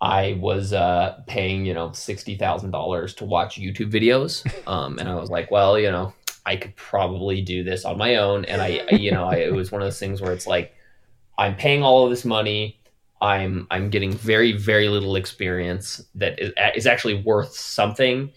I 0.00 0.38
was 0.40 0.72
uh, 0.72 1.20
paying 1.26 1.64
you 1.64 1.74
know 1.74 1.92
sixty 1.92 2.36
thousand 2.36 2.70
dollars 2.70 3.14
to 3.14 3.24
watch 3.24 3.58
YouTube 3.58 3.90
videos, 3.90 4.44
um, 4.68 4.98
and 4.98 5.08
I 5.08 5.14
was 5.14 5.30
like, 5.30 5.50
well, 5.50 5.78
you 5.78 5.90
know, 5.90 6.12
I 6.46 6.56
could 6.56 6.76
probably 6.76 7.40
do 7.42 7.64
this 7.64 7.84
on 7.84 7.98
my 7.98 8.16
own, 8.16 8.44
and 8.44 8.62
I, 8.62 8.82
I 8.90 8.94
you 8.94 9.10
know, 9.10 9.24
I, 9.24 9.36
it 9.36 9.52
was 9.52 9.72
one 9.72 9.82
of 9.82 9.86
those 9.86 9.98
things 9.98 10.20
where 10.20 10.32
it's 10.32 10.46
like, 10.46 10.74
I'm 11.38 11.56
paying 11.56 11.82
all 11.82 12.04
of 12.04 12.10
this 12.10 12.24
money. 12.24 12.80
I'm 13.20 13.66
I'm 13.70 13.90
getting 13.90 14.12
very 14.12 14.52
very 14.52 14.88
little 14.88 15.16
experience 15.16 16.04
that 16.14 16.38
is, 16.40 16.52
is 16.76 16.86
actually 16.86 17.22
worth 17.22 17.54
something. 17.54 18.30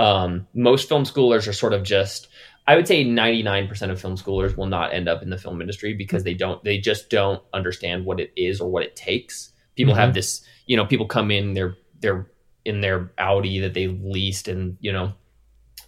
Um, 0.00 0.46
most 0.54 0.88
film 0.88 1.04
schoolers 1.04 1.46
are 1.46 1.52
sort 1.52 1.74
of 1.74 1.82
just 1.82 2.28
I 2.66 2.76
would 2.76 2.86
say 2.86 3.04
99% 3.04 3.90
of 3.90 4.00
film 4.00 4.16
schoolers 4.16 4.56
will 4.56 4.66
not 4.66 4.94
end 4.94 5.08
up 5.08 5.22
in 5.22 5.30
the 5.30 5.36
film 5.36 5.60
industry 5.60 5.92
because 5.92 6.22
they 6.22 6.34
don't 6.34 6.62
they 6.62 6.78
just 6.78 7.10
don't 7.10 7.42
understand 7.52 8.04
what 8.04 8.20
it 8.20 8.32
is 8.36 8.60
or 8.60 8.70
what 8.70 8.82
it 8.84 8.94
takes. 8.94 9.52
People 9.76 9.94
have 9.94 10.14
this, 10.14 10.44
you 10.66 10.76
know, 10.76 10.86
people 10.86 11.06
come 11.06 11.30
in 11.30 11.54
they're 11.54 11.74
they're 11.98 12.30
in 12.64 12.80
their 12.80 13.12
Audi 13.18 13.58
that 13.60 13.74
they 13.74 13.88
leased 13.88 14.46
and, 14.46 14.76
you 14.80 14.92
know, 14.92 15.12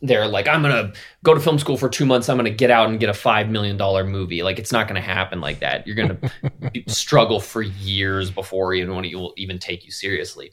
they're 0.01 0.26
like 0.26 0.48
I'm 0.48 0.62
going 0.62 0.74
to 0.74 0.98
go 1.22 1.34
to 1.34 1.40
film 1.40 1.59
school 1.59 1.76
for 1.76 1.89
2 1.89 2.05
months, 2.05 2.28
I'm 2.28 2.36
going 2.36 2.51
to 2.51 2.56
get 2.56 2.70
out 2.70 2.90
and 2.90 2.98
get 2.98 3.09
a 3.09 3.14
5 3.14 3.48
million 3.48 3.76
dollar 3.76 4.05
movie. 4.05 4.43
Like 4.43 4.59
it's 4.59 4.72
not 4.72 4.89
going 4.89 5.01
to 5.01 5.06
happen 5.06 5.40
like 5.40 5.60
that. 5.60 5.86
You're 5.86 5.97
going 5.97 6.18
to 6.74 6.82
struggle 6.93 7.39
for 7.39 7.62
years 7.62 8.30
before 8.30 8.74
even 8.74 8.94
when 8.94 9.05
anyone 9.05 9.22
will 9.22 9.34
even 9.36 9.59
take 9.59 9.84
you 9.84 9.93
seriously. 9.93 10.52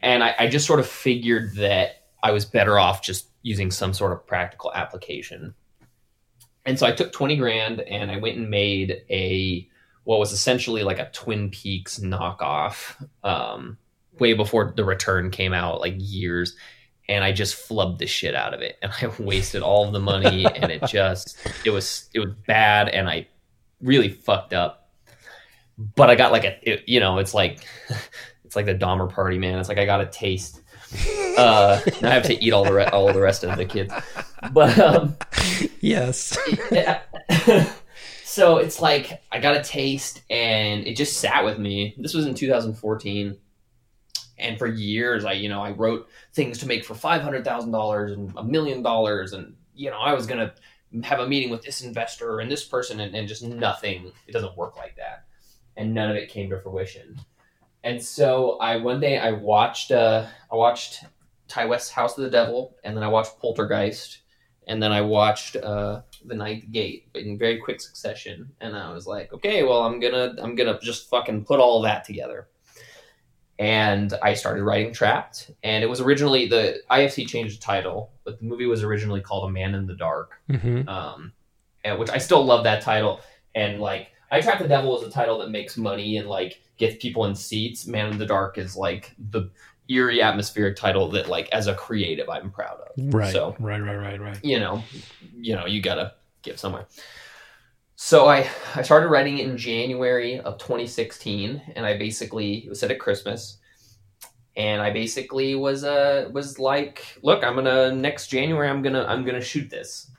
And 0.00 0.22
I, 0.22 0.34
I 0.38 0.46
just 0.48 0.66
sort 0.66 0.80
of 0.80 0.86
figured 0.86 1.56
that 1.56 2.03
I 2.24 2.32
was 2.32 2.46
better 2.46 2.78
off 2.78 3.02
just 3.02 3.28
using 3.42 3.70
some 3.70 3.92
sort 3.92 4.12
of 4.12 4.26
practical 4.26 4.72
application. 4.74 5.54
And 6.64 6.78
so 6.78 6.86
I 6.86 6.92
took 6.92 7.12
20 7.12 7.36
grand 7.36 7.80
and 7.82 8.10
I 8.10 8.16
went 8.16 8.38
and 8.38 8.48
made 8.48 9.02
a 9.10 9.68
what 10.04 10.18
was 10.18 10.32
essentially 10.32 10.82
like 10.82 10.98
a 10.98 11.10
Twin 11.10 11.50
Peaks 11.50 11.98
knockoff 11.98 12.96
um, 13.22 13.76
way 14.18 14.32
before 14.32 14.72
the 14.74 14.84
return 14.84 15.30
came 15.30 15.52
out, 15.52 15.80
like 15.80 15.94
years. 15.98 16.56
And 17.08 17.22
I 17.22 17.32
just 17.32 17.68
flubbed 17.68 17.98
the 17.98 18.06
shit 18.06 18.34
out 18.34 18.54
of 18.54 18.62
it, 18.62 18.78
and 18.80 18.90
I 19.02 19.12
wasted 19.18 19.60
all 19.60 19.86
of 19.86 19.92
the 19.92 20.00
money, 20.00 20.46
and 20.46 20.72
it 20.72 20.82
just 20.86 21.36
it 21.62 21.70
was 21.70 22.08
it 22.14 22.20
was 22.20 22.32
bad, 22.46 22.88
and 22.88 23.10
I 23.10 23.28
really 23.82 24.08
fucked 24.08 24.54
up. 24.54 24.88
But 25.76 26.08
I 26.08 26.14
got 26.14 26.32
like 26.32 26.44
a 26.44 26.56
it, 26.62 26.84
you 26.86 27.00
know 27.00 27.18
it's 27.18 27.34
like 27.34 27.66
it's 28.44 28.56
like 28.56 28.64
the 28.64 28.72
Donner 28.72 29.06
party, 29.06 29.38
man. 29.38 29.58
It's 29.58 29.68
like 29.68 29.76
I 29.76 29.84
got 29.84 30.00
a 30.00 30.06
taste. 30.06 30.62
Uh, 31.34 31.80
I 32.02 32.10
have 32.10 32.22
to 32.22 32.44
eat 32.44 32.52
all 32.52 32.64
the 32.64 32.72
re- 32.72 32.86
all 32.86 33.12
the 33.12 33.20
rest 33.20 33.42
of 33.42 33.56
the 33.56 33.64
kids, 33.64 33.92
but 34.52 34.78
um, 34.78 35.16
Yes. 35.80 36.36
so 38.24 38.58
it's 38.58 38.80
like 38.80 39.22
I 39.30 39.40
got 39.40 39.56
a 39.56 39.62
taste 39.62 40.22
and 40.30 40.86
it 40.86 40.96
just 40.96 41.18
sat 41.18 41.44
with 41.44 41.58
me. 41.58 41.94
This 41.98 42.14
was 42.14 42.26
in 42.26 42.34
2014. 42.34 43.36
And 44.38 44.58
for 44.58 44.66
years 44.66 45.24
I, 45.24 45.32
you 45.32 45.48
know, 45.48 45.62
I 45.62 45.70
wrote 45.72 46.08
things 46.32 46.58
to 46.58 46.66
make 46.66 46.84
for 46.84 46.94
$500,000 46.94 48.12
and 48.12 48.32
a 48.36 48.42
million 48.42 48.82
dollars 48.82 49.32
and 49.32 49.54
you 49.74 49.90
know, 49.90 49.98
I 49.98 50.14
was 50.14 50.26
going 50.26 50.38
to 50.38 51.06
have 51.06 51.18
a 51.18 51.28
meeting 51.28 51.50
with 51.50 51.62
this 51.62 51.82
investor 51.82 52.38
and 52.38 52.50
this 52.50 52.64
person 52.64 53.00
and, 53.00 53.14
and 53.14 53.26
just 53.26 53.42
nothing. 53.42 54.12
It 54.26 54.32
doesn't 54.32 54.56
work 54.56 54.76
like 54.76 54.96
that. 54.96 55.24
And 55.76 55.92
none 55.92 56.10
of 56.10 56.16
it 56.16 56.28
came 56.30 56.50
to 56.50 56.60
fruition. 56.60 57.18
And 57.84 58.02
so 58.02 58.56
I 58.58 58.76
one 58.78 58.98
day 58.98 59.18
I 59.18 59.30
watched 59.32 59.92
uh 59.92 60.26
I 60.50 60.56
watched 60.56 61.04
Ti 61.48 61.66
West's 61.66 61.90
House 61.90 62.16
of 62.18 62.24
the 62.24 62.30
Devil 62.30 62.74
and 62.82 62.96
then 62.96 63.04
I 63.04 63.08
watched 63.08 63.38
Poltergeist 63.38 64.22
and 64.66 64.82
then 64.82 64.90
I 64.90 65.02
watched 65.02 65.56
uh 65.56 66.00
The 66.24 66.34
Ninth 66.34 66.64
Gate 66.72 67.08
in 67.14 67.38
very 67.38 67.58
quick 67.58 67.80
succession 67.82 68.50
and 68.60 68.74
I 68.74 68.90
was 68.92 69.06
like, 69.06 69.32
okay, 69.34 69.62
well 69.62 69.82
I'm 69.82 70.00
gonna 70.00 70.34
I'm 70.42 70.54
gonna 70.54 70.78
just 70.80 71.10
fucking 71.10 71.44
put 71.44 71.60
all 71.60 71.82
that 71.82 72.04
together. 72.04 72.48
And 73.58 74.12
I 74.20 74.34
started 74.34 74.64
writing 74.64 74.92
Trapped, 74.92 75.52
and 75.62 75.84
it 75.84 75.86
was 75.86 76.00
originally 76.00 76.48
the 76.48 76.80
IFC 76.90 77.28
changed 77.28 77.56
the 77.60 77.62
title, 77.62 78.10
but 78.24 78.40
the 78.40 78.44
movie 78.44 78.66
was 78.66 78.82
originally 78.82 79.20
called 79.20 79.48
A 79.48 79.52
Man 79.52 79.76
in 79.76 79.86
the 79.86 79.94
Dark, 79.94 80.32
Mm-hmm. 80.50 80.88
um, 80.88 81.32
and 81.84 81.96
which 82.00 82.10
I 82.10 82.18
still 82.18 82.44
love 82.44 82.64
that 82.64 82.82
title. 82.82 83.20
And 83.54 83.78
like, 83.80 84.08
I 84.34 84.40
Trapped 84.40 84.60
the 84.60 84.68
Devil 84.68 85.00
is 85.00 85.06
a 85.06 85.10
title 85.10 85.38
that 85.38 85.50
makes 85.50 85.76
money 85.76 86.16
and 86.16 86.28
like 86.28 86.60
gets 86.76 86.96
people 86.96 87.24
in 87.26 87.34
seats. 87.36 87.86
Man 87.86 88.10
in 88.10 88.18
the 88.18 88.26
Dark 88.26 88.58
is 88.58 88.76
like 88.76 89.14
the 89.30 89.50
eerie 89.88 90.22
atmospheric 90.22 90.76
title 90.76 91.08
that 91.10 91.28
like 91.28 91.48
as 91.50 91.66
a 91.66 91.74
creative 91.74 92.28
I'm 92.28 92.50
proud 92.50 92.80
of. 92.80 93.14
Right. 93.14 93.32
So 93.32 93.54
right. 93.60 93.80
Right. 93.80 93.96
Right. 93.96 94.20
Right. 94.20 94.44
you 94.44 94.58
know, 94.58 94.82
you 95.36 95.54
know, 95.54 95.66
you 95.66 95.80
gotta 95.80 96.14
give 96.42 96.58
somewhere. 96.58 96.86
So 97.96 98.26
I 98.26 98.48
I 98.74 98.82
started 98.82 99.08
writing 99.08 99.38
it 99.38 99.48
in 99.48 99.56
January 99.56 100.40
of 100.40 100.58
2016, 100.58 101.62
and 101.76 101.86
I 101.86 101.96
basically 101.96 102.64
it 102.64 102.68
was 102.68 102.80
set 102.80 102.90
at 102.90 102.98
Christmas, 102.98 103.58
and 104.56 104.82
I 104.82 104.92
basically 104.92 105.54
was 105.54 105.84
uh 105.84 106.28
was 106.32 106.58
like, 106.58 107.04
look, 107.22 107.44
I'm 107.44 107.54
gonna 107.54 107.92
next 107.94 108.28
January 108.28 108.68
I'm 108.68 108.82
gonna 108.82 109.04
I'm 109.04 109.24
gonna 109.24 109.40
shoot 109.40 109.70
this, 109.70 110.10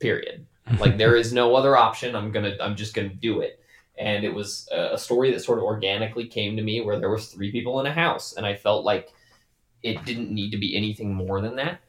period. 0.00 0.46
Like 0.80 0.96
there 0.96 1.16
is 1.16 1.32
no 1.32 1.54
other 1.56 1.76
option. 1.76 2.14
I'm 2.14 2.30
gonna 2.32 2.56
I'm 2.60 2.76
just 2.76 2.94
gonna 2.94 3.08
do 3.08 3.40
it. 3.40 3.58
And 3.98 4.24
it 4.24 4.34
was 4.34 4.68
a 4.72 4.96
story 4.96 5.30
that 5.32 5.40
sort 5.40 5.58
of 5.58 5.64
organically 5.64 6.26
came 6.26 6.56
to 6.56 6.62
me 6.62 6.80
where 6.80 6.98
there 6.98 7.10
was 7.10 7.26
three 7.28 7.52
people 7.52 7.78
in 7.80 7.86
a 7.86 7.92
house, 7.92 8.32
and 8.36 8.46
I 8.46 8.54
felt 8.54 8.84
like 8.84 9.12
it 9.82 10.04
didn't 10.04 10.30
need 10.30 10.50
to 10.52 10.56
be 10.56 10.76
anything 10.76 11.12
more 11.14 11.40
than 11.40 11.56
that. 11.56 11.80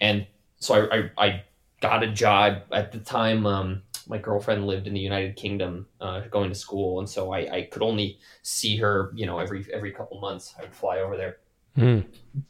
And 0.00 0.26
so 0.58 0.88
I, 0.90 0.96
I, 0.96 1.26
I 1.26 1.42
got 1.80 2.02
a 2.02 2.10
job 2.10 2.62
at 2.72 2.90
the 2.90 2.98
time. 2.98 3.46
Um, 3.46 3.82
my 4.08 4.18
girlfriend 4.18 4.66
lived 4.66 4.86
in 4.88 4.92
the 4.94 5.00
United 5.00 5.36
Kingdom, 5.36 5.86
uh, 6.00 6.20
going 6.30 6.48
to 6.48 6.54
school, 6.54 6.98
and 6.98 7.08
so 7.08 7.32
I, 7.32 7.38
I 7.54 7.62
could 7.70 7.82
only 7.82 8.18
see 8.42 8.76
her, 8.78 9.12
you 9.14 9.24
know, 9.26 9.38
every 9.38 9.64
every 9.72 9.92
couple 9.92 10.20
months. 10.20 10.54
I 10.58 10.62
would 10.62 10.74
fly 10.74 10.98
over 10.98 11.16
there, 11.16 11.36
Mm. 11.78 12.04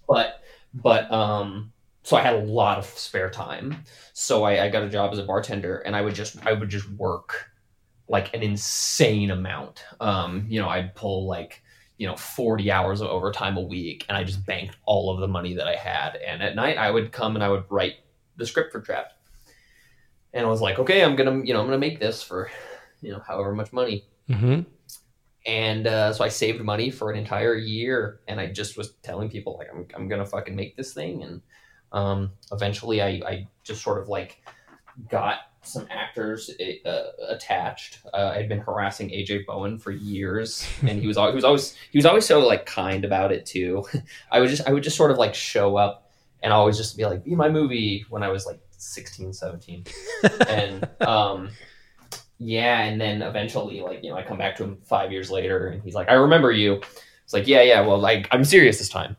but 0.08 0.42
but 0.72 1.10
um, 1.12 1.72
so 2.02 2.16
I 2.16 2.22
had 2.22 2.34
a 2.34 2.44
lot 2.44 2.78
of 2.78 2.86
spare 2.86 3.30
time. 3.30 3.84
So 4.12 4.44
I, 4.44 4.64
I 4.64 4.68
got 4.68 4.82
a 4.82 4.88
job 4.88 5.12
as 5.12 5.18
a 5.18 5.24
bartender, 5.24 5.78
and 5.78 5.94
I 5.94 6.00
would 6.02 6.14
just 6.14 6.44
I 6.46 6.52
would 6.52 6.68
just 6.68 6.88
work 6.90 7.50
like 8.08 8.34
an 8.34 8.42
insane 8.42 9.30
amount. 9.30 9.84
Um, 10.00 10.46
you 10.48 10.60
know, 10.60 10.68
I'd 10.68 10.94
pull 10.94 11.26
like 11.26 11.62
you 11.96 12.06
know 12.06 12.16
40 12.16 12.70
hours 12.72 13.02
of 13.02 13.08
overtime 13.08 13.58
a 13.58 13.60
week 13.60 14.06
and 14.08 14.16
i 14.16 14.24
just 14.24 14.46
banked 14.46 14.74
all 14.86 15.12
of 15.12 15.20
the 15.20 15.28
money 15.28 15.52
that 15.52 15.68
i 15.68 15.74
had 15.74 16.16
and 16.16 16.42
at 16.42 16.54
night 16.56 16.78
i 16.78 16.90
would 16.90 17.12
come 17.12 17.34
and 17.34 17.44
i 17.44 17.48
would 17.50 17.64
write 17.68 17.96
the 18.38 18.46
script 18.46 18.72
for 18.72 18.80
trapped 18.80 19.12
and 20.32 20.46
i 20.46 20.48
was 20.48 20.62
like 20.62 20.78
okay 20.78 21.04
i'm 21.04 21.14
gonna 21.14 21.44
you 21.44 21.52
know 21.52 21.60
i'm 21.60 21.66
gonna 21.66 21.76
make 21.76 22.00
this 22.00 22.22
for 22.22 22.50
you 23.02 23.12
know 23.12 23.20
however 23.28 23.54
much 23.54 23.70
money 23.74 24.06
Mm-hmm. 24.30 24.62
and 25.46 25.86
uh, 25.86 26.10
so 26.14 26.24
i 26.24 26.28
saved 26.28 26.62
money 26.62 26.90
for 26.90 27.10
an 27.10 27.18
entire 27.18 27.54
year 27.54 28.20
and 28.28 28.40
i 28.40 28.46
just 28.46 28.78
was 28.78 28.94
telling 29.02 29.28
people 29.28 29.58
like 29.58 29.68
i'm, 29.70 29.86
I'm 29.94 30.08
gonna 30.08 30.24
fucking 30.24 30.56
make 30.56 30.78
this 30.78 30.94
thing 30.94 31.22
and 31.22 31.42
um, 31.92 32.30
eventually 32.52 33.02
I, 33.02 33.08
I 33.26 33.48
just 33.64 33.82
sort 33.82 34.00
of 34.00 34.08
like 34.08 34.42
got 35.08 35.38
some 35.62 35.86
actors 35.90 36.50
uh, 36.86 37.02
attached. 37.28 38.00
Uh, 38.12 38.32
I'd 38.34 38.48
been 38.48 38.60
harassing 38.60 39.10
AJ 39.10 39.46
Bowen 39.46 39.78
for 39.78 39.90
years, 39.90 40.66
and 40.82 41.00
he 41.00 41.06
was 41.06 41.16
always, 41.16 41.32
he 41.32 41.36
was 41.36 41.44
always 41.44 41.76
he 41.92 41.98
was 41.98 42.06
always 42.06 42.26
so 42.26 42.46
like 42.46 42.66
kind 42.66 43.04
about 43.04 43.32
it 43.32 43.46
too. 43.46 43.84
I 44.30 44.40
would 44.40 44.50
just 44.50 44.66
I 44.66 44.72
would 44.72 44.82
just 44.82 44.96
sort 44.96 45.10
of 45.10 45.18
like 45.18 45.34
show 45.34 45.76
up 45.76 46.10
and 46.42 46.52
always 46.52 46.76
just 46.76 46.96
be 46.96 47.04
like, 47.04 47.24
"Be 47.24 47.34
my 47.34 47.48
movie" 47.48 48.04
when 48.08 48.22
I 48.22 48.28
was 48.28 48.46
like 48.46 48.60
16, 48.70 49.32
17. 49.32 49.84
and 50.48 50.88
um, 51.00 51.50
yeah, 52.38 52.80
and 52.84 53.00
then 53.00 53.22
eventually, 53.22 53.80
like 53.80 54.02
you 54.02 54.10
know, 54.10 54.16
I 54.16 54.22
come 54.22 54.38
back 54.38 54.56
to 54.56 54.64
him 54.64 54.78
five 54.84 55.12
years 55.12 55.30
later, 55.30 55.68
and 55.68 55.82
he's 55.82 55.94
like, 55.94 56.08
"I 56.08 56.14
remember 56.14 56.50
you." 56.50 56.80
It's 57.24 57.34
like, 57.34 57.46
"Yeah, 57.46 57.62
yeah, 57.62 57.80
well, 57.82 57.98
like 57.98 58.28
I'm 58.30 58.44
serious 58.44 58.78
this 58.78 58.88
time." 58.88 59.16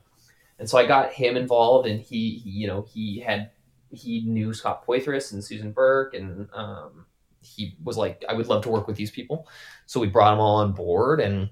And 0.61 0.69
so 0.69 0.77
I 0.77 0.85
got 0.85 1.11
him 1.11 1.35
involved, 1.35 1.87
and 1.87 1.99
he, 1.99 2.35
he 2.37 2.51
you 2.51 2.67
know, 2.67 2.83
he 2.83 3.19
had 3.19 3.49
he 3.91 4.21
knew 4.21 4.53
Scott 4.53 4.85
Poythress 4.85 5.33
and 5.33 5.43
Susan 5.43 5.71
Burke, 5.71 6.13
and 6.13 6.47
um, 6.53 7.07
he 7.41 7.75
was 7.83 7.97
like, 7.97 8.23
I 8.29 8.33
would 8.33 8.45
love 8.45 8.61
to 8.63 8.69
work 8.69 8.85
with 8.85 8.95
these 8.95 9.09
people. 9.09 9.47
So 9.87 9.99
we 9.99 10.05
brought 10.05 10.29
them 10.29 10.39
all 10.39 10.57
on 10.57 10.73
board, 10.73 11.19
and 11.19 11.49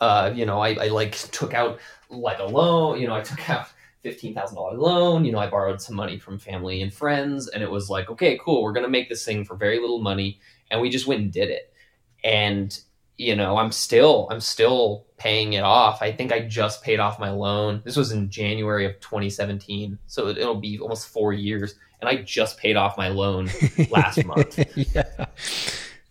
uh, 0.00 0.30
you 0.32 0.46
know, 0.46 0.60
I, 0.60 0.74
I 0.74 0.88
like 0.90 1.14
took 1.32 1.54
out 1.54 1.80
like 2.08 2.38
a 2.38 2.44
loan. 2.44 3.00
You 3.00 3.08
know, 3.08 3.16
I 3.16 3.20
took 3.20 3.50
out 3.50 3.66
fifteen 4.04 4.32
thousand 4.32 4.54
dollar 4.54 4.78
loan. 4.78 5.24
You 5.24 5.32
know, 5.32 5.40
I 5.40 5.50
borrowed 5.50 5.80
some 5.80 5.96
money 5.96 6.16
from 6.16 6.38
family 6.38 6.82
and 6.82 6.94
friends, 6.94 7.48
and 7.48 7.64
it 7.64 7.70
was 7.70 7.90
like, 7.90 8.10
okay, 8.10 8.38
cool, 8.40 8.62
we're 8.62 8.72
gonna 8.72 8.88
make 8.88 9.08
this 9.08 9.24
thing 9.24 9.44
for 9.44 9.56
very 9.56 9.80
little 9.80 10.00
money, 10.00 10.38
and 10.70 10.80
we 10.80 10.88
just 10.88 11.08
went 11.08 11.20
and 11.20 11.32
did 11.32 11.50
it. 11.50 11.74
And 12.22 12.78
you 13.18 13.36
know, 13.36 13.56
I'm 13.56 13.70
still 13.72 14.28
I'm 14.30 14.40
still 14.40 15.06
paying 15.16 15.52
it 15.54 15.62
off. 15.62 16.02
I 16.02 16.10
think 16.12 16.32
I 16.32 16.40
just 16.40 16.82
paid 16.82 16.98
off 17.00 17.18
my 17.20 17.30
loan. 17.30 17.80
This 17.84 17.96
was 17.96 18.12
in 18.12 18.28
January 18.30 18.84
of 18.86 18.98
2017, 19.00 19.98
so 20.06 20.28
it- 20.28 20.38
it'll 20.38 20.56
be 20.60 20.78
almost 20.78 21.08
four 21.08 21.32
years, 21.32 21.76
and 22.00 22.08
I 22.08 22.16
just 22.22 22.58
paid 22.58 22.76
off 22.76 22.98
my 22.98 23.08
loan 23.08 23.48
last 23.90 24.24
month. 24.26 24.58
yeah. 24.76 25.26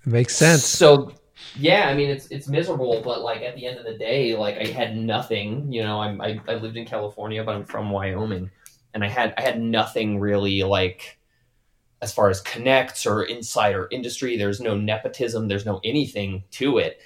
Makes 0.06 0.36
sense. 0.36 0.64
So 0.66 1.14
yeah, 1.56 1.88
I 1.88 1.94
mean 1.94 2.10
it's 2.10 2.28
it's 2.28 2.48
miserable, 2.48 3.02
but 3.04 3.22
like 3.22 3.42
at 3.42 3.56
the 3.56 3.66
end 3.68 3.78
of 3.78 3.86
the 3.86 3.98
day, 3.98 4.36
like 4.36 4.58
I 4.58 4.66
had 4.68 4.96
nothing. 4.98 5.72
You 5.72 5.84
know, 5.84 6.02
I'm, 6.02 6.20
I 6.22 6.40
I 6.48 6.56
lived 6.56 6.78
in 6.78 6.86
California, 6.86 7.44
but 7.44 7.56
I'm 7.56 7.66
from 7.66 7.92
Wyoming, 7.92 8.50
and 8.94 9.04
I 9.04 9.08
had 9.08 9.34
I 9.38 9.42
had 9.42 9.62
nothing 9.62 10.20
really 10.20 10.64
like 10.64 11.18
as 12.04 12.14
far 12.14 12.30
as 12.30 12.42
connects 12.42 13.06
or 13.06 13.24
insider 13.24 13.88
industry. 13.90 14.36
There's 14.36 14.60
no 14.60 14.76
nepotism. 14.76 15.48
There's 15.48 15.66
no 15.66 15.80
anything 15.86 16.44
to 16.52 16.78
it. 16.78 17.00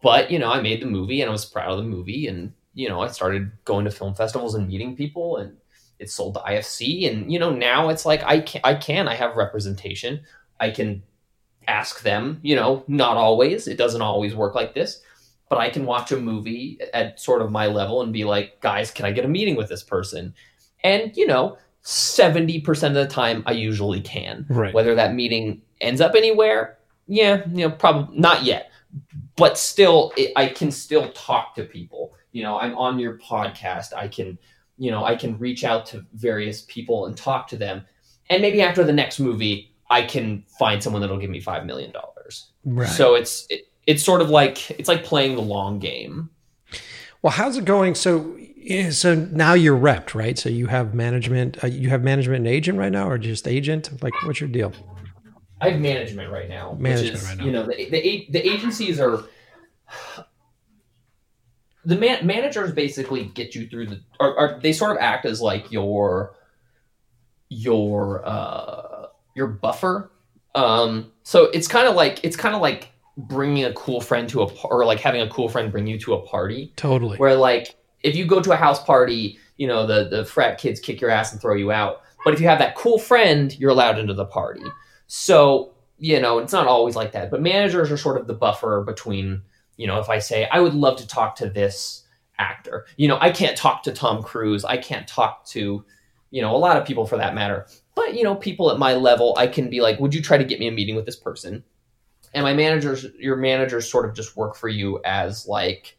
But 0.00 0.30
you 0.30 0.38
know, 0.38 0.48
I 0.48 0.62
made 0.62 0.80
the 0.80 0.86
movie, 0.86 1.20
and 1.20 1.28
I 1.28 1.32
was 1.32 1.44
proud 1.44 1.72
of 1.72 1.78
the 1.78 1.90
movie, 1.90 2.28
and 2.28 2.52
you 2.72 2.88
know, 2.88 3.00
I 3.00 3.08
started 3.08 3.50
going 3.64 3.84
to 3.84 3.90
film 3.90 4.14
festivals 4.14 4.54
and 4.54 4.68
meeting 4.68 4.94
people, 4.94 5.38
and 5.38 5.56
it 5.98 6.08
sold 6.08 6.34
to 6.34 6.40
IFC, 6.40 7.10
and 7.10 7.32
you 7.32 7.40
know, 7.40 7.50
now 7.50 7.88
it's 7.88 8.06
like 8.06 8.22
I 8.22 8.40
can 8.40 8.60
I 8.62 8.74
can 8.74 9.08
I 9.08 9.14
have 9.14 9.36
representation. 9.36 10.20
I 10.60 10.70
can 10.70 11.02
ask 11.66 12.02
them, 12.02 12.38
you 12.42 12.54
know, 12.54 12.84
not 12.86 13.16
always. 13.16 13.66
It 13.66 13.76
doesn't 13.76 14.02
always 14.02 14.36
work 14.36 14.54
like 14.54 14.72
this. 14.72 15.02
But 15.48 15.58
I 15.58 15.68
can 15.68 15.84
watch 15.84 16.12
a 16.12 16.16
movie 16.16 16.78
at 16.94 17.20
sort 17.20 17.42
of 17.42 17.50
my 17.50 17.66
level 17.66 18.02
and 18.02 18.12
be 18.12 18.24
like, 18.24 18.60
guys, 18.60 18.90
can 18.90 19.04
I 19.04 19.12
get 19.12 19.24
a 19.24 19.28
meeting 19.28 19.56
with 19.56 19.68
this 19.68 19.82
person? 19.82 20.34
And, 20.82 21.16
you 21.16 21.26
know, 21.26 21.58
70% 21.86 22.88
of 22.88 22.94
the 22.94 23.06
time 23.06 23.44
I 23.46 23.52
usually 23.52 24.00
can. 24.00 24.44
Right. 24.48 24.74
Whether 24.74 24.96
that 24.96 25.14
meeting 25.14 25.62
ends 25.80 26.00
up 26.00 26.16
anywhere, 26.16 26.78
yeah, 27.06 27.42
you 27.48 27.68
know, 27.68 27.70
probably 27.70 28.18
not 28.18 28.42
yet. 28.42 28.72
But 29.36 29.56
still, 29.56 30.12
it, 30.16 30.32
I 30.34 30.46
can 30.46 30.72
still 30.72 31.12
talk 31.12 31.54
to 31.54 31.64
people. 31.64 32.12
You 32.32 32.42
know, 32.42 32.58
I'm 32.58 32.76
on 32.76 32.98
your 32.98 33.18
podcast. 33.18 33.92
I 33.94 34.08
can, 34.08 34.36
you 34.78 34.90
know, 34.90 35.04
I 35.04 35.14
can 35.14 35.38
reach 35.38 35.62
out 35.62 35.86
to 35.86 36.04
various 36.12 36.62
people 36.62 37.06
and 37.06 37.16
talk 37.16 37.46
to 37.48 37.56
them. 37.56 37.84
And 38.28 38.42
maybe 38.42 38.60
after 38.62 38.82
the 38.82 38.92
next 38.92 39.20
movie, 39.20 39.72
I 39.88 40.02
can 40.02 40.42
find 40.58 40.82
someone 40.82 41.02
that'll 41.02 41.18
give 41.18 41.30
me 41.30 41.40
five 41.40 41.64
million 41.64 41.92
dollars. 41.92 42.50
Right. 42.64 42.88
So 42.88 43.14
it's 43.14 43.46
it, 43.48 43.68
it's 43.86 44.02
sort 44.02 44.22
of 44.22 44.28
like 44.28 44.72
it's 44.72 44.88
like 44.88 45.04
playing 45.04 45.36
the 45.36 45.42
long 45.42 45.78
game. 45.78 46.30
Well, 47.22 47.30
how's 47.30 47.56
it 47.56 47.64
going? 47.64 47.94
So, 47.94 48.36
yeah, 48.66 48.90
so 48.90 49.14
now 49.14 49.52
you're 49.52 49.78
repped, 49.78 50.12
right? 50.12 50.36
So 50.36 50.48
you 50.48 50.66
have 50.66 50.92
management. 50.92 51.62
Uh, 51.62 51.68
you 51.68 51.88
have 51.88 52.02
management 52.02 52.38
and 52.38 52.48
agent 52.48 52.76
right 52.76 52.90
now, 52.90 53.08
or 53.08 53.16
just 53.16 53.46
agent? 53.46 54.02
Like, 54.02 54.12
what's 54.24 54.40
your 54.40 54.48
deal? 54.48 54.72
I 55.60 55.70
have 55.70 55.80
management 55.80 56.32
right 56.32 56.48
now. 56.48 56.76
Management 56.76 57.12
which 57.12 57.22
is, 57.22 57.28
right 57.28 57.38
now. 57.38 57.44
You 57.44 57.52
know, 57.52 57.62
the 57.62 57.88
the, 57.90 58.26
the 58.28 58.44
agencies 58.44 58.98
are 58.98 59.22
the 61.84 61.96
man, 61.96 62.26
managers 62.26 62.72
basically 62.72 63.26
get 63.26 63.54
you 63.54 63.68
through 63.68 63.86
the 63.86 64.00
or, 64.18 64.36
or 64.36 64.58
they 64.60 64.72
sort 64.72 64.90
of 64.90 64.96
act 64.98 65.26
as 65.26 65.40
like 65.40 65.70
your 65.70 66.34
your 67.48 68.26
uh 68.26 69.06
your 69.36 69.46
buffer. 69.46 70.10
Um, 70.56 71.12
so 71.22 71.44
it's 71.44 71.68
kind 71.68 71.86
of 71.86 71.94
like 71.94 72.18
it's 72.24 72.36
kind 72.36 72.56
of 72.56 72.60
like 72.60 72.88
bringing 73.16 73.64
a 73.64 73.72
cool 73.74 74.00
friend 74.00 74.28
to 74.30 74.42
a 74.42 74.46
or 74.64 74.84
like 74.84 74.98
having 74.98 75.20
a 75.20 75.28
cool 75.28 75.48
friend 75.48 75.70
bring 75.70 75.86
you 75.86 76.00
to 76.00 76.14
a 76.14 76.26
party. 76.26 76.72
Totally. 76.74 77.16
where 77.18 77.36
like 77.36 77.76
if 78.02 78.16
you 78.16 78.26
go 78.26 78.40
to 78.40 78.52
a 78.52 78.56
house 78.56 78.82
party, 78.82 79.38
you 79.56 79.66
know 79.66 79.86
the 79.86 80.08
the 80.08 80.24
frat 80.24 80.58
kids 80.58 80.80
kick 80.80 81.00
your 81.00 81.10
ass 81.10 81.32
and 81.32 81.40
throw 81.40 81.54
you 81.54 81.72
out. 81.72 82.02
But 82.24 82.34
if 82.34 82.40
you 82.40 82.48
have 82.48 82.58
that 82.58 82.74
cool 82.74 82.98
friend, 82.98 83.56
you're 83.58 83.70
allowed 83.70 84.00
into 84.00 84.12
the 84.12 84.24
party. 84.24 84.64
So, 85.06 85.74
you 85.98 86.20
know, 86.20 86.38
it's 86.38 86.52
not 86.52 86.66
always 86.66 86.96
like 86.96 87.12
that, 87.12 87.30
but 87.30 87.40
managers 87.40 87.92
are 87.92 87.96
sort 87.96 88.20
of 88.20 88.26
the 88.26 88.34
buffer 88.34 88.82
between, 88.84 89.42
you 89.76 89.86
know, 89.86 90.00
if 90.00 90.08
I 90.08 90.18
say, 90.18 90.48
I 90.50 90.58
would 90.58 90.74
love 90.74 90.98
to 90.98 91.06
talk 91.06 91.36
to 91.36 91.48
this 91.48 92.02
actor, 92.38 92.86
you 92.96 93.06
know, 93.06 93.16
I 93.20 93.30
can't 93.30 93.56
talk 93.56 93.84
to 93.84 93.92
Tom 93.92 94.24
Cruise, 94.24 94.64
I 94.64 94.76
can't 94.76 95.06
talk 95.06 95.46
to, 95.46 95.84
you 96.32 96.42
know, 96.42 96.54
a 96.54 96.58
lot 96.58 96.76
of 96.76 96.84
people 96.84 97.06
for 97.06 97.16
that 97.16 97.36
matter. 97.36 97.68
But, 97.94 98.14
you 98.14 98.24
know, 98.24 98.34
people 98.34 98.72
at 98.72 98.78
my 98.80 98.94
level, 98.94 99.36
I 99.38 99.46
can 99.46 99.70
be 99.70 99.80
like, 99.80 100.00
would 100.00 100.12
you 100.12 100.20
try 100.20 100.36
to 100.36 100.44
get 100.44 100.58
me 100.58 100.66
a 100.66 100.72
meeting 100.72 100.96
with 100.96 101.06
this 101.06 101.14
person? 101.14 101.62
And 102.34 102.42
my 102.42 102.54
managers, 102.54 103.06
your 103.20 103.36
managers 103.36 103.88
sort 103.88 104.04
of 104.04 104.16
just 104.16 104.36
work 104.36 104.56
for 104.56 104.68
you 104.68 105.00
as 105.04 105.46
like, 105.46 105.96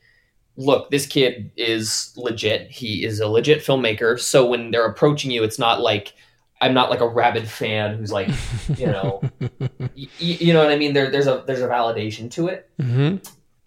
look, 0.58 0.90
this 0.92 1.06
kid 1.06 1.52
is 1.56 2.12
legit. 2.18 2.70
He 2.72 3.06
is 3.06 3.20
a 3.20 3.28
legit 3.28 3.60
filmmaker. 3.60 4.20
So 4.20 4.46
when 4.48 4.72
they're 4.72 4.86
approaching 4.88 5.32
you, 5.32 5.44
it's 5.44 5.60
not 5.60 5.80
like, 5.82 6.14
I'm 6.60 6.74
not 6.74 6.90
like 6.90 7.00
a 7.02 7.08
rabid 7.08 7.48
fan 7.48 7.96
who's 7.98 8.12
like, 8.12 8.30
you 8.78 8.88
know, 8.88 9.22
y- 9.80 10.08
you 10.20 10.52
know 10.54 10.64
what 10.64 10.72
I 10.72 10.76
mean. 10.78 10.94
There, 10.94 11.12
there's 11.12 11.28
a 11.28 11.44
there's 11.46 11.62
a 11.62 11.68
validation 11.68 12.32
to 12.32 12.48
it, 12.48 12.68
Mm-hmm. 12.82 13.18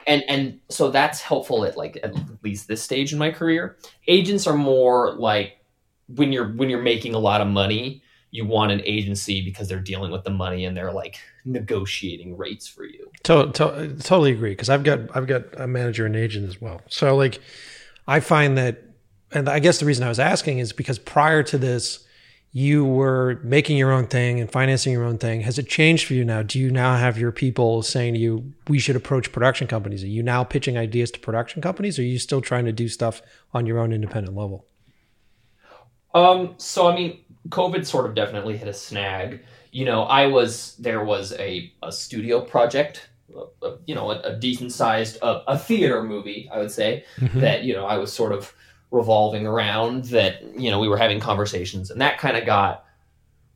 and 0.09 0.25
and 0.29 0.61
so 0.69 0.91
that's 0.91 1.21
helpful 1.21 1.65
at 1.65 1.77
like 1.77 2.01
at 2.03 2.13
least 2.43 2.67
this 2.67 2.83
stage 2.83 3.13
in 3.13 3.19
my 3.21 3.31
career. 3.31 3.77
Agents 4.09 4.49
are 4.49 4.57
more 4.57 5.15
like 5.15 5.59
when 6.09 6.33
you're 6.33 6.49
when 6.49 6.69
you're 6.69 6.83
making 6.83 7.15
a 7.15 7.21
lot 7.21 7.41
of 7.41 7.47
money, 7.47 8.03
you 8.31 8.47
want 8.47 8.71
an 8.71 8.81
agency 8.85 9.43
because 9.43 9.69
they're 9.69 9.81
dealing 9.81 10.11
with 10.13 10.25
the 10.25 10.31
money 10.31 10.65
and 10.65 10.77
they're 10.77 10.93
like 10.93 11.19
negotiating 11.45 12.37
rates 12.37 12.69
for 12.69 12.85
you. 12.85 13.11
To, 13.25 13.51
to, 13.53 13.97
totally 14.03 14.33
agree 14.33 14.51
because 14.51 14.71
I've 14.71 14.85
got 14.85 15.15
I've 15.17 15.27
got 15.27 15.43
a 15.61 15.67
manager 15.67 16.07
and 16.07 16.15
agent 16.15 16.49
as 16.49 16.61
well. 16.61 16.81
So 16.89 17.17
like, 17.17 17.41
I 18.07 18.21
find 18.21 18.57
that, 18.57 18.83
and 19.33 19.49
I 19.49 19.59
guess 19.59 19.81
the 19.81 19.87
reason 19.87 20.05
I 20.05 20.09
was 20.09 20.21
asking 20.21 20.59
is 20.59 20.73
because 20.73 20.99
prior 20.99 21.43
to 21.45 21.59
this, 21.59 22.05
you 22.53 22.85
were 22.85 23.41
making 23.45 23.77
your 23.77 23.93
own 23.93 24.07
thing 24.07 24.41
and 24.41 24.51
financing 24.51 24.93
your 24.93 25.05
own 25.05 25.19
thing. 25.19 25.43
Has 25.43 25.59
it 25.59 25.69
changed 25.69 26.07
for 26.07 26.15
you 26.15 26.25
now? 26.25 26.43
Do 26.43 26.59
you 26.59 26.71
now 26.71 26.97
have 26.97 27.17
your 27.17 27.31
people 27.31 27.83
saying 27.83 28.15
to 28.15 28.21
you, 28.21 28.53
"We 28.69 28.79
should 28.79 28.97
approach 28.97 29.33
production 29.33 29.67
companies"? 29.67 30.05
Are 30.05 30.09
you 30.09 30.23
now 30.23 30.45
pitching 30.45 30.79
ideas 30.79 31.11
to 31.13 31.21
production 31.21 31.63
companies? 31.63 31.99
Or 31.99 32.03
are 32.03 32.07
you 32.07 32.19
still 32.19 32.41
trying 32.41 32.65
to 32.65 32.73
do 32.73 32.89
stuff 32.89 33.23
on 33.53 33.67
your 33.67 33.79
own 33.79 33.93
independent 33.93 34.37
level? 34.37 34.67
Um, 36.13 36.55
so 36.57 36.89
I 36.89 36.97
mean, 36.97 37.21
COVID 37.49 37.87
sort 37.87 38.07
of 38.07 38.15
definitely 38.15 38.57
hit 38.57 38.69
a 38.69 38.73
snag. 38.75 39.41
You 39.73 39.85
know, 39.85 40.03
I 40.03 40.27
was 40.27 40.77
there 40.79 41.05
was 41.05 41.33
a, 41.35 41.73
a 41.83 41.91
studio 41.93 42.41
project, 42.41 43.09
a, 43.35 43.67
a- 43.67 43.79
you 43.87 43.95
know, 43.95 44.11
a, 44.11 44.21
a 44.21 44.37
decent 44.37 44.73
sized 44.73 45.17
a, 45.23 45.43
a 45.51 45.59
theater 45.59 46.03
movie, 46.03 46.49
I 46.53 46.59
would 46.59 46.71
say 46.71 47.05
that 47.35 47.65
you 47.65 47.73
know 47.75 47.87
I 47.87 47.99
was 47.99 48.13
sort 48.13 48.33
of 48.33 48.53
revolving 48.91 49.47
around. 49.47 50.05
That 50.07 50.43
you 50.59 50.71
know 50.71 50.79
we 50.81 50.89
were 50.89 50.97
having 50.99 51.21
conversations, 51.21 51.91
and 51.91 52.01
that 52.01 52.19
kind 52.19 52.37
of 52.37 52.45
got 52.45 52.85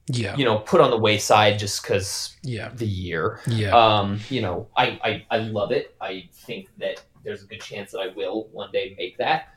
Yeah, 0.09 0.37
you 0.37 0.45
know 0.45 0.59
put 0.59 0.81
on 0.81 0.91
the 0.91 0.99
wayside 0.99 1.59
just 1.59 1.83
because 1.83 2.37
yeah, 2.43 2.71
the 2.75 2.87
year. 2.87 3.41
yeah. 3.47 3.71
Um, 3.77 4.21
you 4.31 4.41
know, 4.41 4.69
I, 4.77 4.99
I 5.03 5.27
I 5.31 5.39
love 5.39 5.73
it. 5.73 5.95
I 6.01 6.29
think 6.33 6.69
that 6.79 7.03
there's 7.25 7.43
a 7.43 7.47
good 7.47 7.61
chance 7.61 7.91
that 7.93 8.01
I 8.01 8.09
will 8.09 8.49
one 8.53 8.71
day 8.71 8.95
make 8.99 9.19
that. 9.19 9.49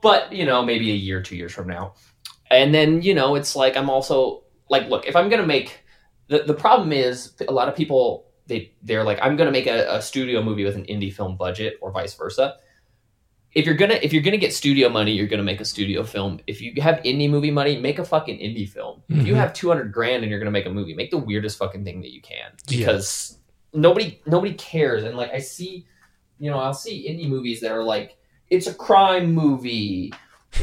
But, 0.00 0.32
you 0.32 0.46
know, 0.46 0.64
maybe 0.64 0.90
a 0.90 0.94
year, 0.94 1.20
two 1.20 1.36
years 1.36 1.52
from 1.52 1.68
now. 1.68 1.94
And 2.50 2.74
then, 2.74 3.02
you 3.02 3.14
know, 3.14 3.34
it's 3.34 3.56
like 3.56 3.76
I'm 3.76 3.90
also 3.90 4.44
like, 4.70 4.88
look, 4.88 5.06
if 5.06 5.16
I'm 5.16 5.28
gonna 5.28 5.46
make 5.46 5.80
the, 6.28 6.42
the 6.44 6.54
problem 6.54 6.92
is 6.92 7.32
a 7.48 7.52
lot 7.52 7.68
of 7.68 7.74
people 7.76 8.26
they 8.46 8.72
they're 8.82 9.02
like, 9.04 9.18
I'm 9.22 9.36
gonna 9.36 9.50
make 9.50 9.66
a, 9.66 9.96
a 9.96 10.00
studio 10.02 10.42
movie 10.42 10.64
with 10.64 10.76
an 10.76 10.84
indie 10.84 11.12
film 11.12 11.36
budget 11.36 11.78
or 11.80 11.90
vice 11.90 12.14
versa. 12.14 12.56
If 13.52 13.64
you're 13.64 13.74
gonna 13.74 13.98
if 14.02 14.12
you're 14.12 14.22
gonna 14.22 14.36
get 14.36 14.52
studio 14.52 14.88
money, 14.88 15.12
you're 15.12 15.26
gonna 15.26 15.42
make 15.42 15.60
a 15.60 15.64
studio 15.64 16.04
film. 16.04 16.40
If 16.46 16.60
you 16.60 16.80
have 16.82 16.96
indie 17.04 17.28
movie 17.30 17.50
money, 17.50 17.78
make 17.80 17.98
a 17.98 18.04
fucking 18.04 18.38
indie 18.38 18.68
film. 18.68 19.02
If 19.08 19.26
you 19.26 19.32
Mhm. 19.34 19.38
have 19.38 19.52
200 19.54 19.92
grand 19.92 20.22
and 20.22 20.30
you're 20.30 20.38
gonna 20.38 20.50
make 20.50 20.66
a 20.66 20.70
movie, 20.70 20.94
make 20.94 21.10
the 21.10 21.18
weirdest 21.18 21.56
fucking 21.58 21.82
thing 21.84 22.00
that 22.02 22.12
you 22.12 22.20
can 22.20 22.52
Yeah. 22.68 22.78
because 22.78 23.38
nobody 23.72 24.20
nobody 24.26 24.52
cares. 24.54 25.04
And 25.04 25.16
like 25.16 25.32
I 25.32 25.38
see, 25.38 25.86
you 26.38 26.50
know, 26.50 26.58
I'll 26.58 26.74
see 26.74 27.08
indie 27.08 27.28
movies 27.28 27.60
that 27.62 27.72
are 27.72 27.82
like 27.82 28.16
it's 28.50 28.66
a 28.66 28.74
crime 28.74 29.32
movie 29.32 30.12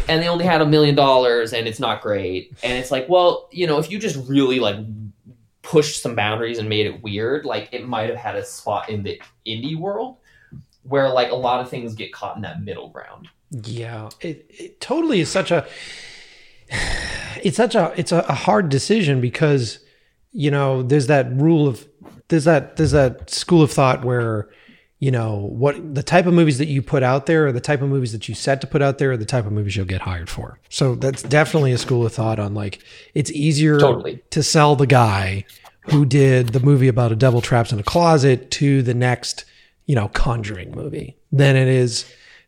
and 0.07 0.21
they 0.21 0.27
only 0.27 0.45
had 0.45 0.61
a 0.61 0.65
million 0.65 0.95
dollars 0.95 1.53
and 1.53 1.67
it's 1.67 1.79
not 1.79 2.01
great. 2.01 2.53
And 2.63 2.73
it's 2.73 2.91
like, 2.91 3.07
well, 3.09 3.49
you 3.51 3.67
know, 3.67 3.79
if 3.79 3.89
you 3.91 3.99
just 3.99 4.17
really 4.27 4.59
like 4.59 4.77
pushed 5.61 6.01
some 6.01 6.15
boundaries 6.15 6.59
and 6.59 6.69
made 6.69 6.85
it 6.85 7.01
weird, 7.01 7.45
like 7.45 7.69
it 7.71 7.87
might 7.87 8.09
have 8.09 8.17
had 8.17 8.35
a 8.35 8.45
spot 8.45 8.89
in 8.89 9.03
the 9.03 9.21
indie 9.47 9.77
world 9.77 10.17
where 10.83 11.09
like 11.09 11.31
a 11.31 11.35
lot 11.35 11.61
of 11.61 11.69
things 11.69 11.95
get 11.95 12.13
caught 12.13 12.35
in 12.35 12.41
that 12.41 12.61
middle 12.61 12.89
ground. 12.89 13.29
Yeah, 13.51 14.09
it, 14.21 14.45
it 14.49 14.81
totally 14.81 15.19
is 15.19 15.29
such 15.29 15.51
a 15.51 15.65
it's 17.43 17.57
such 17.57 17.75
a 17.75 17.93
it's 17.95 18.11
a, 18.11 18.19
a 18.19 18.33
hard 18.33 18.69
decision 18.69 19.21
because 19.21 19.79
you 20.31 20.51
know 20.51 20.83
there's 20.83 21.07
that 21.07 21.31
rule 21.33 21.67
of 21.67 21.87
there's 22.27 22.45
that 22.45 22.77
there's 22.77 22.91
that 22.91 23.29
school 23.29 23.61
of 23.61 23.71
thought 23.71 24.03
where 24.03 24.49
you 25.03 25.11
know 25.11 25.35
what 25.35 25.95
the 25.95 26.01
type 26.01 26.25
of 26.27 26.33
movies 26.33 26.59
that 26.59 26.67
you 26.69 26.81
put 26.81 27.03
out 27.03 27.25
there 27.25 27.47
or 27.47 27.51
the 27.51 27.59
type 27.59 27.81
of 27.81 27.89
movies 27.89 28.13
that 28.13 28.29
you 28.29 28.33
set 28.33 28.61
to 28.61 28.67
put 28.67 28.81
out 28.81 28.99
there 28.99 29.11
are 29.11 29.17
the 29.17 29.25
type 29.25 29.45
of 29.45 29.51
movies 29.51 29.75
you'll 29.75 29.85
get 29.85 29.99
hired 29.99 30.29
for. 30.29 30.59
So 30.69 30.95
that's 30.95 31.21
definitely 31.23 31.73
a 31.73 31.77
school 31.77 32.05
of 32.05 32.13
thought 32.13 32.39
on 32.39 32.53
like 32.53 32.81
it's 33.13 33.29
easier 33.31 33.77
Totally. 33.79 34.23
to 34.29 34.41
sell 34.41 34.77
the 34.77 34.87
guy 34.87 35.43
who 35.91 36.05
did 36.05 36.49
the 36.49 36.61
movie 36.61 36.87
about 36.87 37.11
a 37.11 37.17
devil 37.17 37.41
trapped 37.41 37.73
in 37.73 37.79
a 37.79 37.83
closet 37.83 38.49
to 38.51 38.81
the 38.81 38.93
next, 38.93 39.43
you 39.87 39.95
know, 39.95 40.07
Conjuring 40.07 40.71
movie 40.71 41.17
than 41.33 41.57
it 41.57 41.67
is 41.67 42.05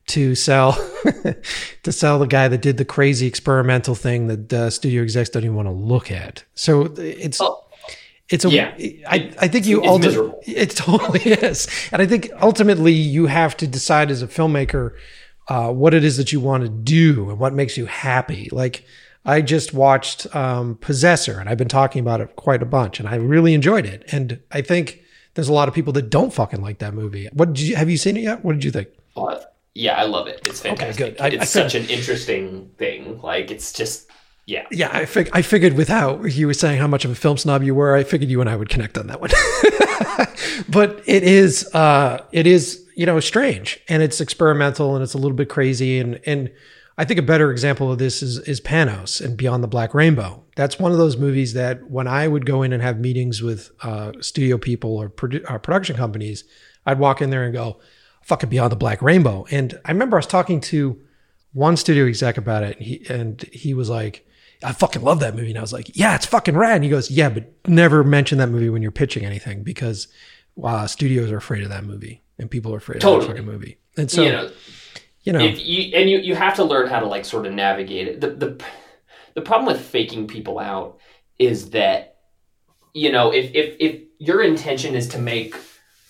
to 0.07 0.33
sell 0.33 0.73
to 1.83 1.91
sell 1.91 2.19
the 2.19 2.27
guy 2.27 2.47
that 2.47 2.61
did 2.61 2.77
the 2.77 2.85
crazy 2.85 3.27
experimental 3.27 3.95
thing 3.95 4.27
that 4.27 4.53
uh, 4.53 4.69
studio 4.69 5.01
execs 5.03 5.29
don't 5.29 5.43
even 5.43 5.57
want 5.57 5.67
to 5.67 5.73
look 5.73 6.09
at. 6.09 6.45
So 6.53 6.85
it's 6.97 7.41
Oh, 7.41 7.64
it's 8.29 8.43
a 8.45 8.49
yeah. 8.49 8.73
I, 9.07 9.31
I 9.39 9.47
think 9.47 9.65
you 9.67 9.79
It's 9.83 9.87
ulti- 9.87 10.01
miserable. 10.01 10.41
it 10.45 10.69
totally 10.71 11.21
is, 11.25 11.67
and 11.91 12.01
I 12.01 12.05
think 12.07 12.29
ultimately 12.41 12.91
you 12.93 13.27
have 13.27 13.55
to 13.57 13.67
decide 13.67 14.09
as 14.11 14.21
a 14.21 14.27
filmmaker 14.27 14.95
uh, 15.47 15.71
what 15.71 15.93
it 15.93 16.03
is 16.03 16.17
that 16.17 16.31
you 16.31 16.39
want 16.39 16.63
to 16.63 16.69
do 16.69 17.29
and 17.29 17.39
what 17.39 17.53
makes 17.53 17.77
you 17.77 17.85
happy. 17.85 18.49
Like 18.51 18.83
I 19.25 19.41
just 19.41 19.73
watched 19.73 20.33
um, 20.35 20.75
Possessor, 20.77 21.39
and 21.39 21.47
I've 21.49 21.57
been 21.57 21.67
talking 21.67 21.99
about 21.99 22.19
it 22.21 22.35
quite 22.35 22.63
a 22.63 22.65
bunch, 22.65 22.99
and 22.99 23.07
I 23.07 23.15
really 23.15 23.53
enjoyed 23.53 23.85
it. 23.85 24.03
And 24.11 24.39
I 24.51 24.61
think 24.61 25.03
there's 25.35 25.49
a 25.49 25.53
lot 25.53 25.67
of 25.67 25.73
people 25.75 25.93
that 25.93 26.09
don't 26.09 26.33
fucking 26.33 26.61
like 26.61 26.79
that 26.79 26.93
movie. 26.95 27.27
What 27.33 27.53
did 27.53 27.61
you 27.67 27.75
have 27.75 27.89
you 27.89 27.97
seen 27.97 28.17
it 28.17 28.21
yet? 28.21 28.43
What 28.43 28.53
did 28.53 28.63
you 28.63 28.71
think? 28.71 28.87
But 29.15 29.55
yeah, 29.75 29.95
I 29.99 30.03
love 30.05 30.27
it. 30.27 30.41
It's 30.47 30.61
fantastic. 30.61 31.17
good. 31.17 31.21
I- 31.21 31.27
it's 31.29 31.41
I 31.55 31.61
such 31.61 31.75
an 31.75 31.85
interesting 31.89 32.71
thing. 32.77 33.21
Like 33.21 33.51
it's 33.51 33.71
just 33.73 34.09
yeah. 34.45 34.65
Yeah, 34.71 34.89
I, 34.91 35.05
fig- 35.05 35.29
I 35.33 35.41
figured 35.41 35.73
with 35.73 35.87
how 35.87 36.23
you 36.23 36.47
were 36.47 36.53
saying 36.53 36.79
how 36.79 36.87
much 36.87 37.03
of 37.05 37.11
a 37.11 37.15
film 37.15 37.37
snob 37.37 37.63
you 37.63 37.73
were, 37.73 37.95
I 37.95 38.03
figured 38.03 38.29
you 38.29 38.41
and 38.41 38.49
I 38.49 38.55
would 38.55 38.69
connect 38.69 38.97
on 38.97 39.07
that 39.07 39.19
one. 39.19 39.31
but 40.69 41.01
it 41.05 41.23
is, 41.23 41.67
uh, 41.73 42.23
it 42.31 42.45
is, 42.45 42.85
you 42.95 43.05
know, 43.05 43.19
strange 43.19 43.79
and 43.89 44.03
it's 44.03 44.21
experimental 44.21 44.95
and 44.95 45.03
it's 45.03 45.15
a 45.15 45.17
little 45.17 45.35
bit 45.35 45.49
crazy. 45.49 45.99
And, 45.99 46.19
and 46.25 46.51
I 46.97 47.05
think 47.05 47.19
a 47.19 47.23
better 47.23 47.51
example 47.51 47.91
of 47.91 47.97
this 47.97 48.21
is, 48.21 48.37
is 48.39 48.61
Panos 48.61 49.19
and 49.19 49.35
Beyond 49.35 49.63
the 49.63 49.67
Black 49.67 49.93
Rainbow. 49.93 50.43
That's 50.55 50.79
one 50.79 50.91
of 50.91 50.97
those 50.97 51.17
movies 51.17 51.53
that 51.53 51.89
when 51.89 52.07
I 52.07 52.27
would 52.27 52.45
go 52.45 52.61
in 52.61 52.71
and 52.71 52.83
have 52.83 52.99
meetings 52.99 53.41
with, 53.41 53.71
uh, 53.81 54.13
studio 54.21 54.57
people 54.57 54.95
or 54.95 55.09
produ- 55.09 55.49
uh, 55.49 55.57
production 55.57 55.95
companies, 55.95 56.43
I'd 56.85 56.99
walk 56.99 57.21
in 57.21 57.31
there 57.31 57.43
and 57.43 57.53
go, 57.53 57.79
fucking 58.21 58.49
Beyond 58.49 58.71
the 58.71 58.75
Black 58.75 59.01
Rainbow. 59.01 59.45
And 59.51 59.79
I 59.85 59.91
remember 59.91 60.17
I 60.17 60.19
was 60.19 60.27
talking 60.27 60.61
to 60.61 60.99
one 61.53 61.77
studio 61.77 62.05
exec 62.05 62.37
about 62.37 62.63
it, 62.63 62.77
and 62.77 62.85
he, 62.85 63.05
and 63.09 63.41
he 63.51 63.73
was 63.73 63.89
like, 63.89 64.24
I 64.63 64.71
fucking 64.71 65.01
love 65.03 65.19
that 65.19 65.35
movie. 65.35 65.49
And 65.49 65.57
I 65.57 65.61
was 65.61 65.73
like, 65.73 65.95
yeah, 65.95 66.15
it's 66.15 66.25
fucking 66.25 66.55
rad. 66.57 66.75
And 66.75 66.83
he 66.83 66.89
goes, 66.89 67.11
yeah, 67.11 67.29
but 67.29 67.53
never 67.67 68.03
mention 68.03 68.37
that 68.37 68.47
movie 68.47 68.69
when 68.69 68.81
you're 68.81 68.91
pitching 68.91 69.25
anything 69.25 69.63
because 69.63 70.07
uh, 70.63 70.87
studios 70.87 71.31
are 71.31 71.37
afraid 71.37 71.63
of 71.63 71.69
that 71.69 71.83
movie 71.83 72.23
and 72.39 72.49
people 72.49 72.73
are 72.73 72.77
afraid 72.77 72.97
of 72.97 73.01
Totally. 73.01 73.27
that 73.27 73.33
fucking 73.33 73.45
movie. 73.45 73.77
And 73.97 74.09
so, 74.09 74.23
you 74.23 74.31
know, 74.31 74.51
you 75.23 75.33
know, 75.33 75.39
if 75.39 75.65
you 75.65 75.95
and 75.95 76.09
you 76.09 76.19
you 76.19 76.35
have 76.35 76.55
to 76.55 76.63
learn 76.63 76.87
how 76.87 76.99
to 76.99 77.07
like 77.07 77.25
sort 77.25 77.45
of 77.47 77.53
navigate 77.53 78.07
it. 78.07 78.21
The 78.21 78.29
the 78.29 78.63
the 79.33 79.41
problem 79.41 79.65
with 79.65 79.81
faking 79.81 80.27
people 80.27 80.59
out 80.59 80.99
is 81.39 81.71
that 81.71 82.17
you 82.93 83.11
know 83.11 83.33
if 83.33 83.51
if 83.55 83.75
if 83.79 84.01
your 84.19 84.43
intention 84.43 84.95
is 84.95 85.07
to 85.09 85.19
make 85.19 85.55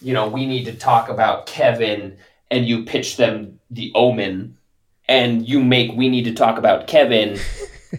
you 0.02 0.14
know 0.14 0.28
we 0.28 0.46
need 0.46 0.66
to 0.66 0.74
talk 0.74 1.10
about 1.10 1.46
Kevin 1.46 2.18
and 2.52 2.68
you 2.68 2.84
pitch 2.84 3.16
them 3.16 3.60
the 3.72 3.92
Omen 3.96 4.58
and 5.08 5.48
you 5.48 5.64
make 5.64 5.94
we 5.94 6.10
need 6.10 6.26
to 6.26 6.34
talk 6.34 6.58
about 6.58 6.88
Kevin 6.88 7.40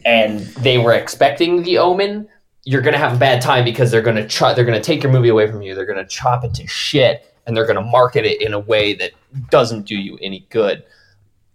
and 0.04 0.40
they 0.40 0.78
were 0.78 0.92
expecting 0.92 1.62
the 1.62 1.78
Omen. 1.78 2.28
You're 2.64 2.82
gonna 2.82 2.98
have 2.98 3.14
a 3.14 3.18
bad 3.18 3.40
time 3.40 3.64
because 3.64 3.90
they're 3.90 4.02
gonna 4.02 4.26
try. 4.26 4.52
They're 4.52 4.64
gonna 4.64 4.80
take 4.80 5.02
your 5.02 5.12
movie 5.12 5.28
away 5.28 5.50
from 5.50 5.62
you. 5.62 5.74
They're 5.74 5.86
gonna 5.86 6.06
chop 6.06 6.44
it 6.44 6.54
to 6.54 6.66
shit, 6.66 7.34
and 7.46 7.56
they're 7.56 7.66
gonna 7.66 7.82
market 7.82 8.24
it 8.24 8.42
in 8.42 8.52
a 8.52 8.58
way 8.58 8.94
that 8.94 9.12
doesn't 9.50 9.86
do 9.86 9.96
you 9.96 10.18
any 10.20 10.46
good. 10.50 10.84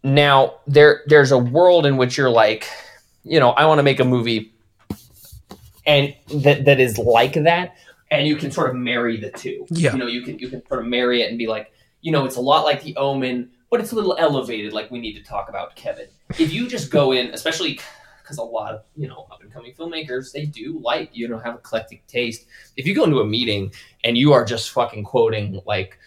Now 0.03 0.55
there 0.67 1.01
there's 1.07 1.31
a 1.31 1.37
world 1.37 1.85
in 1.85 1.97
which 1.97 2.17
you're 2.17 2.29
like, 2.29 2.67
you 3.23 3.39
know, 3.39 3.51
I 3.51 3.65
want 3.65 3.79
to 3.79 3.83
make 3.83 3.99
a 3.99 4.05
movie 4.05 4.53
and 5.85 6.15
that 6.33 6.65
that 6.65 6.79
is 6.79 6.97
like 6.97 7.33
that 7.33 7.75
and 8.11 8.27
you 8.27 8.35
can 8.35 8.51
sort 8.51 8.69
of 8.69 8.75
marry 8.75 9.17
the 9.17 9.31
two. 9.31 9.65
Yeah. 9.69 9.93
You 9.93 9.99
know, 9.99 10.07
you 10.07 10.21
can 10.21 10.37
you 10.37 10.49
can 10.49 10.65
sort 10.67 10.81
of 10.81 10.85
marry 10.85 11.21
it 11.21 11.29
and 11.29 11.37
be 11.37 11.47
like, 11.47 11.71
you 12.01 12.11
know, 12.11 12.25
it's 12.25 12.35
a 12.35 12.41
lot 12.41 12.65
like 12.65 12.83
the 12.83 12.95
omen, 12.97 13.49
but 13.71 13.79
it's 13.79 13.93
a 13.93 13.95
little 13.95 14.15
elevated 14.19 14.73
like 14.73 14.91
we 14.91 14.99
need 14.99 15.13
to 15.13 15.23
talk 15.23 15.49
about 15.49 15.75
Kevin. 15.75 16.07
If 16.37 16.53
you 16.53 16.67
just 16.67 16.91
go 16.91 17.13
in, 17.13 17.27
especially 17.27 17.79
because 18.31 18.37
a 18.37 18.49
lot 18.49 18.73
of 18.73 18.83
you 18.95 19.07
know 19.07 19.27
up 19.29 19.41
and 19.41 19.51
coming 19.51 19.73
filmmakers 19.73 20.31
they 20.31 20.45
do 20.45 20.79
like 20.81 21.09
you 21.11 21.27
know 21.27 21.37
have 21.37 21.55
eclectic 21.55 22.05
taste. 22.07 22.45
If 22.77 22.87
you 22.87 22.95
go 22.95 23.03
into 23.03 23.19
a 23.19 23.25
meeting 23.25 23.73
and 24.03 24.17
you 24.17 24.31
are 24.33 24.45
just 24.45 24.71
fucking 24.71 25.03
quoting 25.03 25.61
like. 25.65 25.97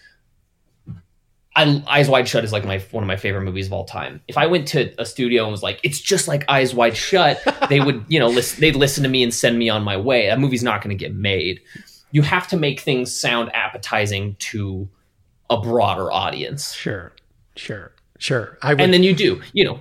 I, 1.57 1.81
Eyes 1.87 2.09
Wide 2.09 2.27
Shut 2.27 2.43
is 2.43 2.51
like 2.51 2.65
my 2.65 2.79
one 2.91 3.01
of 3.01 3.07
my 3.07 3.15
favorite 3.15 3.43
movies 3.43 3.67
of 3.67 3.71
all 3.71 3.85
time. 3.85 4.19
If 4.27 4.37
I 4.37 4.45
went 4.45 4.67
to 4.69 4.93
a 4.99 5.05
studio 5.05 5.43
and 5.43 5.51
was 5.53 5.63
like, 5.63 5.79
"It's 5.83 6.01
just 6.01 6.27
like 6.27 6.43
Eyes 6.49 6.75
Wide 6.75 6.97
Shut," 6.97 7.41
they 7.69 7.79
would, 7.79 8.03
you 8.09 8.19
know, 8.19 8.27
listen, 8.27 8.59
they'd 8.59 8.75
listen 8.75 9.03
to 9.03 9.09
me 9.09 9.23
and 9.23 9.33
send 9.33 9.57
me 9.57 9.69
on 9.69 9.81
my 9.81 9.95
way. 9.95 10.27
That 10.27 10.37
movie's 10.37 10.63
not 10.63 10.81
going 10.81 10.89
to 10.89 11.01
get 11.01 11.15
made. 11.15 11.61
You 12.11 12.23
have 12.23 12.49
to 12.49 12.57
make 12.57 12.81
things 12.81 13.17
sound 13.17 13.55
appetizing 13.55 14.35
to 14.39 14.89
a 15.49 15.61
broader 15.61 16.11
audience. 16.11 16.73
Sure, 16.73 17.13
sure, 17.55 17.93
sure. 18.19 18.57
I 18.61 18.73
would, 18.73 18.81
and 18.81 18.93
then 18.93 19.03
you 19.03 19.15
do, 19.15 19.41
you 19.53 19.63
know, 19.63 19.79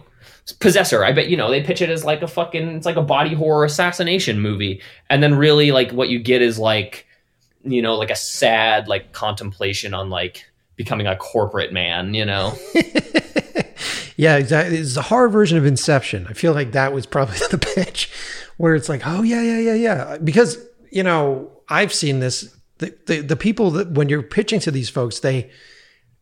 Possessor. 0.52 1.04
I 1.04 1.12
bet 1.12 1.28
you 1.28 1.36
know 1.36 1.50
they 1.50 1.62
pitch 1.62 1.80
it 1.80 1.88
as 1.88 2.04
like 2.04 2.20
a 2.20 2.28
fucking 2.28 2.76
it's 2.76 2.86
like 2.86 2.96
a 2.96 3.02
body 3.02 3.34
horror 3.34 3.64
assassination 3.64 4.40
movie, 4.40 4.82
and 5.08 5.22
then 5.22 5.34
really 5.34 5.72
like 5.72 5.90
what 5.92 6.10
you 6.10 6.18
get 6.18 6.42
is 6.42 6.58
like, 6.58 7.06
you 7.62 7.80
know, 7.80 7.96
like 7.96 8.10
a 8.10 8.16
sad 8.16 8.86
like 8.88 9.12
contemplation 9.12 9.94
on 9.94 10.10
like 10.10 10.44
becoming 10.76 11.06
a 11.06 11.16
corporate 11.16 11.72
man. 11.72 12.12
You 12.12 12.26
know. 12.26 12.52
yeah, 14.16 14.36
exactly. 14.36 14.76
It's 14.76 14.96
a 14.98 15.02
horror 15.02 15.30
version 15.30 15.56
of 15.56 15.64
Inception. 15.64 16.26
I 16.28 16.34
feel 16.34 16.52
like 16.52 16.72
that 16.72 16.92
was 16.92 17.06
probably 17.06 17.38
the 17.50 17.58
pitch, 17.58 18.10
where 18.58 18.74
it's 18.74 18.90
like, 18.90 19.06
oh 19.06 19.22
yeah, 19.22 19.40
yeah, 19.40 19.58
yeah, 19.58 19.74
yeah, 19.74 20.18
because 20.18 20.58
you 20.90 21.02
know 21.02 21.50
I've 21.68 21.92
seen 21.92 22.20
this. 22.20 22.54
The, 22.78 22.94
the, 23.06 23.20
the 23.20 23.36
people 23.36 23.70
that 23.70 23.92
when 23.92 24.08
you're 24.08 24.22
pitching 24.22 24.58
to 24.60 24.70
these 24.70 24.90
folks, 24.90 25.20
they 25.20 25.50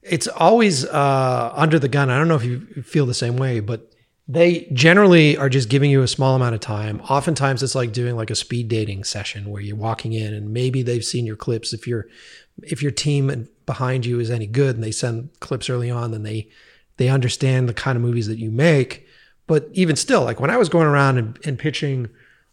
it's 0.03 0.27
always 0.27 0.85
uh, 0.85 1.53
under 1.55 1.79
the 1.79 1.89
gun. 1.89 2.11
I 2.11 2.19
don't 2.19 2.29
know 2.29 2.35
if 2.35 2.45
you 2.45 2.61
feel 2.83 3.07
the 3.07 3.15
same 3.15 3.37
way, 3.37 3.61
but 3.61 3.92
they 4.29 4.69
generally 4.73 5.37
are 5.37 5.49
just 5.49 5.69
giving 5.69 5.91
you 5.91 6.03
a 6.03 6.09
small 6.09 6.37
amount 6.37 6.55
of 6.55 6.61
time. 6.61 7.01
Oftentimes, 7.03 7.63
it's 7.63 7.75
like 7.75 7.93
doing 7.93 8.17
like 8.17 8.31
a 8.31 8.35
speed 8.35 8.69
dating 8.69 9.05
session 9.05 9.51
where 9.51 9.63
you're 9.63 9.77
walking 9.77 10.13
in, 10.13 10.33
and 10.33 10.53
maybe 10.53 10.83
they've 10.83 11.05
seen 11.05 11.27
your 11.27 11.37
clips. 11.37 11.73
If 11.73 11.87
your 11.87 12.07
if 12.63 12.83
your 12.83 12.93
team 12.93 13.49
behind 13.67 14.07
you 14.07 14.21
is 14.21 14.31
any 14.31 14.47
good, 14.47 14.77
and 14.77 14.85
they 14.85 14.93
send 14.93 15.31
clips 15.41 15.69
early 15.69 15.91
on, 15.91 16.13
then 16.13 16.23
they 16.23 16.49
they 16.99 17.09
understand 17.09 17.69
the 17.69 17.75
kind 17.75 17.97
of 17.97 18.03
movies 18.03 18.29
that 18.29 18.39
you 18.39 18.51
make. 18.51 19.07
But 19.47 19.69
even 19.73 19.97
still, 19.97 20.23
like 20.23 20.41
when 20.41 20.51
I 20.51 20.57
was 20.57 20.69
going 20.69 20.87
around 20.87 21.19
and, 21.19 21.39
and 21.45 21.59
pitching 21.59 22.09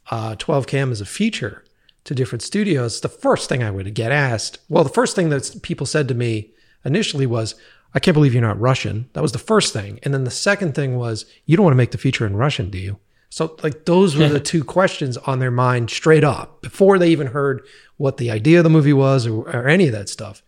uh, 0.09 0.35
12 0.35 0.65
Cam 0.65 0.91
as 0.91 1.01
a 1.01 1.05
feature, 1.05 1.63
to 2.09 2.15
different 2.15 2.41
studios, 2.41 3.01
the 3.01 3.09
first 3.09 3.49
thing 3.49 3.61
I 3.63 3.71
would 3.71 3.93
get 3.93 4.11
asked, 4.11 4.57
well, 4.67 4.83
the 4.83 4.89
first 4.89 5.15
thing 5.15 5.29
that 5.29 5.59
people 5.61 5.85
said 5.85 6.07
to 6.07 6.15
me 6.15 6.51
initially 6.83 7.27
was, 7.27 7.53
I 7.93 7.99
can't 7.99 8.13
believe 8.13 8.33
you're 8.33 8.41
not 8.41 8.59
Russian. 8.59 9.09
That 9.13 9.21
was 9.21 9.31
the 9.31 9.39
first 9.39 9.73
thing. 9.73 9.99
And 10.03 10.13
then 10.13 10.23
the 10.23 10.31
second 10.31 10.75
thing 10.75 10.95
was, 10.95 11.25
you 11.45 11.57
don't 11.57 11.63
want 11.63 11.73
to 11.73 11.77
make 11.77 11.91
the 11.91 11.97
feature 11.97 12.25
in 12.25 12.35
Russian, 12.35 12.69
do 12.69 12.77
you? 12.77 12.99
So, 13.29 13.55
like, 13.63 13.85
those 13.85 14.15
were 14.15 14.27
the 14.27 14.39
two 14.51 14.63
questions 14.63 15.17
on 15.17 15.39
their 15.39 15.51
mind 15.51 15.89
straight 15.89 16.23
up 16.23 16.61
before 16.61 16.97
they 16.97 17.09
even 17.09 17.27
heard 17.27 17.61
what 17.97 18.17
the 18.17 18.31
idea 18.31 18.59
of 18.59 18.63
the 18.63 18.69
movie 18.69 18.93
was 18.93 19.27
or, 19.27 19.41
or 19.41 19.67
any 19.67 19.87
of 19.87 19.93
that 19.93 20.09
stuff. 20.09 20.41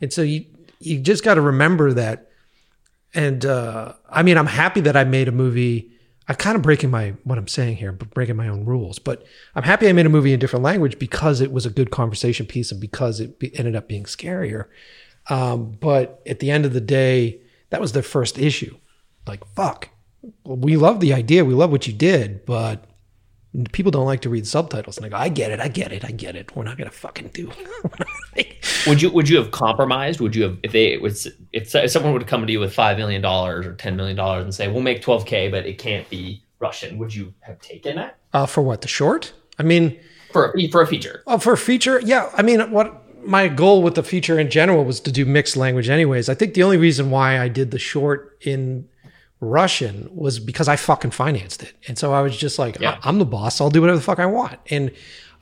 And 0.00 0.12
so 0.12 0.22
you, 0.22 0.44
you 0.80 0.98
just 1.00 1.24
got 1.24 1.34
to 1.34 1.40
remember 1.40 1.92
that. 1.92 2.30
And 3.12 3.44
uh, 3.44 3.94
I 4.08 4.22
mean, 4.22 4.36
I'm 4.36 4.46
happy 4.46 4.80
that 4.82 4.96
I 4.96 5.04
made 5.04 5.28
a 5.28 5.32
movie 5.32 5.92
I'm 6.26 6.36
kind 6.36 6.56
of 6.56 6.62
breaking 6.62 6.90
my 6.90 7.14
what 7.24 7.36
I'm 7.36 7.48
saying 7.48 7.76
here, 7.76 7.92
but 7.92 8.14
breaking 8.14 8.36
my 8.36 8.48
own 8.48 8.64
rules. 8.64 8.98
But 8.98 9.24
I'm 9.54 9.62
happy 9.62 9.88
I 9.88 9.92
made 9.92 10.06
a 10.06 10.10
movie 10.10 10.32
in 10.32 10.40
different 10.40 10.62
language 10.62 10.98
because 10.98 11.40
it 11.40 11.52
was 11.52 11.66
a 11.66 11.70
good 11.70 11.90
conversation 11.90 12.46
piece 12.46 12.72
and 12.72 12.80
because 12.80 13.20
it 13.20 13.38
be, 13.38 13.56
ended 13.58 13.76
up 13.76 13.88
being 13.88 14.04
scarier. 14.04 14.66
Um, 15.28 15.72
but 15.80 16.22
at 16.26 16.40
the 16.40 16.50
end 16.50 16.66
of 16.66 16.72
the 16.72 16.80
day, 16.80 17.40
that 17.70 17.80
was 17.80 17.92
their 17.92 18.02
first 18.02 18.38
issue. 18.38 18.76
Like, 19.26 19.44
fuck, 19.54 19.88
we 20.44 20.76
love 20.76 21.00
the 21.00 21.14
idea, 21.14 21.44
we 21.44 21.54
love 21.54 21.70
what 21.70 21.86
you 21.86 21.92
did, 21.92 22.44
but 22.44 22.84
people 23.72 23.90
don't 23.92 24.06
like 24.06 24.22
to 24.22 24.28
read 24.28 24.46
subtitles. 24.46 24.96
And 24.96 25.06
I 25.06 25.08
go, 25.08 25.16
I 25.16 25.28
get 25.28 25.50
it, 25.50 25.60
I 25.60 25.68
get 25.68 25.92
it, 25.92 26.04
I 26.04 26.10
get 26.10 26.36
it. 26.36 26.54
We're 26.56 26.64
not 26.64 26.76
gonna 26.76 26.90
fucking 26.90 27.28
do. 27.28 27.52
would 28.86 29.00
you 29.00 29.10
would 29.10 29.28
you 29.28 29.36
have 29.38 29.50
compromised? 29.50 30.20
Would 30.20 30.34
you 30.34 30.42
have 30.44 30.58
if 30.62 30.72
they 30.72 30.96
was 30.98 31.28
if 31.52 31.70
someone 31.90 32.12
would 32.12 32.26
come 32.26 32.46
to 32.46 32.52
you 32.52 32.60
with 32.60 32.74
five 32.74 32.98
million 32.98 33.22
dollars 33.22 33.66
or 33.66 33.74
ten 33.74 33.96
million 33.96 34.16
dollars 34.16 34.44
and 34.44 34.54
say 34.54 34.68
we'll 34.68 34.82
make 34.82 35.02
twelve 35.02 35.24
k, 35.24 35.48
but 35.48 35.66
it 35.66 35.78
can't 35.78 36.08
be 36.10 36.42
Russian? 36.58 36.98
Would 36.98 37.14
you 37.14 37.32
have 37.40 37.60
taken 37.60 37.96
that? 37.96 38.18
Uh, 38.32 38.46
for 38.46 38.62
what 38.62 38.80
the 38.80 38.88
short? 38.88 39.32
I 39.58 39.62
mean, 39.62 39.98
for 40.32 40.52
a, 40.56 40.68
for 40.68 40.82
a 40.82 40.86
feature. 40.86 41.22
Oh, 41.26 41.38
for 41.38 41.52
a 41.52 41.56
feature, 41.56 42.00
yeah. 42.00 42.30
I 42.34 42.42
mean, 42.42 42.60
what 42.72 43.03
my 43.26 43.48
goal 43.48 43.82
with 43.82 43.94
the 43.94 44.02
feature 44.02 44.38
in 44.38 44.50
general 44.50 44.84
was 44.84 45.00
to 45.00 45.12
do 45.12 45.24
mixed 45.24 45.56
language, 45.56 45.88
anyways. 45.88 46.28
I 46.28 46.34
think 46.34 46.54
the 46.54 46.62
only 46.62 46.76
reason 46.76 47.10
why 47.10 47.38
I 47.38 47.48
did 47.48 47.70
the 47.70 47.78
short 47.78 48.38
in 48.40 48.88
Russian 49.40 50.08
was 50.14 50.38
because 50.38 50.68
I 50.68 50.76
fucking 50.76 51.10
financed 51.10 51.62
it. 51.62 51.74
And 51.86 51.98
so 51.98 52.12
I 52.12 52.22
was 52.22 52.36
just 52.36 52.58
like, 52.58 52.78
yeah. 52.80 52.98
I'm 53.02 53.18
the 53.18 53.24
boss. 53.24 53.60
I'll 53.60 53.70
do 53.70 53.80
whatever 53.80 53.98
the 53.98 54.04
fuck 54.04 54.18
I 54.18 54.26
want. 54.26 54.58
And 54.70 54.90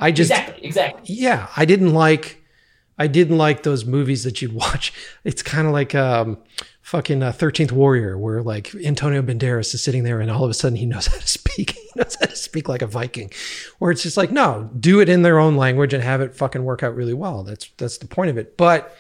I 0.01 0.11
just 0.11 0.31
Exactly, 0.31 0.67
exactly. 0.67 1.15
Yeah, 1.15 1.49
I 1.57 1.65
didn't 1.65 1.95
like 1.95 2.43
I 2.99 3.07
didn't 3.07 3.39
like 3.39 3.63
those 3.63 3.85
movies 3.85 4.25
that 4.25 4.43
you'd 4.43 4.53
watch. 4.65 4.93
It's 5.25 5.43
kind 5.43 5.67
of 5.67 5.73
like 5.73 5.95
um 5.95 6.39
fucking 6.83 7.23
uh, 7.23 7.33
13th 7.33 7.73
Warrior 7.73 8.19
where 8.19 8.43
like 8.43 8.75
Antonio 8.75 9.23
Banderas 9.23 9.73
is 9.73 9.83
sitting 9.83 10.03
there 10.03 10.21
and 10.21 10.31
all 10.31 10.45
of 10.45 10.51
a 10.51 10.55
sudden 10.55 10.77
he 10.77 10.85
knows 10.85 11.07
how 11.09 11.17
to 11.17 11.27
speak. 11.27 11.71
he 11.71 11.91
knows 11.97 12.17
how 12.21 12.27
to 12.27 12.37
speak 12.37 12.69
like 12.69 12.83
a 12.83 12.87
Viking. 12.87 13.31
Where 13.79 13.91
it's 13.91 14.03
just 14.03 14.17
like, 14.17 14.31
no, 14.31 14.69
do 14.79 15.01
it 15.01 15.09
in 15.09 15.23
their 15.23 15.39
own 15.39 15.57
language 15.57 15.95
and 15.95 16.03
have 16.03 16.21
it 16.21 16.35
fucking 16.35 16.65
work 16.65 16.83
out 16.83 16.95
really 16.95 17.15
well. 17.15 17.45
That's 17.45 17.71
that's 17.79 17.99
the 17.99 18.07
point 18.07 18.31
of 18.31 18.37
it. 18.37 18.57
But 18.57 18.95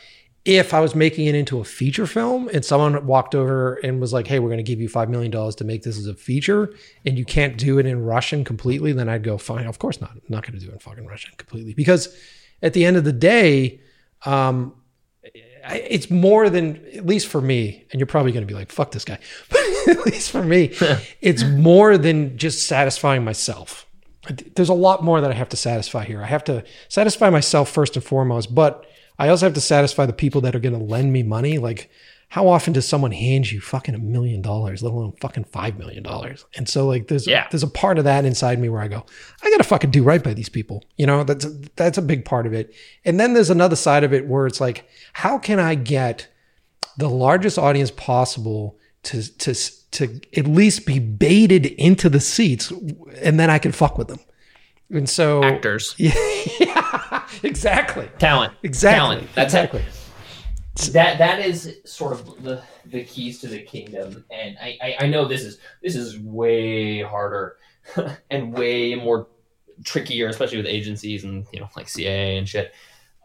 if 0.44 0.74
I 0.74 0.80
was 0.80 0.94
making 0.96 1.26
it 1.26 1.36
into 1.36 1.60
a 1.60 1.64
feature 1.64 2.06
film 2.06 2.48
and 2.48 2.64
someone 2.64 3.06
walked 3.06 3.34
over 3.34 3.74
and 3.74 4.00
was 4.00 4.12
like, 4.12 4.26
"Hey, 4.26 4.40
we're 4.40 4.48
going 4.48 4.56
to 4.58 4.64
give 4.64 4.80
you 4.80 4.88
five 4.88 5.08
million 5.08 5.30
dollars 5.30 5.54
to 5.56 5.64
make 5.64 5.82
this 5.82 5.98
as 5.98 6.06
a 6.06 6.14
feature," 6.14 6.74
and 7.04 7.16
you 7.16 7.24
can't 7.24 7.56
do 7.56 7.78
it 7.78 7.86
in 7.86 8.04
Russian 8.04 8.44
completely, 8.44 8.92
then 8.92 9.08
I'd 9.08 9.22
go, 9.22 9.38
"Fine, 9.38 9.66
of 9.66 9.78
course 9.78 10.00
not. 10.00 10.10
I'm 10.10 10.22
not 10.28 10.42
going 10.44 10.58
to 10.58 10.64
do 10.64 10.70
it 10.70 10.74
in 10.74 10.78
fucking 10.80 11.06
Russian 11.06 11.32
completely." 11.36 11.74
Because 11.74 12.16
at 12.60 12.72
the 12.72 12.84
end 12.84 12.96
of 12.96 13.04
the 13.04 13.12
day, 13.12 13.80
um, 14.24 14.74
it's 15.70 16.10
more 16.10 16.50
than 16.50 16.84
at 16.94 17.06
least 17.06 17.28
for 17.28 17.40
me. 17.40 17.84
And 17.90 18.00
you're 18.00 18.06
probably 18.06 18.32
going 18.32 18.46
to 18.46 18.52
be 18.52 18.58
like, 18.58 18.72
"Fuck 18.72 18.92
this 18.92 19.04
guy," 19.04 19.18
but 19.48 19.60
at 19.88 20.06
least 20.06 20.30
for 20.30 20.42
me, 20.42 20.74
it's 21.20 21.44
more 21.44 21.98
than 21.98 22.36
just 22.36 22.66
satisfying 22.66 23.24
myself. 23.24 23.86
There's 24.54 24.68
a 24.68 24.74
lot 24.74 25.02
more 25.02 25.20
that 25.20 25.30
I 25.30 25.34
have 25.34 25.48
to 25.48 25.56
satisfy 25.56 26.04
here. 26.04 26.22
I 26.22 26.26
have 26.26 26.44
to 26.44 26.64
satisfy 26.88 27.28
myself 27.30 27.68
first 27.70 27.96
and 27.96 28.04
foremost, 28.04 28.54
but 28.54 28.86
I 29.18 29.28
also 29.28 29.46
have 29.46 29.54
to 29.54 29.60
satisfy 29.60 30.06
the 30.06 30.12
people 30.12 30.40
that 30.42 30.54
are 30.54 30.60
going 30.60 30.78
to 30.78 30.84
lend 30.84 31.12
me 31.12 31.22
money. 31.22 31.58
Like, 31.58 31.90
how 32.32 32.48
often 32.48 32.72
does 32.72 32.88
someone 32.88 33.12
hand 33.12 33.52
you 33.52 33.60
fucking 33.60 33.94
a 33.94 33.98
million 33.98 34.40
dollars, 34.40 34.82
let 34.82 34.94
alone 34.94 35.12
fucking 35.20 35.44
five 35.44 35.76
million 35.76 36.02
dollars? 36.02 36.46
And 36.56 36.66
so, 36.66 36.86
like, 36.86 37.08
there's 37.08 37.26
yeah. 37.26 37.46
there's 37.50 37.62
a 37.62 37.68
part 37.68 37.98
of 37.98 38.04
that 38.04 38.24
inside 38.24 38.58
me 38.58 38.70
where 38.70 38.80
I 38.80 38.88
go, 38.88 39.04
I 39.42 39.50
gotta 39.50 39.64
fucking 39.64 39.90
do 39.90 40.02
right 40.02 40.24
by 40.24 40.32
these 40.32 40.48
people. 40.48 40.82
You 40.96 41.04
know, 41.04 41.24
that's 41.24 41.46
that's 41.76 41.98
a 41.98 42.02
big 42.02 42.24
part 42.24 42.46
of 42.46 42.54
it. 42.54 42.74
And 43.04 43.20
then 43.20 43.34
there's 43.34 43.50
another 43.50 43.76
side 43.76 44.02
of 44.02 44.14
it 44.14 44.26
where 44.26 44.46
it's 44.46 44.62
like, 44.62 44.88
how 45.12 45.36
can 45.36 45.60
I 45.60 45.74
get 45.74 46.26
the 46.96 47.10
largest 47.10 47.58
audience 47.58 47.90
possible 47.90 48.78
to 49.02 49.30
to 49.40 49.54
to 49.90 50.20
at 50.34 50.46
least 50.46 50.86
be 50.86 51.00
baited 51.00 51.66
into 51.66 52.08
the 52.08 52.20
seats, 52.20 52.72
and 53.20 53.38
then 53.38 53.50
I 53.50 53.58
can 53.58 53.72
fuck 53.72 53.98
with 53.98 54.08
them. 54.08 54.20
And 54.88 55.06
so 55.06 55.44
actors. 55.44 55.94
Yeah, 55.98 57.26
exactly. 57.42 58.08
Talent. 58.18 58.54
Exactly. 58.62 59.16
Talent. 59.16 59.34
That's 59.34 59.52
exactly. 59.52 59.80
It. 59.80 60.01
That 60.92 61.18
that 61.18 61.40
is 61.40 61.80
sort 61.84 62.12
of 62.12 62.42
the 62.42 62.62
the 62.86 63.04
keys 63.04 63.40
to 63.40 63.46
the 63.46 63.60
kingdom, 63.60 64.24
and 64.30 64.56
I, 64.60 64.78
I, 64.82 64.96
I 65.00 65.06
know 65.06 65.26
this 65.26 65.42
is 65.42 65.58
this 65.82 65.94
is 65.94 66.18
way 66.18 67.02
harder 67.02 67.56
and 68.30 68.52
way 68.54 68.94
more 68.94 69.28
trickier, 69.84 70.28
especially 70.28 70.56
with 70.56 70.66
agencies 70.66 71.24
and 71.24 71.46
you 71.52 71.60
know 71.60 71.68
like 71.76 71.86
CAA 71.86 72.38
and 72.38 72.48
shit. 72.48 72.72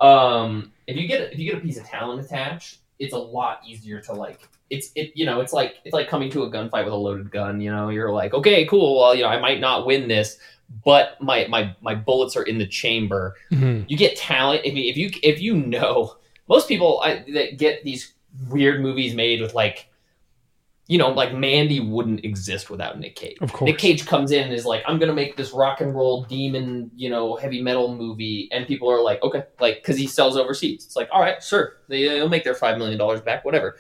Um, 0.02 0.74
if 0.88 0.98
you 0.98 1.08
get 1.08 1.34
if 1.34 1.40
you 1.40 1.50
get 1.50 1.58
a 1.58 1.62
piece 1.62 1.78
of 1.78 1.86
talent 1.86 2.24
attached, 2.24 2.80
it's 3.00 3.14
a 3.14 3.18
lot 3.18 3.62
easier 3.66 4.02
to 4.02 4.14
like. 4.14 4.42
It's 4.70 4.92
it 4.96 5.14
you 5.16 5.26
know 5.26 5.40
it's 5.40 5.54
like 5.54 5.76
it's 5.86 5.94
like 5.94 6.10
coming 6.10 6.30
to 6.32 6.44
a 6.44 6.52
gunfight 6.52 6.84
with 6.84 6.94
a 6.94 6.98
loaded 6.98 7.32
gun. 7.32 7.62
You 7.62 7.72
know 7.72 7.90
you're 7.90 8.12
like 8.12 8.34
okay 8.34 8.66
cool 8.66 9.00
well 9.00 9.16
you 9.16 9.24
know 9.24 9.30
I 9.30 9.40
might 9.40 9.62
not 9.62 9.86
win 9.86 10.10
this, 10.10 10.38
but 10.84 11.22
my 11.22 11.48
my 11.48 11.76
my 11.82 11.96
bullets 11.96 12.36
are 12.36 12.44
in 12.44 12.58
the 12.58 12.68
chamber. 12.68 13.36
Mm-hmm. 13.52 13.86
You 13.88 13.98
get 13.98 14.18
talent 14.18 14.62
if 14.66 14.74
you 14.76 14.90
if 14.90 14.98
you 14.98 15.12
if 15.24 15.42
you 15.42 15.56
know 15.56 16.17
most 16.48 16.68
people 16.68 17.02
I, 17.04 17.24
that 17.34 17.58
get 17.58 17.84
these 17.84 18.14
weird 18.50 18.82
movies 18.82 19.16
made 19.16 19.42
with 19.42 19.54
like 19.54 19.90
you 20.88 20.98
know 20.98 21.10
like 21.10 21.34
Mandy 21.34 21.80
wouldn't 21.80 22.24
exist 22.24 22.70
without 22.70 23.00
Nick 23.00 23.16
Cage. 23.16 23.38
Of 23.42 23.52
course, 23.54 23.68
Nick 23.68 23.78
Cage 23.78 24.06
comes 24.06 24.32
in 24.32 24.44
and 24.44 24.54
is 24.54 24.66
like 24.66 24.84
I'm 24.88 25.00
gonna 25.00 25.14
make 25.14 25.36
this 25.36 25.52
rock 25.52 25.82
and 25.82 25.94
roll 25.94 26.24
demon 26.24 26.92
you 26.96 27.10
know 27.10 27.36
heavy 27.36 27.62
metal 27.62 27.96
movie, 27.96 28.50
and 28.52 28.68
people 28.68 28.90
are 28.90 29.02
like 29.02 29.22
okay 29.24 29.44
like 29.60 29.78
because 29.78 29.98
he 29.98 30.08
sells 30.08 30.38
overseas. 30.38 30.86
It's 30.86 30.96
like 30.96 31.10
all 31.12 31.22
right 31.22 31.42
sure 31.44 31.78
they, 31.88 32.04
they'll 32.04 32.30
make 32.30 32.44
their 32.44 32.56
five 32.56 32.78
million 32.78 32.98
dollars 32.98 33.22
back 33.22 33.46
whatever. 33.46 33.78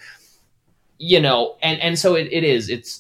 You 0.99 1.22
know, 1.22 1.57
and 1.61 1.80
and 1.80 1.98
so 1.98 2.15
it, 2.15 2.27
it 2.31 2.44
is 2.44 2.69
it's 2.69 2.99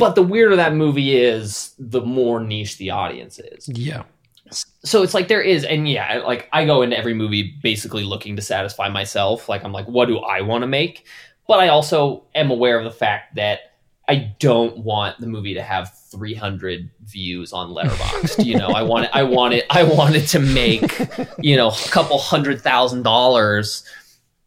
but 0.00 0.14
the 0.14 0.22
weirder 0.22 0.56
that 0.56 0.74
movie 0.74 1.14
is, 1.14 1.74
the 1.78 2.00
more 2.00 2.40
niche 2.40 2.78
the 2.78 2.90
audience 2.90 3.38
is. 3.38 3.68
Yeah. 3.68 4.04
So 4.50 5.02
it's 5.02 5.14
like 5.14 5.28
there 5.28 5.42
is, 5.42 5.64
and 5.64 5.88
yeah, 5.88 6.22
like 6.26 6.48
I 6.52 6.64
go 6.64 6.82
into 6.82 6.96
every 6.96 7.14
movie 7.14 7.54
basically 7.62 8.04
looking 8.04 8.36
to 8.36 8.42
satisfy 8.42 8.88
myself. 8.88 9.48
Like 9.48 9.64
I'm 9.64 9.72
like, 9.72 9.86
what 9.86 10.06
do 10.06 10.18
I 10.18 10.40
want 10.40 10.62
to 10.62 10.66
make? 10.66 11.06
But 11.46 11.60
I 11.60 11.68
also 11.68 12.24
am 12.34 12.50
aware 12.50 12.78
of 12.78 12.84
the 12.84 12.90
fact 12.90 13.34
that 13.36 13.70
I 14.10 14.34
don't 14.40 14.78
want 14.78 15.20
the 15.20 15.28
movie 15.28 15.54
to 15.54 15.62
have 15.62 15.96
300 16.10 16.90
views 17.04 17.52
on 17.52 17.70
Letterboxd. 17.70 18.44
you 18.44 18.58
know, 18.58 18.68
I 18.68 18.82
want 18.82 19.04
it, 19.04 19.10
I 19.14 19.22
want 19.22 19.54
it, 19.54 19.66
I 19.70 19.84
want 19.84 20.16
it 20.16 20.26
to 20.28 20.40
make, 20.40 20.98
you 21.38 21.56
know, 21.56 21.68
a 21.68 21.88
couple 21.90 22.18
hundred 22.18 22.60
thousand 22.60 23.04
dollars, 23.04 23.84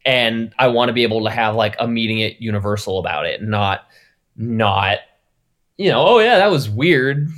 and 0.06 0.54
I 0.60 0.68
want 0.68 0.90
to 0.90 0.94
be 0.94 1.04
able 1.04 1.24
to 1.24 1.30
have 1.30 1.56
like 1.56 1.78
a 1.80 1.88
meeting 1.88 2.22
at 2.24 2.42
Universal 2.42 3.00
about 3.00 3.26
it, 3.26 3.42
not, 3.42 3.88
not, 4.36 5.00
you 5.78 5.90
know, 5.90 6.06
oh 6.06 6.20
yeah, 6.20 6.40
that 6.40 6.52
was 6.52 6.70
weird, 6.70 7.30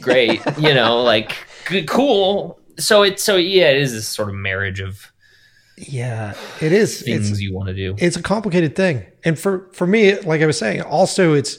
great, 0.00 0.40
you 0.58 0.72
know, 0.72 1.02
like 1.02 1.36
cool. 1.86 2.58
So 2.78 3.02
it, 3.02 3.20
so 3.20 3.36
yeah, 3.36 3.70
it 3.70 3.78
is 3.78 3.92
this 3.92 4.08
sort 4.08 4.28
of 4.28 4.34
marriage 4.34 4.80
of 4.80 5.12
yeah, 5.76 6.34
it 6.60 6.72
is 6.72 7.02
things 7.02 7.32
it's, 7.32 7.40
you 7.40 7.52
want 7.52 7.68
to 7.68 7.74
do. 7.74 7.96
It's 7.98 8.16
a 8.16 8.22
complicated 8.22 8.76
thing, 8.76 9.06
and 9.24 9.38
for 9.38 9.68
for 9.72 9.86
me, 9.86 10.18
like 10.20 10.40
I 10.40 10.46
was 10.46 10.58
saying, 10.58 10.82
also 10.82 11.34
it's. 11.34 11.58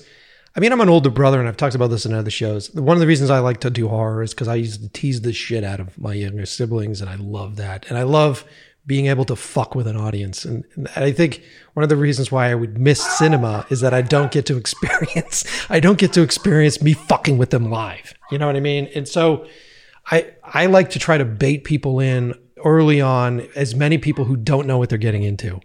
I 0.58 0.62
mean, 0.62 0.72
I'm 0.72 0.80
an 0.80 0.88
older 0.88 1.10
brother, 1.10 1.38
and 1.38 1.50
I've 1.50 1.58
talked 1.58 1.76
about 1.76 1.88
this 1.88 2.06
in 2.06 2.14
other 2.14 2.30
shows. 2.30 2.74
One 2.74 2.96
of 2.96 3.02
the 3.02 3.08
reasons 3.08 3.30
I 3.30 3.40
like 3.40 3.60
to 3.60 3.70
do 3.70 3.90
horror 3.90 4.24
is 4.24 4.34
because 4.34 4.48
I 4.48 4.56
used 4.56 4.82
to 4.82 4.88
tease 4.88 5.20
the 5.20 5.34
shit 5.34 5.66
out 5.66 5.82
of 5.82 5.98
my 5.98 6.14
younger 6.14 6.46
siblings, 6.46 7.02
and 7.02 7.10
I 7.10 7.16
love 7.16 7.58
that. 7.58 7.86
And 7.90 7.98
I 7.98 8.04
love 8.04 8.46
being 8.88 9.08
able 9.08 9.26
to 9.26 9.36
fuck 9.36 9.76
with 9.76 9.86
an 9.86 9.98
audience. 9.98 10.46
And, 10.46 10.64
and, 10.76 10.88
I 10.96 11.12
think 11.12 11.44
one 11.74 11.84
of 11.84 11.90
the 11.90 11.98
reasons 11.98 12.32
why 12.32 12.52
I 12.52 12.56
would 12.56 12.78
miss 12.78 13.04
cinema 13.18 13.66
is 13.70 13.82
that 13.82 13.94
I 13.94 14.02
don't 14.02 14.32
get 14.32 14.46
to 14.46 14.56
experience, 14.58 15.44
I 15.70 15.82
don't 15.82 15.98
get 15.98 16.14
to 16.14 16.22
experience 16.22 16.82
me 16.82 16.94
fucking 16.94 17.38
with 17.38 17.50
them 17.50 17.70
live. 17.70 18.14
You 18.32 18.38
know 18.38 18.48
what 18.48 18.56
I 18.56 18.62
mean? 18.62 18.90
And 18.96 19.08
so 19.08 19.46
I, 20.12 20.34
I 20.44 20.68
like 20.68 20.92
to 20.92 21.00
try 21.00 21.18
to 21.18 21.26
bait 21.26 21.64
people 21.64 22.00
in 22.00 22.34
early 22.64 23.02
on 23.02 23.42
as 23.56 23.76
many 23.76 23.98
people 23.98 24.26
who 24.26 24.36
don't 24.36 24.68
know 24.68 24.78
what 24.78 24.90
they're 24.90 24.98
getting 24.98 25.24
into. 25.24 25.60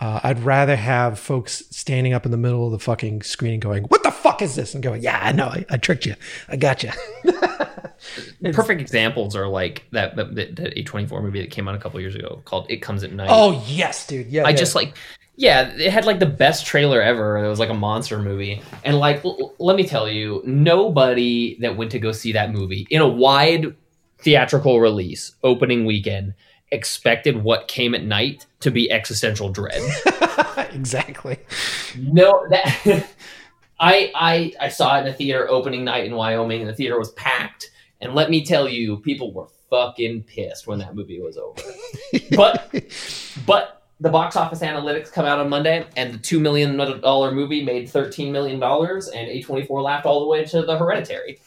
Uh, 0.00 0.18
I'd 0.24 0.40
rather 0.40 0.74
have 0.74 1.18
folks 1.18 1.62
standing 1.70 2.12
up 2.12 2.24
in 2.24 2.32
the 2.32 2.36
middle 2.36 2.66
of 2.66 2.72
the 2.72 2.78
fucking 2.80 3.22
screen 3.22 3.52
and 3.52 3.62
going, 3.62 3.84
"What 3.84 4.02
the 4.02 4.10
fuck 4.10 4.42
is 4.42 4.56
this?" 4.56 4.74
and 4.74 4.82
going, 4.82 5.00
"Yeah, 5.00 5.20
I 5.22 5.30
know, 5.30 5.46
I, 5.46 5.64
I 5.70 5.76
tricked 5.76 6.06
you, 6.06 6.16
I 6.48 6.56
got 6.56 6.82
you." 6.82 6.90
Perfect 8.52 8.80
examples 8.80 9.36
are 9.36 9.46
like 9.46 9.84
that 9.92 10.16
that, 10.16 10.34
that 10.34 10.76
A 10.76 10.82
twenty 10.82 11.06
four 11.06 11.22
movie 11.22 11.40
that 11.40 11.52
came 11.52 11.68
out 11.68 11.76
a 11.76 11.78
couple 11.78 12.00
years 12.00 12.16
ago 12.16 12.42
called 12.44 12.66
"It 12.68 12.78
Comes 12.78 13.04
at 13.04 13.12
Night." 13.12 13.28
Oh 13.30 13.64
yes, 13.68 14.04
dude. 14.04 14.26
Yeah, 14.26 14.44
I 14.44 14.50
yeah. 14.50 14.56
just 14.56 14.74
like 14.74 14.94
yeah, 15.36 15.72
it 15.76 15.90
had 15.92 16.04
like 16.04 16.18
the 16.18 16.26
best 16.26 16.66
trailer 16.66 17.00
ever. 17.00 17.42
It 17.42 17.48
was 17.48 17.58
like 17.58 17.70
a 17.70 17.74
monster 17.74 18.18
movie. 18.18 18.60
And 18.84 18.98
like 18.98 19.24
l- 19.24 19.54
let 19.58 19.76
me 19.76 19.86
tell 19.86 20.08
you, 20.08 20.42
nobody 20.44 21.58
that 21.60 21.76
went 21.76 21.90
to 21.92 21.98
go 21.98 22.12
see 22.12 22.32
that 22.32 22.52
movie 22.52 22.86
in 22.90 23.00
a 23.00 23.08
wide 23.08 23.74
theatrical 24.22 24.80
release 24.80 25.32
opening 25.42 25.84
weekend 25.84 26.34
expected 26.72 27.42
what 27.42 27.68
came 27.68 27.94
at 27.94 28.02
night 28.02 28.46
to 28.60 28.70
be 28.70 28.90
existential 28.90 29.50
dread. 29.50 29.82
exactly. 30.72 31.38
No, 31.98 32.46
that 32.48 33.06
I 33.80 34.10
I 34.14 34.52
I 34.60 34.68
saw 34.68 34.98
it 34.98 35.02
in 35.02 35.08
a 35.08 35.12
theater 35.12 35.48
opening 35.48 35.84
night 35.84 36.06
in 36.06 36.14
Wyoming, 36.14 36.60
and 36.60 36.70
the 36.70 36.74
theater 36.74 36.98
was 36.98 37.12
packed. 37.12 37.70
And 38.00 38.14
let 38.14 38.30
me 38.30 38.44
tell 38.44 38.68
you, 38.68 38.96
people 38.98 39.32
were 39.32 39.46
fucking 39.70 40.24
pissed 40.24 40.66
when 40.66 40.78
that 40.80 40.94
movie 40.94 41.20
was 41.20 41.36
over. 41.36 41.62
but 42.36 42.72
but 43.46 43.82
the 44.00 44.10
box 44.10 44.34
office 44.34 44.60
analytics 44.60 45.12
come 45.12 45.26
out 45.26 45.38
on 45.38 45.48
Monday, 45.48 45.86
and 45.96 46.14
the 46.14 46.18
two 46.18 46.40
million 46.40 46.76
dollar 46.76 47.32
movie 47.32 47.64
made 47.64 47.88
thirteen 47.88 48.32
million 48.32 48.58
dollars, 48.58 49.08
and 49.08 49.28
A 49.28 49.42
twenty 49.42 49.66
four 49.66 49.82
laughed 49.82 50.06
all 50.06 50.20
the 50.20 50.26
way 50.26 50.44
to 50.46 50.62
the 50.62 50.76
Hereditary. 50.76 51.38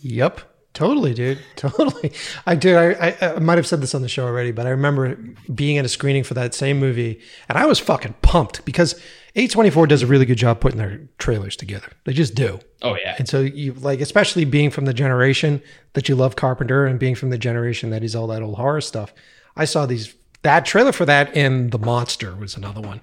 Yep. 0.00 0.40
Totally, 0.74 1.14
dude. 1.14 1.38
Totally. 1.56 2.12
I 2.46 2.56
did. 2.56 2.76
I, 2.76 3.08
I, 3.08 3.34
I, 3.36 3.38
might 3.38 3.58
have 3.58 3.66
said 3.66 3.80
this 3.80 3.94
on 3.94 4.02
the 4.02 4.08
show 4.08 4.26
already, 4.26 4.50
but 4.50 4.66
I 4.66 4.70
remember 4.70 5.16
being 5.54 5.78
at 5.78 5.84
a 5.84 5.88
screening 5.88 6.24
for 6.24 6.34
that 6.34 6.52
same 6.52 6.80
movie, 6.80 7.20
and 7.48 7.56
I 7.56 7.64
was 7.64 7.78
fucking 7.78 8.16
pumped 8.22 8.64
because 8.64 9.00
A24 9.36 9.88
does 9.88 10.02
a 10.02 10.06
really 10.08 10.26
good 10.26 10.36
job 10.36 10.60
putting 10.60 10.78
their 10.78 11.00
trailers 11.18 11.54
together. 11.54 11.92
They 12.04 12.12
just 12.12 12.34
do. 12.34 12.58
Oh 12.82 12.96
yeah. 12.96 13.14
And 13.18 13.28
so 13.28 13.40
you 13.40 13.72
like, 13.74 14.00
especially 14.00 14.44
being 14.44 14.70
from 14.70 14.84
the 14.84 14.92
generation 14.92 15.62
that 15.92 16.08
you 16.08 16.16
love 16.16 16.34
Carpenter, 16.34 16.84
and 16.86 16.98
being 16.98 17.14
from 17.14 17.30
the 17.30 17.38
generation 17.38 17.90
that 17.90 18.02
is 18.02 18.16
all 18.16 18.26
that 18.26 18.42
old 18.42 18.56
horror 18.56 18.80
stuff. 18.80 19.14
I 19.56 19.66
saw 19.66 19.86
these 19.86 20.12
that 20.42 20.66
trailer 20.66 20.92
for 20.92 21.04
that, 21.04 21.34
and 21.36 21.70
The 21.70 21.78
Monster 21.78 22.34
was 22.34 22.56
another 22.56 22.80
one. 22.80 23.00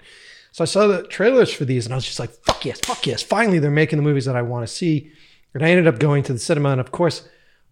So 0.52 0.64
I 0.64 0.65
saw 0.65 0.88
the 0.88 1.03
trailers 1.03 1.53
for 1.53 1.64
these, 1.64 1.85
and 1.85 1.93
I 1.93 1.95
was 1.95 2.06
just 2.06 2.19
like, 2.19 2.31
"Fuck 2.43 2.65
yes, 2.65 2.81
fuck 2.84 3.07
yes!" 3.07 3.23
Finally, 3.23 3.60
they're 3.60 3.72
making 3.72 3.95
the 3.95 4.03
movies 4.03 4.26
that 4.26 4.35
I 4.35 4.41
want 4.41 4.68
to 4.68 4.73
see. 4.73 5.10
And 5.53 5.64
I 5.64 5.69
ended 5.69 5.88
up 5.88 5.99
going 5.99 6.23
to 6.23 6.34
the 6.34 6.39
cinema, 6.39 6.72
and 6.72 6.81
of 6.81 6.91
course 6.91 7.27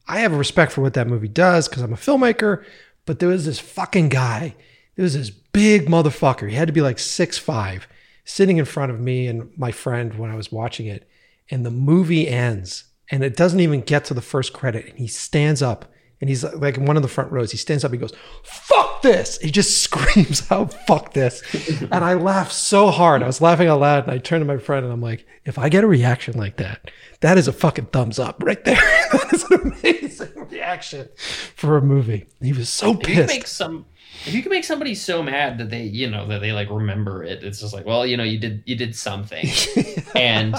I 0.10 0.22
have 0.22 0.34
a 0.34 0.38
respect 0.38 0.72
for 0.72 0.82
what 0.82 0.96
that 0.96 1.08
movie 1.08 1.28
does 1.28 1.70
because 1.70 1.84
I'm 1.84 1.94
a 1.94 1.98
filmmaker, 1.98 2.66
but 3.06 3.20
there 3.20 3.30
was 3.30 3.46
this 3.46 3.60
fucking 3.60 4.10
guy. 4.10 4.56
There 4.96 5.04
was 5.04 5.14
this 5.14 5.30
big 5.30 5.86
motherfucker. 5.86 6.50
He 6.50 6.56
had 6.56 6.68
to 6.68 6.74
be 6.74 6.82
like 6.82 6.98
six 6.98 7.38
five, 7.38 7.88
sitting 8.26 8.58
in 8.58 8.66
front 8.66 8.92
of 8.92 9.00
me 9.00 9.28
and 9.28 9.56
my 9.56 9.72
friend 9.72 10.18
when 10.18 10.32
I 10.32 10.36
was 10.36 10.52
watching 10.52 10.88
it. 10.88 11.08
And 11.52 11.64
the 11.66 11.72
movie 11.72 12.28
ends 12.28 12.86
and 13.12 13.24
it 13.24 13.36
doesn't 13.36 13.60
even 13.60 13.82
get 13.82 14.04
to 14.06 14.14
the 14.16 14.22
first 14.22 14.52
credit. 14.52 14.88
And 14.88 14.98
he 14.98 15.08
stands 15.08 15.62
up 15.62 15.92
and 16.22 16.30
he's 16.30 16.44
like 16.44 16.78
in 16.78 16.86
one 16.86 16.98
of 16.98 17.04
the 17.04 17.08
front 17.08 17.32
rows. 17.32 17.52
He 17.52 17.58
stands 17.58 17.86
up, 17.86 17.92
he 17.92 17.98
goes, 17.98 18.14
fuck 18.44 19.02
this. 19.04 19.38
He 19.38 19.52
just 19.52 19.78
screams 19.84 20.52
out, 20.52 20.74
fuck 20.86 21.14
this. 21.14 21.42
and 21.82 22.04
I 22.04 22.16
laughed 22.16 22.52
so 22.52 22.88
hard. 22.90 23.24
I 23.24 23.28
was 23.28 23.42
laughing 23.42 23.68
out 23.68 23.80
loud. 23.80 24.04
And 24.04 24.12
I 24.12 24.18
turned 24.18 24.42
to 24.42 24.46
my 24.46 24.58
friend 24.58 24.84
and 24.84 24.92
I'm 24.94 25.02
like, 25.02 25.26
if 25.46 25.58
I 25.58 25.70
get 25.70 25.84
a 25.84 25.88
reaction 25.88 26.36
like 26.38 26.58
that, 26.58 26.90
that 27.22 27.38
is 27.38 27.48
a 27.48 27.54
fucking 27.54 27.88
thumbs 27.88 28.20
up 28.20 28.42
right 28.44 28.64
there. 28.64 28.76
that 29.12 29.30
is 29.34 29.44
an 29.46 29.74
amazing 29.74 30.48
reaction 30.50 31.10
for 31.18 31.78
a 31.78 31.82
movie. 31.82 32.28
He 32.42 32.54
was 32.54 32.70
so 32.70 32.96
pissed. 32.96 33.10
If 33.10 33.18
you 33.18 33.26
make 33.26 33.48
some 33.48 33.86
if 34.26 34.34
you 34.34 34.42
can 34.42 34.52
make 34.52 34.64
somebody 34.64 34.96
so 34.96 35.24
mad 35.24 35.58
that 35.60 35.70
they, 35.70 35.84
you 35.84 36.10
know, 36.10 36.28
that 36.28 36.42
they 36.42 36.52
like 36.52 36.70
remember 36.70 37.24
it, 37.24 37.44
it's 37.44 37.62
just 37.62 37.74
like, 37.74 37.86
well, 37.86 38.06
you 38.06 38.18
know, 38.18 38.24
you 38.24 38.38
did 38.38 38.64
you 38.66 38.76
did 38.76 38.96
something. 38.96 39.48
and 40.16 40.54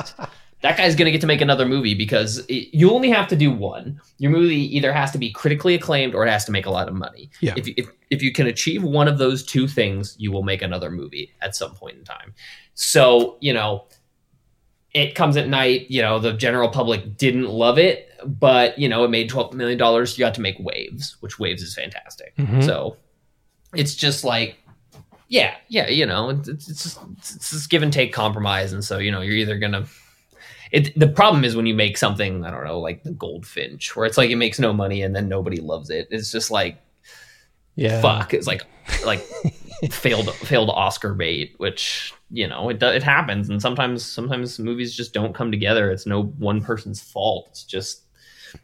that 0.62 0.76
guy's 0.76 0.94
going 0.94 1.06
to 1.06 1.10
get 1.10 1.20
to 1.22 1.26
make 1.26 1.40
another 1.40 1.66
movie 1.66 1.94
because 1.94 2.38
it, 2.48 2.74
you 2.74 2.90
only 2.90 3.10
have 3.10 3.28
to 3.28 3.36
do 3.36 3.50
one. 3.50 4.00
Your 4.18 4.30
movie 4.30 4.76
either 4.76 4.92
has 4.92 5.10
to 5.12 5.18
be 5.18 5.30
critically 5.30 5.74
acclaimed 5.74 6.14
or 6.14 6.26
it 6.26 6.30
has 6.30 6.44
to 6.46 6.52
make 6.52 6.66
a 6.66 6.70
lot 6.70 6.88
of 6.88 6.94
money. 6.94 7.30
Yeah. 7.40 7.54
If, 7.56 7.68
if, 7.76 7.88
if 8.10 8.22
you 8.22 8.32
can 8.32 8.46
achieve 8.46 8.82
one 8.82 9.08
of 9.08 9.18
those 9.18 9.42
two 9.42 9.66
things, 9.66 10.16
you 10.18 10.30
will 10.30 10.42
make 10.42 10.60
another 10.60 10.90
movie 10.90 11.32
at 11.40 11.56
some 11.56 11.74
point 11.74 11.96
in 11.96 12.04
time. 12.04 12.34
So, 12.74 13.38
you 13.40 13.52
know, 13.52 13.86
it 14.92 15.14
comes 15.14 15.36
at 15.36 15.48
night, 15.48 15.86
you 15.90 16.02
know, 16.02 16.18
the 16.18 16.32
general 16.32 16.68
public 16.68 17.16
didn't 17.16 17.48
love 17.48 17.78
it, 17.78 18.08
but, 18.24 18.78
you 18.78 18.88
know, 18.88 19.04
it 19.04 19.08
made 19.10 19.30
$12 19.30 19.52
million. 19.54 19.78
You 19.78 20.18
got 20.18 20.34
to 20.34 20.40
make 20.40 20.56
Waves, 20.58 21.16
which 21.20 21.38
Waves 21.38 21.62
is 21.62 21.74
fantastic. 21.74 22.34
Mhm. 22.36 22.64
So 22.64 22.96
it's 23.74 23.94
just 23.94 24.24
like, 24.24 24.56
yeah, 25.28 25.54
yeah, 25.68 25.88
you 25.88 26.06
know, 26.06 26.30
it's, 26.30 26.48
it's, 26.48 26.66
just, 26.66 26.98
it's 27.18 27.50
just 27.50 27.70
give 27.70 27.82
and 27.84 27.92
take 27.92 28.12
compromise. 28.12 28.72
And 28.72 28.82
so, 28.84 28.98
you 28.98 29.12
know, 29.12 29.20
you're 29.20 29.36
either 29.36 29.58
going 29.58 29.72
to, 29.72 29.86
it, 30.72 30.98
the 30.98 31.06
problem 31.08 31.44
is 31.44 31.54
when 31.54 31.66
you 31.66 31.74
make 31.74 31.96
something 31.96 32.44
I 32.44 32.50
don't 32.50 32.64
know 32.64 32.78
like 32.80 33.02
the 33.04 33.12
Goldfinch, 33.12 33.94
where 33.96 34.06
it's 34.06 34.18
like 34.18 34.30
it 34.30 34.36
makes 34.36 34.58
no 34.58 34.72
money 34.72 35.02
and 35.02 35.14
then 35.14 35.28
nobody 35.28 35.58
loves 35.60 35.90
it. 35.90 36.08
It's 36.10 36.30
just 36.32 36.50
like 36.50 36.80
Yeah. 37.76 38.00
fuck. 38.00 38.34
It's 38.34 38.46
like 38.46 38.62
like 39.04 39.24
failed 39.90 40.34
failed 40.34 40.70
Oscar 40.70 41.14
bait, 41.14 41.54
which 41.58 42.12
you 42.30 42.46
know 42.46 42.68
it 42.68 42.82
it 42.82 43.02
happens, 43.02 43.48
and 43.48 43.60
sometimes 43.60 44.04
sometimes 44.04 44.58
movies 44.58 44.94
just 44.94 45.12
don't 45.12 45.34
come 45.34 45.50
together. 45.50 45.90
It's 45.90 46.06
no 46.06 46.24
one 46.24 46.62
person's 46.62 47.00
fault. 47.00 47.48
It's 47.50 47.64
just 47.64 48.02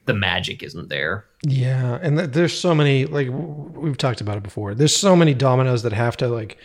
the 0.04 0.14
magic 0.14 0.62
isn't 0.62 0.88
there. 0.88 1.26
Yeah, 1.42 1.98
and 2.02 2.18
th- 2.18 2.30
there's 2.30 2.58
so 2.58 2.74
many 2.74 3.06
like 3.06 3.28
we've 3.30 3.98
talked 3.98 4.20
about 4.20 4.36
it 4.36 4.42
before. 4.42 4.74
There's 4.74 4.96
so 4.96 5.16
many 5.16 5.34
dominoes 5.34 5.82
that 5.82 5.92
have 5.92 6.16
to 6.18 6.28
like 6.28 6.58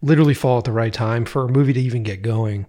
literally 0.00 0.34
fall 0.34 0.58
at 0.58 0.64
the 0.64 0.72
right 0.72 0.92
time 0.92 1.24
for 1.24 1.44
a 1.44 1.48
movie 1.48 1.72
to 1.72 1.80
even 1.80 2.02
get 2.02 2.22
going, 2.22 2.66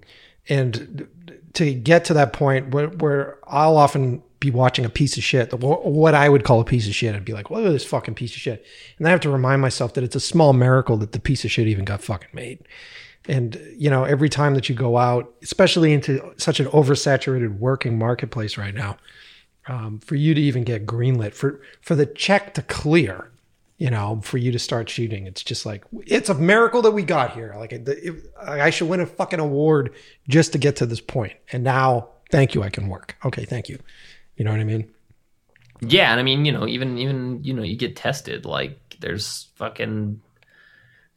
and 0.50 1.08
to 1.54 1.74
get 1.74 2.06
to 2.06 2.14
that 2.16 2.34
point 2.34 2.74
where, 2.74 2.88
where 2.88 3.38
I'll 3.46 3.78
often 3.78 4.24
be 4.44 4.52
watching 4.52 4.84
a 4.84 4.90
piece 4.90 5.16
of 5.16 5.24
shit, 5.24 5.54
what 5.54 6.14
I 6.14 6.28
would 6.28 6.44
call 6.44 6.60
a 6.60 6.66
piece 6.66 6.86
of 6.88 6.94
shit. 6.94 7.16
I'd 7.16 7.24
be 7.24 7.34
like, 7.34 7.50
"What 7.50 7.64
is 7.64 7.72
this 7.72 7.86
fucking 7.86 8.16
piece 8.16 8.36
of 8.36 8.42
shit?" 8.42 8.66
And 8.98 9.08
I 9.08 9.12
have 9.12 9.22
to 9.22 9.30
remind 9.30 9.62
myself 9.62 9.94
that 9.94 10.04
it's 10.04 10.18
a 10.18 10.20
small 10.20 10.52
miracle 10.52 10.98
that 10.98 11.14
the 11.14 11.20
piece 11.20 11.46
of 11.46 11.52
shit 11.52 11.68
even 11.68 11.86
got 11.86 12.02
fucking 12.02 12.30
made. 12.34 12.60
And 13.26 13.58
you 13.78 13.90
know, 13.90 14.04
every 14.04 14.28
time 14.28 14.54
that 14.56 14.68
you 14.68 14.76
go 14.76 14.98
out, 14.98 15.34
especially 15.42 15.94
into 15.94 16.34
such 16.36 16.60
an 16.60 16.66
oversaturated 16.68 17.58
working 17.58 17.98
marketplace 17.98 18.58
right 18.58 18.76
now, 18.76 18.98
um, 19.68 20.00
for 20.00 20.16
you 20.16 20.34
to 20.34 20.42
even 20.42 20.64
get 20.64 20.86
greenlit, 20.86 21.34
for 21.34 21.62
for 21.82 21.96
the 21.96 22.06
check 22.06 22.54
to 22.56 22.62
clear, 22.62 23.32
you 23.78 23.90
know, 23.90 24.20
for 24.24 24.38
you 24.38 24.52
to 24.52 24.60
start 24.60 24.90
shooting, 24.90 25.26
it's 25.26 25.42
just 25.42 25.66
like 25.66 25.86
it's 26.06 26.28
a 26.28 26.34
miracle 26.34 26.82
that 26.82 26.92
we 26.92 27.04
got 27.04 27.34
here. 27.34 27.56
Like 27.58 27.72
it, 27.72 27.88
it, 27.88 28.26
I 28.42 28.70
should 28.72 28.90
win 28.90 29.00
a 29.00 29.06
fucking 29.06 29.40
award 29.40 29.94
just 30.28 30.52
to 30.52 30.58
get 30.58 30.76
to 30.78 30.86
this 30.86 31.00
point. 31.00 31.34
And 31.54 31.64
now, 31.64 32.10
thank 32.30 32.54
you, 32.54 32.62
I 32.62 32.70
can 32.70 32.90
work. 32.90 33.16
Okay, 33.24 33.46
thank 33.46 33.70
you. 33.70 33.80
You 34.36 34.46
know 34.46 34.52
what 34.52 34.60
I 34.60 34.66
mean? 34.66 34.92
Yeah, 35.82 36.12
and 36.12 36.20
I 36.20 36.24
mean, 36.24 36.46
you 36.46 36.52
know, 36.52 36.68
even 36.68 36.98
even 36.98 37.44
you 37.44 37.54
know, 37.54 37.64
you 37.64 37.76
get 37.76 37.96
tested. 37.96 38.46
Like 38.46 38.98
there's 39.00 39.50
fucking 39.56 40.22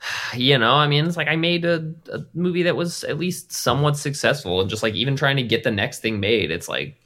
you 0.35 0.59
know, 0.59 0.75
I 0.75 0.87
mean, 0.87 1.07
it's 1.07 1.17
like 1.17 1.29
I 1.29 1.37
made 1.37 1.65
a, 1.65 1.95
a 2.13 2.21
movie 2.35 2.65
that 2.65 2.77
was 2.77 3.05
at 3.05 3.19
least 3.19 3.53
somewhat 3.53 3.97
successful 3.97 4.61
and 4.61 4.71
just 4.71 4.83
like 4.83 4.95
even 4.95 5.17
trying 5.17 5.37
to 5.37 5.43
get 5.43 5.65
the 5.65 5.71
next 5.71 6.01
thing 6.01 6.21
made, 6.21 6.51
it's 6.51 6.69
like 6.69 6.97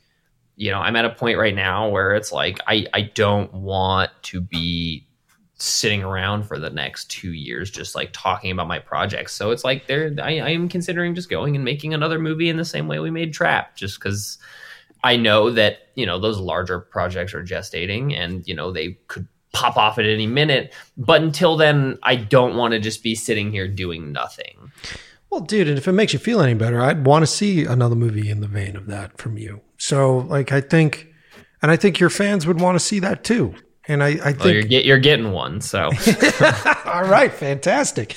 you 0.56 0.70
know, 0.70 0.78
I'm 0.78 0.96
at 0.96 1.06
a 1.06 1.10
point 1.10 1.38
right 1.38 1.54
now 1.54 1.88
where 1.88 2.14
it's 2.14 2.32
like 2.32 2.58
I 2.66 2.86
I 2.92 3.02
don't 3.02 3.52
want 3.52 4.10
to 4.24 4.40
be 4.40 5.06
sitting 5.54 6.02
around 6.02 6.44
for 6.44 6.58
the 6.58 6.70
next 6.70 7.10
two 7.10 7.32
years 7.34 7.70
just 7.70 7.94
like 7.94 8.08
talking 8.12 8.50
about 8.50 8.66
my 8.66 8.78
projects. 8.78 9.34
So 9.34 9.50
it's 9.50 9.64
like 9.64 9.86
there 9.86 10.14
I, 10.22 10.38
I 10.40 10.48
am 10.50 10.68
considering 10.68 11.14
just 11.14 11.28
going 11.28 11.54
and 11.54 11.64
making 11.64 11.92
another 11.92 12.18
movie 12.18 12.48
in 12.48 12.56
the 12.56 12.64
same 12.64 12.88
way 12.88 12.98
we 12.98 13.10
made 13.10 13.32
Trap, 13.32 13.76
just 13.76 13.98
because 13.98 14.38
I 15.02 15.16
know 15.16 15.50
that, 15.50 15.88
you 15.94 16.06
know, 16.06 16.18
those 16.18 16.38
larger 16.38 16.80
projects 16.80 17.34
are 17.34 17.42
gestating 17.42 18.16
and, 18.16 18.46
you 18.46 18.54
know, 18.54 18.70
they 18.70 18.98
could 19.08 19.26
pop 19.52 19.76
off 19.76 19.98
at 19.98 20.04
any 20.04 20.26
minute. 20.26 20.72
But 20.96 21.22
until 21.22 21.56
then, 21.56 21.98
I 22.02 22.16
don't 22.16 22.56
want 22.56 22.72
to 22.72 22.78
just 22.78 23.02
be 23.02 23.14
sitting 23.14 23.50
here 23.50 23.68
doing 23.68 24.12
nothing. 24.12 24.72
Well, 25.30 25.40
dude, 25.40 25.68
and 25.68 25.78
if 25.78 25.86
it 25.86 25.92
makes 25.92 26.12
you 26.12 26.18
feel 26.18 26.40
any 26.40 26.54
better, 26.54 26.80
I'd 26.80 27.06
want 27.06 27.22
to 27.22 27.26
see 27.26 27.64
another 27.64 27.94
movie 27.94 28.28
in 28.30 28.40
the 28.40 28.48
vein 28.48 28.76
of 28.76 28.86
that 28.86 29.18
from 29.18 29.38
you. 29.38 29.60
So, 29.78 30.18
like, 30.18 30.50
I 30.52 30.60
think, 30.60 31.06
and 31.62 31.70
I 31.70 31.76
think 31.76 32.00
your 32.00 32.10
fans 32.10 32.46
would 32.46 32.60
want 32.60 32.74
to 32.76 32.84
see 32.84 32.98
that 32.98 33.22
too. 33.22 33.54
And 33.86 34.02
I, 34.02 34.08
I 34.08 34.16
think 34.32 34.40
well, 34.40 34.52
you're, 34.52 34.62
get, 34.62 34.84
you're 34.84 34.98
getting 34.98 35.32
one. 35.32 35.60
So, 35.60 35.84
all 36.84 37.04
right, 37.04 37.32
fantastic. 37.32 38.16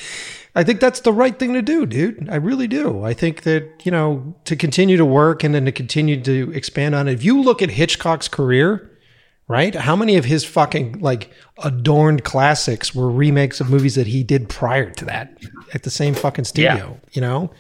I 0.56 0.64
think 0.64 0.80
that's 0.80 1.00
the 1.00 1.14
right 1.14 1.38
thing 1.38 1.54
to 1.54 1.62
do, 1.62 1.86
dude. 1.86 2.30
I 2.30 2.36
really 2.36 2.68
do. 2.68 3.04
I 3.04 3.14
think 3.14 3.42
that, 3.42 3.86
you 3.86 3.92
know, 3.92 4.36
to 4.46 4.56
continue 4.56 4.98
to 4.98 5.06
work 5.06 5.44
and 5.44 5.56
then 5.56 5.66
to 5.66 5.72
continue 5.72 6.22
to 6.22 6.52
expand 6.54 6.94
on 6.94 7.08
it. 7.08 7.14
If 7.14 7.24
you 7.24 7.42
look 7.42 7.62
at 7.64 7.72
Hitchcock's 7.72 8.28
career, 8.28 8.92
right? 9.48 9.74
How 9.74 9.96
many 9.96 10.16
of 10.16 10.26
his 10.26 10.46
fucking 10.46 11.00
like 11.00 11.32
adorned 11.64 12.24
classics 12.24 12.94
were 12.94 13.10
remakes 13.10 13.60
of 13.60 13.70
movies 13.70 13.96
that 13.96 14.08
he 14.08 14.24
did 14.24 14.48
prior 14.48 14.92
to 14.92 15.06
that 15.06 15.36
at 15.74 15.84
the 15.84 15.90
same 15.90 16.14
fucking 16.14 16.46
studio, 16.46 17.00
yeah. 17.02 17.10
you 17.14 17.22
know? 17.22 17.52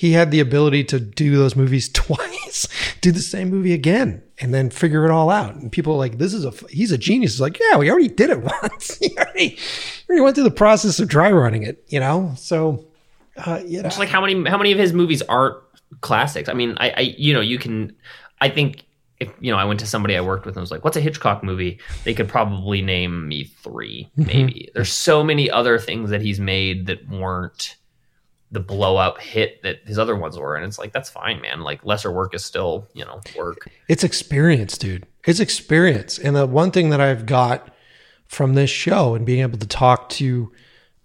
He 0.00 0.12
had 0.12 0.30
the 0.30 0.40
ability 0.40 0.84
to 0.84 0.98
do 0.98 1.36
those 1.36 1.54
movies 1.54 1.86
twice, 1.92 2.66
do 3.02 3.12
the 3.12 3.20
same 3.20 3.50
movie 3.50 3.74
again, 3.74 4.22
and 4.38 4.54
then 4.54 4.70
figure 4.70 5.04
it 5.04 5.10
all 5.10 5.28
out. 5.28 5.56
And 5.56 5.70
people 5.70 5.92
are 5.92 5.98
like, 5.98 6.16
this 6.16 6.32
is 6.32 6.46
a, 6.46 6.52
he's 6.70 6.90
a 6.90 6.96
genius. 6.96 7.32
It's 7.32 7.40
like, 7.42 7.60
yeah, 7.60 7.76
we 7.76 7.90
already 7.90 8.08
did 8.08 8.30
it 8.30 8.40
once. 8.62 8.96
he 8.96 9.14
already, 9.18 9.58
already 10.08 10.22
went 10.22 10.36
through 10.36 10.44
the 10.44 10.52
process 10.52 11.00
of 11.00 11.08
dry 11.08 11.30
running 11.30 11.64
it, 11.64 11.84
you 11.88 12.00
know? 12.00 12.32
So, 12.38 12.86
uh, 13.36 13.60
you 13.66 13.82
know. 13.82 13.88
It's 13.88 13.98
like 13.98 14.08
how 14.08 14.22
many, 14.22 14.48
how 14.48 14.56
many 14.56 14.72
of 14.72 14.78
his 14.78 14.94
movies 14.94 15.20
aren't 15.20 15.58
classics? 16.00 16.48
I 16.48 16.54
mean, 16.54 16.78
I, 16.78 16.90
I, 16.92 17.00
you 17.18 17.34
know, 17.34 17.42
you 17.42 17.58
can, 17.58 17.94
I 18.40 18.48
think 18.48 18.86
if 19.18 19.30
you 19.38 19.52
know, 19.52 19.58
I 19.58 19.66
went 19.66 19.80
to 19.80 19.86
somebody 19.86 20.16
I 20.16 20.22
worked 20.22 20.46
with 20.46 20.56
and 20.56 20.62
was 20.62 20.70
like, 20.70 20.82
"What's 20.82 20.96
a 20.96 21.00
Hitchcock 21.02 21.44
movie?" 21.44 21.78
They 22.04 22.14
could 22.14 22.26
probably 22.26 22.80
name 22.80 23.28
me 23.28 23.44
3 23.44 24.08
mm-hmm. 24.16 24.26
maybe. 24.26 24.70
There's 24.72 24.90
so 24.90 25.22
many 25.22 25.50
other 25.50 25.78
things 25.78 26.08
that 26.08 26.22
he's 26.22 26.40
made 26.40 26.86
that 26.86 27.06
weren't 27.06 27.76
the 28.52 28.60
blow 28.60 28.96
up 28.96 29.20
hit 29.20 29.62
that 29.62 29.80
his 29.86 29.98
other 29.98 30.16
ones 30.16 30.38
were, 30.38 30.56
and 30.56 30.64
it's 30.64 30.78
like 30.78 30.92
that's 30.92 31.10
fine, 31.10 31.40
man. 31.40 31.60
Like 31.60 31.84
lesser 31.84 32.10
work 32.10 32.34
is 32.34 32.44
still 32.44 32.88
you 32.94 33.04
know 33.04 33.20
work. 33.36 33.68
It's 33.88 34.04
experience, 34.04 34.76
dude. 34.76 35.06
It's 35.26 35.40
experience, 35.40 36.18
and 36.18 36.34
the 36.34 36.46
one 36.46 36.70
thing 36.70 36.90
that 36.90 37.00
I've 37.00 37.26
got 37.26 37.72
from 38.26 38.54
this 38.54 38.70
show 38.70 39.16
and 39.16 39.26
being 39.26 39.40
able 39.40 39.58
to 39.58 39.66
talk 39.66 40.08
to 40.08 40.52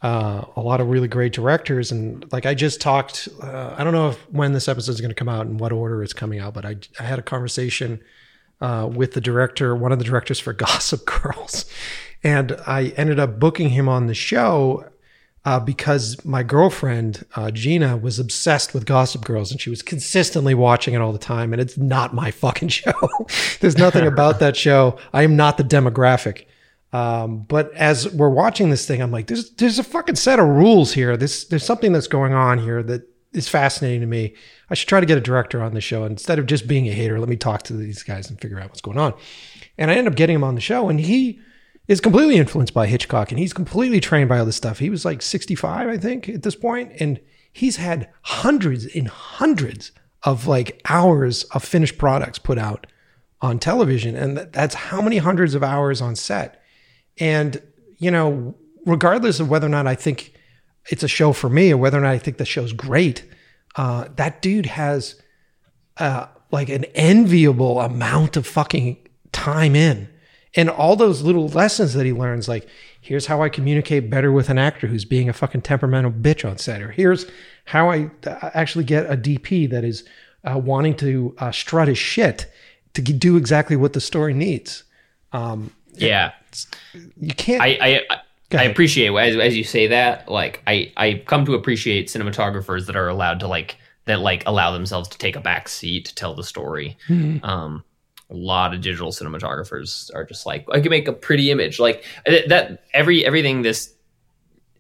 uh, 0.06 0.46
a 0.56 0.62
lot 0.62 0.80
of 0.80 0.90
really 0.90 1.08
great 1.08 1.34
directors. 1.34 1.92
And 1.92 2.32
like 2.32 2.46
I 2.46 2.54
just 2.54 2.80
talked, 2.80 3.28
uh, 3.42 3.74
I 3.76 3.84
don't 3.84 3.94
know 3.94 4.10
if, 4.10 4.30
when 4.30 4.54
this 4.54 4.68
episode 4.68 4.92
is 4.92 5.02
going 5.02 5.10
to 5.10 5.16
come 5.16 5.28
out 5.28 5.48
and 5.48 5.60
what 5.60 5.72
order 5.72 6.04
it's 6.04 6.14
coming 6.14 6.40
out, 6.40 6.54
but 6.54 6.64
I, 6.64 6.76
I 7.00 7.04
had 7.04 7.18
a 7.18 7.24
conversation 7.24 8.00
uh, 8.62 8.88
with 8.94 9.14
the 9.14 9.22
director, 9.22 9.76
one 9.76 9.92
of 9.92 9.98
the 9.98 10.06
directors 10.06 10.40
for 10.40 10.54
Gossip 10.66 11.06
Girls. 11.06 11.66
And 12.24 12.56
I 12.68 12.94
ended 12.98 13.20
up 13.20 13.40
booking 13.40 13.70
him 13.70 13.90
on 13.90 14.06
the 14.06 14.14
show 14.14 14.88
uh, 15.46 15.60
because 15.60 16.24
my 16.26 16.42
girlfriend, 16.42 17.24
uh, 17.36 17.52
Gina, 17.52 17.96
was 17.96 18.18
obsessed 18.18 18.74
with 18.74 18.86
Gossip 18.86 19.24
Girls 19.24 19.52
and 19.52 19.62
she 19.62 19.70
was 19.70 19.84
consistently 19.84 20.56
watching 20.56 20.96
it 20.96 21.02
all 21.02 21.14
the 21.14 21.20
time. 21.20 21.54
And 21.54 21.62
it's 21.62 21.78
not 21.78 22.16
my 22.16 22.32
fucking 22.32 22.68
show. 22.70 22.94
There's 23.60 23.78
nothing 23.78 24.08
about 24.08 24.40
that 24.40 24.58
show. 24.58 24.98
I 25.14 25.22
am 25.24 25.36
not 25.36 25.58
the 25.58 25.64
demographic. 25.64 26.46
Um, 26.92 27.40
but 27.40 27.72
as 27.74 28.12
we're 28.14 28.30
watching 28.30 28.70
this 28.70 28.88
thing, 28.88 29.02
I'm 29.02 29.12
like, 29.12 29.28
there's 29.28 29.52
there's 29.52 29.80
a 29.80 29.84
fucking 29.84 30.16
set 30.16 30.40
of 30.40 30.48
rules 30.48 30.94
here. 30.94 31.18
This 31.18 31.46
there's 31.46 31.66
something 31.66 31.92
that's 31.92 32.08
going 32.08 32.34
on 32.34 32.58
here 32.58 32.82
that 32.84 33.08
is 33.34 33.50
fascinating 33.50 34.00
to 34.00 34.08
me. 34.08 34.34
I 34.70 34.76
should 34.76 34.88
try 34.88 35.02
to 35.02 35.06
get 35.06 35.18
a 35.18 35.22
director 35.22 35.62
on 35.62 35.74
the 35.74 35.82
show 35.82 36.06
instead 36.06 36.40
of 36.40 36.46
just 36.46 36.68
being 36.68 36.88
a 36.88 36.94
hater. 36.94 37.20
Let 37.20 37.28
me 37.28 37.36
talk 37.36 37.64
to 37.64 37.74
these 37.74 38.02
guys 38.02 38.30
and 38.30 38.40
figure 38.40 38.62
out 38.62 38.70
what's 38.70 38.82
going 38.82 38.98
on. 38.98 39.14
And 39.78 39.92
I 39.92 39.96
end 39.96 40.08
up 40.08 40.16
getting 40.16 40.36
him 40.36 40.44
on 40.44 40.56
the 40.56 40.62
show, 40.62 40.88
and 40.88 41.00
he 41.00 41.42
is 41.88 42.02
completely 42.02 42.38
influenced 42.38 42.74
by 42.74 42.88
Hitchcock, 42.88 43.32
and 43.32 43.40
he's 43.40 43.54
completely 43.54 44.00
trained 44.00 44.30
by 44.30 44.40
all 44.40 44.46
this 44.46 44.56
stuff. 44.56 44.80
He 44.80 44.90
was 44.90 45.06
like 45.06 45.22
65, 45.22 45.88
I 45.88 45.98
think, 45.98 46.28
at 46.30 46.44
this 46.44 46.56
point, 46.56 46.92
and 47.00 47.20
he's 47.52 47.78
had 47.78 48.10
hundreds 48.24 48.86
and 48.96 49.08
hundreds 49.08 49.92
of 50.24 50.48
like 50.48 50.82
hours 50.90 51.44
of 51.46 51.64
finished 51.64 51.98
products 51.98 52.40
put 52.40 52.58
out 52.58 52.88
on 53.42 53.60
television, 53.60 54.16
and 54.16 54.38
that's 54.38 54.76
how 54.76 55.02
many 55.02 55.18
hundreds 55.18 55.54
of 55.54 55.64
hours 55.64 56.02
on 56.02 56.16
set 56.16 56.62
and, 57.18 57.62
you 57.98 58.12
know, 58.12 58.56
regardless 58.86 59.40
of 59.40 59.50
whether 59.50 59.68
or 59.68 59.70
not 59.70 59.88
I 59.88 59.96
think 59.96 60.34
it's 60.90 61.04
a 61.04 61.08
show 61.08 61.34
for 61.34 61.50
me 61.50 61.72
or 61.72 61.78
whether 61.78 61.98
or 61.98 62.02
not 62.02 62.12
I 62.12 62.18
think 62.18 62.38
the 62.38 62.46
show's 62.46 62.74
great, 62.74 63.24
uh, 63.76 64.08
that 64.16 64.42
dude 64.42 64.66
has 64.66 65.22
uh, 65.98 66.28
like 66.52 66.70
an 66.70 66.86
enviable 66.96 67.80
amount 67.82 68.38
of 68.38 68.46
fucking 68.46 68.98
time 69.32 69.76
in. 69.76 70.10
And 70.56 70.70
all 70.70 70.96
those 70.96 71.22
little 71.22 71.50
lessons 71.50 71.94
that 71.94 72.06
he 72.06 72.14
learns, 72.14 72.48
like, 72.48 72.68
here's 73.02 73.26
how 73.26 73.42
I 73.42 73.50
communicate 73.50 74.10
better 74.10 74.32
with 74.32 74.50
an 74.50 74.58
actor 74.58 74.88
who's 74.88 75.06
being 75.06 75.28
a 75.28 75.34
fucking 75.34 75.62
temperamental 75.62 76.12
bitch 76.12 76.50
on 76.50 76.58
set, 76.58 76.82
or 76.82 76.92
here's 76.92 77.26
how 77.66 77.90
I 77.90 78.10
uh, 78.26 78.52
actually 78.54 78.86
get 78.86 79.06
a 79.12 79.18
DP 79.18 79.70
that 79.70 79.84
is 79.84 80.04
uh, 80.44 80.58
wanting 80.58 80.96
to 80.98 81.36
uh, 81.40 81.52
strut 81.52 81.88
his 81.88 81.98
shit 81.98 82.52
to 82.94 83.02
do 83.02 83.36
exactly 83.36 83.76
what 83.76 83.94
the 83.94 84.02
story 84.02 84.34
needs. 84.34 84.84
Um, 85.34 85.72
yeah 85.94 86.32
you 87.18 87.34
can't. 87.34 87.62
I 87.62 88.02
I, 88.10 88.18
I 88.58 88.64
appreciate 88.64 89.14
as, 89.14 89.36
as 89.36 89.58
you 89.58 89.64
say 89.64 89.88
that. 89.88 90.30
Like 90.30 90.62
I 90.68 90.92
I 90.98 91.24
come 91.26 91.46
to 91.46 91.54
appreciate 91.54 92.08
cinematographers 92.08 92.86
that 92.88 92.96
are 92.96 93.08
allowed 93.08 93.40
to 93.42 93.48
like 93.48 93.78
that 94.06 94.20
like 94.20 94.44
allow 94.46 94.72
themselves 94.72 95.10
to 95.10 95.18
take 95.18 95.36
a 95.36 95.42
back 95.42 95.68
seat 95.68 96.06
to 96.06 96.16
tell 96.16 96.36
the 96.36 96.44
story. 96.44 96.98
Mm-hmm. 97.08 97.44
Um, 97.46 97.84
a 98.30 98.34
lot 98.36 98.74
of 98.74 98.82
digital 98.82 99.12
cinematographers 99.12 100.14
are 100.16 100.24
just 100.24 100.46
like 100.46 100.66
I 100.72 100.80
can 100.80 100.90
make 100.90 101.08
a 101.08 101.14
pretty 101.14 101.52
image. 101.52 101.80
Like 101.80 102.04
uh, 102.28 102.34
that. 102.48 102.84
Every 102.94 103.26
everything 103.26 103.62
this 103.62 103.94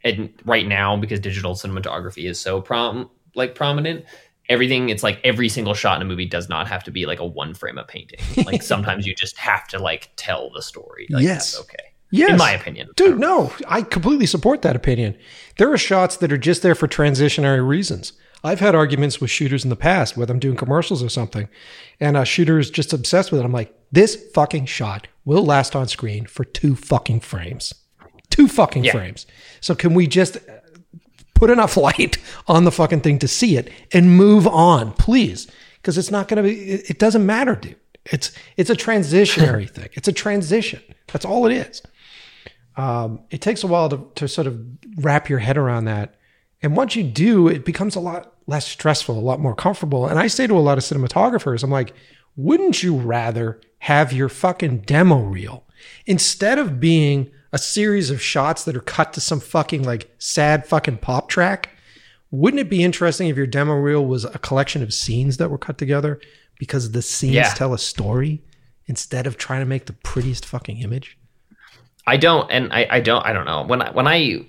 and 0.03 0.29
right 0.45 0.67
now 0.67 0.95
because 0.95 1.19
digital 1.19 1.55
cinematography 1.55 2.29
is 2.29 2.39
so 2.39 2.61
prom 2.61 3.09
like 3.33 3.55
prominent 3.55 4.05
everything 4.47 4.89
it's 4.89 5.01
like 5.03 5.19
every 5.23 5.49
single 5.49 5.73
shot 5.73 5.97
in 5.97 6.03
a 6.03 6.05
movie 6.05 6.27
does 6.27 6.47
not 6.47 6.67
have 6.67 6.83
to 6.83 6.91
be 6.91 7.05
like 7.05 7.19
a 7.19 7.25
one 7.25 7.53
frame 7.53 7.77
of 7.77 7.87
painting. 7.87 8.19
Like 8.45 8.61
sometimes 8.61 9.07
you 9.07 9.15
just 9.15 9.37
have 9.37 9.67
to 9.69 9.79
like 9.79 10.11
tell 10.15 10.51
the 10.51 10.61
story. 10.61 11.07
Like, 11.09 11.23
yes. 11.23 11.59
okay. 11.59 11.91
Yes. 12.11 12.29
in 12.29 12.37
my 12.37 12.51
opinion. 12.51 12.89
Dude 12.95 13.19
no 13.19 13.51
i 13.67 13.81
completely 13.81 14.27
support 14.27 14.61
that 14.61 14.75
opinion. 14.75 15.17
There 15.57 15.71
are 15.73 15.77
shots 15.77 16.17
that 16.17 16.31
are 16.31 16.37
just 16.37 16.61
there 16.61 16.75
for 16.75 16.87
transitionary 16.87 17.67
reasons 17.67 18.13
i've 18.45 18.59
had 18.59 18.75
arguments 18.75 19.19
with 19.19 19.29
shooters 19.29 19.63
in 19.63 19.69
the 19.69 19.75
past 19.75 20.15
whether 20.15 20.33
i'm 20.33 20.39
doing 20.39 20.55
commercials 20.55 21.03
or 21.03 21.09
something 21.09 21.49
and 21.99 22.15
a 22.15 22.25
shooter 22.25 22.59
is 22.59 22.69
just 22.69 22.93
obsessed 22.93 23.31
with 23.31 23.41
it 23.41 23.45
i'm 23.45 23.51
like 23.51 23.73
this 23.91 24.15
fucking 24.33 24.65
shot 24.65 25.07
will 25.25 25.45
last 25.45 25.75
on 25.75 25.87
screen 25.87 26.25
for 26.25 26.43
two 26.45 26.75
fucking 26.75 27.19
frames 27.19 27.73
two 28.29 28.47
fucking 28.47 28.83
yeah. 28.83 28.91
frames 28.91 29.25
so 29.61 29.75
can 29.75 29.93
we 29.93 30.07
just 30.07 30.37
put 31.35 31.51
enough 31.51 31.77
light 31.77 32.17
on 32.47 32.63
the 32.63 32.71
fucking 32.71 33.01
thing 33.01 33.19
to 33.19 33.27
see 33.27 33.55
it 33.57 33.71
and 33.93 34.17
move 34.17 34.47
on, 34.47 34.93
please. 34.93 35.47
Because 35.75 35.99
it's 35.99 36.09
not 36.09 36.27
going 36.27 36.37
to 36.37 36.49
be, 36.49 36.71
it, 36.71 36.97
doesn't 36.97 37.23
matter, 37.23 37.55
dude. 37.55 37.75
It's, 38.05 38.31
it's 38.57 38.71
a 38.71 38.75
transitionary 38.75 39.69
thing. 39.75 39.89
It's 39.93 40.07
a 40.07 40.11
transition. 40.11 40.81
That's 41.13 41.25
all 41.25 41.45
it 41.45 41.53
is. 41.53 41.83
Um, 42.75 43.21
it 43.29 43.39
takes 43.39 43.63
a 43.63 43.67
while 43.67 43.87
to, 43.89 44.09
to 44.15 44.27
sort 44.27 44.47
of 44.47 44.59
wrap 44.97 45.29
your 45.29 45.39
head 45.39 45.57
around 45.57 45.85
that. 45.85 46.14
And 46.65 46.75
once 46.75 46.95
you 46.95 47.03
do, 47.03 47.47
it 47.47 47.63
becomes 47.63 47.95
a 47.95 47.99
lot 47.99 48.33
less 48.47 48.65
stressful, 48.65 49.15
a 49.15 49.21
lot 49.21 49.39
more 49.39 49.53
comfortable. 49.53 50.07
And 50.07 50.17
I 50.17 50.25
say 50.25 50.47
to 50.47 50.57
a 50.57 50.59
lot 50.59 50.79
of 50.79 50.83
cinematographers, 50.83 51.63
I'm 51.63 51.69
like, 51.69 51.93
wouldn't 52.35 52.81
you 52.81 52.95
rather 52.95 53.61
have 53.79 54.11
your 54.11 54.29
fucking 54.29 54.79
demo 54.79 55.19
reel 55.19 55.63
instead 56.07 56.57
of 56.57 56.79
being 56.79 57.29
a 57.51 57.59
series 57.59 58.09
of 58.09 58.19
shots 58.19 58.63
that 58.63 58.75
are 58.75 58.81
cut 58.81 59.13
to 59.13 59.21
some 59.21 59.39
fucking 59.39 59.83
like 59.83 60.11
sad 60.17 60.65
fucking 60.65 60.97
pop 60.97 61.29
track. 61.29 61.69
Wouldn't 62.31 62.59
it 62.59 62.69
be 62.69 62.83
interesting 62.83 63.29
if 63.29 63.37
your 63.37 63.45
demo 63.45 63.75
reel 63.75 64.03
was 64.03 64.25
a 64.25 64.39
collection 64.39 64.81
of 64.81 64.91
scenes 64.91 65.37
that 65.37 65.51
were 65.51 65.59
cut 65.59 65.77
together 65.77 66.19
because 66.57 66.91
the 66.91 67.03
scenes 67.03 67.35
yeah. 67.35 67.53
tell 67.53 67.75
a 67.75 67.77
story 67.77 68.43
instead 68.87 69.27
of 69.27 69.37
trying 69.37 69.61
to 69.61 69.67
make 69.67 69.85
the 69.85 69.93
prettiest 69.93 70.47
fucking 70.47 70.79
image? 70.79 71.17
I 72.07 72.17
don't, 72.17 72.49
and 72.51 72.73
I, 72.73 72.87
I 72.89 72.99
don't, 73.01 73.23
I 73.23 73.33
don't 73.33 73.45
know 73.45 73.63
when 73.63 73.81
I, 73.81 73.91
when 73.91 74.07
I, 74.07 74.45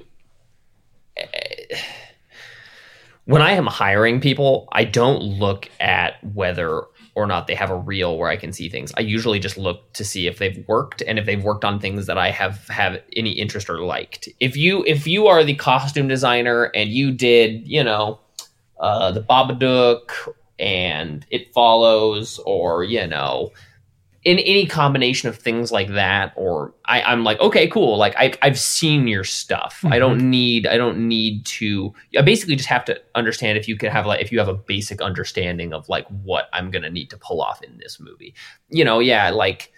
when 3.26 3.42
I 3.42 3.52
am 3.52 3.66
hiring 3.66 4.20
people, 4.20 4.68
I 4.72 4.84
don't 4.84 5.20
look 5.20 5.68
at 5.78 6.22
whether 6.34 6.84
or 7.16 7.26
not 7.26 7.46
they 7.46 7.54
have 7.54 7.70
a 7.70 7.76
reel 7.76 8.18
where 8.18 8.28
I 8.28 8.36
can 8.36 8.52
see 8.52 8.68
things. 8.68 8.92
I 8.96 9.00
usually 9.00 9.38
just 9.38 9.56
look 9.56 9.92
to 9.94 10.04
see 10.04 10.26
if 10.26 10.38
they've 10.38 10.64
worked 10.68 11.02
and 11.06 11.18
if 11.18 11.26
they've 11.26 11.42
worked 11.42 11.64
on 11.64 11.80
things 11.80 12.06
that 12.06 12.18
I 12.18 12.30
have 12.30 12.68
have 12.68 13.02
any 13.16 13.32
interest 13.32 13.68
or 13.68 13.80
liked. 13.80 14.28
If 14.38 14.56
you 14.56 14.84
if 14.86 15.06
you 15.06 15.26
are 15.26 15.42
the 15.42 15.54
costume 15.54 16.08
designer 16.08 16.64
and 16.74 16.90
you 16.90 17.10
did, 17.12 17.66
you 17.66 17.82
know, 17.82 18.20
uh, 18.78 19.10
the 19.10 19.22
Babadook 19.22 20.10
and 20.58 21.26
It 21.30 21.52
Follows 21.52 22.38
or, 22.46 22.84
you 22.84 23.06
know, 23.06 23.50
in 24.26 24.40
any 24.40 24.66
combination 24.66 25.28
of 25.28 25.38
things 25.38 25.70
like 25.70 25.86
that 25.90 26.32
or 26.34 26.74
I, 26.84 27.00
i'm 27.02 27.22
like 27.22 27.38
okay 27.38 27.68
cool. 27.68 27.96
Like 27.96 28.14
I, 28.18 28.34
i've 28.42 28.58
seen 28.58 29.06
your 29.06 29.22
stuff. 29.22 29.76
Mm-hmm. 29.78 29.92
i 29.92 29.98
don't 30.00 30.18
mm-hmm. 30.18 30.30
need 30.30 30.66
i 30.66 30.76
don't 30.76 31.08
need 31.08 31.46
to 31.46 31.94
i 32.18 32.22
basically 32.22 32.56
just 32.56 32.68
have 32.68 32.84
to 32.86 33.00
understand 33.14 33.56
if 33.56 33.68
you 33.68 33.76
can 33.76 33.90
have 33.92 34.04
like 34.04 34.20
if 34.20 34.32
you 34.32 34.40
have 34.40 34.48
a 34.48 34.54
basic 34.54 35.00
understanding 35.00 35.72
of 35.72 35.88
like 35.88 36.06
what 36.08 36.48
i'm 36.52 36.72
gonna 36.72 36.90
need 36.90 37.08
to 37.10 37.16
pull 37.16 37.40
off 37.40 37.62
in 37.62 37.78
this 37.78 38.00
movie. 38.00 38.34
You 38.68 38.84
know 38.84 38.98
yeah 38.98 39.30
like 39.30 39.72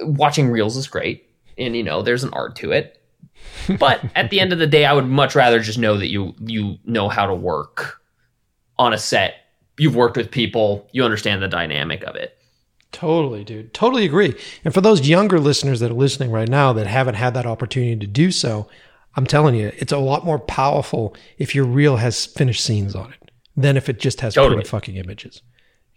watching 0.00 0.50
reels 0.50 0.76
is 0.76 0.88
great 0.88 1.30
and 1.56 1.76
you 1.76 1.84
know 1.84 2.02
there's 2.02 2.24
an 2.24 2.32
art 2.34 2.56
to 2.56 2.72
it. 2.72 2.98
But 3.78 4.04
at 4.16 4.30
the 4.30 4.40
end 4.40 4.52
of 4.52 4.58
the 4.58 4.66
day 4.66 4.84
i 4.84 4.92
would 4.92 5.06
much 5.06 5.36
rather 5.36 5.60
just 5.60 5.78
know 5.78 5.96
that 5.96 6.08
you 6.08 6.34
you 6.40 6.78
know 6.84 7.08
how 7.08 7.26
to 7.26 7.34
work 7.34 8.00
on 8.80 8.92
a 8.92 8.98
set. 8.98 9.34
You've 9.78 9.94
worked 9.94 10.16
with 10.16 10.30
people. 10.30 10.88
You 10.92 11.04
understand 11.04 11.40
the 11.40 11.48
dynamic 11.48 12.02
of 12.02 12.16
it 12.16 12.36
Totally, 12.92 13.42
dude. 13.42 13.74
Totally 13.74 14.04
agree. 14.04 14.34
And 14.64 14.72
for 14.72 14.80
those 14.80 15.08
younger 15.08 15.40
listeners 15.40 15.80
that 15.80 15.90
are 15.90 15.94
listening 15.94 16.30
right 16.30 16.48
now 16.48 16.72
that 16.74 16.86
haven't 16.86 17.14
had 17.14 17.34
that 17.34 17.46
opportunity 17.46 17.96
to 17.96 18.06
do 18.06 18.30
so, 18.30 18.68
I'm 19.16 19.26
telling 19.26 19.54
you, 19.54 19.72
it's 19.76 19.92
a 19.92 19.98
lot 19.98 20.24
more 20.24 20.38
powerful 20.38 21.16
if 21.38 21.54
your 21.54 21.64
reel 21.64 21.96
has 21.96 22.26
finished 22.26 22.64
scenes 22.64 22.94
on 22.94 23.12
it 23.12 23.30
than 23.56 23.76
if 23.76 23.88
it 23.88 23.98
just 23.98 24.20
has 24.20 24.34
totally. 24.34 24.56
pretty 24.56 24.68
fucking 24.68 24.96
images. 24.96 25.42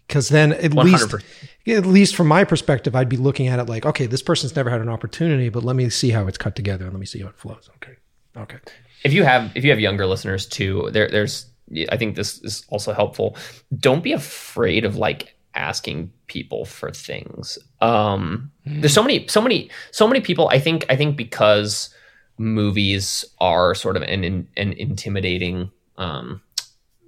Because 0.06 0.28
then 0.28 0.52
at 0.52 0.72
100. 0.72 0.84
least, 0.84 1.24
at 1.66 1.86
least 1.86 2.14
from 2.14 2.28
my 2.28 2.44
perspective, 2.44 2.94
I'd 2.94 3.08
be 3.08 3.16
looking 3.16 3.48
at 3.48 3.58
it 3.58 3.68
like, 3.68 3.84
okay, 3.84 4.06
this 4.06 4.22
person's 4.22 4.54
never 4.54 4.70
had 4.70 4.80
an 4.80 4.88
opportunity, 4.88 5.48
but 5.48 5.64
let 5.64 5.76
me 5.76 5.90
see 5.90 6.10
how 6.10 6.26
it's 6.26 6.38
cut 6.38 6.54
together 6.54 6.84
and 6.84 6.94
let 6.94 7.00
me 7.00 7.06
see 7.06 7.20
how 7.20 7.28
it 7.28 7.36
flows. 7.36 7.68
Okay, 7.76 7.96
okay. 8.36 8.58
If 9.04 9.12
you 9.12 9.24
have 9.24 9.50
if 9.56 9.64
you 9.64 9.70
have 9.70 9.80
younger 9.80 10.06
listeners 10.06 10.46
too, 10.46 10.90
there 10.92 11.08
there's 11.08 11.46
I 11.90 11.96
think 11.96 12.14
this 12.14 12.40
is 12.42 12.64
also 12.68 12.92
helpful. 12.92 13.36
Don't 13.76 14.04
be 14.04 14.12
afraid 14.12 14.84
of 14.84 14.96
like 14.96 15.35
asking 15.56 16.12
people 16.26 16.64
for 16.64 16.90
things. 16.90 17.58
Um, 17.80 18.52
mm. 18.66 18.80
There's 18.80 18.94
so 18.94 19.02
many, 19.02 19.26
so 19.28 19.40
many, 19.40 19.70
so 19.90 20.06
many 20.06 20.20
people. 20.20 20.48
I 20.48 20.58
think, 20.60 20.84
I 20.88 20.96
think 20.96 21.16
because 21.16 21.90
movies 22.38 23.24
are 23.40 23.74
sort 23.74 23.96
of 23.96 24.02
an 24.02 24.46
an 24.56 24.72
intimidating, 24.74 25.70
um, 25.96 26.42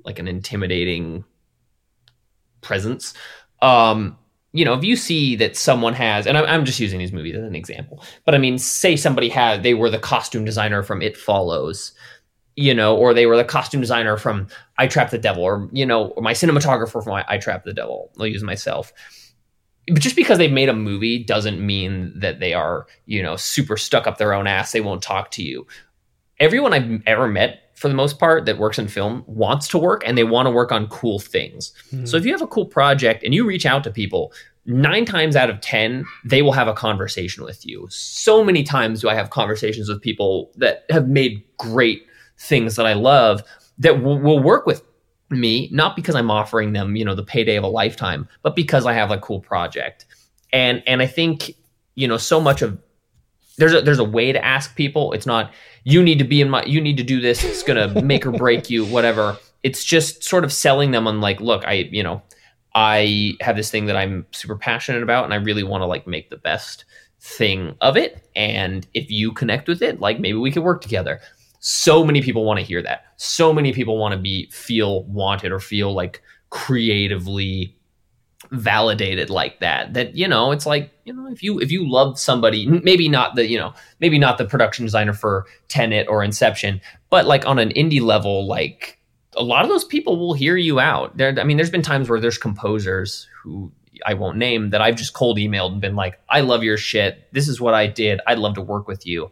like 0.05 0.19
an 0.19 0.27
intimidating 0.27 1.25
presence. 2.61 3.15
Um, 3.61 4.17
you 4.53 4.65
know, 4.65 4.75
if 4.75 4.83
you 4.83 4.97
see 4.97 5.37
that 5.37 5.57
someone 5.57 5.93
has, 5.95 6.27
and 6.27 6.39
I'm, 6.39 6.47
I'm 6.47 6.65
just 6.65 6.81
using 6.81 6.99
these 6.99 7.13
movies 7.13 7.37
as 7.37 7.45
an 7.45 7.55
example, 7.55 8.03
but 8.25 8.35
I 8.35 8.39
mean, 8.39 8.59
say 8.59 8.97
somebody 8.97 9.29
had, 9.29 9.63
they 9.63 9.75
were 9.75 9.91
the 9.91 9.99
costume 9.99 10.45
designer 10.45 10.83
from 10.83 11.03
It 11.03 11.17
Follows, 11.17 11.93
you 12.59 12.75
know, 12.75 12.97
or 12.97 13.15
they 13.15 13.25
were 13.25 13.37
the 13.37 13.45
costume 13.45 13.81
designer 13.81 14.17
from 14.17 14.49
I 14.79 14.89
Trapped 14.89 15.13
the 15.13 15.19
Devil, 15.19 15.45
or 15.45 15.69
you 15.73 15.87
know, 15.87 16.09
or 16.09 16.23
my 16.25 16.33
cinematographer 16.33 17.03
from 17.03 17.13
I 17.13 17.39
Trapped 17.39 17.65
the 17.65 17.73
Devil. 17.73 18.11
I'll 18.19 18.27
use 18.27 18.43
myself. 18.43 18.93
But 19.87 20.03
just 20.03 20.17
because 20.17 20.39
they've 20.39 20.51
made 20.51 20.69
a 20.69 20.75
movie 20.75 21.23
doesn't 21.23 21.65
mean 21.65 22.13
that 22.17 22.41
they 22.41 22.55
are, 22.55 22.87
you 23.07 23.23
know, 23.23 23.37
super 23.37 23.77
stuck 23.77 24.09
up 24.09 24.19
their 24.19 24.35
own 24.35 24.49
ass. 24.49 24.73
They 24.73 24.81
won't 24.81 25.03
talk 25.03 25.31
to 25.33 25.43
you. 25.43 25.69
Everyone 26.41 26.73
I've 26.73 27.01
ever 27.07 27.29
met, 27.29 27.71
for 27.77 27.87
the 27.87 27.95
most 27.95 28.19
part, 28.19 28.45
that 28.47 28.59
works 28.59 28.79
in 28.79 28.89
film 28.89 29.23
wants 29.29 29.69
to 29.69 29.79
work 29.79 30.03
and 30.05 30.19
they 30.19 30.25
want 30.25 30.47
to 30.47 30.51
work 30.51 30.73
on 30.73 30.89
cool 30.89 31.21
things. 31.21 31.73
Mm-hmm. 31.93 32.07
So 32.07 32.17
if 32.17 32.25
you 32.27 32.33
have 32.33 32.43
a 32.43 32.49
cool 32.49 32.67
project 32.67 33.23
and 33.23 33.33
you 33.33 33.47
reach 33.47 33.67
out 33.67 33.85
to 33.85 33.91
people, 33.93 34.33
nine 34.67 35.05
times 35.05 35.37
out 35.37 35.49
of 35.49 35.61
10, 35.61 36.05
they 36.25 36.43
will 36.43 36.53
have 36.53 36.69
a 36.69 36.75
conversation 36.75 37.45
with 37.45 37.65
you. 37.65 37.87
So 37.89 38.45
many 38.45 38.65
times 38.65 39.01
do 39.01 39.09
I 39.09 39.15
have 39.15 39.31
conversations 39.31 39.89
with 39.89 40.03
people 40.03 40.51
that 40.57 40.85
have 40.91 41.09
made 41.09 41.45
great 41.57 42.08
things 42.39 42.77
that 42.77 42.87
I 42.87 42.95
love 42.95 43.43
that 43.79 44.03
will, 44.03 44.19
will 44.19 44.41
work 44.41 44.67
with 44.67 44.83
me, 45.31 45.69
not 45.73 45.97
because 45.97 46.15
I'm 46.15 46.31
offering 46.31 46.73
them, 46.73 46.97
you 46.97 47.05
know, 47.05 47.15
the 47.15 47.23
payday 47.23 47.57
of 47.57 47.65
a 47.65 47.69
lifetime, 47.69 48.29
but 48.43 48.57
because 48.57 48.87
I 48.87 48.93
have 48.95 49.11
a 49.11 49.19
cool 49.19 49.41
project. 49.41 50.07
And 50.53 50.83
and 50.87 51.03
I 51.03 51.07
think, 51.07 51.55
you 51.95 52.09
know, 52.09 52.17
so 52.17 52.41
much 52.41 52.63
of 52.63 52.79
there's 53.59 53.75
a 53.75 53.83
there's 53.83 53.99
a 53.99 54.05
way 54.05 54.33
to 54.33 54.43
ask 54.43 54.75
people. 54.75 55.13
It's 55.13 55.27
not 55.27 55.53
you 55.85 56.03
need 56.03 56.19
to 56.19 56.25
be 56.25 56.41
in 56.41 56.49
my 56.49 56.65
you 56.65 56.81
need 56.81 56.97
to 56.97 57.03
do 57.03 57.21
this, 57.21 57.45
it's 57.45 57.63
gonna 57.63 58.03
make 58.03 58.25
or 58.27 58.33
break 58.33 58.71
you, 58.71 58.87
whatever. 58.87 59.37
It's 59.63 59.85
just 59.85 60.25
sort 60.25 60.45
of 60.45 60.53
selling 60.53 60.93
them 60.93 61.07
on 61.07 61.21
like, 61.21 61.41
look, 61.41 61.67
I, 61.67 61.89
you 61.91 62.03
know, 62.03 62.23
I 62.75 63.35
have 63.41 63.57
this 63.57 63.71
thing 63.71 63.87
that 63.87 63.97
I'm 63.97 64.25
super 64.31 64.57
passionate 64.57 65.03
about 65.03 65.25
and 65.25 65.35
I 65.35 65.39
really 65.39 65.65
want 65.65 65.83
to 65.83 65.87
like 65.87 66.07
make 66.07 66.31
the 66.31 66.37
best 66.37 66.85
thing 67.21 67.75
of 67.81 67.97
it. 67.97 68.29
And 68.37 68.87
if 68.95 69.11
you 69.11 69.33
connect 69.33 69.69
with 69.69 69.83
it, 69.83 69.99
like 69.99 70.21
maybe 70.21 70.39
we 70.39 70.53
could 70.53 70.63
work 70.63 70.81
together 70.81 71.21
so 71.61 72.05
many 72.05 72.23
people 72.23 72.45
want 72.45 72.59
to 72.61 72.65
hear 72.65 72.83
that. 72.83 73.05
So 73.17 73.53
many 73.53 73.73
people 73.73 73.99
want 73.99 74.13
to 74.13 74.19
be 74.19 74.49
feel 74.51 75.05
wanted 75.05 75.53
or 75.53 75.61
feel 75.61 75.93
like 75.93 76.23
creatively 76.51 77.75
validated 78.53 79.31
like 79.31 79.59
that 79.61 79.93
that 79.95 80.17
you 80.17 80.27
know 80.27 80.53
it's 80.53 80.65
like 80.65 80.91
you 81.05 81.13
know 81.13 81.27
if 81.27 81.43
you 81.43 81.59
if 81.59 81.73
you 81.73 81.87
love 81.91 82.19
somebody 82.19 82.67
maybe 82.67 83.09
not 83.09 83.35
the 83.35 83.47
you 83.47 83.59
know 83.59 83.75
maybe 84.01 84.17
not 84.17 84.39
the 84.39 84.45
production 84.45 84.85
designer 84.85 85.13
for 85.13 85.45
tenet 85.67 86.07
or 86.09 86.23
inception 86.23 86.81
but 87.11 87.27
like 87.27 87.45
on 87.47 87.59
an 87.59 87.71
indie 87.71 88.01
level 88.01 88.47
like 88.47 88.99
a 89.35 89.43
lot 89.43 89.65
of 89.65 89.69
those 89.69 89.85
people 89.85 90.19
will 90.19 90.35
hear 90.35 90.57
you 90.57 90.81
out. 90.81 91.17
There 91.17 91.35
i 91.39 91.45
mean 91.45 91.57
there's 91.57 91.71
been 91.71 91.83
times 91.83 92.09
where 92.09 92.21
there's 92.21 92.39
composers 92.39 93.29
who 93.43 93.73
i 94.07 94.15
won't 94.15 94.39
name 94.39 94.71
that 94.71 94.81
i've 94.81 94.97
just 94.97 95.15
cold 95.15 95.37
emailed 95.37 95.73
and 95.73 95.81
been 95.81 95.97
like 95.97 96.19
i 96.29 96.41
love 96.41 96.63
your 96.63 96.77
shit. 96.77 97.29
This 97.33 97.49
is 97.49 97.61
what 97.61 97.75
i 97.75 97.89
did. 97.89 98.21
I'd 98.27 98.39
love 98.39 98.55
to 98.55 98.63
work 98.63 98.87
with 98.87 99.05
you 99.05 99.31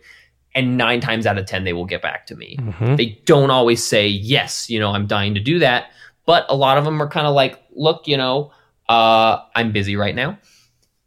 and 0.57 0.79
nine 0.79 1.01
times 1.01 1.27
out 1.27 1.39
of 1.39 1.45
10, 1.45 1.65
they 1.65 1.75
will 1.75 1.85
get 1.85 2.01
back 2.01 2.27
to 2.27 2.35
me. 2.35 2.57
Mm-hmm. 2.59 2.97
They 2.97 3.21
don't 3.27 3.51
always 3.51 3.85
say, 3.85 4.09
yes, 4.09 4.71
you 4.71 4.81
know, 4.81 4.91
I'm 4.91 5.07
dying 5.07 5.35
to 5.35 5.41
do 5.41 5.59
that. 5.59 5.91
But 6.25 6.47
a 6.49 6.57
lot 6.57 6.79
of 6.79 6.85
them 6.85 7.01
are 7.01 7.09
kind 7.09 7.27
of 7.27 7.35
like, 7.35 7.63
look, 7.75 8.09
you 8.09 8.17
know, 8.17 8.53
uh, 8.89 9.39
I'm 9.55 9.71
busy 9.71 9.97
right 9.97 10.15
now. 10.15 10.39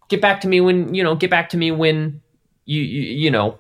Get 0.08 0.22
back 0.22 0.42
to 0.42 0.48
me 0.48 0.62
when, 0.62 0.94
you 0.94 1.04
know, 1.04 1.16
get 1.16 1.32
back 1.32 1.50
to 1.50 1.58
me 1.58 1.72
when 1.72 2.22
you, 2.66 2.82
you, 2.82 3.02
you 3.02 3.32
know, 3.32 3.58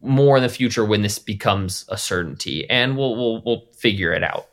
more 0.00 0.38
in 0.38 0.42
the 0.42 0.48
future 0.48 0.84
when 0.86 1.02
this 1.02 1.18
becomes 1.18 1.84
a 1.90 1.98
certainty 1.98 2.68
and 2.70 2.96
we'll, 2.96 3.14
we'll, 3.14 3.42
we'll 3.44 3.66
figure 3.76 4.12
it 4.12 4.24
out. 4.24 4.48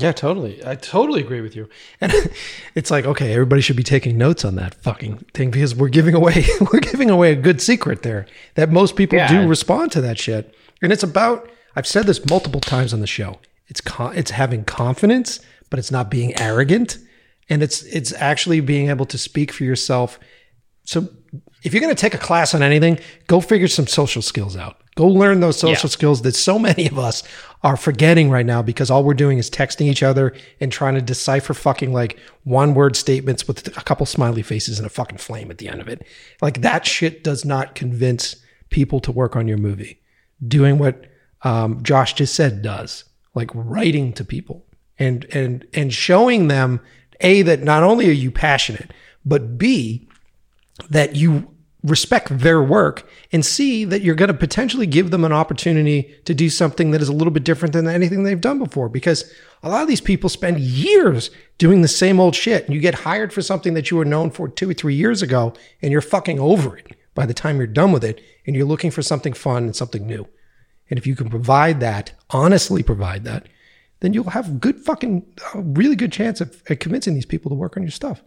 Yeah, 0.00 0.12
totally. 0.12 0.64
I 0.64 0.74
totally 0.76 1.20
agree 1.20 1.40
with 1.40 1.54
you. 1.54 1.68
And 2.00 2.12
it's 2.74 2.90
like, 2.90 3.04
okay, 3.04 3.32
everybody 3.32 3.62
should 3.62 3.76
be 3.76 3.82
taking 3.82 4.16
notes 4.16 4.44
on 4.44 4.54
that 4.56 4.74
fucking 4.74 5.18
thing 5.34 5.50
because 5.50 5.74
we're 5.74 5.88
giving 5.88 6.14
away 6.14 6.44
we're 6.72 6.80
giving 6.80 7.10
away 7.10 7.32
a 7.32 7.36
good 7.36 7.60
secret 7.60 8.02
there 8.02 8.26
that 8.54 8.70
most 8.70 8.96
people 8.96 9.18
yeah. 9.18 9.28
do 9.28 9.48
respond 9.48 9.92
to 9.92 10.00
that 10.00 10.18
shit. 10.18 10.54
And 10.82 10.92
it's 10.92 11.02
about 11.02 11.48
I've 11.76 11.86
said 11.86 12.06
this 12.06 12.24
multiple 12.28 12.60
times 12.60 12.92
on 12.92 13.00
the 13.00 13.06
show. 13.06 13.38
It's 13.68 13.80
con- 13.80 14.16
it's 14.16 14.32
having 14.32 14.64
confidence, 14.64 15.40
but 15.68 15.78
it's 15.78 15.90
not 15.90 16.10
being 16.10 16.36
arrogant, 16.38 16.98
and 17.48 17.62
it's 17.62 17.82
it's 17.84 18.12
actually 18.14 18.60
being 18.60 18.90
able 18.90 19.06
to 19.06 19.18
speak 19.18 19.52
for 19.52 19.64
yourself. 19.64 20.18
So 20.84 21.08
if 21.62 21.72
you're 21.74 21.80
going 21.80 21.94
to 21.94 22.00
take 22.00 22.14
a 22.14 22.18
class 22.18 22.54
on 22.54 22.62
anything, 22.62 22.98
go 23.26 23.40
figure 23.40 23.68
some 23.68 23.86
social 23.86 24.22
skills 24.22 24.56
out. 24.56 24.76
Go 24.96 25.06
learn 25.06 25.40
those 25.40 25.58
social 25.58 25.88
yeah. 25.88 25.92
skills 25.92 26.22
that 26.22 26.34
so 26.34 26.58
many 26.58 26.86
of 26.86 26.98
us 26.98 27.22
are 27.62 27.76
forgetting 27.76 28.30
right 28.30 28.46
now 28.46 28.62
because 28.62 28.90
all 28.90 29.04
we're 29.04 29.14
doing 29.14 29.38
is 29.38 29.50
texting 29.50 29.86
each 29.86 30.02
other 30.02 30.34
and 30.60 30.72
trying 30.72 30.94
to 30.94 31.02
decipher 31.02 31.54
fucking 31.54 31.92
like 31.92 32.18
one 32.44 32.74
word 32.74 32.96
statements 32.96 33.46
with 33.46 33.66
a 33.76 33.82
couple 33.82 34.06
smiley 34.06 34.42
faces 34.42 34.78
and 34.78 34.86
a 34.86 34.90
fucking 34.90 35.18
flame 35.18 35.50
at 35.50 35.58
the 35.58 35.68
end 35.68 35.80
of 35.80 35.88
it. 35.88 36.06
Like 36.40 36.62
that 36.62 36.86
shit 36.86 37.22
does 37.22 37.44
not 37.44 37.74
convince 37.74 38.36
people 38.70 39.00
to 39.00 39.12
work 39.12 39.36
on 39.36 39.48
your 39.48 39.58
movie. 39.58 40.00
Doing 40.46 40.78
what 40.78 41.04
um, 41.42 41.82
Josh 41.82 42.14
just 42.14 42.34
said 42.34 42.62
does, 42.62 43.04
like 43.34 43.50
writing 43.54 44.12
to 44.14 44.24
people 44.24 44.64
and 44.98 45.26
and 45.32 45.66
and 45.74 45.92
showing 45.92 46.48
them 46.48 46.80
a 47.20 47.42
that 47.42 47.62
not 47.62 47.82
only 47.82 48.08
are 48.08 48.12
you 48.12 48.30
passionate, 48.30 48.92
but 49.24 49.58
b 49.58 50.08
that 50.88 51.16
you 51.16 51.48
respect 51.82 52.28
their 52.40 52.62
work 52.62 53.08
and 53.32 53.44
see 53.44 53.84
that 53.84 54.02
you're 54.02 54.14
going 54.14 54.28
to 54.28 54.34
potentially 54.34 54.86
give 54.86 55.10
them 55.10 55.24
an 55.24 55.32
opportunity 55.32 56.14
to 56.26 56.34
do 56.34 56.50
something 56.50 56.90
that 56.90 57.00
is 57.00 57.08
a 57.08 57.12
little 57.12 57.32
bit 57.32 57.44
different 57.44 57.72
than 57.72 57.88
anything 57.88 58.22
they've 58.22 58.40
done 58.40 58.58
before 58.58 58.88
because 58.88 59.32
a 59.62 59.68
lot 59.68 59.82
of 59.82 59.88
these 59.88 60.00
people 60.00 60.28
spend 60.28 60.60
years 60.60 61.30
doing 61.56 61.80
the 61.80 61.88
same 61.88 62.20
old 62.20 62.34
shit 62.34 62.66
and 62.66 62.74
you 62.74 62.80
get 62.80 62.94
hired 62.94 63.32
for 63.32 63.40
something 63.40 63.74
that 63.74 63.90
you 63.90 63.96
were 63.96 64.04
known 64.04 64.30
for 64.30 64.48
2 64.48 64.70
or 64.70 64.74
3 64.74 64.94
years 64.94 65.22
ago 65.22 65.54
and 65.80 65.90
you're 65.90 66.02
fucking 66.02 66.38
over 66.38 66.76
it 66.76 66.86
by 67.14 67.24
the 67.24 67.34
time 67.34 67.56
you're 67.56 67.66
done 67.66 67.92
with 67.92 68.04
it 68.04 68.20
and 68.46 68.54
you're 68.54 68.66
looking 68.66 68.90
for 68.90 69.02
something 69.02 69.32
fun 69.32 69.64
and 69.64 69.76
something 69.76 70.06
new. 70.06 70.28
And 70.90 70.98
if 70.98 71.06
you 71.06 71.16
can 71.16 71.30
provide 71.30 71.80
that, 71.80 72.12
honestly 72.30 72.82
provide 72.82 73.24
that, 73.24 73.48
then 74.00 74.12
you'll 74.12 74.30
have 74.30 74.60
good 74.60 74.80
fucking 74.80 75.24
really 75.54 75.96
good 75.96 76.12
chance 76.12 76.40
of, 76.40 76.62
of 76.68 76.78
convincing 76.78 77.14
these 77.14 77.26
people 77.26 77.48
to 77.50 77.54
work 77.54 77.76
on 77.76 77.82
your 77.82 77.90
stuff 77.90 78.22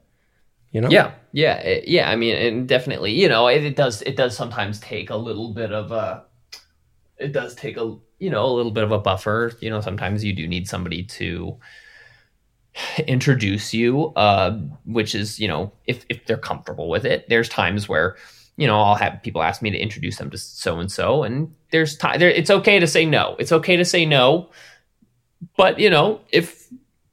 you 0.74 0.82
know? 0.82 0.90
Yeah 0.90 1.14
yeah 1.34 1.60
eh, 1.64 1.82
yeah 1.86 2.10
i 2.10 2.16
mean 2.16 2.36
and 2.36 2.68
definitely 2.68 3.12
you 3.12 3.28
know 3.28 3.48
it, 3.48 3.64
it 3.64 3.76
does 3.76 4.02
it 4.04 4.16
does 4.16 4.38
sometimes 4.38 4.80
take 4.80 5.10
a 5.10 5.16
little 5.16 5.52
bit 5.52 5.74
of 5.74 5.92
a 5.92 6.24
it 7.18 7.34
does 7.34 7.56
take 7.56 7.76
a 7.76 7.98
you 8.20 8.30
know 8.30 8.46
a 8.46 8.54
little 8.54 8.72
bit 8.72 8.84
of 8.84 8.92
a 8.92 9.00
buffer 9.00 9.52
you 9.60 9.70
know 9.70 9.82
sometimes 9.82 10.24
you 10.24 10.32
do 10.32 10.48
need 10.48 10.68
somebody 10.68 11.04
to 11.04 11.58
introduce 13.08 13.74
you 13.74 14.14
uh 14.16 14.52
which 14.86 15.16
is 15.16 15.40
you 15.40 15.48
know 15.48 15.74
if 15.88 16.06
if 16.08 16.26
they're 16.26 16.38
comfortable 16.38 16.88
with 16.88 17.06
it. 17.06 17.28
There's 17.28 17.50
times 17.50 17.90
where 17.90 18.16
you 18.56 18.68
know 18.68 18.80
i'll 18.80 18.96
have 18.96 19.20
people 19.24 19.42
ask 19.42 19.64
me 19.64 19.72
to 19.72 19.78
introduce 19.78 20.18
them 20.18 20.30
to 20.30 20.38
so 20.38 20.80
and 20.80 20.92
so 20.92 21.24
and 21.24 21.54
there's 21.72 21.98
time 21.98 22.20
there 22.20 22.30
it's 22.30 22.52
okay 22.52 22.80
to 22.80 22.88
say 22.88 23.06
no. 23.06 23.36
It's 23.40 23.52
okay 23.52 23.76
to 23.76 23.86
say 23.86 24.06
no 24.06 24.52
but 25.58 25.80
you 25.80 25.90
know 25.90 26.22
if 26.32 26.63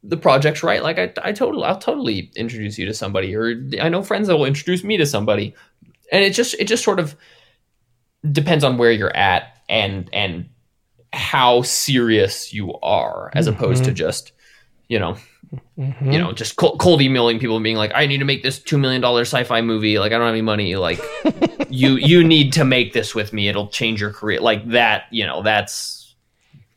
the 0.02 0.16
project's 0.16 0.62
right, 0.62 0.82
like 0.82 0.98
I, 0.98 1.12
I 1.22 1.32
totally, 1.32 1.64
I'll 1.64 1.78
totally 1.78 2.31
introduce 2.35 2.78
you 2.78 2.86
to 2.86 2.94
somebody, 2.94 3.35
or 3.35 3.55
I 3.81 3.89
know 3.89 4.02
friends 4.02 4.28
that 4.28 4.36
will 4.36 4.47
introduce 4.47 4.82
me 4.82 4.97
to 4.97 5.06
somebody, 5.06 5.55
and 6.10 6.24
it 6.24 6.31
just, 6.31 6.55
it 6.55 6.66
just 6.66 6.85
sort 6.85 6.98
of 6.98 7.16
depends 8.31 8.64
on 8.64 8.78
where 8.78 8.93
you're 8.93 9.16
at 9.16 9.56
and 9.68 10.09
and 10.12 10.48
how 11.12 11.62
serious 11.62 12.52
you 12.55 12.74
are, 12.82 13.31
as 13.35 13.47
mm-hmm. 13.47 13.62
opposed 13.62 13.85
to 13.85 13.93
just, 13.93 14.32
you 14.89 14.98
know, 14.98 15.16
mm-hmm. 15.78 16.10
you 16.10 16.18
know, 16.18 16.32
just 16.32 16.56
cold, 16.56 16.78
cold, 16.78 17.02
emailing 17.02 17.39
people 17.39 17.56
and 17.56 17.64
being 17.64 17.77
like, 17.77 17.93
I 17.94 18.06
need 18.06 18.18
to 18.18 18.24
make 18.24 18.43
this 18.43 18.59
two 18.59 18.78
million 18.78 19.01
dollar 19.01 19.22
sci-fi 19.22 19.60
movie. 19.60 19.98
Like 19.98 20.12
I 20.12 20.18
don't 20.18 20.27
have 20.27 20.35
any 20.35 20.43
money. 20.43 20.77
Like 20.77 21.01
you, 21.68 21.97
you 21.97 22.24
need 22.24 22.52
to 22.55 22.64
make 22.64 22.93
this 22.93 23.14
with 23.14 23.32
me. 23.32 23.48
It'll 23.48 23.68
change 23.68 24.01
your 24.01 24.12
career. 24.12 24.40
Like 24.40 24.68
that. 24.70 25.05
You 25.10 25.27
know, 25.27 25.43
that's 25.43 25.99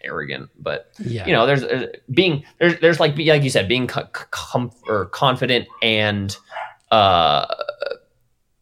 arrogant, 0.04 0.50
but 0.60 0.92
yeah. 1.00 1.26
you 1.26 1.34
know, 1.34 1.46
there's 1.46 1.64
uh, 1.64 1.88
being 2.12 2.44
there's 2.60 2.80
there's 2.80 3.00
like 3.00 3.18
like 3.18 3.44
you 3.44 3.50
said, 3.50 3.68
being 3.68 3.88
com- 3.88 4.72
or 4.88 5.06
confident 5.08 5.68
and 5.82 6.38
uh 6.92 7.46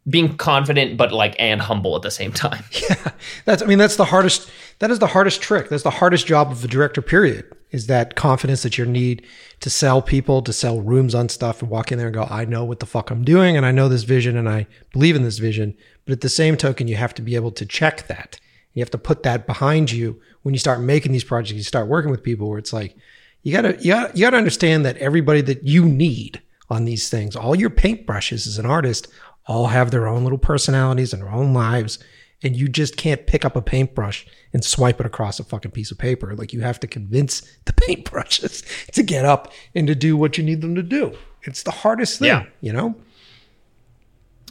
being 0.09 0.35
confident 0.35 0.97
but 0.97 1.11
like 1.11 1.35
and 1.37 1.61
humble 1.61 1.95
at 1.95 2.01
the 2.01 2.11
same 2.11 2.31
time. 2.31 2.63
Yeah. 2.89 3.11
That's 3.45 3.61
I 3.61 3.65
mean 3.65 3.77
that's 3.77 3.95
the 3.97 4.05
hardest 4.05 4.49
that 4.79 4.89
is 4.91 4.99
the 4.99 5.07
hardest 5.07 5.41
trick. 5.41 5.69
That's 5.69 5.83
the 5.83 5.91
hardest 5.91 6.25
job 6.25 6.51
of 6.51 6.63
a 6.63 6.67
director 6.67 7.01
period 7.01 7.45
is 7.71 7.87
that 7.87 8.15
confidence 8.15 8.63
that 8.63 8.77
you 8.77 8.85
need 8.85 9.25
to 9.61 9.69
sell 9.69 10.01
people, 10.01 10.41
to 10.41 10.51
sell 10.51 10.81
rooms 10.81 11.15
on 11.15 11.29
stuff 11.29 11.61
and 11.61 11.71
walk 11.71 11.91
in 11.91 11.97
there 11.97 12.07
and 12.07 12.13
go, 12.13 12.27
I 12.29 12.45
know 12.45 12.65
what 12.65 12.79
the 12.79 12.85
fuck 12.85 13.11
I'm 13.11 13.23
doing 13.23 13.55
and 13.55 13.65
I 13.65 13.71
know 13.71 13.87
this 13.87 14.03
vision 14.03 14.35
and 14.35 14.49
I 14.49 14.67
believe 14.91 15.15
in 15.15 15.23
this 15.23 15.39
vision. 15.39 15.75
But 16.05 16.13
at 16.13 16.21
the 16.21 16.29
same 16.29 16.57
token, 16.57 16.87
you 16.87 16.97
have 16.97 17.13
to 17.15 17.21
be 17.21 17.35
able 17.35 17.51
to 17.51 17.65
check 17.65 18.07
that. 18.07 18.39
You 18.73 18.81
have 18.81 18.91
to 18.91 18.97
put 18.97 19.23
that 19.23 19.45
behind 19.45 19.91
you 19.91 20.21
when 20.43 20.53
you 20.53 20.59
start 20.59 20.81
making 20.81 21.11
these 21.11 21.23
projects, 21.23 21.57
you 21.57 21.63
start 21.63 21.87
working 21.87 22.11
with 22.11 22.23
people 22.23 22.49
where 22.49 22.59
it's 22.59 22.73
like, 22.73 22.95
you 23.43 23.53
gotta, 23.53 23.77
you 23.81 23.91
gotta, 23.91 24.17
you 24.17 24.21
gotta 24.21 24.37
understand 24.37 24.85
that 24.85 24.97
everybody 24.97 25.41
that 25.41 25.63
you 25.63 25.85
need 25.85 26.41
on 26.69 26.85
these 26.85 27.09
things, 27.09 27.35
all 27.35 27.55
your 27.55 27.69
paintbrushes 27.69 28.47
as 28.47 28.57
an 28.57 28.65
artist, 28.65 29.07
all 29.45 29.67
have 29.67 29.91
their 29.91 30.07
own 30.07 30.23
little 30.23 30.37
personalities 30.37 31.13
and 31.13 31.21
their 31.21 31.31
own 31.31 31.53
lives. 31.53 31.99
And 32.43 32.55
you 32.55 32.67
just 32.67 32.97
can't 32.97 33.27
pick 33.27 33.45
up 33.45 33.55
a 33.55 33.61
paintbrush 33.61 34.25
and 34.53 34.63
swipe 34.63 34.99
it 34.99 35.05
across 35.05 35.39
a 35.39 35.43
fucking 35.43 35.71
piece 35.71 35.91
of 35.91 35.97
paper. 35.97 36.35
Like 36.35 36.53
you 36.53 36.61
have 36.61 36.79
to 36.79 36.87
convince 36.87 37.41
the 37.65 37.73
paintbrushes 37.73 38.91
to 38.91 39.03
get 39.03 39.25
up 39.25 39.51
and 39.75 39.85
to 39.87 39.95
do 39.95 40.17
what 40.17 40.37
you 40.37 40.43
need 40.43 40.61
them 40.61 40.75
to 40.75 40.83
do. 40.83 41.15
It's 41.43 41.63
the 41.63 41.71
hardest 41.71 42.19
thing, 42.19 42.27
yeah. 42.27 42.45
you 42.61 42.73
know? 42.73 42.95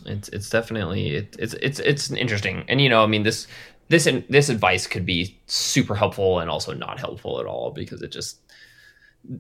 It's 0.07 0.29
it's 0.31 0.49
definitely 0.49 1.15
it, 1.15 1.37
it's 1.39 1.55
it's 1.55 1.79
it's 1.79 2.11
interesting, 2.11 2.65
and 2.69 2.81
you 2.81 2.89
know, 2.89 3.03
I 3.03 3.07
mean, 3.07 3.23
this 3.23 3.47
this 3.91 4.09
this 4.29 4.49
advice 4.49 4.87
could 4.87 5.05
be 5.05 5.39
super 5.47 5.97
helpful 5.97 6.39
and 6.39 6.49
also 6.49 6.73
not 6.73 6.99
helpful 6.99 7.41
at 7.41 7.47
all 7.47 7.73
because 7.73 8.01
it 8.01 8.13
just 8.13 8.39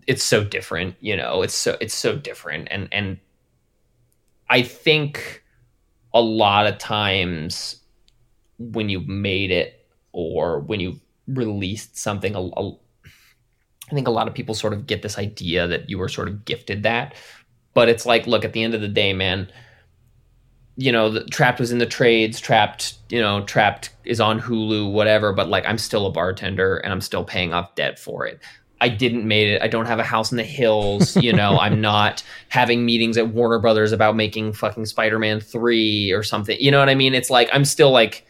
it's 0.07 0.25
so 0.25 0.45
different 0.45 0.97
you 1.01 1.17
know 1.17 1.43
it's 1.43 1.55
so 1.55 1.77
it's 1.81 1.95
so 1.95 2.17
different. 2.17 2.69
And 2.71 2.89
and 2.93 3.19
i 4.51 4.61
think 4.61 5.45
a 6.13 6.21
lot 6.21 6.67
of 6.67 6.79
times 6.79 7.81
when 8.59 8.89
you 8.89 9.01
made 9.01 9.53
it 9.53 9.87
or 10.13 10.59
when 10.59 10.81
you 10.81 11.01
released 11.29 11.97
something 11.97 12.35
a, 12.35 12.41
a, 12.41 12.73
I 13.89 13.95
think 13.95 14.09
a 14.09 14.11
lot 14.11 14.27
of 14.27 14.35
people 14.35 14.57
sort 14.57 14.73
of 14.73 14.87
get 14.87 15.03
this 15.03 15.17
idea 15.17 15.69
that 15.69 15.89
you 15.89 15.97
were 15.97 16.09
sort 16.09 16.27
of 16.27 16.45
gifted 16.45 16.83
that 16.83 17.15
but 17.73 17.89
it's 17.89 18.05
like 18.05 18.27
look 18.27 18.45
at 18.45 18.53
the 18.53 18.65
end 18.65 18.75
of 18.75 18.81
the 18.81 18.89
day 18.89 19.13
man 19.13 19.49
you 20.77 20.93
know, 20.93 21.11
the, 21.11 21.25
Trapped 21.25 21.61
was 21.61 21.73
in 21.73 21.79
the 21.79 21.87
trades. 21.87 22.41
Trapped, 22.41 22.95
you 23.09 23.21
know, 23.21 23.45
Trapped 23.45 23.91
is 24.05 24.21
on 24.21 24.41
Hulu, 24.41 24.93
whatever. 24.93 25.33
But 25.33 25.49
like, 25.49 25.65
I'm 25.67 25.79
still 25.79 26.07
a 26.07 26.11
bartender 26.11 26.79
and 26.79 26.93
I'm 26.93 27.01
still 27.01 27.25
paying 27.25 27.53
off 27.53 27.75
debt 27.75 27.99
for 27.99 28.27
it. 28.27 28.41
I 28.83 28.89
didn't 28.89 29.29
made 29.29 29.49
it. 29.49 29.63
I 29.63 29.69
don't 29.69 29.85
have 29.85 29.99
a 29.99 30.05
house 30.05 30.31
in 30.31 30.37
the 30.37 30.45
hills. 30.45 31.17
You 31.21 31.35
know, 31.35 31.59
I'm 31.59 31.81
not 31.83 32.23
having 32.49 32.87
meetings 32.87 33.19
at 33.19 33.29
Warner 33.29 33.59
Brothers 33.59 33.93
about 33.93 34.17
making 34.17 34.55
fucking 34.55 34.87
Spider-Man 34.87 35.41
three 35.41 36.13
or 36.13 36.23
something. 36.23 36.57
You 36.59 36.71
know 36.71 36.79
what 36.79 36.89
I 36.89 36.95
mean? 36.95 37.15
It's 37.15 37.29
like 37.29 37.51
I'm 37.53 37.67
still 37.67 37.91
like, 37.91 38.27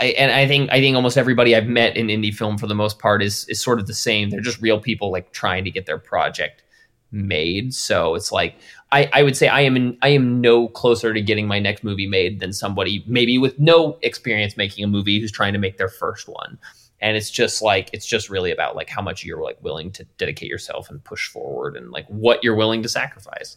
I, 0.00 0.06
and 0.06 0.32
I 0.32 0.48
think 0.48 0.70
I 0.72 0.80
think 0.80 0.96
almost 0.96 1.16
everybody 1.16 1.54
I've 1.54 1.68
met 1.68 1.96
in 1.96 2.08
indie 2.08 2.34
film 2.34 2.58
for 2.58 2.66
the 2.66 2.74
most 2.74 2.98
part 2.98 3.22
is 3.22 3.44
is 3.48 3.60
sort 3.60 3.78
of 3.78 3.86
the 3.86 3.94
same. 3.94 4.30
They're 4.30 4.40
just 4.40 4.60
real 4.60 4.80
people 4.80 5.12
like 5.12 5.30
trying 5.30 5.62
to 5.64 5.70
get 5.70 5.86
their 5.86 5.98
project 5.98 6.64
made. 7.12 7.74
So 7.74 8.14
it's 8.16 8.32
like 8.32 8.56
I, 8.92 9.08
I 9.12 9.22
would 9.22 9.36
say 9.36 9.46
I 9.48 9.60
am 9.60 9.76
in, 9.76 9.96
I 10.02 10.08
am 10.08 10.40
no 10.40 10.68
closer 10.68 11.14
to 11.14 11.20
getting 11.20 11.46
my 11.46 11.60
next 11.60 11.84
movie 11.84 12.08
made 12.08 12.40
than 12.40 12.52
somebody 12.52 13.04
maybe 13.06 13.38
with 13.38 13.58
no 13.58 13.98
experience 14.02 14.56
making 14.56 14.84
a 14.84 14.88
movie 14.88 15.20
who's 15.20 15.30
trying 15.30 15.52
to 15.52 15.58
make 15.58 15.78
their 15.78 15.88
first 15.88 16.28
one. 16.28 16.58
And 17.00 17.16
it's 17.16 17.30
just 17.30 17.62
like 17.62 17.88
it's 17.92 18.04
just 18.04 18.28
really 18.28 18.50
about 18.50 18.76
like 18.76 18.88
how 18.88 19.00
much 19.00 19.24
you're 19.24 19.42
like 19.42 19.62
willing 19.62 19.90
to 19.92 20.04
dedicate 20.18 20.50
yourself 20.50 20.90
and 20.90 21.02
push 21.02 21.28
forward 21.28 21.76
and 21.76 21.90
like 21.90 22.06
what 22.08 22.42
you're 22.44 22.56
willing 22.56 22.82
to 22.82 22.88
sacrifice. 22.88 23.56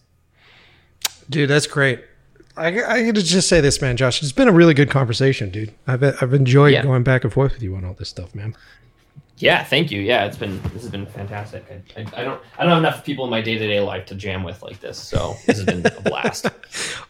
Dude, 1.30 1.50
that's 1.50 1.68
great. 1.68 2.04
I, 2.56 2.68
I 2.68 3.06
got 3.06 3.16
to 3.16 3.24
just 3.24 3.50
say 3.50 3.62
this, 3.62 3.82
man, 3.82 3.98
Josh. 3.98 4.22
It's 4.22 4.32
been 4.32 4.48
a 4.48 4.54
really 4.54 4.76
good 4.76 4.92
conversation, 4.92 5.50
dude. 5.50 5.74
I've 5.88 6.04
I've 6.04 6.34
enjoyed 6.34 6.74
yeah. 6.74 6.84
going 6.84 7.04
back 7.04 7.24
and 7.24 7.34
forth 7.34 7.54
with 7.54 7.64
you 7.64 7.76
on 7.76 7.84
all 7.84 7.96
this 7.96 8.10
stuff, 8.10 8.36
man. 8.36 8.56
Yeah, 9.38 9.64
thank 9.64 9.92
you. 9.92 10.00
Yeah, 10.00 10.26
it's 10.26 10.38
been 10.38 10.62
this 10.74 10.84
has 10.84 10.92
been 10.92 11.08
fantastic. 11.08 11.66
I, 11.70 12.02
I, 12.02 12.22
I 12.22 12.24
don't 12.24 12.42
I 12.58 12.64
don't 12.64 12.70
have 12.70 12.78
enough 12.78 13.04
people 13.04 13.26
in 13.26 13.32
my 13.32 13.42
day 13.42 13.58
to 13.58 13.68
day 13.68 13.80
life 13.80 14.06
to 14.08 14.16
jam 14.16 14.44
with 14.44 14.62
like 14.62 14.80
this, 14.80 14.98
so 14.98 15.36
this 15.48 15.58
has 15.58 15.66
been 15.66 15.86
a 15.86 16.02
blast. 16.10 16.48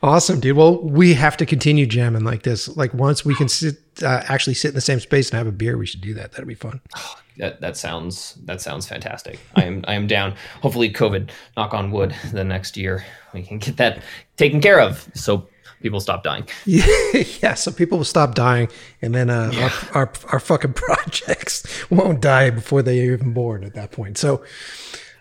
awesome, 0.02 0.40
dude. 0.40 0.56
Well, 0.56 0.82
we 0.82 1.14
have 1.16 1.36
to 1.38 1.46
continue 1.46 1.86
jamming 1.86 2.24
like 2.24 2.44
this. 2.44 2.76
Like 2.78 2.94
once 2.94 3.26
we 3.26 3.36
can 3.36 3.50
sit, 3.50 3.78
uh, 4.02 4.24
actually 4.28 4.54
sit 4.54 4.70
in 4.70 4.76
the 4.76 4.82
same 4.82 5.00
space 5.00 5.30
and 5.30 5.38
have 5.38 5.48
a 5.48 5.52
beer, 5.52 5.78
we 5.78 5.86
should 5.86 6.02
do 6.02 6.14
that. 6.14 6.32
That'd 6.32 6.48
be 6.48 6.56
fun. 6.56 6.80
that 7.38 7.60
that 7.62 7.76
sounds 7.76 8.36
that 8.46 8.62
sounds 8.62 8.88
fantastic. 8.88 9.40
I 9.56 9.66
am 9.66 9.84
I 9.88 9.96
am 9.96 10.08
down. 10.08 10.36
Hopefully, 10.62 10.92
COVID, 10.92 11.30
knock 11.58 11.74
on 11.74 11.92
wood, 11.92 12.16
the 12.32 12.44
next 12.44 12.78
year 12.78 13.04
we 13.34 13.44
can 13.44 13.60
get 13.60 13.78
that 13.78 14.02
taken 14.38 14.62
care 14.62 14.80
of. 14.80 15.10
So 15.14 15.48
people 15.84 16.00
stop 16.00 16.24
dying. 16.24 16.48
yeah, 16.66 17.54
so 17.54 17.72
people 17.72 18.00
will 18.00 18.06
stop 18.06 18.34
dying, 18.34 18.70
and 19.04 19.14
then 19.14 19.30
uh, 19.30 19.52
yeah. 19.54 19.70
our, 19.94 20.06
our, 20.06 20.14
our 20.32 20.40
fucking 20.40 20.74
projects 20.74 21.64
won't 21.92 22.22
die 22.22 22.50
before 22.50 22.82
they're 22.82 23.14
even 23.14 23.34
born 23.34 23.64
at 23.64 23.76
that 23.76 23.92
point. 23.92 24.18
So, 24.18 24.44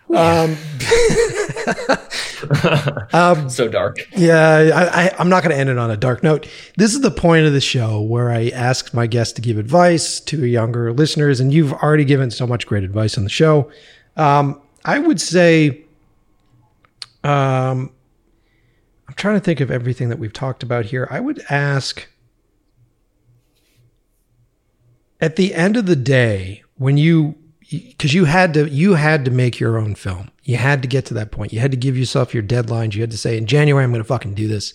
um, 0.09 0.57
um 3.13 3.49
so 3.49 3.67
dark. 3.67 3.97
Yeah, 4.15 4.71
I, 4.73 5.03
I, 5.03 5.15
I'm 5.19 5.29
not 5.29 5.43
going 5.43 5.53
to 5.53 5.59
end 5.59 5.69
it 5.69 5.77
on 5.77 5.91
a 5.91 5.97
dark 5.97 6.23
note. 6.23 6.47
This 6.77 6.95
is 6.95 7.01
the 7.01 7.11
point 7.11 7.45
of 7.45 7.53
the 7.53 7.61
show 7.61 8.01
where 8.01 8.31
I 8.31 8.49
ask 8.49 8.93
my 8.93 9.05
guests 9.05 9.33
to 9.33 9.41
give 9.41 9.57
advice 9.57 10.19
to 10.21 10.45
younger 10.45 10.91
listeners, 10.93 11.39
and 11.39 11.53
you've 11.53 11.73
already 11.73 12.05
given 12.05 12.31
so 12.31 12.47
much 12.47 12.65
great 12.65 12.83
advice 12.83 13.17
on 13.17 13.23
the 13.23 13.29
show. 13.29 13.69
Um, 14.15 14.61
I 14.85 14.99
would 14.99 15.19
say, 15.19 15.83
um, 17.23 17.91
I'm 19.07 19.15
trying 19.15 19.35
to 19.35 19.43
think 19.43 19.59
of 19.59 19.69
everything 19.69 20.09
that 20.09 20.19
we've 20.19 20.33
talked 20.33 20.63
about 20.63 20.85
here. 20.85 21.07
I 21.11 21.19
would 21.19 21.43
ask 21.49 22.07
at 25.19 25.35
the 25.37 25.53
end 25.53 25.77
of 25.77 25.85
the 25.85 25.95
day, 25.95 26.63
when 26.75 26.97
you 26.97 27.35
because 27.69 28.13
you 28.13 28.25
had 28.25 28.53
to 28.53 28.69
you 28.69 28.95
had 28.95 29.25
to 29.25 29.31
make 29.31 29.59
your 29.59 29.77
own 29.77 29.95
film. 29.95 30.29
You 30.43 30.57
had 30.57 30.81
to 30.81 30.87
get 30.87 31.05
to 31.05 31.13
that 31.15 31.31
point. 31.31 31.53
You 31.53 31.59
had 31.59 31.71
to 31.71 31.77
give 31.77 31.97
yourself 31.97 32.33
your 32.33 32.43
deadlines. 32.43 32.93
You 32.93 33.01
had 33.01 33.11
to 33.11 33.17
say 33.17 33.37
in 33.37 33.45
January 33.45 33.83
I'm 33.83 33.91
going 33.91 34.01
to 34.01 34.07
fucking 34.07 34.33
do 34.33 34.47
this. 34.47 34.73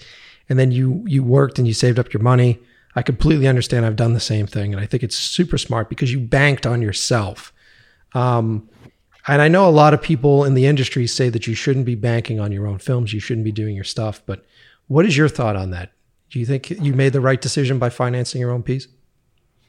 And 0.49 0.59
then 0.59 0.73
you 0.73 1.05
you 1.07 1.23
worked 1.23 1.59
and 1.59 1.69
you 1.69 1.75
saved 1.75 1.99
up 1.99 2.13
your 2.13 2.23
money. 2.23 2.59
I 2.97 3.03
completely 3.03 3.47
understand. 3.47 3.85
I've 3.85 3.97
done 3.97 4.15
the 4.15 4.21
same 4.21 4.47
thing, 4.47 4.73
and 4.73 4.83
I 4.83 4.87
think 4.87 5.03
it's 5.03 5.17
super 5.17 5.59
smart 5.59 5.89
because 5.89 6.11
you 6.11 6.19
banked 6.19 6.67
on 6.67 6.81
yourself. 6.81 7.53
Um, 8.15 8.69
and 9.29 9.43
I 9.43 9.49
know 9.49 9.69
a 9.69 9.71
lot 9.71 9.95
of 9.95 10.03
people 10.03 10.45
in 10.45 10.55
the 10.55 10.67
industry 10.67 11.07
say 11.07 11.29
that 11.29 11.47
you 11.47 11.55
shouldn't 11.55 11.87
be 11.87 11.95
banking 11.95 12.41
on 12.41 12.53
your 12.53 12.67
own 12.67 12.79
films, 12.79 13.13
you 13.13 13.21
shouldn't 13.21 13.45
be 13.45 13.53
doing 13.53 13.75
your 13.75 13.85
stuff. 13.85 14.23
But 14.27 14.45
what 14.87 15.07
is 15.07 15.17
your 15.17 15.29
thought 15.29 15.57
on 15.57 15.71
that? 15.71 15.93
Do 16.31 16.39
you 16.39 16.47
think 16.47 16.71
you 16.71 16.93
made 16.95 17.13
the 17.13 17.21
right 17.21 17.41
decision 17.41 17.79
by 17.79 17.91
financing 17.91 18.41
your 18.41 18.51
own 18.51 18.63
piece? 18.63 18.89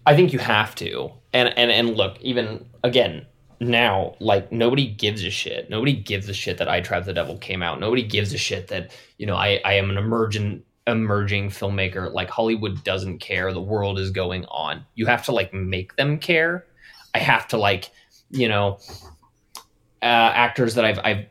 I 0.05 0.15
think 0.15 0.33
you 0.33 0.39
have 0.39 0.75
to. 0.75 1.11
And 1.33 1.49
and 1.57 1.71
and 1.71 1.95
look, 1.95 2.19
even 2.21 2.65
again, 2.83 3.25
now, 3.59 4.15
like 4.19 4.51
nobody 4.51 4.87
gives 4.87 5.23
a 5.23 5.29
shit. 5.29 5.69
Nobody 5.69 5.93
gives 5.93 6.29
a 6.29 6.33
shit 6.33 6.57
that 6.57 6.69
I 6.69 6.81
Trapped 6.81 7.05
the 7.05 7.13
Devil 7.13 7.37
came 7.37 7.61
out. 7.61 7.79
Nobody 7.79 8.03
gives 8.03 8.33
a 8.33 8.37
shit 8.37 8.69
that, 8.69 8.91
you 9.17 9.25
know, 9.25 9.35
I, 9.35 9.59
I 9.65 9.73
am 9.73 9.89
an 9.89 9.97
emergent 9.97 10.65
emerging 10.87 11.49
filmmaker. 11.49 12.11
Like 12.11 12.29
Hollywood 12.29 12.83
doesn't 12.83 13.19
care. 13.19 13.51
The 13.53 13.61
world 13.61 13.99
is 13.99 14.11
going 14.11 14.45
on. 14.45 14.85
You 14.95 15.05
have 15.07 15.25
to 15.25 15.31
like 15.31 15.53
make 15.53 15.95
them 15.97 16.17
care. 16.17 16.65
I 17.13 17.19
have 17.19 17.47
to 17.49 17.57
like, 17.57 17.91
you 18.31 18.47
know, 18.47 18.79
uh, 20.01 20.05
actors 20.05 20.75
that 20.75 20.85
I've 20.85 20.99
I've 21.03 21.25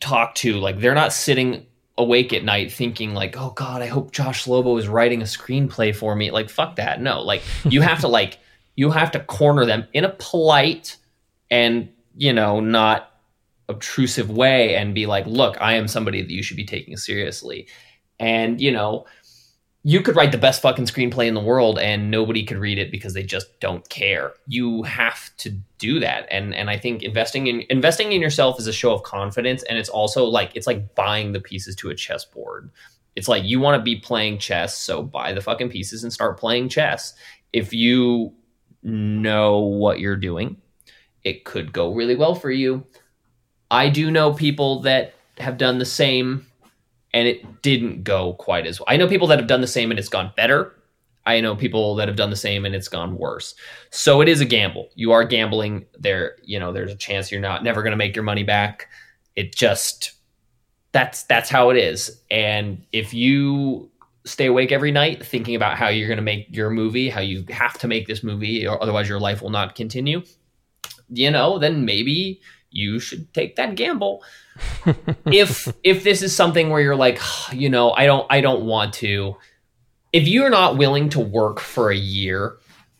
talked 0.00 0.38
to, 0.38 0.54
like 0.54 0.80
they're 0.80 0.94
not 0.94 1.12
sitting 1.12 1.66
awake 1.98 2.32
at 2.32 2.44
night 2.44 2.72
thinking 2.72 3.14
like, 3.14 3.36
oh 3.38 3.50
God, 3.50 3.82
I 3.82 3.86
hope 3.86 4.12
Josh 4.12 4.46
Lobo 4.46 4.76
is 4.76 4.88
writing 4.88 5.22
a 5.22 5.24
screenplay 5.24 5.94
for 5.94 6.14
me. 6.14 6.30
Like 6.30 6.50
fuck 6.50 6.76
that. 6.76 7.00
No, 7.00 7.22
like 7.22 7.42
you 7.64 7.80
have 7.82 8.00
to 8.00 8.08
like 8.08 8.38
you 8.74 8.90
have 8.90 9.10
to 9.12 9.20
corner 9.20 9.64
them 9.64 9.86
in 9.92 10.04
a 10.04 10.10
polite 10.18 10.96
and 11.50 11.88
you 12.16 12.32
know 12.32 12.60
not 12.60 13.12
obtrusive 13.68 14.30
way 14.30 14.76
and 14.76 14.94
be 14.94 15.06
like, 15.06 15.26
look, 15.26 15.56
I 15.60 15.74
am 15.74 15.88
somebody 15.88 16.22
that 16.22 16.30
you 16.30 16.42
should 16.42 16.56
be 16.56 16.64
taking 16.64 16.96
seriously. 16.96 17.66
And 18.18 18.60
you 18.60 18.72
know, 18.72 19.06
you 19.88 20.00
could 20.00 20.16
write 20.16 20.32
the 20.32 20.38
best 20.38 20.62
fucking 20.62 20.86
screenplay 20.86 21.28
in 21.28 21.34
the 21.34 21.40
world 21.40 21.78
and 21.78 22.10
nobody 22.10 22.42
could 22.42 22.58
read 22.58 22.76
it 22.76 22.90
because 22.90 23.14
they 23.14 23.22
just 23.22 23.60
don't 23.60 23.88
care. 23.88 24.32
You 24.48 24.82
have 24.82 25.30
to 25.36 25.50
do 25.78 26.00
that. 26.00 26.26
And 26.28 26.52
and 26.56 26.68
I 26.68 26.76
think 26.76 27.04
investing 27.04 27.46
in 27.46 27.62
investing 27.70 28.10
in 28.10 28.20
yourself 28.20 28.58
is 28.58 28.66
a 28.66 28.72
show 28.72 28.92
of 28.92 29.04
confidence 29.04 29.62
and 29.62 29.78
it's 29.78 29.88
also 29.88 30.24
like 30.24 30.50
it's 30.56 30.66
like 30.66 30.96
buying 30.96 31.30
the 31.30 31.40
pieces 31.40 31.76
to 31.76 31.90
a 31.90 31.94
chessboard. 31.94 32.68
It's 33.14 33.28
like 33.28 33.44
you 33.44 33.60
want 33.60 33.78
to 33.78 33.82
be 33.84 33.94
playing 33.94 34.38
chess, 34.38 34.76
so 34.76 35.04
buy 35.04 35.32
the 35.32 35.40
fucking 35.40 35.68
pieces 35.68 36.02
and 36.02 36.12
start 36.12 36.36
playing 36.36 36.68
chess. 36.68 37.14
If 37.52 37.72
you 37.72 38.34
know 38.82 39.58
what 39.60 40.00
you're 40.00 40.16
doing, 40.16 40.56
it 41.22 41.44
could 41.44 41.72
go 41.72 41.94
really 41.94 42.16
well 42.16 42.34
for 42.34 42.50
you. 42.50 42.84
I 43.70 43.90
do 43.90 44.10
know 44.10 44.32
people 44.32 44.80
that 44.80 45.14
have 45.38 45.58
done 45.58 45.78
the 45.78 45.84
same 45.84 46.44
and 47.16 47.26
it 47.26 47.62
didn't 47.62 48.04
go 48.04 48.34
quite 48.34 48.66
as 48.66 48.78
well. 48.78 48.84
I 48.88 48.98
know 48.98 49.08
people 49.08 49.26
that 49.28 49.38
have 49.38 49.48
done 49.48 49.62
the 49.62 49.66
same 49.66 49.90
and 49.90 49.98
it's 49.98 50.10
gone 50.10 50.32
better. 50.36 50.74
I 51.24 51.40
know 51.40 51.56
people 51.56 51.94
that 51.94 52.08
have 52.08 52.16
done 52.16 52.28
the 52.28 52.36
same 52.36 52.66
and 52.66 52.74
it's 52.74 52.88
gone 52.88 53.16
worse. 53.16 53.54
So 53.90 54.20
it 54.20 54.28
is 54.28 54.42
a 54.42 54.44
gamble. 54.44 54.90
You 54.96 55.12
are 55.12 55.24
gambling. 55.24 55.86
There, 55.98 56.36
you 56.42 56.60
know, 56.60 56.74
there's 56.74 56.92
a 56.92 56.96
chance 56.96 57.32
you're 57.32 57.40
not 57.40 57.64
never 57.64 57.82
going 57.82 57.92
to 57.92 57.96
make 57.96 58.14
your 58.14 58.22
money 58.22 58.42
back. 58.42 58.88
It 59.34 59.54
just 59.54 60.12
that's 60.92 61.22
that's 61.22 61.48
how 61.48 61.70
it 61.70 61.78
is. 61.78 62.20
And 62.30 62.84
if 62.92 63.14
you 63.14 63.90
stay 64.26 64.46
awake 64.46 64.70
every 64.70 64.92
night 64.92 65.24
thinking 65.24 65.54
about 65.56 65.78
how 65.78 65.88
you're 65.88 66.08
going 66.08 66.18
to 66.18 66.22
make 66.22 66.54
your 66.54 66.68
movie, 66.68 67.08
how 67.08 67.22
you 67.22 67.46
have 67.48 67.78
to 67.78 67.88
make 67.88 68.06
this 68.06 68.22
movie 68.22 68.66
or 68.66 68.82
otherwise 68.82 69.08
your 69.08 69.20
life 69.20 69.40
will 69.40 69.48
not 69.48 69.74
continue, 69.74 70.22
you 71.08 71.30
know, 71.30 71.58
then 71.58 71.86
maybe 71.86 72.42
you 72.76 73.00
should 73.00 73.32
take 73.32 73.56
that 73.56 73.74
gamble 73.74 74.22
if 75.26 75.72
if 75.84 76.04
this 76.04 76.22
is 76.22 76.34
something 76.34 76.70
where 76.70 76.80
you're 76.80 76.96
like, 76.96 77.20
you 77.52 77.68
know, 77.68 77.92
I 77.92 78.06
don't 78.06 78.26
I 78.30 78.40
don't 78.40 78.64
want 78.64 78.94
to. 78.94 79.36
If 80.12 80.28
you're 80.28 80.50
not 80.50 80.78
willing 80.78 81.08
to 81.10 81.20
work 81.20 81.60
for 81.60 81.90
a 81.90 81.96
year 81.96 82.56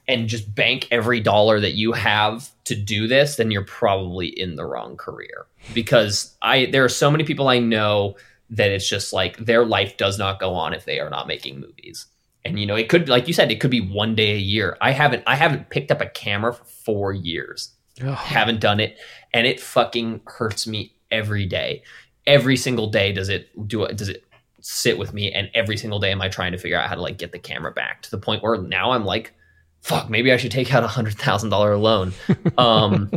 and 0.08 0.28
just 0.28 0.54
bank 0.54 0.86
every 0.90 1.20
dollar 1.20 1.60
that 1.60 1.72
you 1.72 1.92
have 1.92 2.50
to 2.64 2.74
do 2.74 3.06
this, 3.06 3.36
then 3.36 3.50
you're 3.50 3.64
probably 3.64 4.26
in 4.26 4.56
the 4.56 4.64
wrong 4.64 4.96
career. 4.96 5.46
Because 5.72 6.36
I 6.42 6.66
there 6.66 6.84
are 6.84 6.90
so 6.90 7.10
many 7.10 7.24
people 7.24 7.48
I 7.48 7.58
know 7.58 8.16
that 8.50 8.70
it's 8.70 8.88
just 8.88 9.12
like 9.12 9.38
their 9.38 9.64
life 9.64 9.96
does 9.96 10.18
not 10.18 10.38
go 10.38 10.54
on 10.54 10.72
if 10.72 10.84
they 10.84 11.00
are 11.00 11.10
not 11.10 11.26
making 11.26 11.60
movies. 11.60 12.06
And 12.44 12.60
you 12.60 12.66
know, 12.66 12.76
it 12.76 12.88
could 12.88 13.08
like 13.08 13.26
you 13.26 13.34
said, 13.34 13.50
it 13.50 13.60
could 13.60 13.70
be 13.70 13.80
one 13.80 14.14
day 14.14 14.34
a 14.34 14.38
year. 14.38 14.76
I 14.80 14.92
haven't 14.92 15.22
I 15.26 15.36
haven't 15.36 15.70
picked 15.70 15.90
up 15.90 16.00
a 16.00 16.08
camera 16.08 16.54
for 16.54 16.64
4 16.64 17.12
years. 17.12 17.72
Oh. 18.02 18.12
Haven't 18.12 18.60
done 18.60 18.78
it 18.78 18.98
and 19.36 19.46
it 19.46 19.60
fucking 19.60 20.22
hurts 20.26 20.66
me 20.66 20.94
every 21.10 21.46
day. 21.46 21.82
Every 22.26 22.56
single 22.56 22.88
day 22.88 23.12
does 23.12 23.28
it 23.28 23.50
do 23.68 23.84
it 23.84 23.96
does 23.96 24.08
it 24.08 24.24
sit 24.60 24.98
with 24.98 25.12
me 25.12 25.30
and 25.30 25.48
every 25.54 25.76
single 25.76 26.00
day 26.00 26.10
am 26.10 26.20
I 26.20 26.28
trying 26.28 26.52
to 26.52 26.58
figure 26.58 26.76
out 26.76 26.88
how 26.88 26.96
to 26.96 27.02
like 27.02 27.18
get 27.18 27.30
the 27.30 27.38
camera 27.38 27.70
back 27.70 28.02
to 28.02 28.10
the 28.10 28.18
point 28.18 28.42
where 28.42 28.60
now 28.60 28.90
I'm 28.90 29.04
like 29.04 29.32
fuck 29.80 30.10
maybe 30.10 30.32
I 30.32 30.36
should 30.38 30.50
take 30.50 30.74
out 30.74 30.82
a 30.82 30.88
hundred 30.88 31.16
thousand 31.16 31.50
dollar 31.50 31.76
loan. 31.76 32.12
Um 32.58 33.10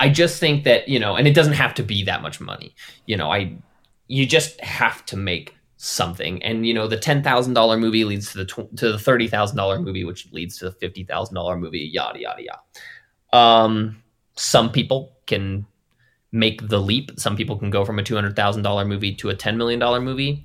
I 0.00 0.08
just 0.08 0.40
think 0.40 0.64
that, 0.64 0.88
you 0.88 0.98
know, 0.98 1.14
and 1.14 1.26
it 1.28 1.34
doesn't 1.34 1.54
have 1.54 1.74
to 1.74 1.82
be 1.82 2.02
that 2.04 2.20
much 2.20 2.40
money. 2.40 2.74
You 3.06 3.16
know, 3.16 3.32
I 3.32 3.56
you 4.08 4.26
just 4.26 4.60
have 4.60 5.06
to 5.06 5.16
make 5.16 5.54
something. 5.76 6.42
And 6.42 6.66
you 6.66 6.74
know, 6.74 6.88
the 6.88 6.98
ten 6.98 7.22
thousand 7.22 7.54
dollar 7.54 7.78
movie 7.78 8.04
leads 8.04 8.32
to 8.32 8.38
the 8.38 8.44
tw- 8.44 8.76
to 8.76 8.92
the 8.92 8.98
thirty 8.98 9.28
thousand 9.28 9.56
dollar 9.56 9.78
movie, 9.78 10.04
which 10.04 10.30
leads 10.32 10.58
to 10.58 10.66
the 10.66 10.72
fifty 10.72 11.04
thousand 11.04 11.36
dollar 11.36 11.56
movie. 11.56 11.90
Yada 11.92 12.20
yada 12.20 12.42
yada. 12.42 12.60
Um, 13.32 14.02
some 14.36 14.70
people 14.70 15.12
can 15.26 15.66
make 16.32 16.68
the 16.68 16.80
leap. 16.80 17.12
Some 17.16 17.36
people 17.36 17.56
can 17.56 17.70
go 17.70 17.84
from 17.84 17.98
a 17.98 18.02
two 18.02 18.14
hundred 18.14 18.36
thousand 18.36 18.62
dollar 18.62 18.84
movie 18.84 19.14
to 19.16 19.30
a 19.30 19.34
ten 19.34 19.56
million 19.56 19.78
dollar 19.78 20.00
movie. 20.00 20.44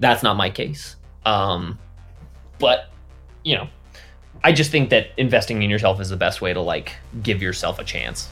That's 0.00 0.22
not 0.22 0.36
my 0.36 0.50
case. 0.50 0.96
Um, 1.24 1.78
but 2.58 2.90
you 3.42 3.56
know, 3.56 3.68
I 4.42 4.52
just 4.52 4.70
think 4.70 4.90
that 4.90 5.08
investing 5.16 5.62
in 5.62 5.70
yourself 5.70 6.00
is 6.00 6.10
the 6.10 6.16
best 6.16 6.40
way 6.40 6.52
to 6.52 6.60
like 6.60 6.92
give 7.22 7.42
yourself 7.42 7.78
a 7.78 7.84
chance. 7.84 8.28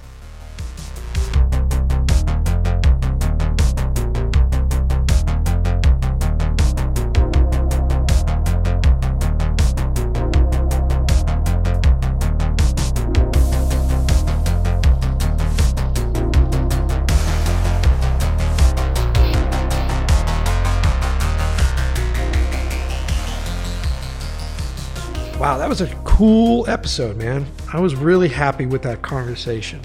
Was 25.72 25.80
a 25.80 25.94
cool 26.04 26.68
episode, 26.68 27.16
man. 27.16 27.46
I 27.72 27.80
was 27.80 27.94
really 27.94 28.28
happy 28.28 28.66
with 28.66 28.82
that 28.82 29.00
conversation. 29.00 29.80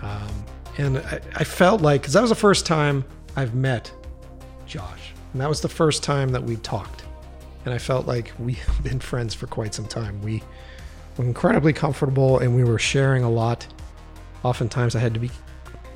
Um, 0.00 0.44
and 0.78 0.98
I, 0.98 1.20
I, 1.34 1.42
felt 1.42 1.82
like, 1.82 2.02
because 2.02 2.14
that 2.14 2.20
was 2.20 2.30
the 2.30 2.36
first 2.36 2.64
time 2.64 3.04
I've 3.34 3.52
met 3.52 3.90
Josh. 4.68 5.12
And 5.32 5.40
that 5.40 5.48
was 5.48 5.60
the 5.60 5.68
first 5.68 6.04
time 6.04 6.28
that 6.28 6.44
we 6.44 6.54
talked. 6.58 7.02
And 7.64 7.74
I 7.74 7.78
felt 7.78 8.06
like 8.06 8.32
we've 8.38 8.64
been 8.84 9.00
friends 9.00 9.34
for 9.34 9.48
quite 9.48 9.74
some 9.74 9.86
time. 9.86 10.22
We 10.22 10.44
were 11.16 11.24
incredibly 11.24 11.72
comfortable 11.72 12.38
and 12.38 12.54
we 12.54 12.62
were 12.62 12.78
sharing 12.78 13.24
a 13.24 13.30
lot. 13.30 13.66
Oftentimes 14.44 14.94
I 14.94 15.00
had 15.00 15.12
to 15.14 15.18
be 15.20 15.32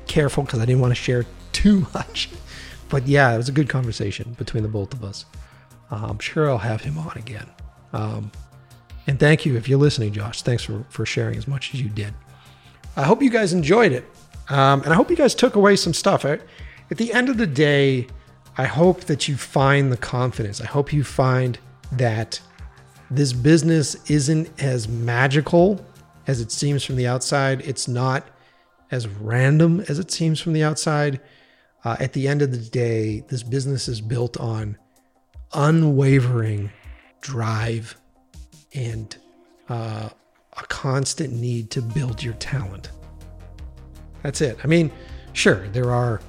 careful 0.07 0.43
because 0.43 0.59
I 0.59 0.65
didn't 0.65 0.81
want 0.81 0.91
to 0.91 1.01
share 1.01 1.25
too 1.53 1.87
much. 1.93 2.29
But 2.89 3.07
yeah, 3.07 3.33
it 3.33 3.37
was 3.37 3.47
a 3.47 3.53
good 3.53 3.69
conversation 3.69 4.35
between 4.37 4.63
the 4.63 4.69
both 4.69 4.93
of 4.93 5.05
us. 5.05 5.23
Uh, 5.89 6.05
I'm 6.09 6.19
sure 6.19 6.49
I'll 6.49 6.57
have 6.57 6.81
him 6.81 6.97
on 6.97 7.13
again. 7.15 7.47
Um, 7.93 8.29
and 9.07 9.19
thank 9.19 9.45
you 9.45 9.55
if 9.55 9.67
you're 9.67 9.79
listening, 9.79 10.11
Josh. 10.11 10.41
Thanks 10.41 10.63
for, 10.63 10.85
for 10.89 11.05
sharing 11.05 11.37
as 11.37 11.47
much 11.47 11.73
as 11.73 11.81
you 11.81 11.89
did. 11.89 12.13
I 12.95 13.03
hope 13.03 13.21
you 13.21 13.29
guys 13.29 13.53
enjoyed 13.53 13.93
it. 13.93 14.05
Um, 14.49 14.81
and 14.83 14.91
I 14.91 14.95
hope 14.95 15.09
you 15.09 15.15
guys 15.15 15.33
took 15.33 15.55
away 15.55 15.75
some 15.75 15.93
stuff. 15.93 16.25
I, 16.25 16.39
at 16.89 16.97
the 16.97 17.13
end 17.13 17.29
of 17.29 17.37
the 17.37 17.47
day, 17.47 18.07
I 18.57 18.65
hope 18.65 19.01
that 19.01 19.27
you 19.27 19.37
find 19.37 19.91
the 19.91 19.97
confidence. 19.97 20.61
I 20.61 20.65
hope 20.65 20.91
you 20.91 21.03
find 21.03 21.57
that 21.93 22.39
this 23.09 23.33
business 23.33 23.95
isn't 24.09 24.61
as 24.61 24.87
magical 24.87 25.85
as 26.27 26.41
it 26.41 26.51
seems 26.51 26.83
from 26.83 26.95
the 26.95 27.07
outside. 27.07 27.61
It's 27.61 27.87
not 27.87 28.27
as 28.91 29.07
random 29.07 29.81
as 29.87 29.99
it 29.99 30.11
seems 30.11 30.39
from 30.39 30.53
the 30.53 30.63
outside. 30.63 31.21
Uh, 31.85 31.95
at 31.99 32.13
the 32.13 32.27
end 32.27 32.41
of 32.41 32.51
the 32.51 32.57
day, 32.57 33.23
this 33.29 33.43
business 33.43 33.87
is 33.87 34.01
built 34.01 34.37
on 34.37 34.77
unwavering 35.53 36.71
drive 37.21 37.95
and 38.73 39.15
uh, 39.69 40.09
a 40.57 40.63
constant 40.67 41.33
need 41.33 41.71
to 41.71 41.81
build 41.81 42.23
your 42.23 42.33
talent. 42.35 42.91
That's 44.23 44.41
it. 44.41 44.57
I 44.63 44.67
mean, 44.67 44.91
sure, 45.33 45.67
there 45.69 45.91
are 45.91 46.21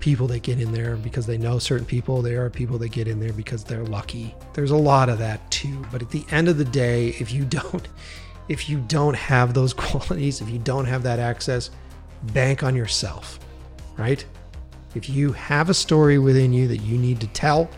people 0.00 0.26
that 0.26 0.42
get 0.42 0.58
in 0.58 0.72
there 0.72 0.96
because 0.96 1.26
they 1.26 1.38
know 1.38 1.58
certain 1.58 1.86
people. 1.86 2.22
There 2.22 2.44
are 2.44 2.50
people 2.50 2.76
that 2.78 2.88
get 2.88 3.06
in 3.06 3.20
there 3.20 3.32
because 3.32 3.62
they're 3.62 3.84
lucky. 3.84 4.34
There's 4.52 4.72
a 4.72 4.76
lot 4.76 5.08
of 5.08 5.18
that 5.18 5.48
too. 5.50 5.86
But 5.92 6.02
at 6.02 6.10
the 6.10 6.24
end 6.30 6.48
of 6.48 6.58
the 6.58 6.64
day, 6.64 7.10
if 7.20 7.32
you 7.32 7.44
don't 7.44 7.88
if 8.48 8.68
you 8.68 8.80
don't 8.88 9.14
have 9.14 9.54
those 9.54 9.72
qualities, 9.84 10.40
if 10.40 10.50
you 10.50 10.58
don't 10.58 10.86
have 10.86 11.02
that 11.04 11.18
access, 11.18 11.70
bank 12.34 12.62
on 12.62 12.74
yourself. 12.74 13.38
Right? 13.96 14.24
If 14.94 15.08
you 15.08 15.32
have 15.32 15.70
a 15.70 15.74
story 15.74 16.18
within 16.18 16.52
you 16.52 16.68
that 16.68 16.78
you 16.78 16.98
need 16.98 17.20
to 17.20 17.26
tell, 17.28 17.70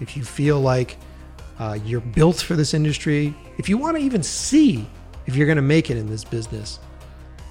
if 0.00 0.16
you 0.16 0.24
feel 0.24 0.60
like 0.60 0.98
uh, 1.62 1.74
you're 1.84 2.00
built 2.00 2.38
for 2.38 2.56
this 2.56 2.74
industry, 2.74 3.32
if 3.56 3.68
you 3.68 3.78
want 3.78 3.96
to 3.96 4.02
even 4.02 4.20
see 4.20 4.84
if 5.26 5.36
you're 5.36 5.46
going 5.46 5.56
to 5.56 5.62
make 5.62 5.90
it 5.90 5.96
in 5.96 6.08
this 6.08 6.24
business, 6.24 6.80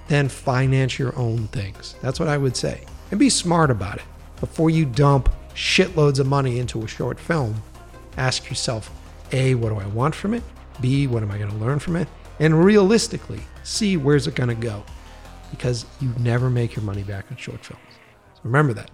then 0.10 0.28
finance 0.28 1.00
your 1.00 1.18
own 1.18 1.48
things. 1.48 1.96
That's 2.02 2.20
what 2.20 2.28
I 2.28 2.38
would 2.38 2.58
say. 2.58 2.84
And 3.12 3.20
be 3.20 3.30
smart 3.30 3.72
about 3.72 3.98
it. 3.98 4.04
Before 4.42 4.70
you 4.70 4.86
dump 4.86 5.30
shitloads 5.54 6.20
of 6.20 6.28
money 6.28 6.60
into 6.60 6.84
a 6.84 6.88
short 6.88 7.18
film, 7.18 7.56
ask 8.18 8.50
yourself 8.50 8.92
A, 9.32 9.56
what 9.56 9.70
do 9.70 9.80
I 9.80 9.88
want 9.88 10.14
from 10.14 10.34
it? 10.34 10.44
B, 10.82 11.08
what 11.08 11.24
am 11.24 11.32
I 11.32 11.38
going 11.38 11.52
to 11.52 11.58
learn 11.58 11.80
from 11.80 11.96
it? 11.96 12.10
And 12.40 12.66
realistically, 12.66 13.40
C, 13.64 13.96
where's 13.96 14.28
it 14.28 14.36
going 14.36 14.50
to 14.50 14.56
go? 14.56 14.84
Because 15.52 15.86
you 16.02 16.14
never 16.20 16.50
make 16.50 16.76
your 16.76 16.84
money 16.84 17.04
back 17.04 17.32
on 17.32 17.38
short 17.38 17.64
films. 17.64 17.82
So 18.34 18.42
remember 18.44 18.74
that. 18.74 18.92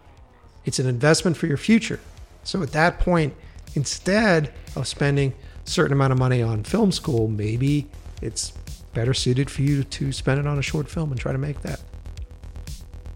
It's 0.65 0.77
an 0.77 0.87
investment 0.87 1.37
for 1.37 1.47
your 1.47 1.57
future. 1.57 1.99
So 2.43 2.61
at 2.61 2.71
that 2.73 2.99
point, 2.99 3.33
instead 3.77 4.51
of 4.75 4.87
spending 4.87 5.31
a 5.65 5.69
certain 5.69 5.93
amount 5.93 6.11
of 6.11 6.17
money 6.17 6.41
on 6.41 6.63
film 6.63 6.91
school, 6.91 7.27
maybe 7.27 7.87
it's 8.23 8.51
better 8.93 9.13
suited 9.13 9.51
for 9.51 9.61
you 9.61 9.83
to 9.83 10.11
spend 10.11 10.39
it 10.39 10.47
on 10.47 10.57
a 10.57 10.63
short 10.63 10.89
film 10.89 11.11
and 11.11 11.19
try 11.19 11.31
to 11.31 11.37
make 11.37 11.61
that. 11.61 11.79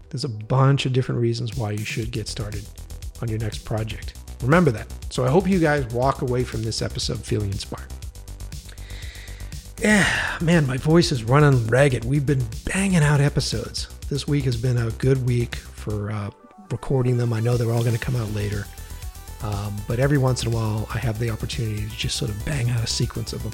There's 0.08 0.24
a 0.24 0.28
bunch 0.28 0.86
of 0.86 0.92
different 0.92 1.20
reasons 1.20 1.56
why 1.56 1.72
you 1.72 1.84
should 1.84 2.12
get 2.12 2.28
started 2.28 2.64
on 3.20 3.28
your 3.28 3.40
next 3.40 3.64
project. 3.64 4.14
Remember 4.40 4.70
that. 4.70 4.86
So 5.10 5.24
I 5.24 5.30
hope 5.30 5.48
you 5.48 5.58
guys 5.58 5.84
walk 5.92 6.22
away 6.22 6.44
from 6.44 6.62
this 6.62 6.80
episode 6.80 7.18
feeling 7.24 7.50
inspired. 7.50 7.88
Yeah, 9.80 10.38
man, 10.40 10.64
my 10.64 10.76
voice 10.76 11.10
is 11.10 11.24
running 11.24 11.66
ragged. 11.66 12.04
We've 12.04 12.24
been 12.24 12.44
banging 12.66 13.02
out 13.02 13.20
episodes. 13.20 13.88
This 14.08 14.28
week 14.28 14.44
has 14.44 14.56
been 14.56 14.76
a 14.76 14.92
good 14.92 15.26
week 15.26 15.56
for 15.56 16.12
uh, 16.12 16.30
recording 16.70 17.16
them. 17.16 17.32
I 17.32 17.40
know 17.40 17.56
they're 17.56 17.72
all 17.72 17.82
going 17.82 17.98
to 17.98 18.04
come 18.04 18.14
out 18.14 18.32
later. 18.32 18.64
Um, 19.42 19.74
but 19.88 19.98
every 19.98 20.18
once 20.18 20.44
in 20.44 20.52
a 20.52 20.54
while, 20.54 20.88
I 20.94 20.98
have 20.98 21.18
the 21.18 21.30
opportunity 21.30 21.88
to 21.88 21.96
just 21.96 22.16
sort 22.16 22.30
of 22.30 22.44
bang 22.44 22.70
out 22.70 22.82
a 22.82 22.86
sequence 22.86 23.32
of 23.32 23.42
them. 23.42 23.52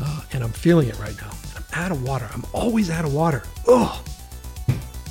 Uh, 0.00 0.22
and 0.32 0.42
I'm 0.42 0.52
feeling 0.52 0.88
it 0.88 0.98
right 0.98 1.16
now. 1.20 1.30
I'm 1.54 1.64
out 1.74 1.92
of 1.92 2.02
water. 2.02 2.28
I'm 2.32 2.44
always 2.52 2.90
out 2.90 3.04
of 3.04 3.14
water. 3.14 3.42
Ugh. 3.68 3.98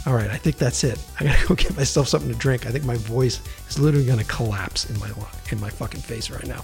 All 0.07 0.13
right, 0.13 0.29
I 0.29 0.37
think 0.37 0.57
that's 0.57 0.83
it. 0.83 1.03
I 1.19 1.23
gotta 1.23 1.47
go 1.47 1.55
get 1.55 1.75
myself 1.75 2.07
something 2.07 2.31
to 2.31 2.37
drink. 2.37 2.65
I 2.67 2.69
think 2.69 2.85
my 2.85 2.95
voice 2.95 3.41
is 3.67 3.79
literally 3.79 4.05
gonna 4.05 4.23
collapse 4.25 4.89
in 4.89 4.99
my 4.99 5.09
in 5.51 5.59
my 5.59 5.69
fucking 5.69 6.01
face 6.01 6.29
right 6.29 6.45
now. 6.45 6.63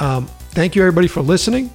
Um, 0.00 0.26
thank 0.50 0.76
you 0.76 0.82
everybody 0.82 1.08
for 1.08 1.22
listening. 1.22 1.70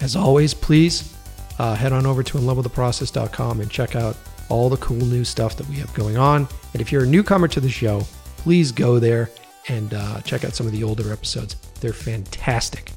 As 0.00 0.16
always, 0.16 0.54
please 0.54 1.14
uh, 1.58 1.74
head 1.74 1.92
on 1.92 2.06
over 2.06 2.22
to 2.22 2.38
inlovewiththeprocess.com 2.38 3.60
and 3.60 3.70
check 3.70 3.94
out 3.94 4.16
all 4.48 4.68
the 4.68 4.76
cool 4.78 4.96
new 4.96 5.24
stuff 5.24 5.56
that 5.56 5.68
we 5.68 5.76
have 5.76 5.92
going 5.94 6.16
on. 6.16 6.48
And 6.72 6.80
if 6.80 6.90
you're 6.90 7.04
a 7.04 7.06
newcomer 7.06 7.48
to 7.48 7.60
the 7.60 7.68
show, 7.68 8.02
please 8.38 8.72
go 8.72 8.98
there 8.98 9.30
and 9.68 9.94
uh, 9.94 10.20
check 10.22 10.44
out 10.44 10.54
some 10.54 10.66
of 10.66 10.72
the 10.72 10.82
older 10.82 11.12
episodes. 11.12 11.56
They're 11.80 11.92
fantastic. 11.92 12.92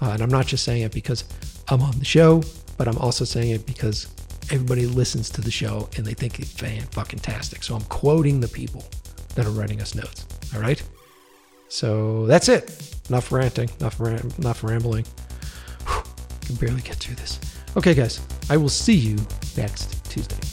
Uh, 0.00 0.10
and 0.10 0.22
I'm 0.22 0.30
not 0.30 0.46
just 0.46 0.64
saying 0.64 0.82
it 0.82 0.92
because 0.92 1.24
I'm 1.68 1.80
on 1.82 1.98
the 1.98 2.04
show, 2.04 2.42
but 2.76 2.88
I'm 2.88 2.98
also 2.98 3.24
saying 3.24 3.50
it 3.50 3.66
because 3.66 4.08
everybody 4.50 4.86
listens 4.86 5.30
to 5.30 5.40
the 5.40 5.50
show 5.50 5.88
and 5.96 6.04
they 6.04 6.14
think 6.14 6.38
it's 6.40 6.50
fan 6.50 6.82
fucking 6.90 7.20
tastic. 7.20 7.62
So 7.62 7.74
I'm 7.74 7.82
quoting 7.82 8.40
the 8.40 8.48
people 8.48 8.84
that 9.34 9.46
are 9.46 9.50
writing 9.50 9.80
us 9.80 9.94
notes. 9.94 10.26
All 10.54 10.60
right. 10.60 10.82
So 11.68 12.26
that's 12.26 12.48
it. 12.48 13.00
Enough 13.08 13.32
ranting. 13.32 13.70
Enough 13.80 14.00
ram- 14.00 14.32
enough 14.38 14.62
rambling. 14.62 15.06
Whew, 15.86 16.02
can 16.42 16.54
barely 16.56 16.82
get 16.82 16.96
through 16.96 17.14
this. 17.14 17.40
Okay, 17.76 17.94
guys. 17.94 18.20
I 18.50 18.56
will 18.58 18.68
see 18.68 18.94
you 18.94 19.16
next 19.56 20.04
Tuesday. 20.10 20.51